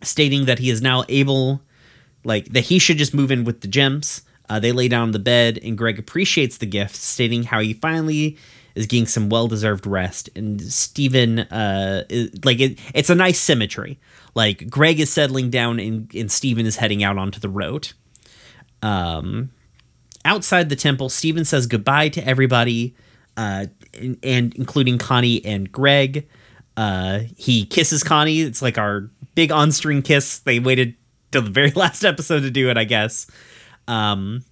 stating 0.01 0.45
that 0.45 0.59
he 0.59 0.69
is 0.69 0.81
now 0.81 1.03
able 1.09 1.61
like 2.23 2.49
that 2.53 2.65
he 2.65 2.77
should 2.77 2.97
just 2.97 3.13
move 3.13 3.31
in 3.31 3.43
with 3.43 3.61
the 3.61 3.67
gems. 3.67 4.21
Uh, 4.49 4.59
they 4.59 4.71
lay 4.71 4.87
down 4.87 5.03
on 5.03 5.11
the 5.11 5.19
bed, 5.19 5.59
and 5.61 5.77
Greg 5.77 5.99
appreciates 5.99 6.57
the 6.57 6.65
gift, 6.65 6.95
stating 6.95 7.43
how 7.43 7.59
he 7.59 7.73
finally 7.73 8.37
is 8.75 8.85
getting 8.85 9.07
some 9.07 9.27
well-deserved 9.27 9.85
rest. 9.85 10.29
And 10.35 10.61
Steven, 10.61 11.39
uh, 11.39 12.03
is, 12.09 12.29
like 12.45 12.59
it, 12.59 12.79
it's 12.93 13.09
a 13.09 13.15
nice 13.15 13.39
symmetry. 13.39 13.99
Like 14.35 14.69
Greg 14.69 14.99
is 14.99 15.11
settling 15.11 15.49
down, 15.49 15.79
and, 15.79 16.13
and 16.13 16.31
Steven 16.31 16.65
is 16.65 16.77
heading 16.77 17.03
out 17.03 17.17
onto 17.17 17.39
the 17.39 17.49
road. 17.49 17.91
Um, 18.81 19.51
outside 20.23 20.69
the 20.69 20.75
temple, 20.75 21.09
Steven 21.09 21.43
says 21.43 21.65
goodbye 21.65 22.09
to 22.09 22.25
everybody, 22.25 22.95
uh, 23.35 23.65
and, 23.93 24.17
and 24.23 24.55
including 24.55 24.97
Connie 24.97 25.43
and 25.43 25.71
Greg. 25.71 26.27
Uh, 26.75 27.21
he 27.35 27.65
kisses 27.65 28.03
Connie. 28.03 28.41
It's 28.41 28.61
like 28.61 28.77
our 28.77 29.09
big 29.33 29.51
on-screen 29.51 30.03
kiss. 30.03 30.39
They 30.39 30.59
waited 30.59 30.95
till 31.31 31.41
the 31.41 31.49
very 31.49 31.71
last 31.75 32.05
episode 32.05 32.41
to 32.41 32.51
do 32.51 32.69
it, 32.69 32.77
I 32.77 32.83
guess. 32.83 33.27
Um, 33.87 34.43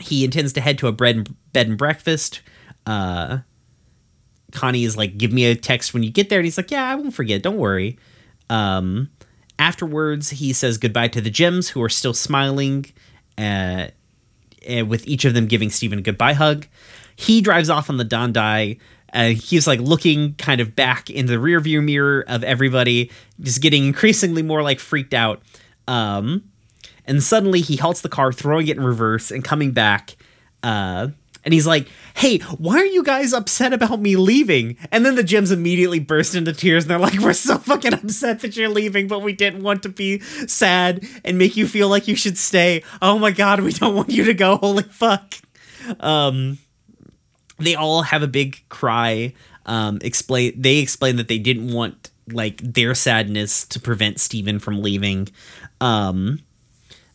he 0.00 0.24
intends 0.24 0.52
to 0.54 0.60
head 0.60 0.78
to 0.78 0.86
a 0.86 0.92
bread 0.92 1.16
and, 1.16 1.52
bed 1.52 1.68
and 1.68 1.78
breakfast. 1.78 2.40
Uh, 2.86 3.38
Connie 4.52 4.84
is 4.84 4.96
like, 4.96 5.18
"Give 5.18 5.32
me 5.32 5.44
a 5.44 5.54
text 5.54 5.92
when 5.92 6.02
you 6.02 6.10
get 6.10 6.28
there," 6.28 6.38
and 6.38 6.46
he's 6.46 6.56
like, 6.56 6.70
"Yeah, 6.70 6.88
I 6.88 6.94
won't 6.94 7.14
forget. 7.14 7.42
Don't 7.42 7.58
worry." 7.58 7.98
Um, 8.48 9.10
afterwards, 9.58 10.30
he 10.30 10.52
says 10.52 10.78
goodbye 10.78 11.08
to 11.08 11.20
the 11.20 11.30
gems, 11.30 11.70
who 11.70 11.82
are 11.82 11.88
still 11.88 12.14
smiling, 12.14 12.86
uh, 13.36 13.88
with 14.86 15.06
each 15.06 15.24
of 15.24 15.34
them 15.34 15.46
giving 15.46 15.70
Steven 15.70 15.98
a 15.98 16.02
goodbye 16.02 16.32
hug. 16.32 16.66
He 17.16 17.40
drives 17.40 17.68
off 17.68 17.90
on 17.90 17.96
the 17.96 18.04
Dondai. 18.04 18.78
Uh, 19.12 19.28
he's 19.28 19.66
like 19.66 19.80
looking 19.80 20.34
kind 20.34 20.60
of 20.60 20.76
back 20.76 21.10
in 21.10 21.26
the 21.26 21.34
rearview 21.34 21.82
mirror 21.82 22.24
of 22.28 22.44
everybody, 22.44 23.10
just 23.40 23.60
getting 23.60 23.84
increasingly 23.86 24.42
more 24.42 24.62
like 24.62 24.78
freaked 24.78 25.14
out. 25.14 25.42
Um, 25.86 26.44
and 27.08 27.22
suddenly 27.22 27.60
he 27.60 27.76
halts 27.76 28.02
the 28.02 28.08
car, 28.08 28.32
throwing 28.32 28.68
it 28.68 28.76
in 28.76 28.84
reverse 28.84 29.32
and 29.32 29.42
coming 29.42 29.72
back. 29.72 30.14
Uh, 30.62 31.08
and 31.44 31.54
he's 31.54 31.66
like, 31.66 31.88
"Hey, 32.14 32.38
why 32.58 32.76
are 32.76 32.84
you 32.84 33.02
guys 33.02 33.32
upset 33.32 33.72
about 33.72 34.00
me 34.00 34.16
leaving?" 34.16 34.76
And 34.92 35.04
then 35.04 35.14
the 35.14 35.22
gems 35.22 35.50
immediately 35.50 35.98
burst 35.98 36.34
into 36.34 36.52
tears, 36.52 36.84
and 36.84 36.90
they're 36.90 36.98
like, 36.98 37.18
"We're 37.18 37.32
so 37.32 37.58
fucking 37.58 37.94
upset 37.94 38.40
that 38.40 38.56
you're 38.56 38.68
leaving, 38.68 39.08
but 39.08 39.22
we 39.22 39.32
didn't 39.32 39.62
want 39.62 39.82
to 39.84 39.88
be 39.88 40.20
sad 40.20 41.06
and 41.24 41.38
make 41.38 41.56
you 41.56 41.66
feel 41.66 41.88
like 41.88 42.06
you 42.06 42.16
should 42.16 42.36
stay. 42.36 42.82
Oh 43.00 43.18
my 43.18 43.30
god, 43.30 43.60
we 43.60 43.72
don't 43.72 43.96
want 43.96 44.10
you 44.10 44.24
to 44.24 44.34
go. 44.34 44.58
Holy 44.58 44.82
fuck!" 44.82 45.34
Um, 46.00 46.58
they 47.58 47.74
all 47.74 48.02
have 48.02 48.22
a 48.22 48.28
big 48.28 48.62
cry. 48.68 49.32
Um, 49.64 49.98
explain 50.02 50.60
they 50.60 50.78
explain 50.78 51.16
that 51.16 51.28
they 51.28 51.38
didn't 51.38 51.72
want 51.72 52.10
like 52.30 52.58
their 52.58 52.94
sadness 52.94 53.66
to 53.68 53.80
prevent 53.80 54.20
Steven 54.20 54.58
from 54.58 54.82
leaving. 54.82 55.28
Um, 55.80 56.40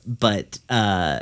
but 0.06 0.60
uh 0.70 1.20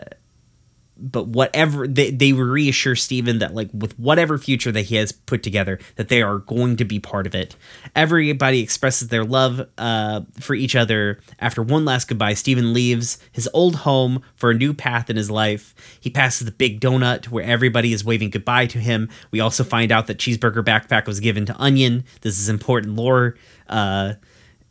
but 1.02 1.28
whatever 1.28 1.88
they, 1.88 2.12
they 2.12 2.32
reassure 2.32 2.95
Steven 2.95 3.40
that 3.40 3.56
like 3.56 3.70
with 3.74 3.98
whatever 3.98 4.38
future 4.38 4.72
that 4.72 4.84
he 4.84 4.95
has 4.95 5.12
put 5.12 5.41
together 5.41 5.80
that 5.95 6.10
they 6.10 6.22
are 6.22 6.38
going 6.38 6.78
to 6.78 6.86
be 6.86 6.99
part 6.99 7.26
of 7.26 7.34
it. 7.34 7.56
Everybody 7.95 8.62
expresses 8.62 9.08
their 9.08 9.26
love 9.26 9.68
uh, 9.78 10.22
for 10.40 10.53
each 10.53 10.76
other. 10.76 11.20
After 11.40 11.64
one 11.64 11.86
last 11.86 12.08
goodbye, 12.08 12.36
Steven 12.36 12.74
leaves 12.74 13.18
his 13.32 13.49
old 13.53 13.78
home 13.78 14.22
for 14.36 14.52
a 14.52 14.56
new 14.56 14.74
path 14.74 15.10
in 15.10 15.16
his 15.16 15.32
life. 15.32 15.74
He 15.99 16.10
passes 16.10 16.45
the 16.45 16.52
big 16.52 16.80
donut 16.80 17.30
where 17.30 17.44
everybody 17.44 17.94
is 17.94 18.06
waving 18.06 18.30
goodbye 18.30 18.68
to 18.68 18.78
him. 18.78 19.10
We 19.32 19.40
also 19.40 19.64
find 19.64 19.91
out 19.91 20.08
that 20.08 20.20
cheeseburger 20.20 20.64
backpack 20.64 21.08
was 21.08 21.20
given 21.20 21.45
to 21.48 21.58
Onion. 21.58 22.03
This 22.22 22.40
is 22.40 22.48
important 22.48 22.95
lore. 22.95 23.36
Uh, 23.68 24.14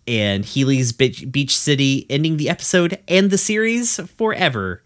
and 0.06 0.44
Healy's 0.44 0.93
Beach, 0.93 1.31
Beach 1.31 1.56
City, 1.56 2.06
ending 2.10 2.36
the 2.36 2.48
episode 2.48 2.98
and 3.09 3.31
the 3.31 3.39
series 3.39 3.98
forever. 4.16 4.82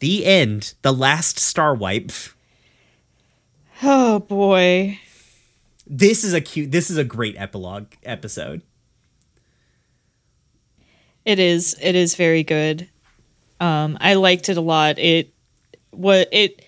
The 0.00 0.24
end. 0.24 0.74
The 0.82 0.92
last 0.92 1.38
star 1.38 1.74
wipe. 1.74 2.12
Oh 3.82 4.20
boy. 4.20 5.00
This 5.86 6.24
is 6.24 6.32
a 6.32 6.40
cute. 6.40 6.72
This 6.72 6.90
is 6.90 6.96
a 6.96 7.04
great 7.04 7.36
epilogue 7.38 7.88
episode. 8.02 8.62
It 11.24 11.38
is. 11.38 11.76
It 11.80 11.94
is 11.94 12.14
very 12.14 12.42
good. 12.42 12.88
Um, 13.60 13.96
I 14.00 14.14
liked 14.14 14.48
it 14.48 14.56
a 14.56 14.60
lot. 14.60 14.98
It 14.98 15.32
what 15.90 16.28
it 16.32 16.64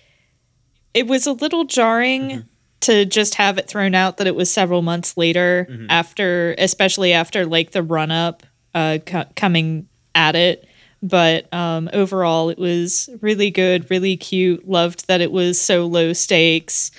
it 0.93 1.07
was 1.07 1.27
a 1.27 1.33
little 1.33 1.65
jarring 1.65 2.29
mm-hmm. 2.29 2.47
To 2.89 3.05
just 3.05 3.35
have 3.35 3.57
it 3.57 3.67
thrown 3.67 3.95
out 3.95 4.17
that 4.17 4.27
it 4.27 4.35
was 4.35 4.51
several 4.51 4.81
months 4.81 5.15
later 5.17 5.67
mm-hmm. 5.69 5.85
after, 5.89 6.55
especially 6.57 7.13
after 7.13 7.45
like 7.45 7.71
the 7.71 7.83
run 7.83 8.11
up 8.11 8.43
uh, 8.73 8.99
coming 9.35 9.87
at 10.15 10.35
it 10.35 10.65
but 11.01 11.51
um, 11.53 11.89
overall 11.93 12.49
it 12.49 12.57
was 12.57 13.09
really 13.21 13.49
good 13.49 13.89
really 13.89 14.17
cute 14.17 14.67
loved 14.67 15.07
that 15.07 15.21
it 15.21 15.31
was 15.31 15.59
so 15.59 15.85
low 15.85 16.11
stakes 16.11 16.91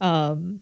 um, 0.00 0.60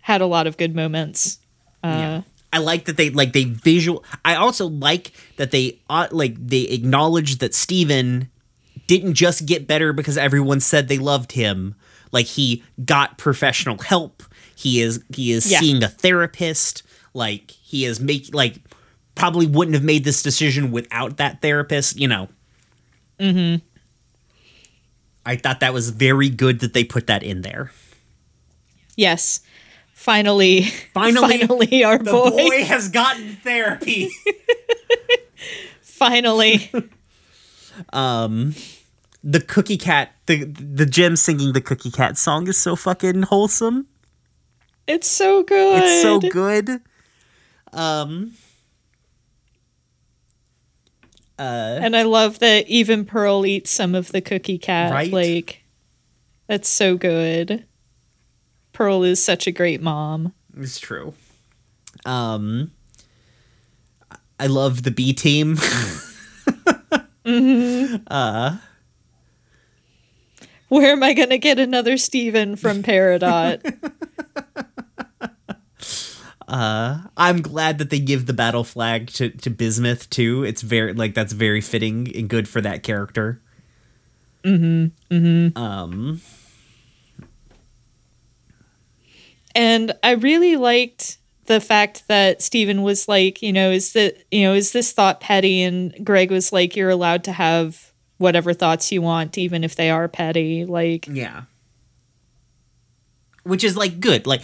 had 0.00 0.20
a 0.20 0.26
lot 0.26 0.46
of 0.46 0.56
good 0.56 0.74
moments 0.74 1.38
uh, 1.84 1.88
yeah. 1.88 2.22
I 2.52 2.58
like 2.58 2.84
that 2.84 2.96
they 2.96 3.08
like 3.10 3.32
they 3.32 3.44
visual. 3.44 4.04
I 4.24 4.34
also 4.34 4.66
like 4.66 5.12
that 5.36 5.52
they 5.52 5.80
uh, 5.88 6.08
like 6.10 6.34
they 6.38 6.62
acknowledge 6.62 7.38
that 7.38 7.54
Steven 7.54 8.28
didn't 8.86 9.14
just 9.14 9.46
get 9.46 9.66
better 9.66 9.92
because 9.92 10.18
everyone 10.18 10.60
said 10.60 10.88
they 10.88 10.98
loved 10.98 11.32
him. 11.32 11.74
Like 12.12 12.26
he 12.26 12.62
got 12.84 13.18
professional 13.18 13.78
help. 13.78 14.22
He 14.54 14.80
is 14.80 15.02
he 15.14 15.32
is 15.32 15.50
yeah. 15.50 15.58
seeing 15.58 15.82
a 15.82 15.88
therapist. 15.88 16.82
Like 17.14 17.50
he 17.50 17.84
is 17.84 17.98
making 18.00 18.34
like 18.34 18.56
probably 19.14 19.46
wouldn't 19.46 19.74
have 19.74 19.84
made 19.84 20.04
this 20.04 20.22
decision 20.22 20.70
without 20.70 21.16
that 21.16 21.42
therapist, 21.42 21.98
you 21.98 22.06
know. 22.08 22.28
Mhm. 23.18 23.62
I 25.24 25.36
thought 25.36 25.60
that 25.60 25.72
was 25.72 25.90
very 25.90 26.28
good 26.28 26.60
that 26.60 26.74
they 26.74 26.84
put 26.84 27.06
that 27.06 27.22
in 27.22 27.42
there. 27.42 27.72
Yes. 28.96 29.40
Finally, 29.94 30.62
finally, 30.94 31.38
finally 31.38 31.84
our 31.84 31.98
boy. 31.98 32.30
boy 32.30 32.64
has 32.64 32.88
gotten 32.88 33.36
therapy. 33.36 34.10
finally. 35.80 36.70
um 37.92 38.54
the 39.24 39.40
cookie 39.40 39.76
cat 39.78 40.12
the 40.26 40.44
the 40.44 40.86
gem 40.86 41.16
singing 41.16 41.52
the 41.52 41.60
cookie 41.60 41.90
cat 41.90 42.18
song 42.18 42.48
is 42.48 42.58
so 42.58 42.76
fucking 42.76 43.22
wholesome. 43.22 43.86
It's 44.86 45.08
so 45.08 45.42
good. 45.42 45.82
It's 45.82 46.02
so 46.02 46.18
good. 46.20 46.80
Um 47.72 48.32
uh, 51.38 51.78
and 51.82 51.96
I 51.96 52.02
love 52.02 52.38
that 52.40 52.68
even 52.68 53.04
Pearl 53.04 53.44
eats 53.44 53.70
some 53.70 53.96
of 53.96 54.12
the 54.12 54.20
cookie 54.20 54.58
cat. 54.58 54.92
Right? 54.92 55.10
Like, 55.10 55.64
that's 56.46 56.68
so 56.68 56.96
good. 56.96 57.64
Pearl 58.72 59.02
is 59.02 59.20
such 59.20 59.48
a 59.48 59.50
great 59.50 59.82
mom. 59.82 60.34
It's 60.56 60.78
true. 60.78 61.14
Um, 62.04 62.70
I 64.38 64.46
love 64.46 64.84
the 64.84 64.92
B 64.92 65.12
team. 65.12 65.56
mm-hmm. 67.24 67.96
Uh, 68.06 68.58
where 70.72 70.92
am 70.92 71.02
I 71.02 71.12
gonna 71.12 71.36
get 71.36 71.58
another 71.58 71.98
Steven 71.98 72.56
from 72.56 72.82
Peridot? 72.82 73.60
Uh, 76.48 77.04
I'm 77.16 77.40
glad 77.40 77.78
that 77.78 77.88
they 77.88 78.00
give 78.00 78.26
the 78.26 78.34
battle 78.34 78.62
flag 78.62 79.06
to, 79.12 79.30
to 79.30 79.48
Bismuth 79.48 80.10
too. 80.10 80.44
It's 80.44 80.60
very 80.60 80.92
like 80.92 81.14
that's 81.14 81.32
very 81.32 81.62
fitting 81.62 82.14
and 82.14 82.28
good 82.28 82.46
for 82.46 82.60
that 82.60 82.82
character. 82.82 83.40
Mm-hmm. 84.44 85.14
Mm-hmm. 85.14 85.56
Um 85.56 86.20
and 89.54 89.94
I 90.02 90.10
really 90.10 90.56
liked 90.56 91.16
the 91.46 91.60
fact 91.60 92.06
that 92.08 92.42
Steven 92.42 92.82
was 92.82 93.08
like, 93.08 93.40
you 93.40 93.54
know, 93.54 93.70
is 93.70 93.94
that 93.94 94.16
you 94.30 94.42
know, 94.42 94.52
is 94.52 94.72
this 94.72 94.92
thought 94.92 95.20
petty? 95.20 95.62
And 95.62 96.04
Greg 96.04 96.30
was 96.30 96.52
like, 96.52 96.76
you're 96.76 96.90
allowed 96.90 97.24
to 97.24 97.32
have 97.32 97.91
whatever 98.22 98.54
thoughts 98.54 98.90
you 98.90 99.02
want, 99.02 99.36
even 99.36 99.64
if 99.64 99.76
they 99.76 99.90
are 99.90 100.08
petty. 100.08 100.64
Like 100.64 101.06
Yeah. 101.10 101.42
Which 103.42 103.64
is 103.64 103.76
like 103.76 104.00
good. 104.00 104.26
Like 104.26 104.42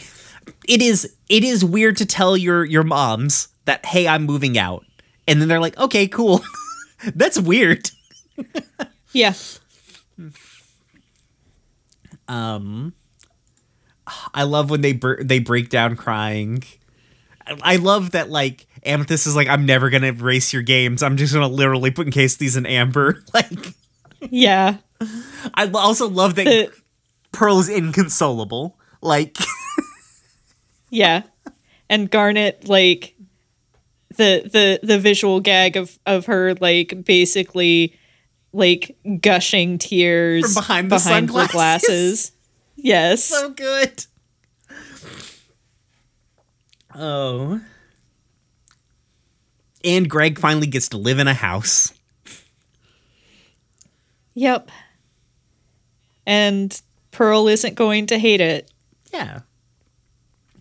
it 0.69 0.83
is 0.83 1.15
it 1.29 1.45
is 1.45 1.65
weird 1.65 1.97
to 1.99 2.07
tell 2.07 2.37
your 2.37 2.65
your 2.65 2.83
moms 2.83 3.49
that 3.65 3.85
hey 3.87 4.09
I'm 4.09 4.25
moving 4.25 4.57
out 4.59 4.85
and 5.27 5.41
then 5.41 5.49
they're 5.49 5.61
like 5.61 5.79
okay 5.79 6.09
cool 6.09 6.43
that's 7.15 7.39
weird 7.39 7.91
yeah 9.13 9.35
um 12.29 12.95
I 14.33 14.45
love 14.45 14.71
when 14.71 14.81
they 14.81 14.95
bur- 14.95 15.23
they 15.23 15.39
break 15.39 15.69
down 15.69 15.97
crying 15.97 16.65
I 17.63 17.77
love 17.77 18.13
that 18.13 18.31
like 18.31 18.67
Amethyst 18.89 19.27
is 19.27 19.37
like 19.37 19.49
I'm 19.49 19.67
never 19.67 19.91
gonna 19.91 20.09
erase 20.09 20.53
your 20.53 20.63
games 20.63 21.03
I'm 21.03 21.17
just 21.17 21.33
gonna 21.35 21.47
literally 21.49 21.91
put 21.91 22.07
in 22.07 22.13
case 22.13 22.37
these 22.37 22.57
in 22.57 22.67
amber 22.67 23.23
like 23.35 23.75
yeah 24.31 24.79
I 25.55 25.69
also 25.71 26.09
love 26.09 26.35
that 26.37 26.45
the- 26.45 26.73
Pearl 27.33 27.59
is 27.61 27.69
inconsolable 27.69 28.79
like 29.03 29.37
Yeah. 30.91 31.23
And 31.91 32.11
Garnet 32.11 32.67
like 32.69 33.15
the 34.17 34.49
the 34.51 34.81
the 34.83 34.99
visual 34.99 35.39
gag 35.41 35.77
of 35.77 35.99
of 36.07 36.27
her 36.27 36.55
like 36.55 37.05
basically 37.05 37.95
like 38.53 38.97
gushing 39.21 39.79
tears 39.79 40.55
From 40.55 40.63
behind 40.63 40.91
the 40.91 40.99
sunglasses. 40.99 41.53
glasses. 41.53 42.33
Yes. 42.81 43.25
so 43.25 43.51
good. 43.51 44.05
Oh. 46.95 47.61
And 49.85 50.09
Greg 50.09 50.39
finally 50.39 50.67
gets 50.67 50.89
to 50.91 50.97
live 50.97 51.19
in 51.19 51.29
a 51.29 51.35
house. 51.35 51.93
Yep. 54.35 54.71
And 56.27 56.81
Pearl 57.11 57.49
isn't 57.49 57.75
going 57.75 58.07
to 58.07 58.19
hate 58.19 58.41
it. 58.41 58.71
Yeah. 59.13 59.41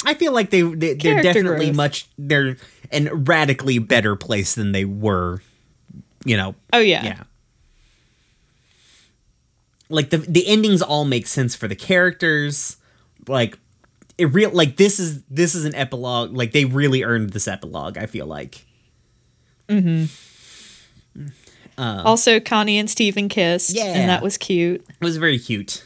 I 0.05 0.13
feel 0.13 0.31
like 0.31 0.51
they, 0.51 0.61
they 0.61 0.93
they're 0.93 1.21
definitely 1.21 1.65
growth. 1.67 1.75
much 1.75 2.07
they're 2.17 2.57
in 2.91 3.25
radically 3.25 3.79
better 3.79 4.15
place 4.15 4.55
than 4.55 4.71
they 4.71 4.85
were, 4.85 5.41
you 6.23 6.37
know. 6.37 6.55
Oh 6.71 6.79
yeah. 6.79 7.03
Yeah. 7.03 7.23
Like 9.89 10.11
the 10.11 10.17
the 10.17 10.47
endings 10.47 10.81
all 10.81 11.03
make 11.03 11.25
sense 11.27 11.55
for 11.55 11.67
the 11.67 11.75
characters. 11.75 12.77
Like 13.27 13.57
it 14.17 14.25
real 14.33 14.51
like 14.51 14.77
this 14.77 14.99
is 14.99 15.23
this 15.23 15.55
is 15.55 15.65
an 15.65 15.75
epilogue. 15.75 16.35
Like 16.35 16.51
they 16.51 16.65
really 16.65 17.03
earned 17.03 17.31
this 17.31 17.47
epilogue, 17.47 17.97
I 17.97 18.05
feel 18.05 18.27
like. 18.27 18.66
Also 21.77 22.39
Connie 22.39 22.77
and 22.77 22.89
Steven 22.89 23.29
kissed. 23.29 23.71
Yeah. 23.75 23.83
And 23.85 24.09
that 24.09 24.21
was 24.23 24.37
cute. 24.37 24.81
It 24.89 25.03
was 25.05 25.17
very 25.17 25.37
cute. 25.39 25.83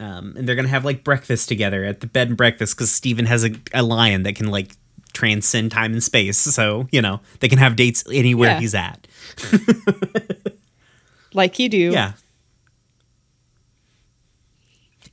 Um, 0.00 0.34
and 0.36 0.48
they're 0.48 0.56
gonna 0.56 0.66
have 0.68 0.84
like 0.84 1.04
breakfast 1.04 1.48
together 1.48 1.84
at 1.84 2.00
the 2.00 2.08
bed 2.08 2.28
and 2.28 2.36
breakfast 2.36 2.76
because 2.76 2.90
Steven 2.90 3.26
has 3.26 3.44
a, 3.44 3.50
a 3.72 3.82
lion 3.84 4.24
that 4.24 4.34
can 4.34 4.46
like 4.48 4.72
transcend 5.12 5.70
time 5.70 5.92
and 5.92 6.02
space. 6.02 6.38
So 6.38 6.88
you 6.90 7.00
know 7.00 7.20
they 7.40 7.48
can 7.48 7.58
have 7.58 7.76
dates 7.76 8.02
anywhere 8.10 8.50
Yeah. 8.50 8.60
he's 8.60 8.74
at. 8.74 9.06
Like 11.34 11.58
you 11.58 11.70
do. 11.70 11.78
Yeah. 11.92 12.12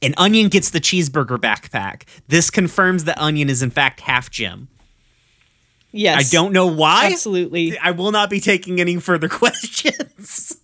And 0.02 0.14
Onion 0.18 0.50
gets 0.50 0.70
the 0.72 0.82
cheeseburger 0.82 1.38
backpack. 1.38 2.04
This 2.28 2.50
confirms 2.50 3.06
that 3.06 3.18
Onion 3.18 3.50
is 3.50 3.62
in 3.64 3.70
fact 3.70 4.02
half 4.02 4.30
gem. 4.30 4.68
Yes. 5.92 6.18
I 6.18 6.36
don't 6.36 6.54
know 6.54 6.68
why. 6.68 7.10
Absolutely. 7.12 7.78
I 7.80 7.92
will 7.92 8.12
not 8.12 8.30
be 8.30 8.40
taking 8.40 8.80
any 8.80 8.98
further 8.98 9.28
questions. 9.42 10.58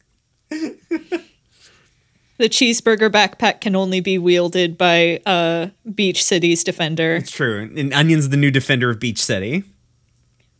The 2.37 2.49
cheeseburger 2.49 3.09
backpack 3.09 3.61
can 3.61 3.75
only 3.75 4.01
be 4.01 4.17
wielded 4.17 4.77
by 4.77 5.21
uh, 5.25 5.67
Beach 5.93 6.23
City's 6.23 6.63
defender. 6.63 7.15
it's 7.15 7.31
true. 7.31 7.61
And 7.75 7.93
Onion's 7.93 8.29
the 8.29 8.37
new 8.37 8.51
defender 8.51 8.89
of 8.89 8.99
Beach 8.99 9.19
City. 9.23 9.63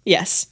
Yes. 0.06 0.48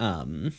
um 0.00 0.52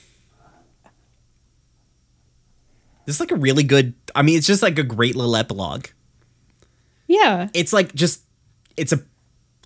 this 3.05 3.15
is 3.15 3.19
like 3.19 3.31
a 3.31 3.35
really 3.35 3.63
good 3.63 3.93
i 4.15 4.21
mean 4.21 4.37
it's 4.37 4.47
just 4.47 4.63
like 4.63 4.79
a 4.79 4.83
great 4.83 5.15
little 5.15 5.35
epilogue 5.35 5.87
Yeah. 7.07 7.49
it's 7.53 7.73
like 7.73 7.93
just 7.93 8.21
it's 8.77 8.91
a 8.93 8.99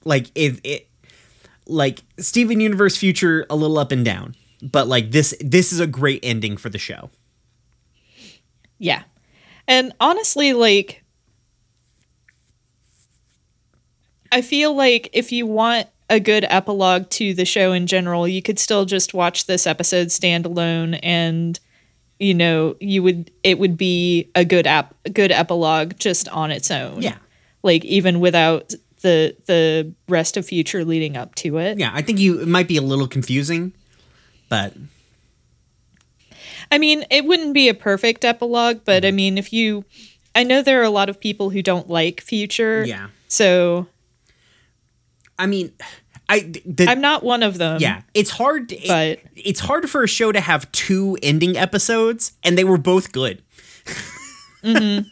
like 0.06 0.32
it 0.36 0.60
it 0.64 0.88
like 1.68 2.00
steven 2.18 2.60
universe 2.60 2.98
future 2.98 3.46
a 3.50 3.56
little 3.56 3.78
up 3.78 3.92
and 3.92 4.04
down 4.06 4.36
but 4.62 4.88
like 4.88 5.12
this 5.12 5.36
this 5.40 5.72
is 5.72 5.80
a 5.80 5.88
great 5.88 6.20
ending 6.24 6.58
for 6.58 6.70
the 6.70 6.78
show 6.80 7.10
Yeah. 8.80 9.04
And 9.68 9.94
honestly, 10.00 10.54
like, 10.54 11.04
I 14.32 14.42
feel 14.42 14.74
like 14.74 15.10
if 15.14 15.32
you 15.32 15.46
want 15.46 15.88
a 16.10 16.20
good 16.20 16.46
epilogue 16.50 17.10
to 17.12 17.34
the 17.34 17.46
show 17.46 17.72
in 17.72 17.86
general, 17.86 18.28
you 18.28 18.42
could 18.42 18.58
still 18.58 18.86
just 18.86 19.14
watch 19.14 19.46
this 19.46 19.68
episode 19.68 20.08
standalone 20.08 21.00
and 21.04 21.60
you 22.20 22.34
know, 22.34 22.76
you 22.82 23.02
would 23.04 23.32
it 23.44 23.60
would 23.60 23.78
be 23.78 24.30
a 24.36 24.44
good 24.44 24.68
app 24.68 24.94
a 25.06 25.10
good 25.10 25.32
epilogue 25.32 25.94
just 26.00 26.28
on 26.30 26.52
its 26.52 26.70
own. 26.72 27.02
yeah 27.02 27.18
Like 27.64 27.86
even 27.86 28.20
without 28.20 28.74
the 29.02 29.36
the 29.46 29.94
rest 30.08 30.38
of 30.38 30.46
future 30.46 30.84
leading 30.86 31.16
up 31.18 31.36
to 31.36 31.58
it. 31.58 31.78
yeah 31.80 31.92
i 31.94 32.02
think 32.02 32.20
you 32.20 32.40
it 32.42 32.48
might 32.48 32.68
be 32.68 32.78
a 32.78 32.82
little 32.82 33.08
confusing 33.08 33.74
but 34.50 34.74
I 36.72 36.78
mean, 36.78 37.04
it 37.10 37.26
wouldn't 37.26 37.54
be 37.56 37.68
a 37.68 37.74
perfect 37.74 38.24
epilogue, 38.24 38.82
but 38.86 39.02
Mm-hmm. 39.02 39.08
I 39.08 39.12
mean, 39.12 39.38
if 39.40 39.52
you 39.54 39.86
I 40.36 40.44
know 40.44 40.62
there 40.62 40.80
are 40.80 40.84
a 40.84 40.90
lot 40.92 41.10
of 41.10 41.20
people 41.20 41.50
who 41.50 41.62
don't 41.64 41.90
like 41.90 42.22
future. 42.22 42.84
yeah 42.86 43.08
So 43.28 43.88
i 45.40 45.46
mean 45.48 45.72
i 46.28 46.42
the, 46.66 46.86
I'm 46.88 47.02
not 47.02 47.24
one 47.24 47.42
of 47.42 47.58
them. 47.58 47.80
Yeah, 47.82 48.02
it's 48.14 48.30
hard. 48.30 48.72
it- 48.72 48.88
But- 48.88 49.20
it's 49.36 49.60
hard 49.62 49.90
for 49.90 50.04
a 50.04 50.08
show 50.08 50.32
to 50.32 50.40
have 50.42 50.72
two 50.72 51.18
ending 51.24 51.58
episodes, 51.58 52.34
and 52.44 52.56
they 52.58 52.64
were 52.64 52.78
both 52.78 53.12
good. 53.12 53.42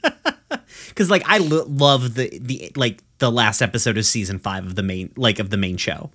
Because 0.89 1.09
like 1.09 1.23
I 1.27 1.37
lo- 1.39 1.65
love 1.67 2.15
the 2.15 2.37
the 2.41 2.71
like 2.75 3.03
the 3.19 3.31
last 3.31 3.61
episode 3.61 3.97
of 3.97 4.05
season 4.05 4.39
five 4.39 4.65
of 4.65 4.75
the 4.75 4.83
main 4.83 5.11
like 5.15 5.39
of 5.39 5.49
the 5.49 5.57
main 5.57 5.77
show, 5.77 6.11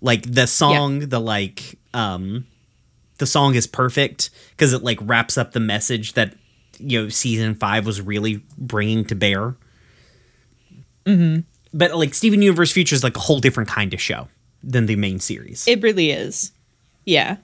like 0.00 0.22
the 0.30 0.46
song, 0.46 1.00
the 1.00 1.20
like 1.20 1.78
um, 1.94 2.46
the 3.18 3.26
song 3.26 3.54
is 3.54 3.66
perfect 3.66 4.30
because 4.50 4.72
it 4.72 4.82
like 4.82 4.98
wraps 5.02 5.36
up 5.36 5.52
the 5.52 5.60
message 5.60 6.14
that 6.14 6.34
you 6.78 7.02
know 7.02 7.08
season 7.08 7.54
five 7.54 7.86
was 7.86 8.00
really 8.00 8.42
bringing 8.56 9.04
to 9.06 9.14
bear. 9.14 9.56
Mm-hmm. 11.04 11.40
But 11.74 11.94
like 11.94 12.14
Steven 12.14 12.42
Universe 12.42 12.72
Future 12.72 12.94
is 12.94 13.02
like 13.02 13.16
a 13.16 13.20
whole 13.20 13.40
different 13.40 13.68
kind 13.68 13.92
of 13.92 14.00
show 14.00 14.28
than 14.62 14.86
the 14.86 14.96
main 14.96 15.18
series. 15.20 15.66
It 15.66 15.82
really 15.82 16.10
is. 16.10 16.52
Yeah. 17.04 17.36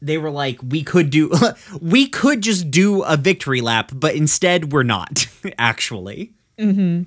they 0.00 0.18
were 0.18 0.30
like 0.30 0.60
we 0.62 0.82
could 0.84 1.10
do 1.10 1.32
we 1.80 2.06
could 2.08 2.42
just 2.42 2.70
do 2.70 3.02
a 3.02 3.16
victory 3.16 3.60
lap 3.60 3.90
but 3.92 4.14
instead 4.14 4.70
we're 4.72 4.82
not 4.84 5.26
actually 5.58 6.32
mm-hmm. 6.58 7.02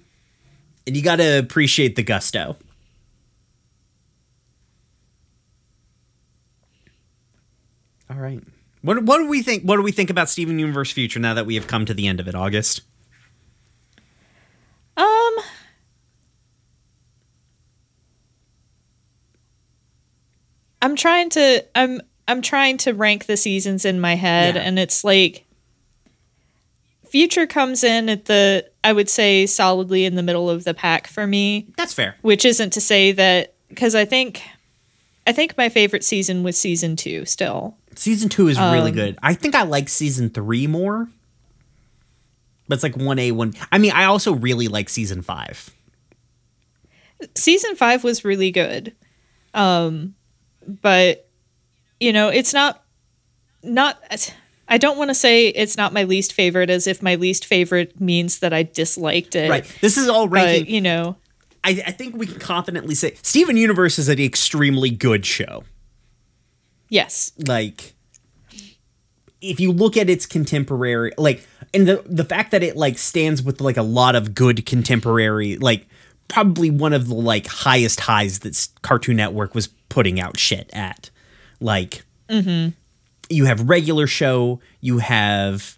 And 0.87 0.95
you 0.95 1.03
gotta 1.03 1.37
appreciate 1.37 1.95
the 1.95 2.03
gusto. 2.03 2.55
All 8.09 8.17
right. 8.17 8.41
What, 8.81 9.03
what 9.03 9.17
do 9.17 9.27
we 9.27 9.41
think 9.41 9.63
what 9.63 9.75
do 9.75 9.81
we 9.81 9.91
think 9.91 10.09
about 10.09 10.29
steven 10.29 10.59
universe 10.59 10.91
future 10.91 11.19
now 11.19 11.33
that 11.33 11.45
we 11.45 11.55
have 11.55 11.67
come 11.67 11.85
to 11.85 11.93
the 11.93 12.07
end 12.07 12.19
of 12.19 12.27
it 12.27 12.35
august? 12.35 12.81
Um 14.95 15.35
I'm 20.81 20.95
trying 20.95 21.29
to 21.31 21.65
I'm 21.75 22.01
I'm 22.27 22.41
trying 22.41 22.77
to 22.79 22.93
rank 22.93 23.25
the 23.25 23.37
seasons 23.37 23.83
in 23.85 23.99
my 23.99 24.15
head 24.15 24.55
Yeah. 24.55 24.61
and 24.61 24.77
it's 24.79 25.03
like 25.03 25.45
Future 27.09 27.47
comes 27.47 27.83
in 27.83 28.09
at 28.09 28.25
the 28.25 28.69
I 28.83 28.93
would 28.93 29.09
say 29.09 29.45
solidly 29.45 30.05
in 30.05 30.15
the 30.15 30.23
middle 30.23 30.49
of 30.49 30.63
the 30.63 30.73
pack 30.73 31.07
for 31.07 31.25
me, 31.27 31.67
that's 31.77 31.93
fair. 31.93 32.15
Which 32.21 32.45
isn't 32.45 32.71
to 32.73 32.81
say 32.81 33.11
that 33.13 33.53
cuz 33.75 33.95
I 33.95 34.05
think 34.05 34.41
I 35.25 35.33
think 35.33 35.57
my 35.57 35.69
favorite 35.69 36.03
season 36.03 36.43
was 36.43 36.57
season 36.57 36.95
2 36.95 37.25
still. 37.25 37.75
season 37.95 38.29
two 38.29 38.47
is 38.47 38.57
really 38.59 38.91
Um, 38.91 38.95
good. 38.95 39.17
I 39.23 39.33
think 39.33 39.55
i 39.55 39.63
like 39.63 39.89
season 39.89 40.29
three 40.29 40.67
more. 40.67 41.09
But 42.69 42.75
it's 42.75 42.83
like 42.83 42.95
1a 42.95 43.31
1 43.31 43.53
i 43.71 43.77
mean 43.77 43.91
i 43.93 44.03
also 44.05 44.33
really 44.33 44.67
like 44.67 44.89
season 44.89 45.21
five. 45.21 45.69
Season 47.35 47.75
five 47.75 48.03
was 48.03 48.23
really 48.25 48.51
good. 48.51 48.95
Um 49.53 50.15
but 50.81 51.27
you 51.99 52.11
know 52.13 52.27
it's 52.29 52.53
not 52.53 52.83
not 53.63 53.97
i 54.67 54.77
don't 54.77 54.97
want 54.97 55.09
to 55.09 55.15
say 55.15 55.47
it's 55.49 55.77
not 55.77 55.93
my 55.93 56.03
least 56.03 56.33
favorite 56.33 56.69
as 56.69 56.87
if 56.87 57.01
my 57.01 57.15
least 57.15 57.45
favorite 57.45 57.99
means 57.99 58.39
that 58.39 58.53
i 58.53 58.63
disliked 58.63 59.35
it 59.35 59.49
Right. 59.49 59.77
This 59.81 59.97
is 59.97 60.07
all 60.09 60.27
ranking. 60.27 60.63
but 60.63 60.69
you 60.69 60.81
know 60.81 61.15
I, 61.63 61.81
I 61.87 61.91
think 61.91 62.15
we 62.15 62.27
can 62.27 62.39
confidently 62.39 62.95
say 62.95 63.15
Steven 63.23 63.57
Universe 63.57 63.99
is 63.99 64.07
an 64.07 64.19
extremely 64.19 64.89
good 64.89 65.25
show. 65.25 65.63
yes 66.89 67.33
Like, 67.45 67.93
if 69.41 69.59
you 69.59 69.71
look 69.71 69.97
at 69.97 70.09
its 70.09 70.25
contemporary, 70.25 71.11
like, 71.17 71.45
and 71.73 71.87
the 71.87 72.03
the 72.05 72.23
fact 72.23 72.51
that 72.51 72.63
it 72.63 72.77
like 72.77 72.97
stands 72.97 73.43
with 73.43 73.59
like 73.59 73.75
a 73.75 73.83
lot 73.83 74.15
of 74.15 74.33
good 74.33 74.65
contemporary, 74.65 75.57
like, 75.57 75.87
probably 76.27 76.69
one 76.69 76.93
of 76.93 77.07
the 77.07 77.15
like 77.15 77.47
highest 77.47 77.99
highs 78.01 78.39
that 78.39 78.67
Cartoon 78.81 79.17
Network 79.17 79.53
was 79.53 79.67
putting 79.89 80.19
out 80.19 80.39
shit 80.39 80.69
at. 80.73 81.09
Like, 81.59 82.03
mm-hmm. 82.29 82.69
You 83.29 83.45
have 83.45 83.67
regular 83.69 84.07
show, 84.07 84.59
you 84.81 84.99
have 84.99 85.77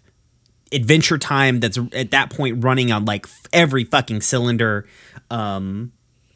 Adventure 0.72 1.18
Time 1.18 1.60
that's 1.60 1.78
at 1.92 2.10
that 2.12 2.30
point 2.30 2.62
running 2.62 2.92
on 2.92 3.04
like 3.04 3.26
every 3.52 3.84
fucking 3.84 4.20
cylinder. 4.20 4.86
Um, 5.30 5.92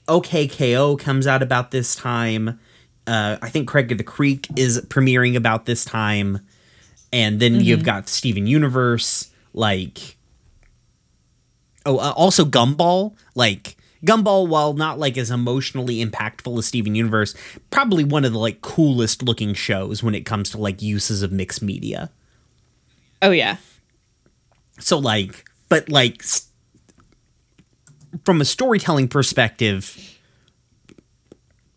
OK 0.08 0.46
K.O. 0.48 0.96
comes 0.96 1.26
out 1.26 1.42
about 1.42 1.70
this 1.70 1.94
time. 1.94 2.58
Uh, 3.06 3.36
I 3.42 3.48
think 3.50 3.68
Craig 3.68 3.92
of 3.92 3.98
the 3.98 4.04
Creek 4.04 4.46
is 4.56 4.80
premiering 4.82 5.36
about 5.36 5.66
this 5.66 5.84
time, 5.84 6.40
and 7.12 7.38
then 7.38 7.60
you've 7.60 7.84
got 7.84 8.08
Steven 8.08 8.46
Universe. 8.46 9.30
Like, 9.52 10.16
Oh, 11.86 11.98
uh, 11.98 12.12
also 12.16 12.44
Gumball, 12.44 13.14
like 13.34 13.76
Gumball, 14.04 14.48
while 14.48 14.74
not 14.74 14.98
like 14.98 15.16
as 15.16 15.30
emotionally 15.30 16.04
impactful 16.04 16.58
as 16.58 16.66
Steven 16.66 16.94
Universe, 16.94 17.34
probably 17.70 18.04
one 18.04 18.24
of 18.24 18.32
the 18.32 18.38
like 18.38 18.60
coolest 18.60 19.22
looking 19.22 19.54
shows 19.54 20.02
when 20.02 20.14
it 20.14 20.26
comes 20.26 20.50
to 20.50 20.58
like 20.58 20.82
uses 20.82 21.22
of 21.22 21.32
mixed 21.32 21.62
media. 21.62 22.10
Oh 23.22 23.30
yeah. 23.30 23.56
So 24.78 24.98
like, 24.98 25.44
but 25.68 25.88
like 25.88 26.22
s- 26.22 26.48
from 28.24 28.40
a 28.40 28.44
storytelling 28.44 29.08
perspective, 29.08 30.18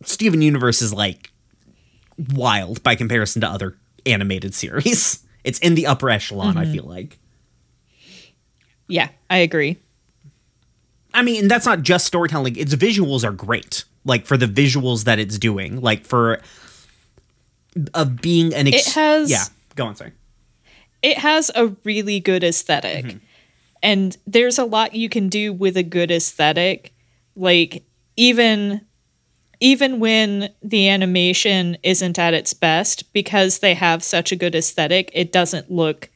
Steven 0.03 0.41
Universe 0.41 0.81
is 0.81 0.93
like 0.93 1.31
wild 2.33 2.83
by 2.83 2.95
comparison 2.95 3.41
to 3.41 3.47
other 3.47 3.77
animated 4.05 4.53
series. 4.53 5.23
It's 5.43 5.59
in 5.59 5.75
the 5.75 5.87
upper 5.87 6.09
echelon, 6.09 6.57
I 6.57 6.63
mm-hmm. 6.63 6.73
feel 6.73 6.83
like. 6.83 7.19
Yeah, 8.89 9.09
I 9.29 9.37
agree. 9.37 9.77
I 11.17 11.23
mean, 11.23 11.47
that's 11.47 11.65
not 11.65 11.81
just 11.81 12.05
storytelling. 12.05 12.55
Its 12.55 12.75
visuals 12.75 13.23
are 13.23 13.31
great. 13.31 13.83
Like 14.05 14.25
for 14.25 14.37
the 14.37 14.45
visuals 14.45 15.03
that 15.05 15.19
it's 15.19 15.37
doing, 15.37 15.81
like 15.81 16.05
for 16.05 16.39
of 17.93 18.21
being 18.21 18.53
an 18.53 18.67
ex- 18.67 18.87
It 18.87 18.93
has- 18.93 19.31
yeah. 19.31 19.43
Go 19.75 19.87
on, 19.87 19.95
sorry. 19.95 20.13
It 21.01 21.17
has 21.17 21.51
a 21.53 21.75
really 21.83 22.19
good 22.19 22.43
esthetic 22.43 23.05
mm-hmm. 23.05 23.17
And 23.83 24.17
there's 24.25 24.57
a 24.57 24.65
lot 24.65 24.95
you 24.95 25.09
can 25.09 25.29
do 25.29 25.53
with 25.53 25.77
a 25.77 25.83
good 25.83 26.11
aesthetic. 26.11 26.93
Like 27.35 27.83
even 28.15 28.81
even 29.59 29.99
when 29.99 30.53
the 30.61 30.87
animation 30.89 31.77
isn't 31.81 32.19
at 32.19 32.33
its 32.33 32.53
best 32.53 33.11
because 33.11 33.59
they 33.59 33.73
have 33.73 34.03
such 34.03 34.31
a 34.31 34.35
good 34.35 34.53
aesthetic, 34.53 35.09
it 35.13 35.31
doesn't 35.31 35.71
look 35.71 36.09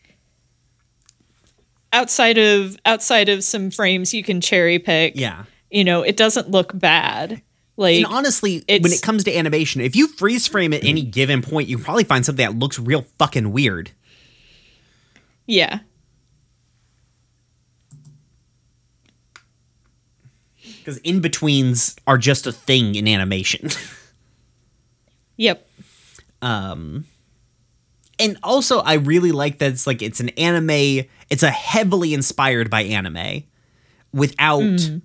outside 1.93 2.37
of 2.37 2.77
outside 2.85 3.29
of 3.29 3.43
some 3.43 3.71
frames 3.71 4.13
you 4.13 4.23
can 4.23 4.41
cherry 4.41 4.79
pick. 4.79 5.13
Yeah. 5.15 5.45
You 5.69 5.83
know, 5.83 6.01
it 6.01 6.17
doesn't 6.17 6.49
look 6.49 6.77
bad. 6.77 7.41
Like 7.77 7.97
And 7.97 8.05
honestly, 8.05 8.63
when 8.67 8.91
it 8.91 9.01
comes 9.01 9.23
to 9.23 9.35
animation, 9.35 9.81
if 9.81 9.95
you 9.95 10.07
freeze 10.07 10.45
frame 10.47 10.73
at 10.73 10.83
any 10.83 11.01
given 11.03 11.41
point, 11.41 11.69
you 11.69 11.77
probably 11.77 12.03
find 12.03 12.25
something 12.25 12.45
that 12.45 12.57
looks 12.59 12.77
real 12.77 13.03
fucking 13.17 13.51
weird. 13.51 13.91
yeah. 15.47 15.79
Because 20.79 20.97
in 20.97 21.19
betweens 21.21 21.95
are 22.07 22.17
just 22.17 22.47
a 22.47 22.51
thing 22.51 22.95
in 22.95 23.07
animation. 23.07 23.69
Yep. 25.37 25.67
um 26.43 27.05
and 28.21 28.37
also 28.43 28.79
I 28.79 28.93
really 28.93 29.31
like 29.33 29.57
that 29.57 29.71
it's 29.71 29.85
like 29.85 30.01
it's 30.01 30.19
an 30.21 30.29
anime 30.29 31.05
it's 31.29 31.43
a 31.43 31.49
heavily 31.49 32.13
inspired 32.13 32.69
by 32.69 32.83
anime 32.83 33.43
without 34.13 34.61
hmm. 34.61 34.97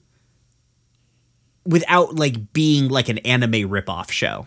without 1.64 2.14
like 2.14 2.52
being 2.52 2.88
like 2.88 3.09
an 3.09 3.18
anime 3.18 3.68
ripoff 3.70 4.10
show. 4.10 4.47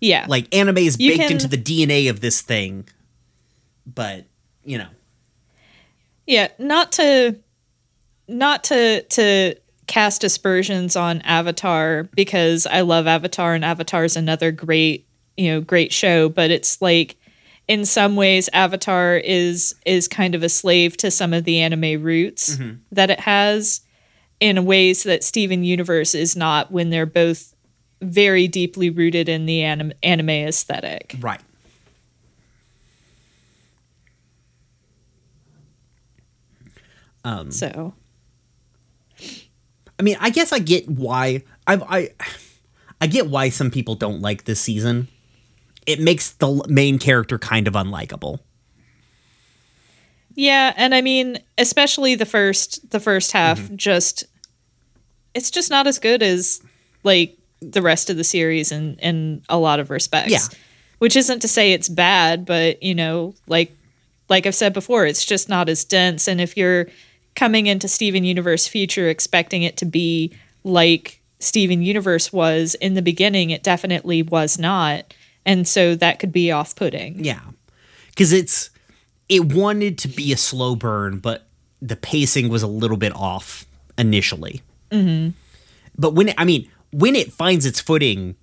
Yeah. 0.00 0.26
Like 0.28 0.54
anime 0.54 0.78
is 0.78 0.98
You 0.98 1.12
baked 1.12 1.22
can- 1.22 1.32
into 1.32 1.48
the 1.48 1.58
DNA 1.58 2.10
of 2.10 2.20
this 2.20 2.40
thing. 2.40 2.88
But, 3.86 4.26
you 4.64 4.78
know. 4.78 4.88
Yeah, 6.26 6.48
not 6.58 6.92
to 6.92 7.38
not 8.28 8.64
to 8.64 9.02
to 9.02 9.54
cast 9.86 10.22
aspersions 10.22 10.94
on 10.94 11.22
Avatar 11.22 12.04
because 12.14 12.66
I 12.66 12.82
love 12.82 13.06
Avatar 13.06 13.54
and 13.54 13.64
Avatar 13.64 14.04
is 14.04 14.14
another 14.14 14.52
great, 14.52 15.06
you 15.38 15.50
know, 15.50 15.62
great 15.62 15.90
show, 15.90 16.28
but 16.28 16.50
it's 16.50 16.82
like 16.82 17.16
in 17.68 17.84
some 17.84 18.16
ways 18.16 18.48
Avatar 18.52 19.16
is 19.18 19.74
is 19.86 20.08
kind 20.08 20.34
of 20.34 20.42
a 20.42 20.48
slave 20.48 20.96
to 20.98 21.10
some 21.10 21.32
of 21.32 21.44
the 21.44 21.60
anime 21.60 22.02
roots 22.02 22.56
that 22.90 23.10
it 23.10 23.20
has 23.20 23.82
in 24.40 24.64
ways 24.64 25.02
that 25.04 25.22
Steven 25.22 25.62
Universe 25.64 26.14
is 26.14 26.34
not 26.34 26.70
when 26.72 26.90
they're 26.90 27.06
both 27.06 27.54
very 28.00 28.46
deeply 28.48 28.88
rooted 28.90 29.28
in 29.28 29.46
the 29.46 29.62
anim- 29.62 29.92
anime 30.02 30.30
aesthetic. 30.30 31.16
Right. 31.20 31.40
Um 37.24 37.50
So, 37.50 37.94
I 39.98 40.02
mean, 40.02 40.16
I 40.20 40.30
guess 40.30 40.52
I 40.52 40.58
get 40.60 40.88
why 40.88 41.42
I've 41.66 41.82
I 41.82 42.10
I 43.00 43.06
get 43.06 43.28
why 43.28 43.48
some 43.48 43.70
people 43.70 43.94
don't 43.94 44.20
like 44.22 44.44
this 44.44 44.60
season. 44.60 45.08
It 45.88 46.00
makes 46.00 46.32
the 46.32 46.62
main 46.68 46.98
character 46.98 47.38
kind 47.38 47.66
of 47.66 47.72
unlikable. 47.72 48.40
Yeah, 50.34 50.74
and 50.76 50.94
I 50.94 51.00
mean, 51.00 51.38
especially 51.56 52.14
the 52.14 52.26
first 52.26 52.90
the 52.90 53.00
first 53.00 53.32
half 53.32 53.58
mm-hmm. 53.58 53.76
just 53.76 54.24
it's 55.34 55.50
just 55.50 55.70
not 55.70 55.86
as 55.86 55.98
good 55.98 56.22
as 56.22 56.60
like 57.04 57.38
the 57.60 57.80
rest 57.82 58.10
of 58.10 58.18
the 58.18 58.22
series 58.22 58.70
in 58.70 58.96
in 58.96 59.42
a 59.48 59.58
lot 59.58 59.80
of 59.80 59.88
respects. 59.88 60.30
Yeah. 60.30 60.58
Which 60.98 61.16
isn't 61.16 61.40
to 61.40 61.48
say 61.48 61.72
it's 61.72 61.88
bad, 61.88 62.44
but 62.44 62.82
you 62.82 62.94
know, 62.94 63.34
like 63.46 63.72
like 64.28 64.46
I've 64.46 64.54
said 64.54 64.74
before, 64.74 65.06
it's 65.06 65.24
just 65.24 65.48
not 65.48 65.70
as 65.70 65.86
dense 65.86 66.28
and 66.28 66.38
if 66.38 66.54
you're 66.54 66.86
coming 67.34 67.66
into 67.66 67.88
Steven 67.88 68.24
Universe 68.24 68.66
Future 68.66 69.08
expecting 69.08 69.62
it 69.62 69.78
to 69.78 69.86
be 69.86 70.34
like 70.64 71.22
Steven 71.38 71.82
Universe 71.82 72.32
was 72.32 72.74
in 72.74 72.94
the 72.94 73.02
beginning, 73.02 73.50
it 73.50 73.62
definitely 73.62 74.22
was 74.22 74.58
not. 74.58 75.14
And 75.44 75.66
so 75.66 75.94
that 75.96 76.18
could 76.18 76.32
be 76.32 76.50
off-putting. 76.50 77.24
Yeah. 77.24 77.40
Cuz 78.16 78.32
it's 78.32 78.70
it 79.28 79.52
wanted 79.52 79.98
to 79.98 80.08
be 80.08 80.32
a 80.32 80.36
slow 80.36 80.74
burn, 80.74 81.18
but 81.18 81.48
the 81.80 81.96
pacing 81.96 82.48
was 82.48 82.62
a 82.62 82.66
little 82.66 82.96
bit 82.96 83.14
off 83.14 83.64
initially. 83.96 84.62
Mm-hmm. 84.90 85.30
But 85.96 86.14
when 86.14 86.28
it, 86.30 86.34
I 86.38 86.44
mean, 86.44 86.70
when 86.92 87.14
it 87.14 87.32
finds 87.32 87.66
its 87.66 87.80
footing, 87.80 88.36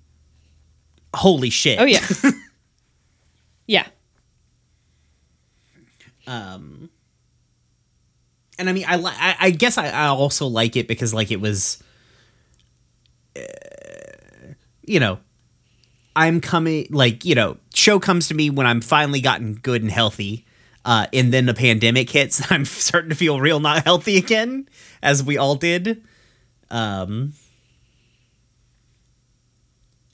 holy 1.14 1.50
shit. 1.50 1.80
Oh 1.80 1.84
yeah. 1.84 2.06
yeah. 3.66 3.86
Um, 6.26 6.90
and 8.58 8.68
I 8.68 8.72
mean, 8.72 8.84
I 8.86 8.96
li- 8.96 9.12
I, 9.14 9.36
I 9.40 9.50
guess 9.50 9.78
I, 9.78 9.88
I 9.88 10.06
also 10.06 10.46
like 10.46 10.76
it 10.76 10.88
because 10.88 11.14
like 11.14 11.30
it 11.30 11.40
was, 11.40 11.82
uh, 13.36 13.42
you 14.82 14.98
know, 14.98 15.18
I'm 16.16 16.40
coming 16.40 16.88
like 16.90 17.24
you 17.24 17.34
know, 17.34 17.58
show 17.74 18.00
comes 18.00 18.26
to 18.28 18.34
me 18.34 18.50
when 18.50 18.66
I'm 18.66 18.80
finally 18.80 19.20
gotten 19.20 19.54
good 19.54 19.82
and 19.82 19.90
healthy, 19.90 20.46
uh, 20.84 21.06
and 21.12 21.32
then 21.32 21.46
the 21.46 21.54
pandemic 21.54 22.10
hits. 22.10 22.42
I'm 22.50 22.64
starting 22.64 23.10
to 23.10 23.16
feel 23.16 23.38
real 23.38 23.60
not 23.60 23.84
healthy 23.84 24.16
again, 24.16 24.68
as 25.02 25.22
we 25.22 25.36
all 25.36 25.54
did. 25.54 26.02
Um, 26.70 27.34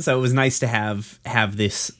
so 0.00 0.18
it 0.18 0.20
was 0.20 0.32
nice 0.32 0.58
to 0.58 0.66
have 0.66 1.18
have 1.24 1.56
this 1.56 1.92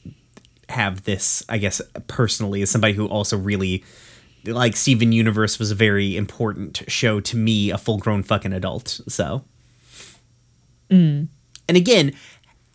have 0.69 1.03
this. 1.05 1.43
I 1.47 1.57
guess 1.57 1.81
personally, 2.07 2.61
as 2.61 2.69
somebody 2.69 2.93
who 2.93 3.07
also 3.07 3.37
really 3.37 3.83
like 4.45 4.75
Steven 4.75 5.13
Universe 5.13 5.57
was 5.57 5.71
a 5.71 5.75
very 5.75 6.17
important 6.17 6.83
show 6.87 7.21
to 7.21 7.37
me, 7.37 7.69
a 7.69 7.77
full 7.77 7.97
grown 7.97 8.23
fucking 8.23 8.51
adult. 8.51 8.99
So, 9.07 9.45
and 11.69 11.77
again, 11.77 12.13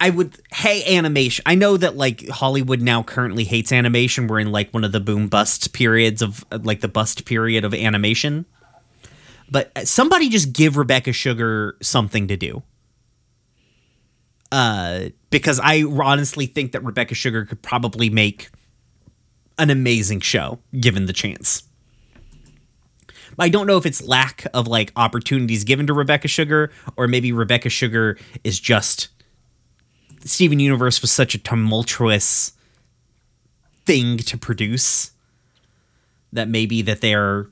I 0.01 0.11
would 0.11 0.37
hey 0.53 0.97
animation. 0.97 1.43
I 1.47 1.55
know 1.55 1.77
that 1.77 1.97
like 1.97 2.29
Hollywood 2.29 2.81
now 2.81 3.03
currently 3.03 3.45
hates 3.45 3.73
animation. 3.73 4.29
We're 4.29 4.41
in 4.41 4.53
like 4.53 4.73
one 4.73 4.85
of 4.85 4.93
the 4.93 5.01
boom 5.01 5.29
bust 5.29 5.73
periods 5.73 6.23
of 6.23 6.45
like 6.51 6.81
the 6.81 6.89
bust 6.89 7.25
period 7.25 7.65
of 7.65 7.75
animation. 7.75 8.47
But 9.51 9.89
somebody 9.89 10.29
just 10.29 10.53
give 10.53 10.77
Rebecca 10.77 11.13
Sugar 11.13 11.77
something 11.81 12.29
to 12.29 12.37
do. 12.37 12.63
Uh, 14.53 15.09
because 15.31 15.61
I 15.63 15.83
honestly 15.83 16.47
think 16.47 16.73
that 16.73 16.85
Rebecca 16.85 17.15
Sugar 17.15 17.45
could 17.45 17.63
probably 17.63 18.09
make 18.09 18.51
an 19.59 19.71
amazing 19.71 20.21
show 20.21 20.59
given 20.79 21.07
the 21.07 21.13
chance. 21.13 21.65
I 23.39 23.49
don't 23.49 23.67
know 23.67 23.77
if 23.77 23.87
it's 23.87 24.03
lack 24.03 24.47
of 24.53 24.67
like 24.67 24.93
opportunities 24.97 25.65
given 25.65 25.87
to 25.87 25.93
Rebecca 25.93 26.29
Sugar 26.29 26.71
or 26.97 27.07
maybe 27.07 27.31
Rebecca 27.33 27.69
Sugar 27.69 28.19
is 28.43 28.59
just 28.59 29.09
Steven 30.25 30.61
Universe 30.61 31.01
was 31.01 31.11
such 31.11 31.35
a 31.35 31.39
tumultuous 31.39 32.53
thing 33.87 34.19
to 34.19 34.37
produce 34.37 35.13
that 36.33 36.49
maybe 36.49 36.83
that 36.83 37.01
they're 37.01 37.47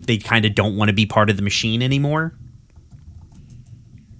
they 0.00 0.18
kind 0.18 0.44
of 0.44 0.54
don't 0.54 0.76
want 0.76 0.88
to 0.88 0.92
be 0.92 1.06
part 1.06 1.30
of 1.30 1.36
the 1.36 1.42
machine 1.42 1.80
anymore 1.80 2.34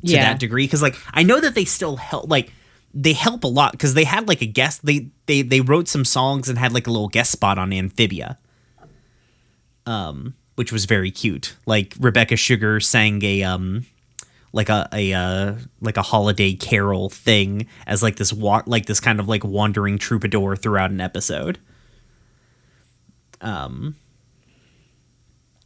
to 0.05 0.13
yeah. 0.13 0.25
that 0.25 0.41
degree 0.41 0.65
because 0.65 0.81
like 0.81 0.97
i 1.13 1.23
know 1.23 1.41
that 1.41 1.55
they 1.55 1.65
still 1.65 1.97
help 1.97 2.29
like 2.31 2.53
they 2.95 3.13
help 3.13 3.45
a 3.45 3.49
lot 3.49 3.73
because 3.73 3.95
they 3.95 4.05
had 4.05 4.29
like 4.29 4.41
a 4.41 4.47
guest 4.47 4.85
they 4.85 5.09
they 5.27 5.43
they 5.43 5.61
wrote 5.61 5.89
some 5.89 6.05
songs 6.05 6.49
and 6.49 6.59
had 6.59 6.73
like 6.73 6.87
a 6.87 6.91
little 6.91 7.09
guest 7.09 7.31
spot 7.31 7.59
on 7.59 7.73
amphibia 7.73 8.39
um 9.87 10.35
which 10.55 10.73
was 10.73 10.87
very 10.87 11.11
cute 11.11 11.57
like 11.67 11.95
rebecca 12.01 12.37
sugar 12.37 12.81
sang 12.81 13.23
a 13.23 13.43
um 13.43 13.85
like 14.53 14.69
a 14.69 14.89
a 14.93 15.13
uh, 15.13 15.55
like 15.81 15.97
a 15.97 16.03
holiday 16.03 16.55
carol 16.55 17.09
thing 17.09 17.67
as 17.87 18.03
like 18.03 18.17
this 18.17 18.33
wa- 18.33 18.63
like 18.67 18.87
this 18.87 19.01
kind 19.01 19.21
of 19.21 19.29
like 19.29 19.45
wandering 19.45 19.99
troubadour 19.99 20.57
throughout 20.57 20.91
an 20.91 21.01
episode 21.01 21.59
um 23.41 23.97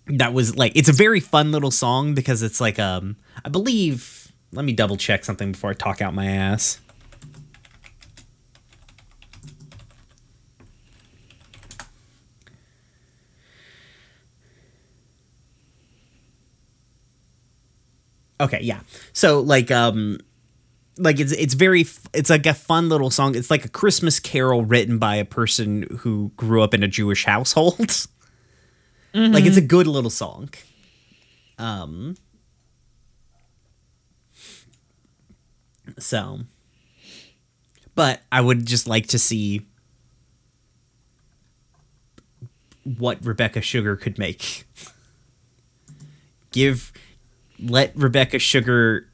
that 0.06 0.32
was 0.32 0.56
like 0.56 0.72
it's 0.76 0.88
a 0.88 0.92
very 0.92 1.20
fun 1.20 1.50
little 1.52 1.70
song 1.70 2.14
because 2.14 2.42
it's 2.42 2.60
like 2.60 2.78
um 2.78 3.16
I 3.44 3.48
believe 3.48 4.32
let 4.52 4.64
me 4.64 4.72
double 4.72 4.96
check 4.96 5.24
something 5.24 5.52
before 5.52 5.70
I 5.70 5.74
talk 5.74 6.00
out 6.00 6.14
my 6.14 6.26
ass. 6.26 6.80
Okay, 18.40 18.60
yeah. 18.62 18.80
So 19.12 19.40
like 19.40 19.70
um 19.70 20.18
like 20.98 21.20
it's 21.20 21.32
it's 21.32 21.54
very 21.54 21.86
it's 22.14 22.30
like 22.30 22.46
a 22.46 22.54
fun 22.54 22.88
little 22.88 23.10
song. 23.10 23.34
It's 23.34 23.50
like 23.50 23.64
a 23.64 23.68
Christmas 23.68 24.20
carol 24.20 24.64
written 24.64 24.98
by 24.98 25.16
a 25.16 25.24
person 25.24 25.86
who 25.98 26.32
grew 26.36 26.62
up 26.62 26.74
in 26.74 26.82
a 26.82 26.88
Jewish 26.88 27.24
household. 27.24 28.06
Like 29.14 29.46
it's 29.46 29.56
a 29.56 29.62
good 29.62 29.86
little 29.86 30.10
song. 30.10 30.50
Um 31.56 32.16
so 35.98 36.40
but 37.94 38.20
I 38.30 38.42
would 38.42 38.66
just 38.66 38.86
like 38.86 39.06
to 39.08 39.18
see 39.18 39.62
what 42.84 43.24
Rebecca 43.24 43.62
Sugar 43.62 43.96
could 43.96 44.18
make. 44.18 44.64
Give 46.52 46.92
let 47.60 47.96
Rebecca 47.96 48.38
Sugar 48.38 49.08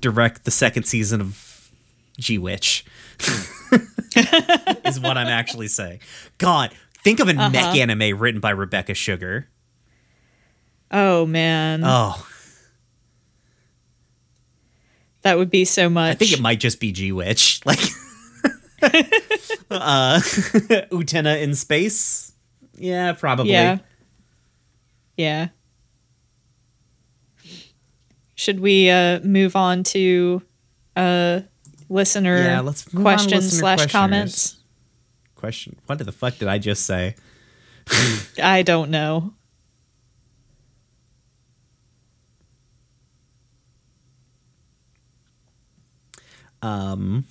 direct 0.00 0.44
the 0.44 0.50
second 0.50 0.84
season 0.84 1.20
of 1.20 1.70
G 2.18 2.38
Witch. 2.38 2.84
is 4.84 5.00
what 5.00 5.16
I'm 5.18 5.26
actually 5.28 5.68
saying. 5.68 6.00
God, 6.38 6.72
think 7.02 7.20
of 7.20 7.28
a 7.28 7.34
mech 7.34 7.76
anime 7.76 8.18
written 8.18 8.40
by 8.40 8.50
Rebecca 8.50 8.94
Sugar. 8.94 9.48
Oh 10.90 11.26
man, 11.26 11.82
Oh, 11.84 12.26
that 15.22 15.38
would 15.38 15.50
be 15.50 15.64
so 15.64 15.88
much. 15.88 16.12
I 16.12 16.14
think 16.14 16.32
it 16.32 16.40
might 16.40 16.60
just 16.60 16.78
be 16.80 16.92
G 16.92 17.12
Witch. 17.12 17.60
Like 18.82 18.92
uh 19.70 20.18
Utena 20.20 21.40
in 21.40 21.54
space. 21.54 22.32
Yeah, 22.76 23.12
probably. 23.14 23.52
Yeah. 23.52 23.78
Yeah. 25.16 25.48
Should 28.34 28.60
we 28.60 28.90
uh, 28.90 29.20
move 29.20 29.54
on 29.56 29.84
to 29.84 30.42
uh, 30.96 31.40
listener 31.88 32.36
Yeah, 32.42 32.60
let's 32.60 32.84
questions 32.84 33.44
listener 33.44 33.76
slash 33.76 33.92
comments? 33.92 34.58
Question. 35.36 35.76
What 35.86 35.98
the 35.98 36.12
fuck 36.12 36.38
did 36.38 36.48
I 36.48 36.58
just 36.58 36.84
say? 36.84 37.14
I 38.42 38.62
don't 38.62 38.90
know. 38.90 39.34
Um. 46.62 47.26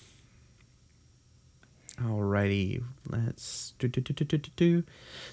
Alrighty, 2.02 2.84
let's 3.08 3.74
do, 3.80 3.88
do, 3.88 4.02
do, 4.02 4.14
do, 4.14 4.26
do, 4.26 4.38
do, 4.38 4.52
do. 4.56 4.84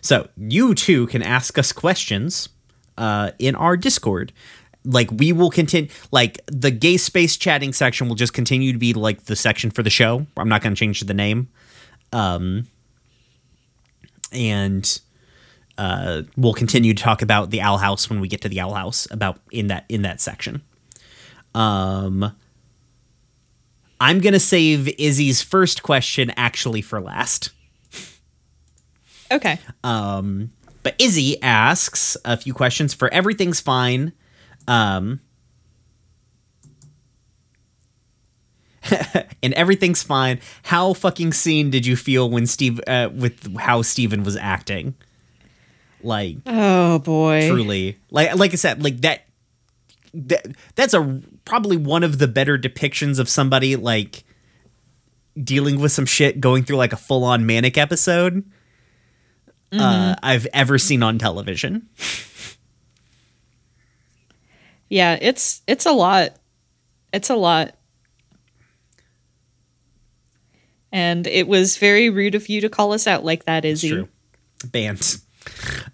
So 0.03 0.29
you 0.37 0.75
too 0.75 1.07
can 1.07 1.23
ask 1.23 1.59
us 1.59 1.73
questions 1.73 2.49
uh, 2.99 3.33
in 3.39 3.55
our 3.57 3.77
Discord. 3.77 4.33
Like 4.85 5.11
we 5.13 5.33
will 5.33 5.51
continue. 5.51 5.91
Like 6.11 6.41
the 6.47 6.71
gay 6.71 6.97
space 6.97 7.37
chatting 7.37 7.73
section 7.73 8.09
will 8.09 8.15
just 8.15 8.33
continue 8.33 8.73
to 8.73 8.79
be 8.79 8.93
like 8.95 9.25
the 9.25 9.37
section 9.37 9.71
for 9.71 9.83
the 9.83 9.91
show. 9.91 10.27
I'm 10.37 10.49
not 10.49 10.63
going 10.63 10.75
to 10.75 10.79
change 10.79 11.01
the 11.01 11.15
name. 11.15 11.49
Um. 12.13 12.67
And 14.33 15.01
uh, 15.77 16.23
we'll 16.37 16.55
continue 16.55 16.95
to 16.95 17.03
talk 17.03 17.21
about 17.21 17.51
the 17.51 17.61
Owl 17.61 17.79
House 17.79 18.09
when 18.09 18.21
we 18.21 18.29
get 18.29 18.41
to 18.43 18.49
the 18.49 18.61
Owl 18.61 18.75
House 18.75 19.09
about 19.11 19.41
in 19.51 19.67
that 19.69 19.85
in 19.89 20.03
that 20.03 20.21
section. 20.21 20.63
Um. 21.55 22.37
I'm 24.03 24.21
going 24.21 24.33
to 24.33 24.41
save 24.41 24.89
Izzy's 24.99 25.43
first 25.43 25.83
question 25.83 26.33
actually 26.35 26.81
for 26.81 27.03
last. 27.03 27.51
Okay. 29.31 29.59
Um, 29.85 30.53
but 30.83 30.95
Izzy 30.99 31.41
asks 31.43 32.17
a 32.25 32.39
few 32.39 32.55
questions 32.55 32.95
for 32.95 33.13
Everything's 33.13 33.61
Fine. 33.61 34.13
Um, 34.71 35.21
and 39.43 39.53
Everything's 39.55 40.03
Fine. 40.03 40.41
How 40.65 40.93
fucking 40.95 41.33
seen 41.33 41.71
did 41.71 41.87
you 41.87 41.97
feel 41.97 42.31
when 42.31 42.47
Steve, 42.47 42.81
uh, 42.87 43.09
with 43.15 43.57
how 43.59 43.83
Steven 43.83 44.23
was 44.25 44.37
acting? 44.37 44.95
Like, 46.03 46.39
Oh 46.47 46.99
boy. 47.01 47.47
truly 47.47 47.99
like 48.11 48.35
like 48.37 48.53
i 48.53 48.57
said 48.57 48.83
like 48.83 49.03
that, 49.03 49.21
that 50.15 50.47
that's 50.75 50.95
a 50.95 51.21
probably 51.45 51.77
one 51.77 52.03
of 52.03 52.19
the 52.19 52.27
better 52.27 52.57
depictions 52.57 53.19
of 53.19 53.29
somebody 53.29 53.77
like 53.77 54.25
dealing 55.43 55.79
with 55.79 55.93
some 55.93 56.07
shit 56.07 56.41
going 56.41 56.65
through 56.65 56.77
like 56.79 56.95
a 56.95 56.97
full-on 56.97 57.45
manic 57.45 57.77
episode 57.77 58.45
uh, 59.73 60.15
i've 60.23 60.47
ever 60.55 60.79
seen 60.79 61.03
on 61.03 61.19
television 61.19 61.87
Yeah, 64.91 65.17
it's 65.19 65.63
it's 65.67 65.87
a 65.87 65.93
lot. 65.93 66.37
It's 67.13 67.31
a 67.31 67.37
lot. 67.37 67.75
And 70.93 71.27
it 71.27 71.49
was 71.49 71.77
very 71.79 72.11
rude 72.11 72.35
of 72.35 72.49
you 72.49 72.61
to 72.61 72.69
call 72.69 72.93
us 72.93 73.07
out 73.07 73.25
like 73.25 73.45
that, 73.47 73.65
It's 73.65 73.81
true 73.81 74.09
banned 74.73 75.17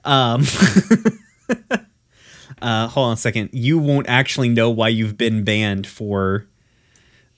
um 0.04 0.42
uh 2.60 2.88
hold 2.88 3.06
on 3.06 3.12
a 3.12 3.16
second 3.16 3.48
you 3.52 3.78
won't 3.78 4.08
actually 4.08 4.48
know 4.48 4.68
why 4.70 4.88
you've 4.88 5.16
been 5.16 5.44
banned 5.44 5.86
for 5.86 6.48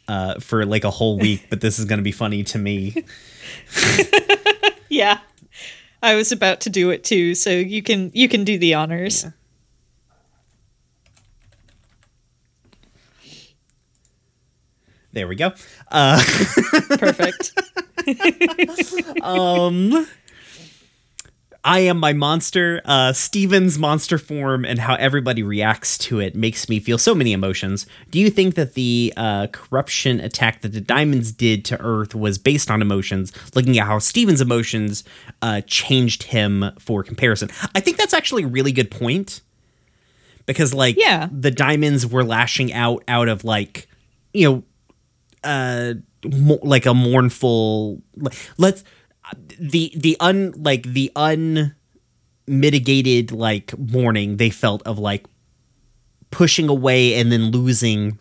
uh 0.09 0.41
for 0.41 0.65
like 0.65 0.85
a 0.85 0.91
whole 0.91 1.19
week 1.19 1.45
but 1.51 1.61
this 1.61 1.79
is 1.79 1.85
gonna 1.85 2.01
be 2.01 2.13
funny 2.13 2.43
to 2.43 2.57
me 2.57 3.05
Yeah. 4.89 5.19
I 6.03 6.15
was 6.15 6.33
about 6.33 6.61
to 6.63 6.71
do 6.71 6.91
it 6.91 7.05
too, 7.05 7.35
so 7.35 7.51
you 7.51 7.83
can 7.83 8.11
you 8.15 8.29
can 8.29 8.45
do 8.45 8.59
the 8.59 8.75
honors. 8.75 9.27
There 15.19 15.29
we 15.29 15.37
go 15.37 15.53
uh 15.91 16.23
Perfect. 16.99 17.53
um 19.23 20.07
I 21.65 21.81
am 21.81 21.99
my 21.99 22.13
monster. 22.15 22.81
Uh, 22.85 23.13
Steven's 23.13 23.79
monster 23.79 24.17
form 24.17 24.65
and 24.65 24.79
how 24.79 24.95
everybody 24.95 25.43
reacts 25.43 25.99
to 25.99 26.21
it 26.21 26.35
makes 26.35 26.69
me 26.69 26.79
feel 26.79 26.97
so 26.99 27.15
many 27.15 27.33
emotions. 27.33 27.85
Do 28.11 28.19
you 28.21 28.31
think 28.31 28.55
that 28.55 28.73
the 28.75 29.13
uh, 29.17 29.49
corruption 29.49 30.21
attack 30.21 30.63
that 30.63 30.73
the 30.73 30.81
diamonds 30.81 31.31
did 31.33 31.65
to 31.67 31.79
Earth 31.81 32.15
was 32.15 32.39
based 32.39 32.71
on 32.71 32.81
emotions? 32.81 33.33
Looking 33.55 33.77
at 33.77 33.87
how 33.87 33.99
Steven's 33.99 34.41
emotions 34.41 35.03
uh, 35.43 35.61
changed 35.67 36.23
him 36.23 36.71
for 36.79 37.03
comparison, 37.03 37.51
I 37.75 37.81
think 37.81 37.99
that's 37.99 38.15
actually 38.15 38.45
a 38.45 38.49
really 38.49 38.73
good 38.73 38.91
point. 38.91 39.43
Because 40.47 40.73
like, 40.73 40.95
Yeah. 40.97 41.29
the 41.31 41.51
diamonds 41.51 42.07
were 42.07 42.25
lashing 42.25 42.73
out 42.73 43.03
out 43.09 43.29
of 43.29 43.45
like, 43.45 43.89
you 44.33 44.49
know, 44.49 44.63
uh 45.45 45.95
mo- 46.25 46.59
like 46.63 46.87
a 46.87 46.95
mournful 46.95 48.03
like, 48.17 48.35
let's 48.57 48.85
the 49.59 49.93
the 49.97 50.17
un 50.21 50.53
like 50.57 50.85
the 50.85 51.13
unmitigated 52.47 53.33
like 53.33 53.77
mourning 53.79 54.37
they 54.37 54.51
felt 54.51 54.83
of 54.85 54.99
like 54.99 55.27
pushing 56.31 56.69
away 56.69 57.15
and 57.15 57.33
then 57.33 57.51
losing 57.51 58.19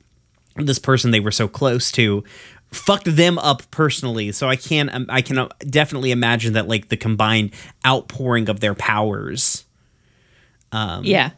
this 0.56 0.80
person 0.80 1.12
they 1.12 1.20
were 1.20 1.32
so 1.32 1.48
close 1.48 1.92
to 1.92 2.24
fucked 2.72 3.16
them 3.16 3.38
up 3.40 3.70
personally 3.72 4.32
so 4.32 4.48
i 4.50 4.56
can 4.56 4.90
um, 4.90 5.06
i 5.10 5.22
can 5.22 5.38
uh, 5.38 5.48
definitely 5.70 6.12
imagine 6.12 6.54
that 6.54 6.68
like 6.68 6.90
the 6.90 6.98
combined 6.98 7.52
outpouring 7.86 8.50
of 8.50 8.60
their 8.60 8.74
powers 8.74 9.64
um, 10.72 11.04
yeah. 11.06 11.32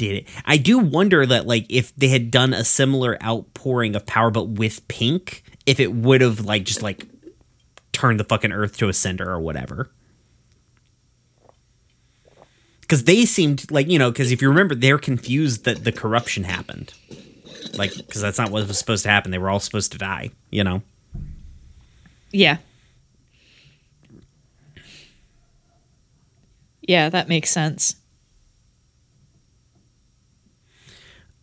Did 0.00 0.16
it. 0.16 0.28
I 0.46 0.56
do 0.56 0.78
wonder 0.78 1.26
that 1.26 1.46
like 1.46 1.66
if 1.68 1.94
they 1.94 2.08
had 2.08 2.30
done 2.30 2.54
a 2.54 2.64
similar 2.64 3.22
outpouring 3.22 3.94
of 3.94 4.06
power 4.06 4.30
but 4.30 4.48
with 4.48 4.86
pink, 4.88 5.44
if 5.66 5.78
it 5.78 5.92
would 5.92 6.22
have 6.22 6.40
like 6.40 6.64
just 6.64 6.82
like 6.82 7.06
turned 7.92 8.18
the 8.18 8.24
fucking 8.24 8.50
earth 8.50 8.78
to 8.78 8.88
a 8.88 8.94
cinder 8.94 9.30
or 9.30 9.38
whatever. 9.38 9.90
Cuz 12.88 13.04
they 13.04 13.26
seemed 13.26 13.70
like, 13.70 13.88
you 13.88 13.98
know, 13.98 14.10
cuz 14.10 14.32
if 14.32 14.40
you 14.40 14.48
remember 14.48 14.74
they're 14.74 14.98
confused 14.98 15.64
that 15.64 15.84
the 15.84 15.92
corruption 15.92 16.44
happened. 16.44 16.94
Like 17.74 17.92
cuz 18.08 18.22
that's 18.22 18.38
not 18.38 18.50
what 18.50 18.66
was 18.66 18.78
supposed 18.78 19.02
to 19.02 19.10
happen. 19.10 19.30
They 19.30 19.38
were 19.38 19.50
all 19.50 19.60
supposed 19.60 19.92
to 19.92 19.98
die, 19.98 20.30
you 20.50 20.64
know. 20.64 20.82
Yeah. 22.32 22.56
Yeah, 26.80 27.10
that 27.10 27.28
makes 27.28 27.50
sense. 27.50 27.99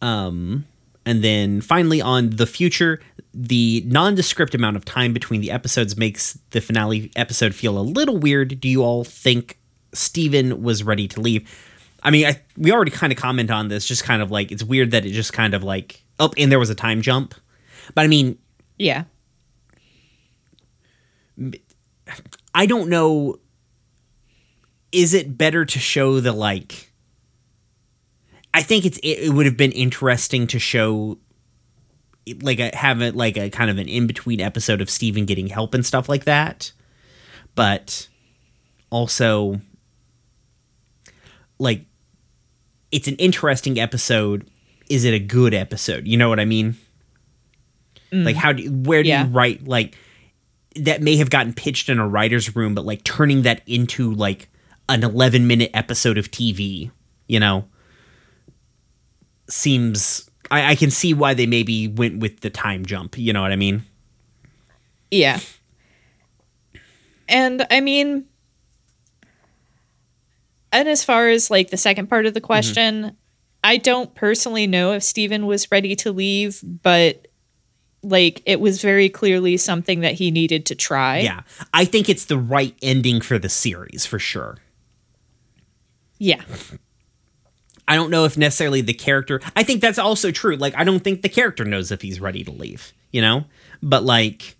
Um, 0.01 0.65
and 1.05 1.23
then 1.23 1.61
finally, 1.61 2.01
on 2.01 2.31
the 2.31 2.45
future, 2.45 2.99
the 3.33 3.83
nondescript 3.87 4.53
amount 4.53 4.77
of 4.77 4.85
time 4.85 5.13
between 5.13 5.41
the 5.41 5.51
episodes 5.51 5.97
makes 5.97 6.37
the 6.51 6.61
finale 6.61 7.11
episode 7.15 7.55
feel 7.55 7.77
a 7.77 7.81
little 7.81 8.17
weird. 8.17 8.59
Do 8.59 8.67
you 8.67 8.83
all 8.83 9.03
think 9.03 9.57
Steven 9.93 10.61
was 10.61 10.83
ready 10.83 11.07
to 11.07 11.21
leave? 11.21 11.49
I 12.03 12.11
mean, 12.11 12.25
I, 12.25 12.41
we 12.57 12.71
already 12.71 12.91
kind 12.91 13.11
of 13.11 13.17
comment 13.17 13.49
on 13.49 13.69
this. 13.69 13.87
Just 13.87 14.03
kind 14.03 14.21
of 14.21 14.31
like 14.31 14.51
it's 14.51 14.63
weird 14.63 14.91
that 14.91 15.05
it 15.05 15.11
just 15.11 15.33
kind 15.33 15.53
of 15.53 15.63
like 15.63 16.03
oh, 16.19 16.31
and 16.37 16.51
there 16.51 16.59
was 16.59 16.69
a 16.69 16.75
time 16.75 17.01
jump. 17.01 17.33
But 17.95 18.03
I 18.03 18.07
mean, 18.07 18.37
Yeah. 18.77 19.05
I 22.53 22.65
don't 22.65 22.89
know. 22.89 23.39
Is 24.91 25.13
it 25.13 25.37
better 25.37 25.65
to 25.65 25.79
show 25.79 26.19
the 26.19 26.31
like? 26.31 26.86
I 28.57 28.63
think 28.63 28.85
it's 28.85 28.97
it, 28.99 29.19
it 29.27 29.29
would 29.33 29.45
have 29.45 29.55
been 29.57 29.71
interesting 29.71 30.47
to 30.47 30.57
show, 30.59 31.17
like 32.41 32.59
a 32.59 32.75
have 32.75 33.01
it 33.01 33.15
like 33.15 33.37
a 33.37 33.49
kind 33.49 33.69
of 33.69 33.77
an 33.77 33.87
in 33.87 34.07
between 34.07 34.41
episode 34.41 34.81
of 34.81 34.89
Steven 34.89 35.25
getting 35.25 35.47
help 35.47 35.73
and 35.73 35.85
stuff 35.85 36.09
like 36.09 36.23
that, 36.25 36.71
but 37.55 38.07
also 38.89 39.61
like 41.59 41.85
it's 42.91 43.07
an 43.07 43.15
interesting 43.15 43.79
episode. 43.79 44.49
Is 44.89 45.03
it 45.03 45.13
a 45.13 45.19
good 45.19 45.53
episode? 45.53 46.07
You 46.07 46.17
know 46.17 46.29
what 46.29 46.39
I 46.39 46.45
mean? 46.45 46.77
Mm. 48.11 48.25
Like 48.25 48.35
how 48.35 48.53
do 48.53 48.63
where 48.71 49.03
do 49.03 49.09
Yeah. 49.09 49.25
you 49.25 49.31
write 49.31 49.67
like 49.67 49.95
that 50.75 51.01
may 51.01 51.15
have 51.17 51.29
gotten 51.29 51.53
pitched 51.53 51.89
in 51.89 51.99
a 51.99 52.07
writer's 52.07 52.55
room, 52.55 52.73
but 52.75 52.85
like 52.85 53.03
turning 53.03 53.41
that 53.43 53.61
into 53.67 54.13
like 54.13 54.47
an 54.89 55.03
11 55.03 55.45
minute 55.47 55.71
episode 55.73 56.17
of 56.17 56.31
TV, 56.31 56.91
you 57.27 57.39
know, 57.39 57.65
seems. 59.49 60.29
I, 60.49 60.71
I 60.71 60.75
can 60.75 60.91
see 60.91 61.13
why 61.13 61.33
they 61.33 61.45
maybe 61.45 61.87
went 61.87 62.19
with 62.19 62.39
the 62.39 62.49
time 62.49 62.85
jump. 62.85 63.17
You 63.17 63.33
know 63.33 63.41
what 63.41 63.51
I 63.51 63.57
mean? 63.57 63.83
Yeah. 65.11 65.39
And 67.27 67.65
I 67.69 67.81
mean, 67.81 68.25
and 70.71 70.87
as 70.87 71.03
far 71.03 71.29
as 71.29 71.49
like 71.51 71.69
the 71.69 71.77
second 71.77 72.07
part 72.07 72.25
of 72.25 72.33
the 72.33 72.39
mm-hmm. 72.39 72.45
question, 72.45 73.17
I 73.63 73.77
don't 73.77 74.13
personally 74.15 74.67
know 74.67 74.93
if 74.93 75.03
Steven 75.03 75.45
was 75.45 75.71
ready 75.71 75.95
to 75.97 76.11
leave, 76.11 76.61
but 76.63 77.27
like 78.03 78.41
it 78.45 78.59
was 78.59 78.81
very 78.81 79.09
clearly 79.09 79.57
something 79.57 80.01
that 80.01 80.13
he 80.13 80.31
needed 80.31 80.65
to 80.67 80.75
try. 80.75 81.19
Yeah. 81.19 81.41
I 81.73 81.85
think 81.85 82.09
it's 82.09 82.25
the 82.25 82.37
right 82.37 82.75
ending 82.81 83.21
for 83.21 83.39
the 83.39 83.49
series 83.49 84.05
for 84.05 84.19
sure. 84.19 84.57
Yeah. 86.17 86.41
I 87.87 87.95
don't 87.95 88.09
know 88.11 88.25
if 88.25 88.37
necessarily 88.37 88.81
the 88.81 88.93
character. 88.93 89.39
I 89.55 89.63
think 89.63 89.81
that's 89.81 89.97
also 89.99 90.31
true. 90.31 90.55
Like, 90.57 90.75
I 90.75 90.83
don't 90.83 90.99
think 91.03 91.21
the 91.21 91.29
character 91.29 91.63
knows 91.63 91.91
if 91.91 92.01
he's 92.01 92.19
ready 92.19 92.43
to 92.43 92.51
leave, 92.51 92.91
you 93.11 93.21
know? 93.21 93.45
But 93.81 94.03
like 94.03 94.55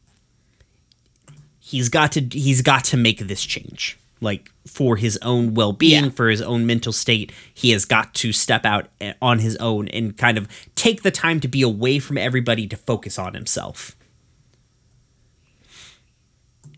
he's 1.59 1.89
got 1.89 2.13
to 2.13 2.21
he's 2.21 2.61
got 2.61 2.83
to 2.85 2.97
make 2.97 3.19
this 3.19 3.43
change. 3.43 3.97
Like 4.21 4.49
for 4.65 4.95
his 4.95 5.17
own 5.21 5.53
well-being, 5.53 6.05
Yeah. 6.05 6.09
for 6.09 6.29
his 6.29 6.41
own 6.41 6.65
mental 6.65 6.91
state, 6.93 7.31
he 7.53 7.71
has 7.71 7.85
got 7.85 8.15
to 8.15 8.31
step 8.33 8.65
out 8.65 8.87
eh, 9.01 9.13
on 9.21 9.39
his 9.39 9.55
own 9.57 9.87
and 9.89 10.17
kind 10.17 10.37
of 10.37 10.47
take 10.75 11.03
the 11.03 11.11
time 11.11 11.39
to 11.41 11.47
be 11.47 11.61
away 11.61 11.99
from 11.99 12.17
everybody 12.17 12.65
to 12.67 12.75
focus 12.77 13.19
on 13.19 13.33
himself. 13.35 13.95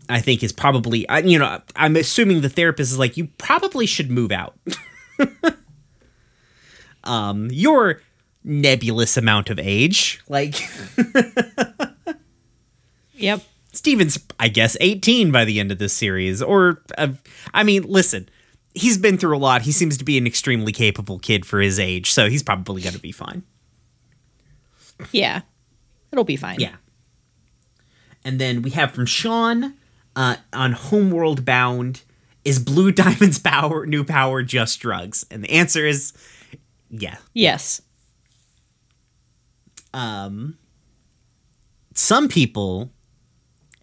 I 0.08 0.20
think 0.20 0.42
is 0.42 0.52
probably 0.52 1.08
I 1.08 1.20
you 1.20 1.38
know, 1.38 1.60
I'm 1.76 1.96
assuming 1.96 2.40
the 2.40 2.48
therapist 2.48 2.90
is 2.92 2.98
like 2.98 3.16
you 3.16 3.28
probably 3.38 3.86
should 3.86 4.10
move 4.10 4.32
out. 4.32 4.58
um 7.10 7.48
your 7.50 8.00
nebulous 8.44 9.16
amount 9.16 9.50
of 9.50 9.58
age, 9.58 10.20
like 10.28 10.54
Yep. 13.14 13.42
Steven's, 13.72 14.18
I 14.38 14.48
guess, 14.48 14.76
18 14.80 15.30
by 15.30 15.44
the 15.44 15.60
end 15.60 15.70
of 15.70 15.78
this 15.78 15.92
series. 15.92 16.42
Or, 16.42 16.82
uh, 16.98 17.08
I 17.54 17.62
mean, 17.62 17.84
listen, 17.84 18.28
he's 18.74 18.98
been 18.98 19.16
through 19.16 19.36
a 19.36 19.38
lot. 19.38 19.62
He 19.62 19.72
seems 19.72 19.96
to 19.98 20.04
be 20.04 20.18
an 20.18 20.26
extremely 20.26 20.72
capable 20.72 21.18
kid 21.18 21.46
for 21.46 21.60
his 21.60 21.78
age, 21.78 22.10
so 22.10 22.28
he's 22.28 22.42
probably 22.42 22.82
going 22.82 22.94
to 22.94 23.00
be 23.00 23.12
fine. 23.12 23.44
Yeah. 25.12 25.42
It'll 26.12 26.24
be 26.24 26.36
fine. 26.36 26.58
Yeah. 26.58 26.76
And 28.24 28.40
then 28.40 28.62
we 28.62 28.70
have 28.70 28.92
from 28.92 29.06
Sean 29.06 29.74
uh, 30.16 30.36
on 30.52 30.72
Homeworld 30.72 31.44
Bound 31.44 32.02
Is 32.44 32.58
Blue 32.58 32.90
Diamond's 32.92 33.38
power, 33.38 33.86
new 33.86 34.04
power 34.04 34.42
just 34.42 34.80
drugs? 34.80 35.24
And 35.30 35.44
the 35.44 35.50
answer 35.50 35.86
is 35.86 36.12
yeah. 36.90 37.16
Yes. 37.32 37.80
um, 39.94 40.58
some 41.94 42.28
people 42.28 42.90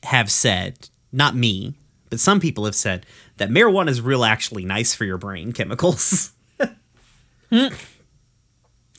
have 0.03 0.31
said, 0.31 0.89
not 1.11 1.35
me, 1.35 1.75
but 2.09 2.19
some 2.19 2.39
people 2.39 2.65
have 2.65 2.75
said 2.75 3.05
that 3.37 3.49
marijuana 3.49 3.89
is 3.89 4.01
real 4.01 4.23
actually 4.23 4.65
nice 4.65 4.93
for 4.93 5.05
your 5.05 5.17
brain 5.17 5.51
chemicals. 5.51 6.31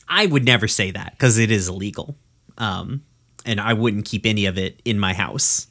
I 0.07 0.25
would 0.25 0.45
never 0.45 0.67
say 0.67 0.91
that 0.91 1.11
because 1.13 1.37
it 1.37 1.51
is 1.51 1.67
illegal. 1.67 2.15
Um, 2.57 3.03
and 3.45 3.59
I 3.59 3.73
wouldn't 3.73 4.05
keep 4.05 4.25
any 4.25 4.45
of 4.45 4.57
it 4.57 4.81
in 4.85 4.99
my 4.99 5.13
house. 5.13 5.67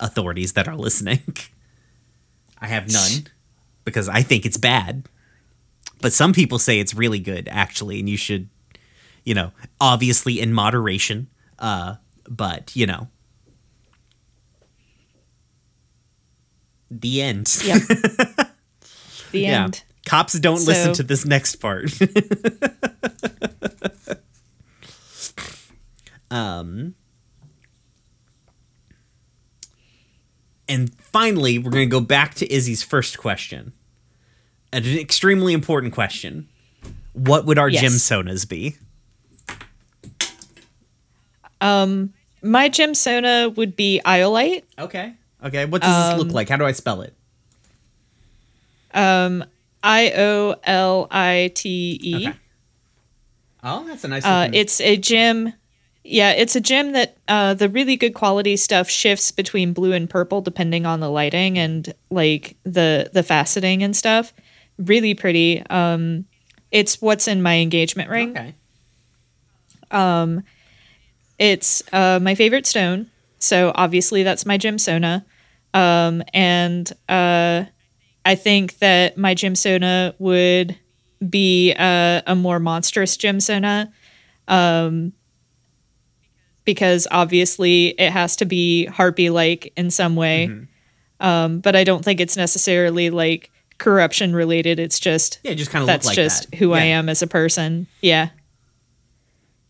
Authorities 0.00 0.54
that 0.54 0.68
are 0.68 0.76
listening. 0.76 1.22
I 2.60 2.66
have 2.66 2.92
none 2.92 3.26
because 3.84 4.08
I 4.08 4.22
think 4.22 4.46
it's 4.46 4.56
bad. 4.56 5.08
But 6.02 6.12
some 6.12 6.32
people 6.32 6.58
say 6.58 6.78
it's 6.78 6.94
really 6.94 7.20
good, 7.20 7.48
actually, 7.50 8.00
and 8.00 8.08
you 8.08 8.16
should 8.16 8.48
you 9.24 9.34
know, 9.34 9.52
obviously 9.80 10.40
in 10.40 10.52
moderation. 10.52 11.28
Uh, 11.58 11.96
but 12.28 12.74
you 12.74 12.86
know, 12.86 13.08
the 16.90 17.22
end. 17.22 17.56
Yep. 17.64 17.82
The 19.32 19.46
end. 19.46 19.82
Cops 20.04 20.38
don't 20.38 20.66
listen 20.66 20.92
to 20.92 21.02
this 21.02 21.24
next 21.24 21.56
part. 21.56 21.90
um, 26.30 26.94
and 30.68 30.94
finally, 30.96 31.58
we're 31.58 31.70
going 31.70 31.88
to 31.88 31.90
go 31.90 32.00
back 32.00 32.34
to 32.34 32.52
Izzy's 32.52 32.82
first 32.82 33.16
question. 33.16 33.72
An 34.72 34.84
extremely 34.86 35.52
important 35.52 35.92
question. 35.92 36.48
What 37.12 37.44
would 37.44 37.58
our 37.58 37.68
Yes. 37.68 37.82
gemsonas 37.84 38.48
be? 38.48 38.76
Um, 41.60 42.12
my 42.42 42.68
gemsona 42.68 43.54
would 43.56 43.76
be 43.76 44.00
Iolite. 44.04 44.64
Okay. 44.78 45.12
Okay. 45.44 45.64
What 45.66 45.82
does 45.82 46.04
this 46.04 46.12
Um, 46.14 46.18
look 46.20 46.32
like? 46.34 46.48
How 46.48 46.56
do 46.56 46.64
I 46.64 46.72
spell 46.72 47.02
it? 47.02 47.14
Um, 48.94 49.44
I 49.82 50.12
O 50.16 50.54
L 50.64 51.06
I 51.10 51.50
T 51.54 51.98
E. 52.02 52.28
Okay. 52.28 52.36
Oh, 53.64 53.84
that's 53.86 54.04
a 54.04 54.08
nice. 54.08 54.24
Uh, 54.24 54.48
it's 54.52 54.80
a 54.80 54.96
gem. 54.96 55.52
Yeah, 56.04 56.32
it's 56.32 56.56
a 56.56 56.60
gem 56.60 56.92
that 56.92 57.16
uh, 57.28 57.54
the 57.54 57.68
really 57.68 57.94
good 57.96 58.12
quality 58.14 58.56
stuff 58.56 58.90
shifts 58.90 59.30
between 59.30 59.72
blue 59.72 59.92
and 59.92 60.10
purple 60.10 60.40
depending 60.40 60.84
on 60.84 60.98
the 60.98 61.08
lighting 61.08 61.58
and 61.58 61.94
like 62.10 62.56
the 62.64 63.08
the 63.12 63.22
faceting 63.22 63.82
and 63.82 63.96
stuff. 63.96 64.32
Really 64.78 65.14
pretty. 65.14 65.62
Um, 65.68 66.26
it's 66.70 67.00
what's 67.00 67.28
in 67.28 67.42
my 67.42 67.58
engagement 67.58 68.10
ring. 68.10 68.30
okay. 68.30 68.54
It's 71.38 71.82
uh, 71.92 72.18
my 72.22 72.34
favorite 72.34 72.66
stone, 72.66 73.10
so 73.38 73.72
obviously 73.74 74.22
that's 74.22 74.46
my 74.46 74.58
gemsona. 74.58 75.24
Um, 75.74 76.22
and 76.32 76.90
uh, 77.08 77.64
I 78.24 78.34
think 78.36 78.78
that 78.78 79.16
my 79.18 79.34
gemsona 79.34 80.14
would 80.18 80.78
be 81.28 81.74
uh, 81.76 82.22
a 82.26 82.34
more 82.34 82.58
monstrous 82.58 83.16
gemsona, 83.16 83.90
um, 84.48 85.12
because 86.64 87.06
obviously 87.10 87.88
it 87.88 88.10
has 88.10 88.36
to 88.36 88.44
be 88.44 88.86
harpy 88.86 89.28
like 89.30 89.72
in 89.76 89.90
some 89.90 90.14
way. 90.16 90.46
Um, 91.20 91.60
but 91.60 91.76
I 91.76 91.84
don't 91.84 92.04
think 92.04 92.20
it's 92.20 92.36
necessarily 92.36 93.10
like 93.10 93.50
corruption 93.82 94.34
related. 94.34 94.78
It's 94.78 95.00
just 95.00 95.40
Yeah, 95.42 95.54
just 95.54 95.70
kind 95.70 95.82
of 95.82 95.88
that's 95.88 96.06
like 96.06 96.14
just 96.14 96.50
that. 96.50 96.56
who 96.58 96.72
I 96.72 96.82
am 96.82 97.08
as 97.08 97.20
a 97.20 97.26
person. 97.26 97.88
Yeah. 98.00 98.30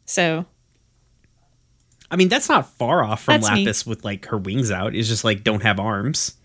So 0.04 0.46
I 2.10 2.16
mean, 2.16 2.28
that's 2.28 2.48
not 2.48 2.68
far 2.76 3.02
off 3.02 3.22
from 3.22 3.40
That's 3.40 3.50
me. 3.50 3.64
Lapis 3.64 3.86
with 3.86 4.04
like 4.04 4.26
her 4.26 4.36
wings 4.36 4.70
out. 4.70 4.94
It's 4.94 5.08
just 5.08 5.24
like 5.24 5.42
don't 5.42 5.62
have 5.62 5.80
arms. 5.80 6.36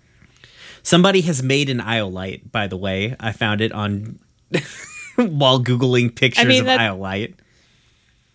Somebody 0.82 1.20
has 1.22 1.44
made 1.44 1.70
an 1.70 1.80
Iolite, 1.80 2.50
by 2.50 2.68
the 2.68 2.78
way. 2.78 3.18
I 3.20 3.34
found 3.34 3.60
it 3.60 3.74
on 3.74 4.20
while 5.18 5.62
googling 5.62 6.16
pictures 6.16 6.46
mean, 6.46 6.62
of 6.62 6.66
that- 6.68 6.80
Iolite. 6.80 7.34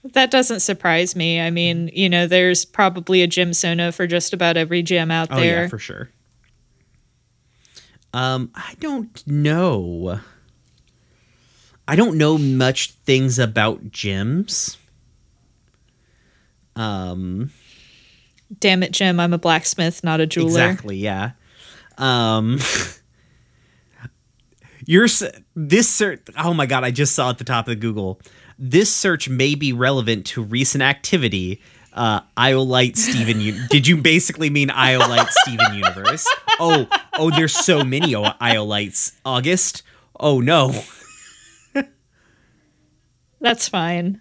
That 0.05 0.33
doesn't 0.33 0.61
surprise 0.61 1.15
me. 1.15 1.41
I 1.41 1.51
mean, 1.51 1.89
you 1.95 2.09
know, 2.09 2.27
there's 2.27 2.65
probably 2.65 3.23
a 3.23 3.29
gemsona 3.29 3.95
for 3.95 4.09
just 4.09 4.33
about 4.33 4.57
every 4.57 4.83
gem 4.83 5.13
out 5.13 5.29
oh, 5.31 5.37
there. 5.37 5.43
Oh 5.43 5.47
there. 5.47 5.63
yeah, 5.63 5.69
for 5.69 5.79
sure. 5.79 6.11
Um, 8.13 8.51
I 8.55 8.75
don't 8.81 9.27
know. 9.27 10.21
I 11.89 11.97
don't 11.97 12.17
know 12.17 12.39
much 12.39 12.93
things 12.93 13.39
about 13.39 13.91
gems. 13.91 14.79
Um, 16.77 17.51
Damn 18.61 18.83
it, 18.83 18.93
Jim, 18.93 19.19
I'm 19.19 19.33
a 19.33 19.39
blacksmith, 19.39 20.05
not 20.05 20.21
a 20.21 20.27
jeweler. 20.27 20.49
Exactly, 20.51 20.97
yeah. 20.97 21.33
Um 21.99 22.59
Your 24.87 25.07
this 25.55 25.89
search. 25.89 26.21
Oh 26.37 26.55
my 26.55 26.67
god! 26.67 26.85
I 26.85 26.91
just 26.91 27.15
saw 27.15 27.31
at 27.31 27.39
the 27.39 27.45
top 27.45 27.69
of 27.69 27.79
Google. 27.81 28.21
This 28.59 28.93
search 28.93 29.29
may 29.29 29.55
be 29.55 29.73
relevant 29.73 30.27
to 30.27 30.43
recent 30.43 30.83
activity. 30.83 31.61
Uh, 31.95 32.23
Iolite 32.37 32.97
Steven. 32.97 33.41
U- 33.41 33.67
Did 33.69 33.87
you 33.87 33.97
basically 33.99 34.49
mean 34.51 34.69
Iolite 34.69 35.29
Steven 35.31 35.75
Universe? 35.75 36.27
Oh, 36.59 36.87
oh, 37.19 37.31
there's 37.31 37.55
so 37.55 37.85
many 37.85 38.15
o- 38.15 38.23
Iolites. 38.41 39.13
August. 39.25 39.83
Oh 40.19 40.41
no. 40.41 40.73
That's 43.41 43.69
fine. 43.69 44.21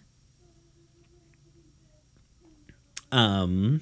Um. 3.12 3.82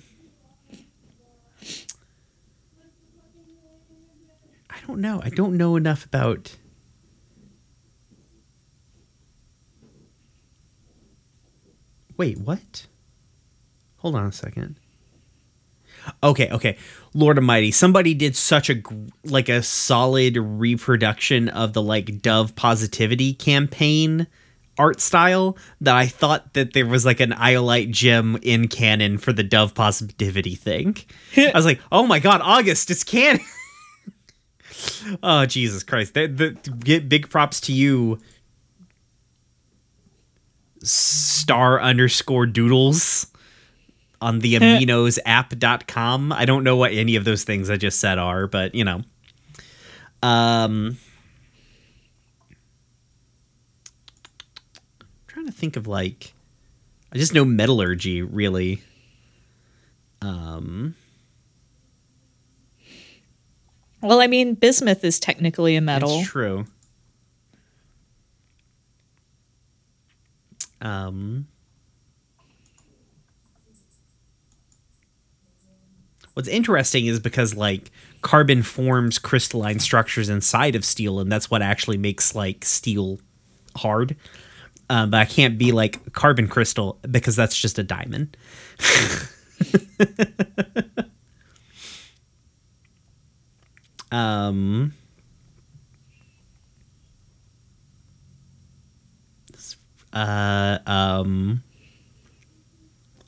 I 4.69 4.75
don't 4.85 4.99
know. 4.99 5.21
I 5.23 5.29
don't 5.29 5.55
know 5.57 5.75
enough 5.77 6.03
about. 6.05 6.55
Wait, 12.17 12.37
what? 12.39 12.85
Hold 13.99 14.15
on 14.15 14.25
a 14.27 14.31
second. 14.31 14.79
Okay, 16.23 16.49
okay. 16.49 16.77
Lord 17.13 17.37
Almighty, 17.37 17.71
somebody 17.71 18.13
did 18.13 18.35
such 18.35 18.69
a 18.69 18.81
like 19.23 19.49
a 19.49 19.61
solid 19.61 20.37
reproduction 20.37 21.49
of 21.49 21.73
the 21.73 21.81
like 21.81 22.21
Dove 22.21 22.55
positivity 22.55 23.33
campaign 23.33 24.27
art 24.77 25.01
style 25.01 25.57
that 25.81 25.95
I 25.95 26.07
thought 26.07 26.53
that 26.53 26.73
there 26.73 26.85
was 26.85 27.05
like 27.05 27.19
an 27.19 27.31
Iolite 27.31 27.91
gem 27.91 28.39
in 28.41 28.69
canon 28.69 29.17
for 29.17 29.33
the 29.33 29.43
Dove 29.43 29.75
positivity 29.75 30.55
thing. 30.55 30.95
I 31.35 31.51
was 31.53 31.65
like, 31.65 31.81
oh 31.91 32.07
my 32.07 32.19
god, 32.19 32.41
August, 32.41 32.89
it's 32.89 33.03
canon. 33.03 33.41
oh 35.23 35.45
Jesus 35.45 35.83
Christ! 35.83 36.13
Get 36.13 37.09
big 37.09 37.29
props 37.29 37.59
to 37.61 37.73
you, 37.73 38.19
star 40.81 41.81
underscore 41.81 42.45
doodles 42.45 43.27
on 44.21 44.39
the 44.39 44.53
aminosapp.com. 44.59 46.31
I 46.33 46.45
don't 46.45 46.63
know 46.63 46.75
what 46.75 46.91
any 46.93 47.15
of 47.15 47.23
those 47.25 47.43
things 47.43 47.69
I 47.69 47.77
just 47.77 47.99
said 47.99 48.17
are, 48.17 48.47
but 48.47 48.75
you 48.75 48.83
know. 48.83 49.03
Um 50.21 50.97
I'm 55.01 55.07
trying 55.27 55.45
to 55.45 55.51
think 55.51 55.75
of 55.77 55.87
like 55.87 56.33
I 57.13 57.17
just 57.17 57.33
know 57.33 57.45
metallurgy 57.45 58.21
really. 58.21 58.81
Um 60.21 60.95
Well, 64.01 64.21
I 64.21 64.27
mean, 64.27 64.53
bismuth 64.55 65.03
is 65.03 65.19
technically 65.19 65.75
a 65.75 65.81
metal. 65.81 66.23
True. 66.23 66.65
Um, 70.81 71.47
what's 76.39 76.47
interesting 76.47 77.05
is 77.05 77.19
because 77.19 77.53
like 77.53 77.91
carbon 78.21 78.63
forms 78.63 79.19
crystalline 79.19 79.79
structures 79.79 80.29
inside 80.29 80.73
of 80.73 80.85
steel, 80.85 81.19
and 81.19 81.29
that's 81.29 81.51
what 81.51 81.61
actually 81.61 81.97
makes 81.97 82.33
like 82.33 82.63
steel 82.63 83.19
hard. 83.75 84.15
Um, 84.89 85.09
but 85.09 85.19
I 85.19 85.25
can't 85.25 85.57
be 85.57 85.73
like 85.73 86.13
carbon 86.13 86.47
crystal 86.47 86.97
because 87.11 87.35
that's 87.35 87.59
just 87.59 87.77
a 87.77 87.83
diamond. 87.83 88.37
um. 94.13 94.93
Uh, 100.13 100.77
um, 100.87 101.63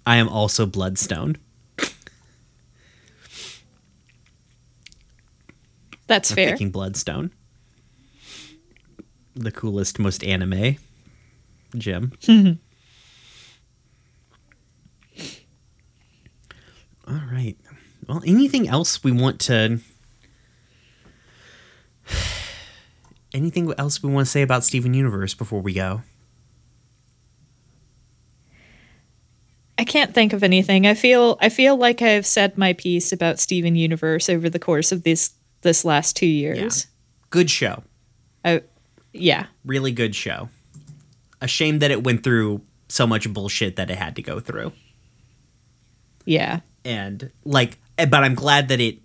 I 0.06 0.16
am 0.16 0.30
also 0.30 0.66
Bloodstone. 0.66 1.36
That's 6.12 6.32
I'm 6.32 6.36
fair. 6.36 6.52
picking 6.52 6.72
Bloodstone. 6.72 7.32
The 9.34 9.50
coolest, 9.50 9.98
most 9.98 10.26
anime 10.26 10.76
gem. 11.78 12.12
All 17.08 17.22
right. 17.32 17.56
Well, 18.10 18.22
anything 18.26 18.68
else 18.68 19.06
we 19.06 19.14
want 19.14 19.40
to? 19.42 19.80
Anything 23.34 23.74
else 23.78 24.04
we 24.04 24.12
want 24.12 24.28
to 24.28 24.32
say 24.32 24.42
about 24.42 24.66
Steven 24.66 24.94
Universe 24.94 25.34
before 25.34 25.62
we 25.62 25.72
go? 25.72 26.02
I 29.78 29.86
can't 29.86 30.14
think 30.14 30.34
of 30.34 30.44
anything. 30.44 30.86
I 30.86 30.94
feel 30.94 31.38
I 31.40 31.48
feel 31.48 31.78
like 31.78 32.02
I've 32.02 32.26
said 32.26 32.58
my 32.58 32.74
piece 32.74 33.14
about 33.14 33.40
Steven 33.40 33.78
Universe 33.78 34.28
over 34.28 34.50
the 34.50 34.60
course 34.60 34.92
of 34.92 35.04
this 35.04 35.32
this 35.62 35.86
last 35.86 36.16
two 36.16 36.26
years. 36.28 36.88
Good 37.30 37.50
show. 37.50 37.84
I, 38.44 38.62
yeah. 39.14 39.46
Really 39.66 39.92
good 39.92 40.16
show. 40.16 40.50
A 41.42 41.48
shame 41.48 41.80
that 41.80 41.92
it 41.92 42.04
went 42.04 42.24
through 42.24 42.62
so 42.88 43.08
much 43.08 43.32
bullshit 43.32 43.76
that 43.78 43.90
it 43.90 43.98
had 43.98 44.16
to 44.18 44.22
go 44.22 44.40
through. 44.40 44.74
Yeah. 46.26 46.60
and 46.86 47.32
like 47.46 47.78
eh, 47.98 48.06
but 48.06 48.24
i'm 48.24 48.36
glad 48.36 48.68
that 48.70 48.80
it 48.80 48.98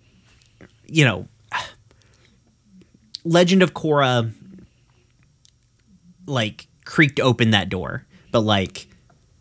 you 0.87 1.05
know 1.05 1.29
legend 3.25 3.63
of 3.63 3.75
korra 3.75 4.33
like 6.27 6.67
creaked 6.85 7.21
open 7.21 7.51
that 7.51 7.69
door 7.69 8.07
but 8.33 8.41
like 8.41 8.87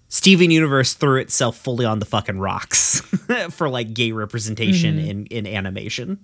steven 0.09 0.51
universe 0.51 0.93
threw 0.93 1.19
itself 1.19 1.57
fully 1.57 1.85
on 1.85 1.99
the 1.99 2.05
fucking 2.05 2.39
rocks 2.39 3.01
for 3.51 3.69
like 3.69 3.93
gay 3.93 4.11
representation 4.11 4.99
in 4.99 5.25
in 5.27 5.47
animation 5.47 6.19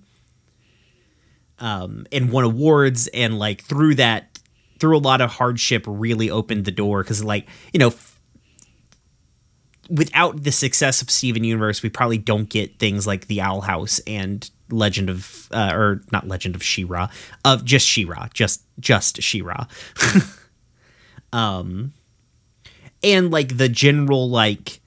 um 1.58 2.06
and 2.12 2.30
won 2.30 2.44
awards 2.44 3.08
and 3.08 3.38
like 3.38 3.62
through 3.62 3.94
that 3.94 4.38
through 4.78 4.96
a 4.96 4.98
lot 4.98 5.20
of 5.20 5.30
hardship 5.30 5.84
really 5.86 6.30
opened 6.30 6.64
the 6.64 6.72
door 6.72 7.02
because 7.02 7.22
like 7.22 7.46
you 7.72 7.78
know 7.78 7.92
without 9.92 10.42
the 10.42 10.52
success 10.52 11.02
of 11.02 11.10
Steven 11.10 11.44
Universe, 11.44 11.82
we 11.82 11.90
probably 11.90 12.18
don't 12.18 12.48
get 12.48 12.78
things 12.78 13.06
like 13.06 13.26
the 13.26 13.40
Owl 13.40 13.60
House 13.60 14.00
and 14.06 14.48
Legend 14.70 15.10
of, 15.10 15.48
uh, 15.52 15.70
or 15.74 16.02
not 16.10 16.26
Legend 16.26 16.54
of 16.54 16.62
She-Ra, 16.62 17.08
of 17.44 17.64
just 17.64 17.86
She-Ra, 17.86 18.28
just 18.32 18.62
just 18.80 19.22
She-Ra. 19.22 19.66
um, 21.32 21.92
and 23.02 23.30
like 23.30 23.58
the 23.58 23.68
general 23.68 24.30
like 24.30 24.80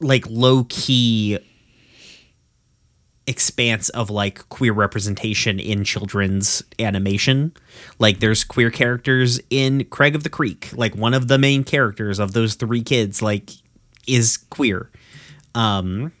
like 0.00 0.24
low 0.28 0.64
key 0.68 1.38
expanse 3.26 3.88
of 3.90 4.10
like 4.10 4.48
queer 4.48 4.72
representation 4.72 5.60
in 5.60 5.84
children's 5.84 6.62
animation. 6.78 7.52
Like 7.98 8.18
there's 8.20 8.42
queer 8.44 8.70
characters 8.70 9.40
in 9.50 9.84
Craig 9.86 10.14
of 10.16 10.24
the 10.24 10.28
Creek. 10.30 10.70
Like 10.74 10.94
one 10.96 11.14
of 11.14 11.28
the 11.28 11.38
main 11.38 11.62
characters 11.64 12.18
of 12.18 12.32
those 12.32 12.54
three 12.54 12.82
kids 12.82 13.22
like 13.22 13.50
is 14.08 14.38
queer. 14.50 14.90
Um 15.54 16.12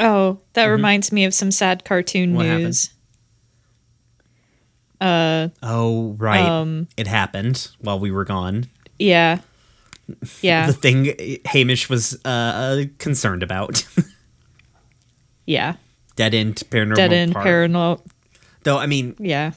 Oh, 0.00 0.40
that 0.54 0.66
reminds 0.66 1.12
me 1.12 1.24
of 1.24 1.32
some 1.32 1.52
sad 1.52 1.84
cartoon 1.84 2.30
Mm-hmm. 2.30 2.36
What 2.36 2.46
happened? 2.46 2.64
news. 2.64 2.90
Uh 5.00 5.48
oh 5.62 6.14
right. 6.18 6.40
Um, 6.46 6.88
it 6.96 7.06
happened 7.06 7.68
while 7.80 7.98
we 7.98 8.10
were 8.10 8.24
gone. 8.24 8.66
yeah. 8.98 9.40
Yeah. 10.42 10.66
The 10.66 10.72
thing 10.74 11.38
Hamish 11.46 11.88
was 11.88 12.22
uh 12.26 12.84
concerned 12.98 13.42
about. 13.42 13.86
yeah. 15.46 15.76
Dead 16.16 16.32
end 16.34 16.56
paranormal 16.70 16.96
Dead 16.96 17.12
end 17.12 17.32
Park. 17.32 17.46
paranormal. 17.46 18.00
Though 18.62 18.78
I 18.78 18.86
mean 18.86 19.16
Yeah. 19.18 19.52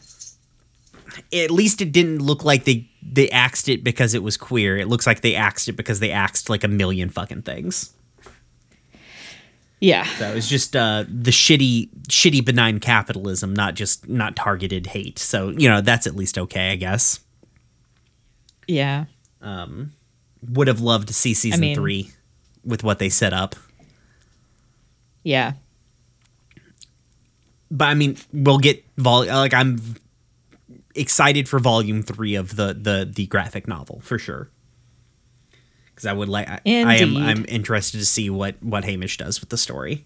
at 1.34 1.52
least 1.52 1.82
it 1.82 1.92
didn't 1.92 2.20
look 2.20 2.44
like 2.44 2.66
they 2.66 2.90
they 3.02 3.30
axed 3.30 3.70
it 3.70 3.84
because 3.84 4.14
it 4.14 4.22
was 4.24 4.36
queer. 4.38 4.76
It 4.78 4.88
looks 4.88 5.08
like 5.08 5.22
they 5.22 5.34
axed 5.36 5.68
it 5.70 5.74
because 5.74 6.00
they 6.00 6.12
axed 6.12 6.50
like 6.50 6.64
a 6.64 6.68
million 6.68 7.10
fucking 7.10 7.44
things. 7.44 7.94
Yeah. 9.80 10.06
So 10.18 10.28
it 10.32 10.36
was 10.36 10.50
just 10.50 10.76
uh, 10.76 11.06
the 11.08 11.30
shitty, 11.32 11.90
shitty 12.10 12.44
benign 12.44 12.80
capitalism, 12.80 13.54
not 13.54 13.76
just 13.76 14.10
not 14.10 14.36
targeted 14.36 14.88
hate. 14.88 15.20
So 15.20 15.50
you 15.50 15.70
know 15.70 15.82
that's 15.82 16.08
at 16.08 16.16
least 16.16 16.38
okay, 16.38 16.72
I 16.72 16.76
guess. 16.76 17.20
Yeah. 18.68 19.06
Um, 19.42 19.94
would 20.42 20.68
have 20.68 20.82
loved 20.82 21.08
to 21.10 21.14
see 21.14 21.34
season 21.36 21.62
mean- 21.62 21.76
three 21.76 22.10
with 22.66 22.84
what 22.84 23.00
they 23.00 23.08
set 23.10 23.32
up, 23.34 23.56
Yeah. 25.24 25.54
But 27.70 27.86
I 27.86 27.94
mean, 27.94 28.18
we'll 28.32 28.60
get 28.60 28.86
vol. 28.98 29.26
Like 29.26 29.54
I'm 29.54 29.80
excited 30.96 31.48
for 31.48 31.60
volume 31.60 32.04
three 32.04 32.36
of 32.36 32.56
the 32.56 32.74
the 32.74 33.10
the 33.12 33.28
graphic 33.28 33.68
novel 33.68 34.00
for 34.02 34.18
sure. 34.18 34.50
Because 35.90 36.06
I 36.06 36.14
would 36.14 36.30
like, 36.30 36.48
I, 36.48 36.62
I 36.66 36.96
am 36.98 37.18
I'm 37.18 37.46
interested 37.48 37.98
to 37.98 38.06
see 38.06 38.30
what 38.30 38.62
what 38.62 38.86
Hamish 38.86 39.18
does 39.18 39.40
with 39.40 39.50
the 39.50 39.58
story. 39.58 40.06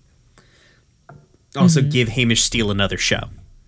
Also, 1.55 1.81
mm-hmm. 1.81 1.89
give 1.89 2.07
Hamish 2.09 2.43
Steele 2.43 2.71
another 2.71 2.97
show. 2.97 3.23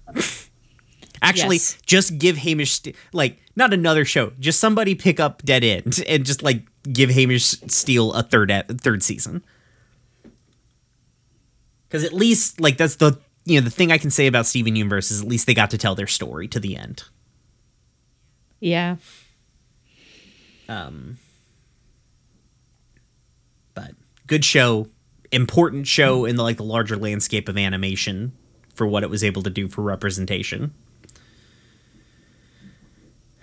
Actually, 1.22 1.58
Yes. 1.58 1.78
just 1.86 2.18
give 2.18 2.38
Hamish 2.38 2.82
like 3.12 3.38
not 3.56 3.74
another 3.74 4.06
show. 4.06 4.32
Just 4.40 4.60
somebody 4.60 4.96
pick 4.96 5.20
up 5.20 5.44
Dead 5.44 5.64
End 5.64 6.04
and 6.08 6.26
just 6.26 6.44
like 6.44 6.64
give 6.92 7.10
Hamish 7.10 7.44
Steele 7.44 8.14
a 8.14 8.24
third 8.24 8.52
ep- 8.52 8.70
third 8.80 9.04
season. 9.04 9.44
Because 11.88 12.04
at 12.04 12.14
least 12.14 12.60
like 12.60 12.78
that's 12.78 12.96
the 12.96 13.20
you 13.46 13.60
know 13.60 13.64
the 13.64 13.72
thing 13.72 13.92
I 13.92 13.98
can 13.98 14.10
say 14.10 14.28
about 14.28 14.46
Steven 14.46 14.76
Universe 14.76 15.12
is 15.12 15.22
at 15.22 15.28
least 15.28 15.48
they 15.48 15.54
got 15.54 15.72
to 15.72 15.78
tell 15.78 15.96
their 15.96 16.08
story 16.08 16.48
to 16.50 16.60
the 16.60 16.78
end. 16.78 17.04
Yeah. 18.60 18.96
Um, 20.70 21.18
but 23.74 23.92
good 24.28 24.46
show 24.46 24.88
important 25.34 25.88
show 25.88 26.26
in 26.26 26.36
the 26.36 26.44
like 26.44 26.58
the 26.58 26.64
larger 26.64 26.96
landscape 26.96 27.50
of 27.50 27.58
animation 27.58 28.32
for 28.76 28.86
what 28.86 29.02
it 29.04 29.10
was 29.10 29.24
able 29.24 29.42
to 29.42 29.50
do 29.50 29.68
for 29.68 29.82
representation 29.82 30.74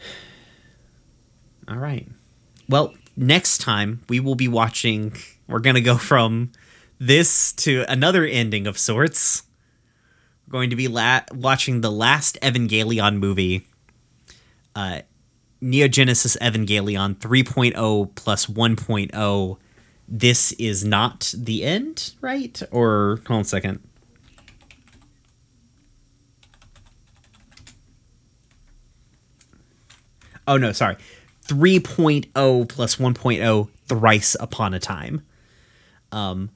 all 1.69 1.77
right 1.77 2.07
well 2.69 2.95
next 3.17 3.59
time 3.59 4.03
we 4.09 4.21
will 4.21 4.37
be 4.37 4.47
watching 4.47 5.13
we're 5.49 5.59
gonna 5.59 5.81
go 5.81 5.97
from 5.97 6.53
this 7.01 7.53
to 7.53 7.85
another 7.89 8.25
ending 8.25 8.69
of 8.69 8.79
sorts 8.79 9.43
going 10.51 10.71
to 10.71 10.77
be 10.77 10.89
la- 10.89 11.21
watching 11.33 11.81
the 11.81 11.91
last 11.91 12.39
evangelion 12.43 13.19
movie 13.19 13.67
uh 14.75 15.01
Neon 15.61 15.91
Genesis 15.91 16.37
evangelion 16.41 17.17
3.0 17.17 18.15
plus 18.15 18.47
1.0 18.47 19.59
this 20.13 20.51
is 20.53 20.85
not 20.85 21.33
the 21.37 21.63
end, 21.65 22.15
right? 22.21 22.61
Or 22.73 23.21
hold 23.29 23.37
on 23.37 23.41
a 23.43 23.45
second. 23.45 23.81
Oh 30.49 30.57
no, 30.57 30.73
sorry. 30.73 30.97
3.0 31.47 32.69
plus 32.69 32.97
1.0 32.97 33.69
thrice 33.87 34.37
upon 34.41 34.75
a 34.75 34.81
time. 34.81 35.23
Um 36.11 36.51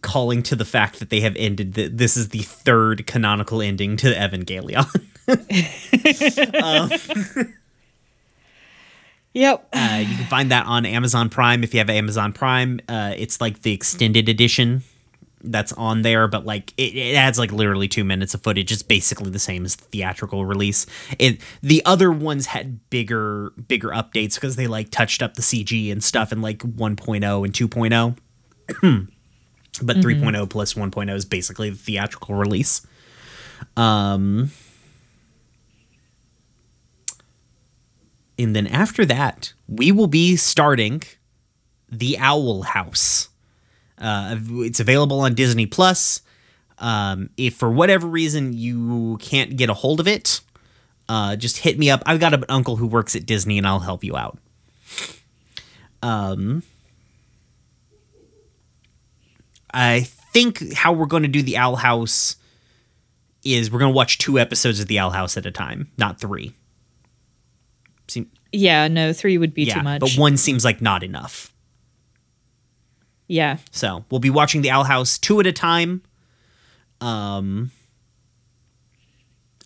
calling 0.00 0.42
to 0.44 0.56
the 0.56 0.64
fact 0.64 0.98
that 0.98 1.10
they 1.10 1.20
have 1.20 1.36
ended 1.36 1.74
the, 1.74 1.88
this 1.88 2.16
is 2.16 2.30
the 2.30 2.42
third 2.42 3.06
canonical 3.06 3.60
ending 3.60 3.96
to 3.98 4.12
Evangelion. 4.12 4.86
Yep. 9.34 9.68
Uh, 9.72 10.04
you 10.06 10.16
can 10.16 10.26
find 10.26 10.50
that 10.50 10.66
on 10.66 10.84
Amazon 10.84 11.30
Prime 11.30 11.64
if 11.64 11.72
you 11.72 11.78
have 11.78 11.88
Amazon 11.88 12.32
Prime. 12.32 12.80
Uh, 12.88 13.14
it's 13.16 13.40
like 13.40 13.62
the 13.62 13.72
extended 13.72 14.28
edition 14.28 14.82
that's 15.42 15.72
on 15.72 16.02
there, 16.02 16.28
but 16.28 16.44
like 16.44 16.72
it, 16.76 16.94
it 16.94 17.16
adds 17.16 17.38
like 17.38 17.50
literally 17.50 17.88
two 17.88 18.04
minutes 18.04 18.34
of 18.34 18.42
footage. 18.42 18.70
It's 18.70 18.82
basically 18.82 19.30
the 19.30 19.38
same 19.38 19.64
as 19.64 19.76
the 19.76 19.84
theatrical 19.86 20.44
release. 20.44 20.86
It 21.18 21.40
the 21.62 21.82
other 21.84 22.12
ones 22.12 22.46
had 22.46 22.88
bigger 22.90 23.52
bigger 23.68 23.88
updates 23.88 24.34
because 24.34 24.56
they 24.56 24.66
like 24.66 24.90
touched 24.90 25.22
up 25.22 25.34
the 25.34 25.42
CG 25.42 25.90
and 25.90 26.04
stuff 26.04 26.30
in 26.30 26.42
like 26.42 26.58
1.0 26.58 27.44
and 27.44 27.54
2.0. 27.54 28.16
but 29.80 29.96
3.0 29.96 30.50
plus 30.50 30.74
1.0 30.74 31.14
is 31.14 31.24
basically 31.24 31.70
the 31.70 31.76
theatrical 31.76 32.34
release. 32.34 32.86
Um 33.76 34.50
and 38.38 38.56
then 38.56 38.66
after 38.66 39.04
that, 39.06 39.52
we 39.68 39.92
will 39.92 40.06
be 40.08 40.36
starting 40.36 41.02
the 41.90 42.18
Owl 42.18 42.62
House. 42.62 43.28
Uh, 43.98 44.36
it's 44.40 44.80
available 44.80 45.20
on 45.20 45.34
Disney 45.34 45.66
Plus. 45.66 46.22
Um, 46.78 47.30
if 47.36 47.54
for 47.54 47.70
whatever 47.70 48.06
reason 48.08 48.52
you 48.52 49.18
can't 49.20 49.56
get 49.56 49.70
a 49.70 49.74
hold 49.74 50.00
of 50.00 50.08
it, 50.08 50.40
uh, 51.08 51.36
just 51.36 51.58
hit 51.58 51.78
me 51.78 51.90
up. 51.90 52.02
I've 52.06 52.18
got 52.18 52.34
an 52.34 52.44
uncle 52.48 52.76
who 52.76 52.86
works 52.86 53.14
at 53.14 53.26
Disney, 53.26 53.58
and 53.58 53.66
I'll 53.66 53.80
help 53.80 54.02
you 54.02 54.16
out. 54.16 54.38
Um, 56.02 56.64
I 59.74 60.00
think 60.32 60.72
how 60.74 60.92
we're 60.92 61.06
going 61.06 61.22
to 61.22 61.28
do 61.28 61.42
the 61.42 61.56
Owl 61.56 61.76
House 61.76 62.36
is 63.44 63.70
we're 63.70 63.78
going 63.78 63.92
to 63.92 63.96
watch 63.96 64.18
two 64.18 64.38
episodes 64.38 64.80
of 64.80 64.86
the 64.86 64.98
Owl 64.98 65.10
House 65.10 65.36
at 65.36 65.46
a 65.46 65.50
time, 65.50 65.90
not 65.98 66.20
three. 66.20 66.52
Seem, 68.08 68.30
Yeah, 68.52 68.88
no, 68.88 69.12
three 69.12 69.38
would 69.38 69.54
be 69.54 69.64
yeah, 69.64 69.74
too 69.74 69.82
much. 69.82 70.00
but 70.00 70.12
one 70.14 70.36
seems 70.36 70.64
like 70.64 70.80
not 70.82 71.02
enough. 71.02 71.52
yeah. 73.28 73.56
So 73.70 74.04
we'll 74.10 74.20
be 74.20 74.30
watching 74.30 74.62
the 74.62 74.70
Owl 74.70 74.84
House 74.84 75.18
two 75.18 75.40
at 75.40 75.46
a 75.46 75.52
time. 75.52 76.02
Um, 77.00 77.70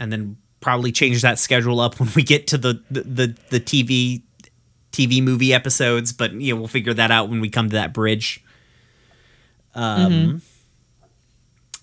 and 0.01 0.11
then 0.13 0.37
probably 0.61 0.91
change 0.93 1.23
that 1.23 1.39
schedule 1.39 1.81
up 1.81 2.01
when 2.01 2.09
we 2.17 2.23
get 2.23 2.47
to 2.49 2.59
the 2.59 2.83
the 2.91 3.03
the, 3.03 3.37
the 3.51 3.61
TV 3.61 4.23
TV 4.93 5.23
movie 5.23 5.53
episodes. 5.53 6.13
But 6.13 6.33
yeah, 6.41 6.55
we'll 6.55 6.69
figure 6.69 6.95
that 6.95 7.11
out 7.11 7.29
when 7.29 7.41
we 7.41 7.51
come 7.51 7.69
to 7.69 7.77
that 7.77 7.93
bridge. 7.93 8.43
Um. 9.77 10.43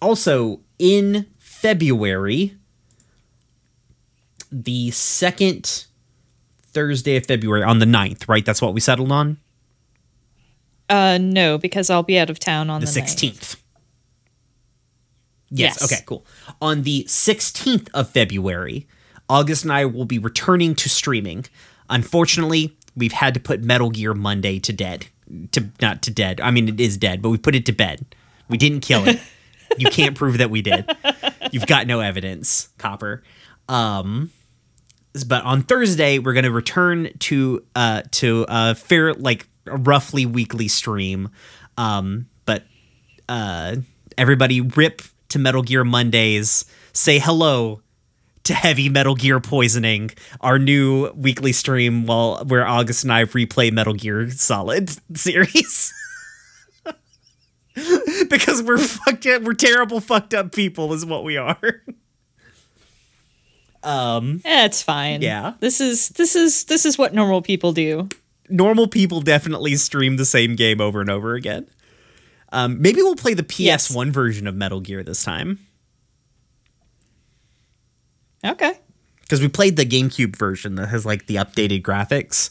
Also, 0.01 0.59
in 0.79 1.27
February, 1.37 2.57
the 4.51 4.91
second 4.91 5.85
Thursday 6.61 7.15
of 7.15 7.25
February 7.25 7.63
on 7.63 7.79
the 7.79 7.85
9th, 7.85 8.27
right? 8.27 8.45
That's 8.45 8.61
what 8.61 8.73
we 8.73 8.79
settled 8.79 9.11
on. 9.11 9.37
Uh, 10.89 11.17
no, 11.21 11.57
because 11.57 11.89
I'll 11.89 12.03
be 12.03 12.19
out 12.19 12.29
of 12.29 12.39
town 12.39 12.69
on 12.69 12.81
the 12.81 12.87
the, 12.87 12.99
9th. 12.99 13.03
16th. 13.03 13.55
Yes. 15.49 15.77
Yes. 15.79 15.83
Okay, 15.83 16.03
cool. 16.05 16.25
On 16.61 16.83
the 16.83 17.05
16th 17.07 17.89
of 17.93 18.09
February, 18.09 18.87
August 19.29 19.63
and 19.63 19.71
I 19.71 19.85
will 19.85 20.05
be 20.05 20.19
returning 20.19 20.75
to 20.75 20.89
streaming. 20.89 21.45
Unfortunately, 21.89 22.75
we've 22.95 23.13
had 23.13 23.33
to 23.35 23.39
put 23.39 23.63
Metal 23.63 23.89
Gear 23.89 24.13
Monday 24.13 24.59
to 24.59 24.73
dead. 24.73 25.07
To 25.51 25.69
not 25.81 26.01
to 26.03 26.11
dead. 26.11 26.41
I 26.41 26.51
mean 26.51 26.67
it 26.69 26.79
is 26.79 26.97
dead, 26.97 27.21
but 27.21 27.29
we 27.29 27.37
put 27.37 27.55
it 27.55 27.65
to 27.67 27.71
bed. 27.71 28.05
We 28.49 28.57
didn't 28.57 28.81
kill 28.81 29.07
it. 29.07 29.19
you 29.77 29.89
can't 29.89 30.15
prove 30.15 30.37
that 30.37 30.49
we 30.49 30.61
did. 30.61 30.85
You've 31.51 31.67
got 31.67 31.87
no 31.87 31.99
evidence, 31.99 32.69
Copper. 32.77 33.23
Um 33.69 34.31
but 35.27 35.43
on 35.43 35.61
Thursday 35.61 36.17
we're 36.17 36.33
going 36.33 36.43
to 36.43 36.51
return 36.51 37.09
to 37.19 37.63
uh 37.75 38.01
to 38.11 38.45
a 38.47 38.75
fair 38.75 39.13
like 39.13 39.47
a 39.67 39.77
roughly 39.77 40.25
weekly 40.25 40.67
stream. 40.67 41.29
Um 41.77 42.27
but 42.45 42.63
uh 43.29 43.77
everybody 44.17 44.61
rip 44.61 45.01
to 45.29 45.39
Metal 45.39 45.61
Gear 45.63 45.83
Mondays. 45.83 46.65
Say 46.93 47.19
hello 47.19 47.82
to 48.43 48.53
Heavy 48.53 48.89
Metal 48.89 49.15
Gear 49.15 49.39
Poisoning, 49.39 50.11
our 50.41 50.59
new 50.59 51.09
weekly 51.15 51.53
stream 51.53 52.05
while 52.05 52.43
where 52.45 52.67
August 52.67 53.03
and 53.03 53.13
I 53.13 53.23
replay 53.25 53.71
Metal 53.71 53.93
Gear 53.93 54.29
Solid 54.31 54.89
series. 55.17 55.93
because 58.29 58.61
we're 58.61 58.77
fucked 58.77 59.25
up, 59.25 59.43
we're 59.43 59.53
terrible 59.53 59.99
fucked 60.01 60.33
up 60.33 60.53
people 60.53 60.93
is 60.93 61.05
what 61.05 61.23
we 61.23 61.37
are. 61.37 61.57
um 63.83 64.41
Eh, 64.45 64.65
it's 64.65 64.81
fine. 64.81 65.21
Yeah. 65.21 65.53
This 65.59 65.81
is 65.81 66.09
this 66.09 66.35
is 66.35 66.65
this 66.65 66.85
is 66.85 66.97
what 66.97 67.13
normal 67.13 67.41
people 67.41 67.73
do. 67.73 68.09
normal 68.49 68.87
people 68.87 69.21
definitely 69.21 69.75
stream 69.75 70.17
the 70.17 70.25
same 70.25 70.55
game 70.55 70.79
over 70.81 71.01
and 71.01 71.09
over 71.09 71.35
again. 71.35 71.67
Um, 72.51 72.81
maybe 72.81 73.01
we'll 73.01 73.15
play 73.15 73.33
the 73.33 73.43
PS1 73.43 74.11
version 74.11 74.45
of 74.45 74.55
Metal 74.55 74.79
Gear 74.79 75.01
this 75.03 75.23
time 75.23 75.59
Okay. 78.45 78.73
because 79.21 79.41
we 79.41 79.47
played 79.47 79.77
the 79.77 79.85
GameCube 79.85 80.35
version 80.35 80.75
that 80.75 80.89
has 80.89 81.05
like 81.05 81.27
the 81.27 81.35
updated 81.35 81.81
graphics. 81.81 82.49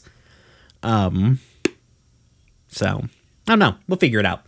Um, 0.81 1.39
so 2.67 3.03
I 3.47 3.51
don't 3.51 3.59
know. 3.59 3.75
We'll 3.87 3.99
figure 3.99 4.19
it 4.19 4.25
out. 4.25 4.45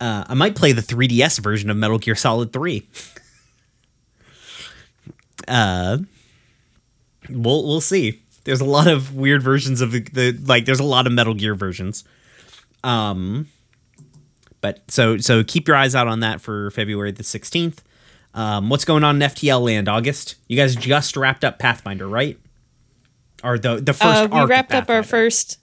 Uh, 0.00 0.24
I 0.28 0.34
might 0.34 0.56
play 0.56 0.72
the 0.72 0.82
3DS 0.82 1.40
version 1.40 1.70
of 1.70 1.76
Metal 1.76 1.98
Gear 1.98 2.14
Solid 2.14 2.52
3. 2.52 2.86
uh, 5.48 5.98
we'll 7.28 7.66
we'll 7.66 7.80
see. 7.80 8.22
There's 8.44 8.60
a 8.60 8.64
lot 8.66 8.86
of 8.86 9.14
weird 9.14 9.42
versions 9.42 9.80
of 9.80 9.92
the, 9.92 10.00
the 10.00 10.32
like. 10.32 10.64
There's 10.64 10.80
a 10.80 10.84
lot 10.84 11.06
of 11.06 11.12
Metal 11.12 11.34
Gear 11.34 11.54
versions. 11.54 12.04
Um, 12.82 13.48
but 14.62 14.90
so 14.90 15.18
so 15.18 15.44
keep 15.44 15.68
your 15.68 15.76
eyes 15.76 15.94
out 15.94 16.08
on 16.08 16.20
that 16.20 16.40
for 16.40 16.70
February 16.70 17.12
the 17.12 17.22
16th. 17.22 17.78
Um, 18.34 18.68
what's 18.68 18.84
going 18.84 19.04
on 19.04 19.20
in 19.20 19.28
FTL 19.28 19.64
land, 19.64 19.88
August? 19.88 20.36
You 20.46 20.56
guys 20.56 20.76
just 20.76 21.16
wrapped 21.16 21.44
up 21.44 21.58
Pathfinder, 21.58 22.08
right? 22.08 22.38
Or 23.42 23.58
the 23.58 23.76
the 23.76 23.92
first 23.92 24.24
Uh, 24.24 24.28
we 24.30 24.44
wrapped 24.44 24.72
up 24.72 24.88
our 24.90 25.02
first. 25.02 25.58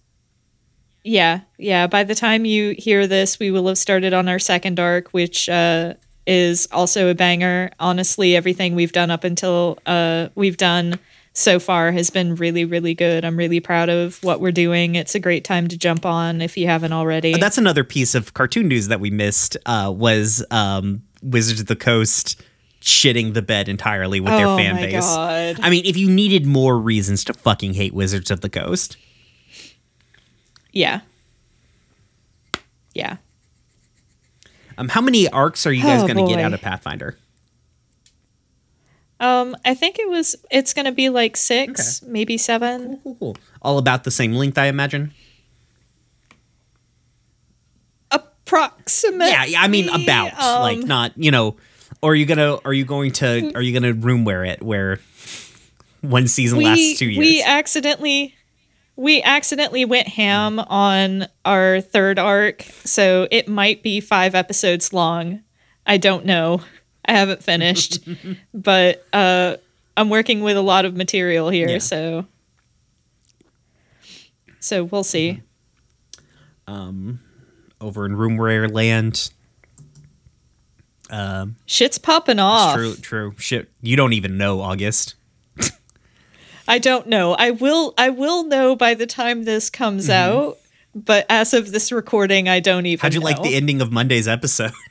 Yeah, 1.03 1.41
yeah. 1.57 1.87
By 1.87 2.03
the 2.03 2.15
time 2.15 2.43
you 2.43 2.75
hear 2.77 3.07
this, 3.07 3.39
we 3.39 3.51
will 3.51 3.67
have 3.67 3.77
started 3.77 4.13
on 4.13 4.27
our 4.27 4.39
second 4.39 4.79
arc, 4.79 5.09
which 5.09 5.47
uh, 5.47 5.93
is 6.25 6.67
also 6.71 7.09
a 7.09 7.15
banger. 7.15 7.71
Honestly, 7.79 8.35
everything 8.35 8.75
we've 8.75 8.91
done 8.91 9.09
up 9.09 9.23
until 9.23 9.77
uh, 9.85 10.27
we've 10.35 10.57
done 10.57 10.99
so 11.31 11.59
far 11.59 11.91
has 11.91 12.09
been 12.09 12.35
really, 12.35 12.65
really 12.65 12.93
good. 12.93 13.23
I'm 13.23 13.37
really 13.37 13.59
proud 13.59 13.89
of 13.89 14.21
what 14.23 14.41
we're 14.41 14.51
doing. 14.51 14.95
It's 14.95 15.15
a 15.15 15.19
great 15.19 15.43
time 15.45 15.67
to 15.69 15.77
jump 15.77 16.05
on 16.05 16.41
if 16.41 16.57
you 16.57 16.65
haven't 16.67 16.93
already. 16.93 17.37
That's 17.37 17.59
another 17.59 17.83
piece 17.83 18.15
of 18.15 18.33
cartoon 18.33 18.67
news 18.67 18.87
that 18.87 18.99
we 18.99 19.09
missed. 19.11 19.55
Uh, 19.65 19.93
was 19.95 20.43
um, 20.51 21.03
Wizards 21.21 21.61
of 21.61 21.67
the 21.67 21.75
Coast 21.75 22.41
shitting 22.87 23.33
the 23.33 23.41
bed 23.41 23.69
entirely 23.69 24.19
with 24.19 24.31
their 24.33 24.47
Oh 24.47 24.57
fan 24.57 24.75
my 24.75 24.81
base. 24.81 24.99
God. 25.05 25.59
I 25.61 25.69
mean, 25.69 25.85
if 25.85 25.97
you 25.97 26.09
needed 26.09 26.45
more 26.45 26.77
reasons 26.79 27.23
to 27.25 27.33
fucking 27.33 27.73
hate 27.75 27.93
Wizards 27.93 28.31
of 28.31 28.41
the 28.41 28.49
Coast, 28.49 28.97
Yeah. 30.71 31.01
Yeah. 32.93 33.17
um, 34.77 34.89
how 34.89 35.01
many 35.01 35.27
arcs 35.29 35.65
are 35.67 35.71
you 35.71 35.83
guys 35.83 36.03
Oh, 36.03 36.07
going 36.07 36.25
to 36.25 36.31
get 36.33 36.43
out 36.43 36.53
of 36.53 36.61
Pathfinder? 36.61 37.17
Um, 39.19 39.55
I 39.65 39.73
think 39.73 39.97
it 39.97 40.07
was. 40.07 40.35
It's 40.51 40.75
gonna 40.75 40.91
be 40.91 41.09
like 41.09 41.35
six, 41.35 42.03
maybe 42.03 42.37
seven. 42.37 42.99
Cool, 43.03 43.15
cool. 43.19 43.37
All 43.63 43.79
about 43.79 44.03
the 44.03 44.11
same 44.11 44.33
length, 44.33 44.59
I 44.59 44.67
imagine. 44.67 45.11
Approximately. 48.11 49.27
Yeah, 49.27 49.45
yeah, 49.45 49.61
I 49.61 49.67
mean 49.67 49.89
about 49.89 50.33
um, 50.39 50.61
like 50.61 50.77
not 50.79 51.13
you 51.17 51.31
know. 51.31 51.55
Or 52.01 52.11
are 52.11 52.15
you 52.15 52.25
gonna? 52.25 52.57
Are 52.65 52.73
you 52.73 52.85
going 52.85 53.11
to? 53.13 53.51
Are 53.55 53.61
you 53.61 53.73
gonna 53.73 53.93
room 53.93 54.23
wear 54.25 54.43
it 54.45 54.61
where 54.61 54.99
one 56.01 56.27
season 56.27 56.59
we 56.59 56.65
lasts 56.65 56.99
two 56.99 57.07
years? 57.07 57.17
we 57.19 57.41
accidentally 57.43 58.35
we 58.95 59.21
accidentally 59.23 59.85
went 59.85 60.07
ham 60.07 60.59
on 60.59 61.27
our 61.45 61.81
third 61.81 62.17
arc, 62.19 62.63
so 62.83 63.27
it 63.31 63.47
might 63.47 63.83
be 63.83 63.99
five 63.99 64.35
episodes 64.35 64.93
long. 64.93 65.41
I 65.85 65.97
don't 65.97 66.25
know. 66.25 66.61
I 67.05 67.13
haven't 67.13 67.41
finished, 67.43 67.99
but 68.53 69.05
uh, 69.13 69.57
I'm 69.95 70.09
working 70.09 70.41
with 70.41 70.57
a 70.57 70.61
lot 70.61 70.85
of 70.85 70.95
material 70.95 71.49
here, 71.49 71.69
Yeah. 71.69 71.77
so 71.79 72.25
so 74.59 74.83
we'll 74.83 75.03
see. 75.03 75.41
Um 76.67 77.19
over 77.79 78.05
in 78.05 78.15
room 78.15 78.37
wear 78.37 78.67
land. 78.67 79.29
Um, 81.09 81.55
Shit's 81.65 81.97
popping 81.97 82.39
off. 82.39 82.75
true, 82.75 82.95
true. 82.95 83.33
Shit, 83.37 83.69
you 83.81 83.95
don't 83.95 84.13
even 84.13 84.37
know 84.37 84.61
August. 84.61 85.15
I 86.67 86.79
don't 86.79 87.07
know. 87.07 87.33
I 87.33 87.51
will. 87.51 87.93
I 87.97 88.09
will 88.09 88.43
know 88.43 88.75
by 88.75 88.93
the 88.93 89.05
time 89.05 89.43
this 89.43 89.69
comes 89.69 90.09
out. 90.09 90.57
But 90.95 91.25
as 91.29 91.53
of 91.53 91.71
this 91.71 91.91
recording, 91.91 92.49
I 92.49 92.59
don't 92.59 92.85
even. 92.85 92.97
Mm-hmm. 92.97 93.05
How'd 93.05 93.13
you 93.13 93.19
like 93.19 93.41
the 93.43 93.55
ending 93.55 93.81
of 93.81 93.91
Monday's 93.91 94.27
episode? 94.27 94.71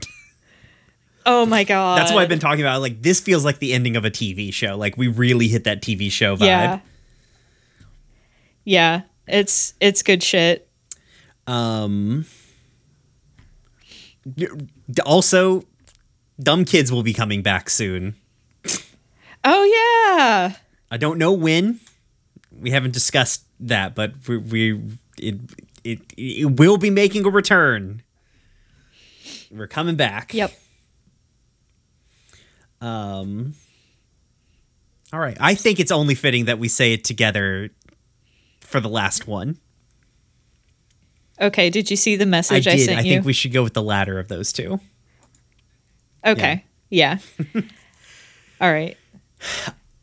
Oh 1.28 1.44
my 1.44 1.64
god! 1.64 1.98
That's 1.98 2.12
what 2.12 2.22
I've 2.22 2.28
been 2.28 2.38
talking 2.38 2.60
about. 2.60 2.80
Like 2.80 3.02
this 3.02 3.18
feels 3.18 3.44
like 3.44 3.59
the 3.59 3.72
ending 3.72 3.97
of 3.97 4.05
a 4.05 4.10
TV 4.12 4.52
show. 4.55 4.76
Like 4.76 4.97
we 4.97 5.09
really 5.09 5.48
hit 5.48 5.64
that 5.64 5.82
TV 5.82 6.09
show 6.09 6.36
vibe. 6.36 6.47
Yeah. 6.47 6.80
Yeah, 8.62 9.01
it's 9.26 9.74
it's 9.80 10.02
good 10.05 10.22
shit. 10.22 10.68
Um. 11.48 12.26
Also, 15.05 15.64
dumb 16.41 16.65
kids 16.65 16.93
will 16.93 17.03
be 17.03 17.13
coming 17.13 17.43
back 17.43 17.71
soon. 17.71 18.15
Oh 19.45 19.65
yeah. 19.65 20.57
I 20.91 20.97
don't 20.97 21.19
know 21.19 21.33
when. 21.33 21.81
We 22.51 22.71
haven't 22.71 22.93
discussed 22.93 23.45
that, 23.61 23.95
but 23.95 24.13
we, 24.27 24.39
we 24.39 24.83
it, 25.19 25.37
it 25.85 26.01
it 26.17 26.59
will 26.59 26.79
be 26.79 26.91
making 26.91 27.25
a 27.27 27.31
return. 27.31 28.03
We're 29.51 29.67
coming 29.69 29.97
back. 29.97 30.35
Yep. 30.35 30.53
Um. 32.81 33.55
All 35.13 35.21
right. 35.21 35.37
I 35.41 35.55
think 35.55 35.79
it's 35.79 35.93
only 35.93 36.15
fitting 36.15 36.47
that 36.47 36.59
we 36.59 36.69
say 36.69 36.93
it 36.93 37.05
together 37.05 37.71
for 38.61 38.81
the 38.81 38.89
last 38.89 39.27
one. 39.27 39.59
Okay. 41.41 41.71
Did 41.71 41.91
you 41.91 41.97
see 41.97 42.17
the 42.17 42.27
message 42.27 42.67
I, 42.67 42.77
did. 42.77 42.89
I 42.91 43.01
you? 43.03 43.15
think 43.15 43.25
we 43.27 43.33
should 43.33 43.53
go 43.53 43.63
with 43.63 43.75
the 43.75 43.83
latter 43.83 44.19
of 44.19 44.29
those 44.29 44.53
two. 44.53 44.81
Okay. 46.27 46.65
Yeah. 46.90 47.19
All 48.61 48.73
right. 48.73 48.97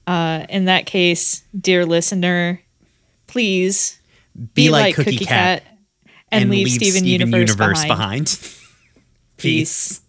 Uh, 0.06 0.46
in 0.50 0.66
that 0.66 0.86
case, 0.86 1.44
dear 1.60 1.86
listener, 1.86 2.62
please 3.28 4.00
Be, 4.54 4.70
like, 4.70 4.96
Cookie, 4.96 5.18
Cat, 5.18 5.64
and, 6.32 6.50
leave 6.50 6.70
Steven, 6.70 7.06
Universe, 7.06 7.56
behind. 7.56 7.88
behind. 7.88 8.50
Peace. 9.38 10.02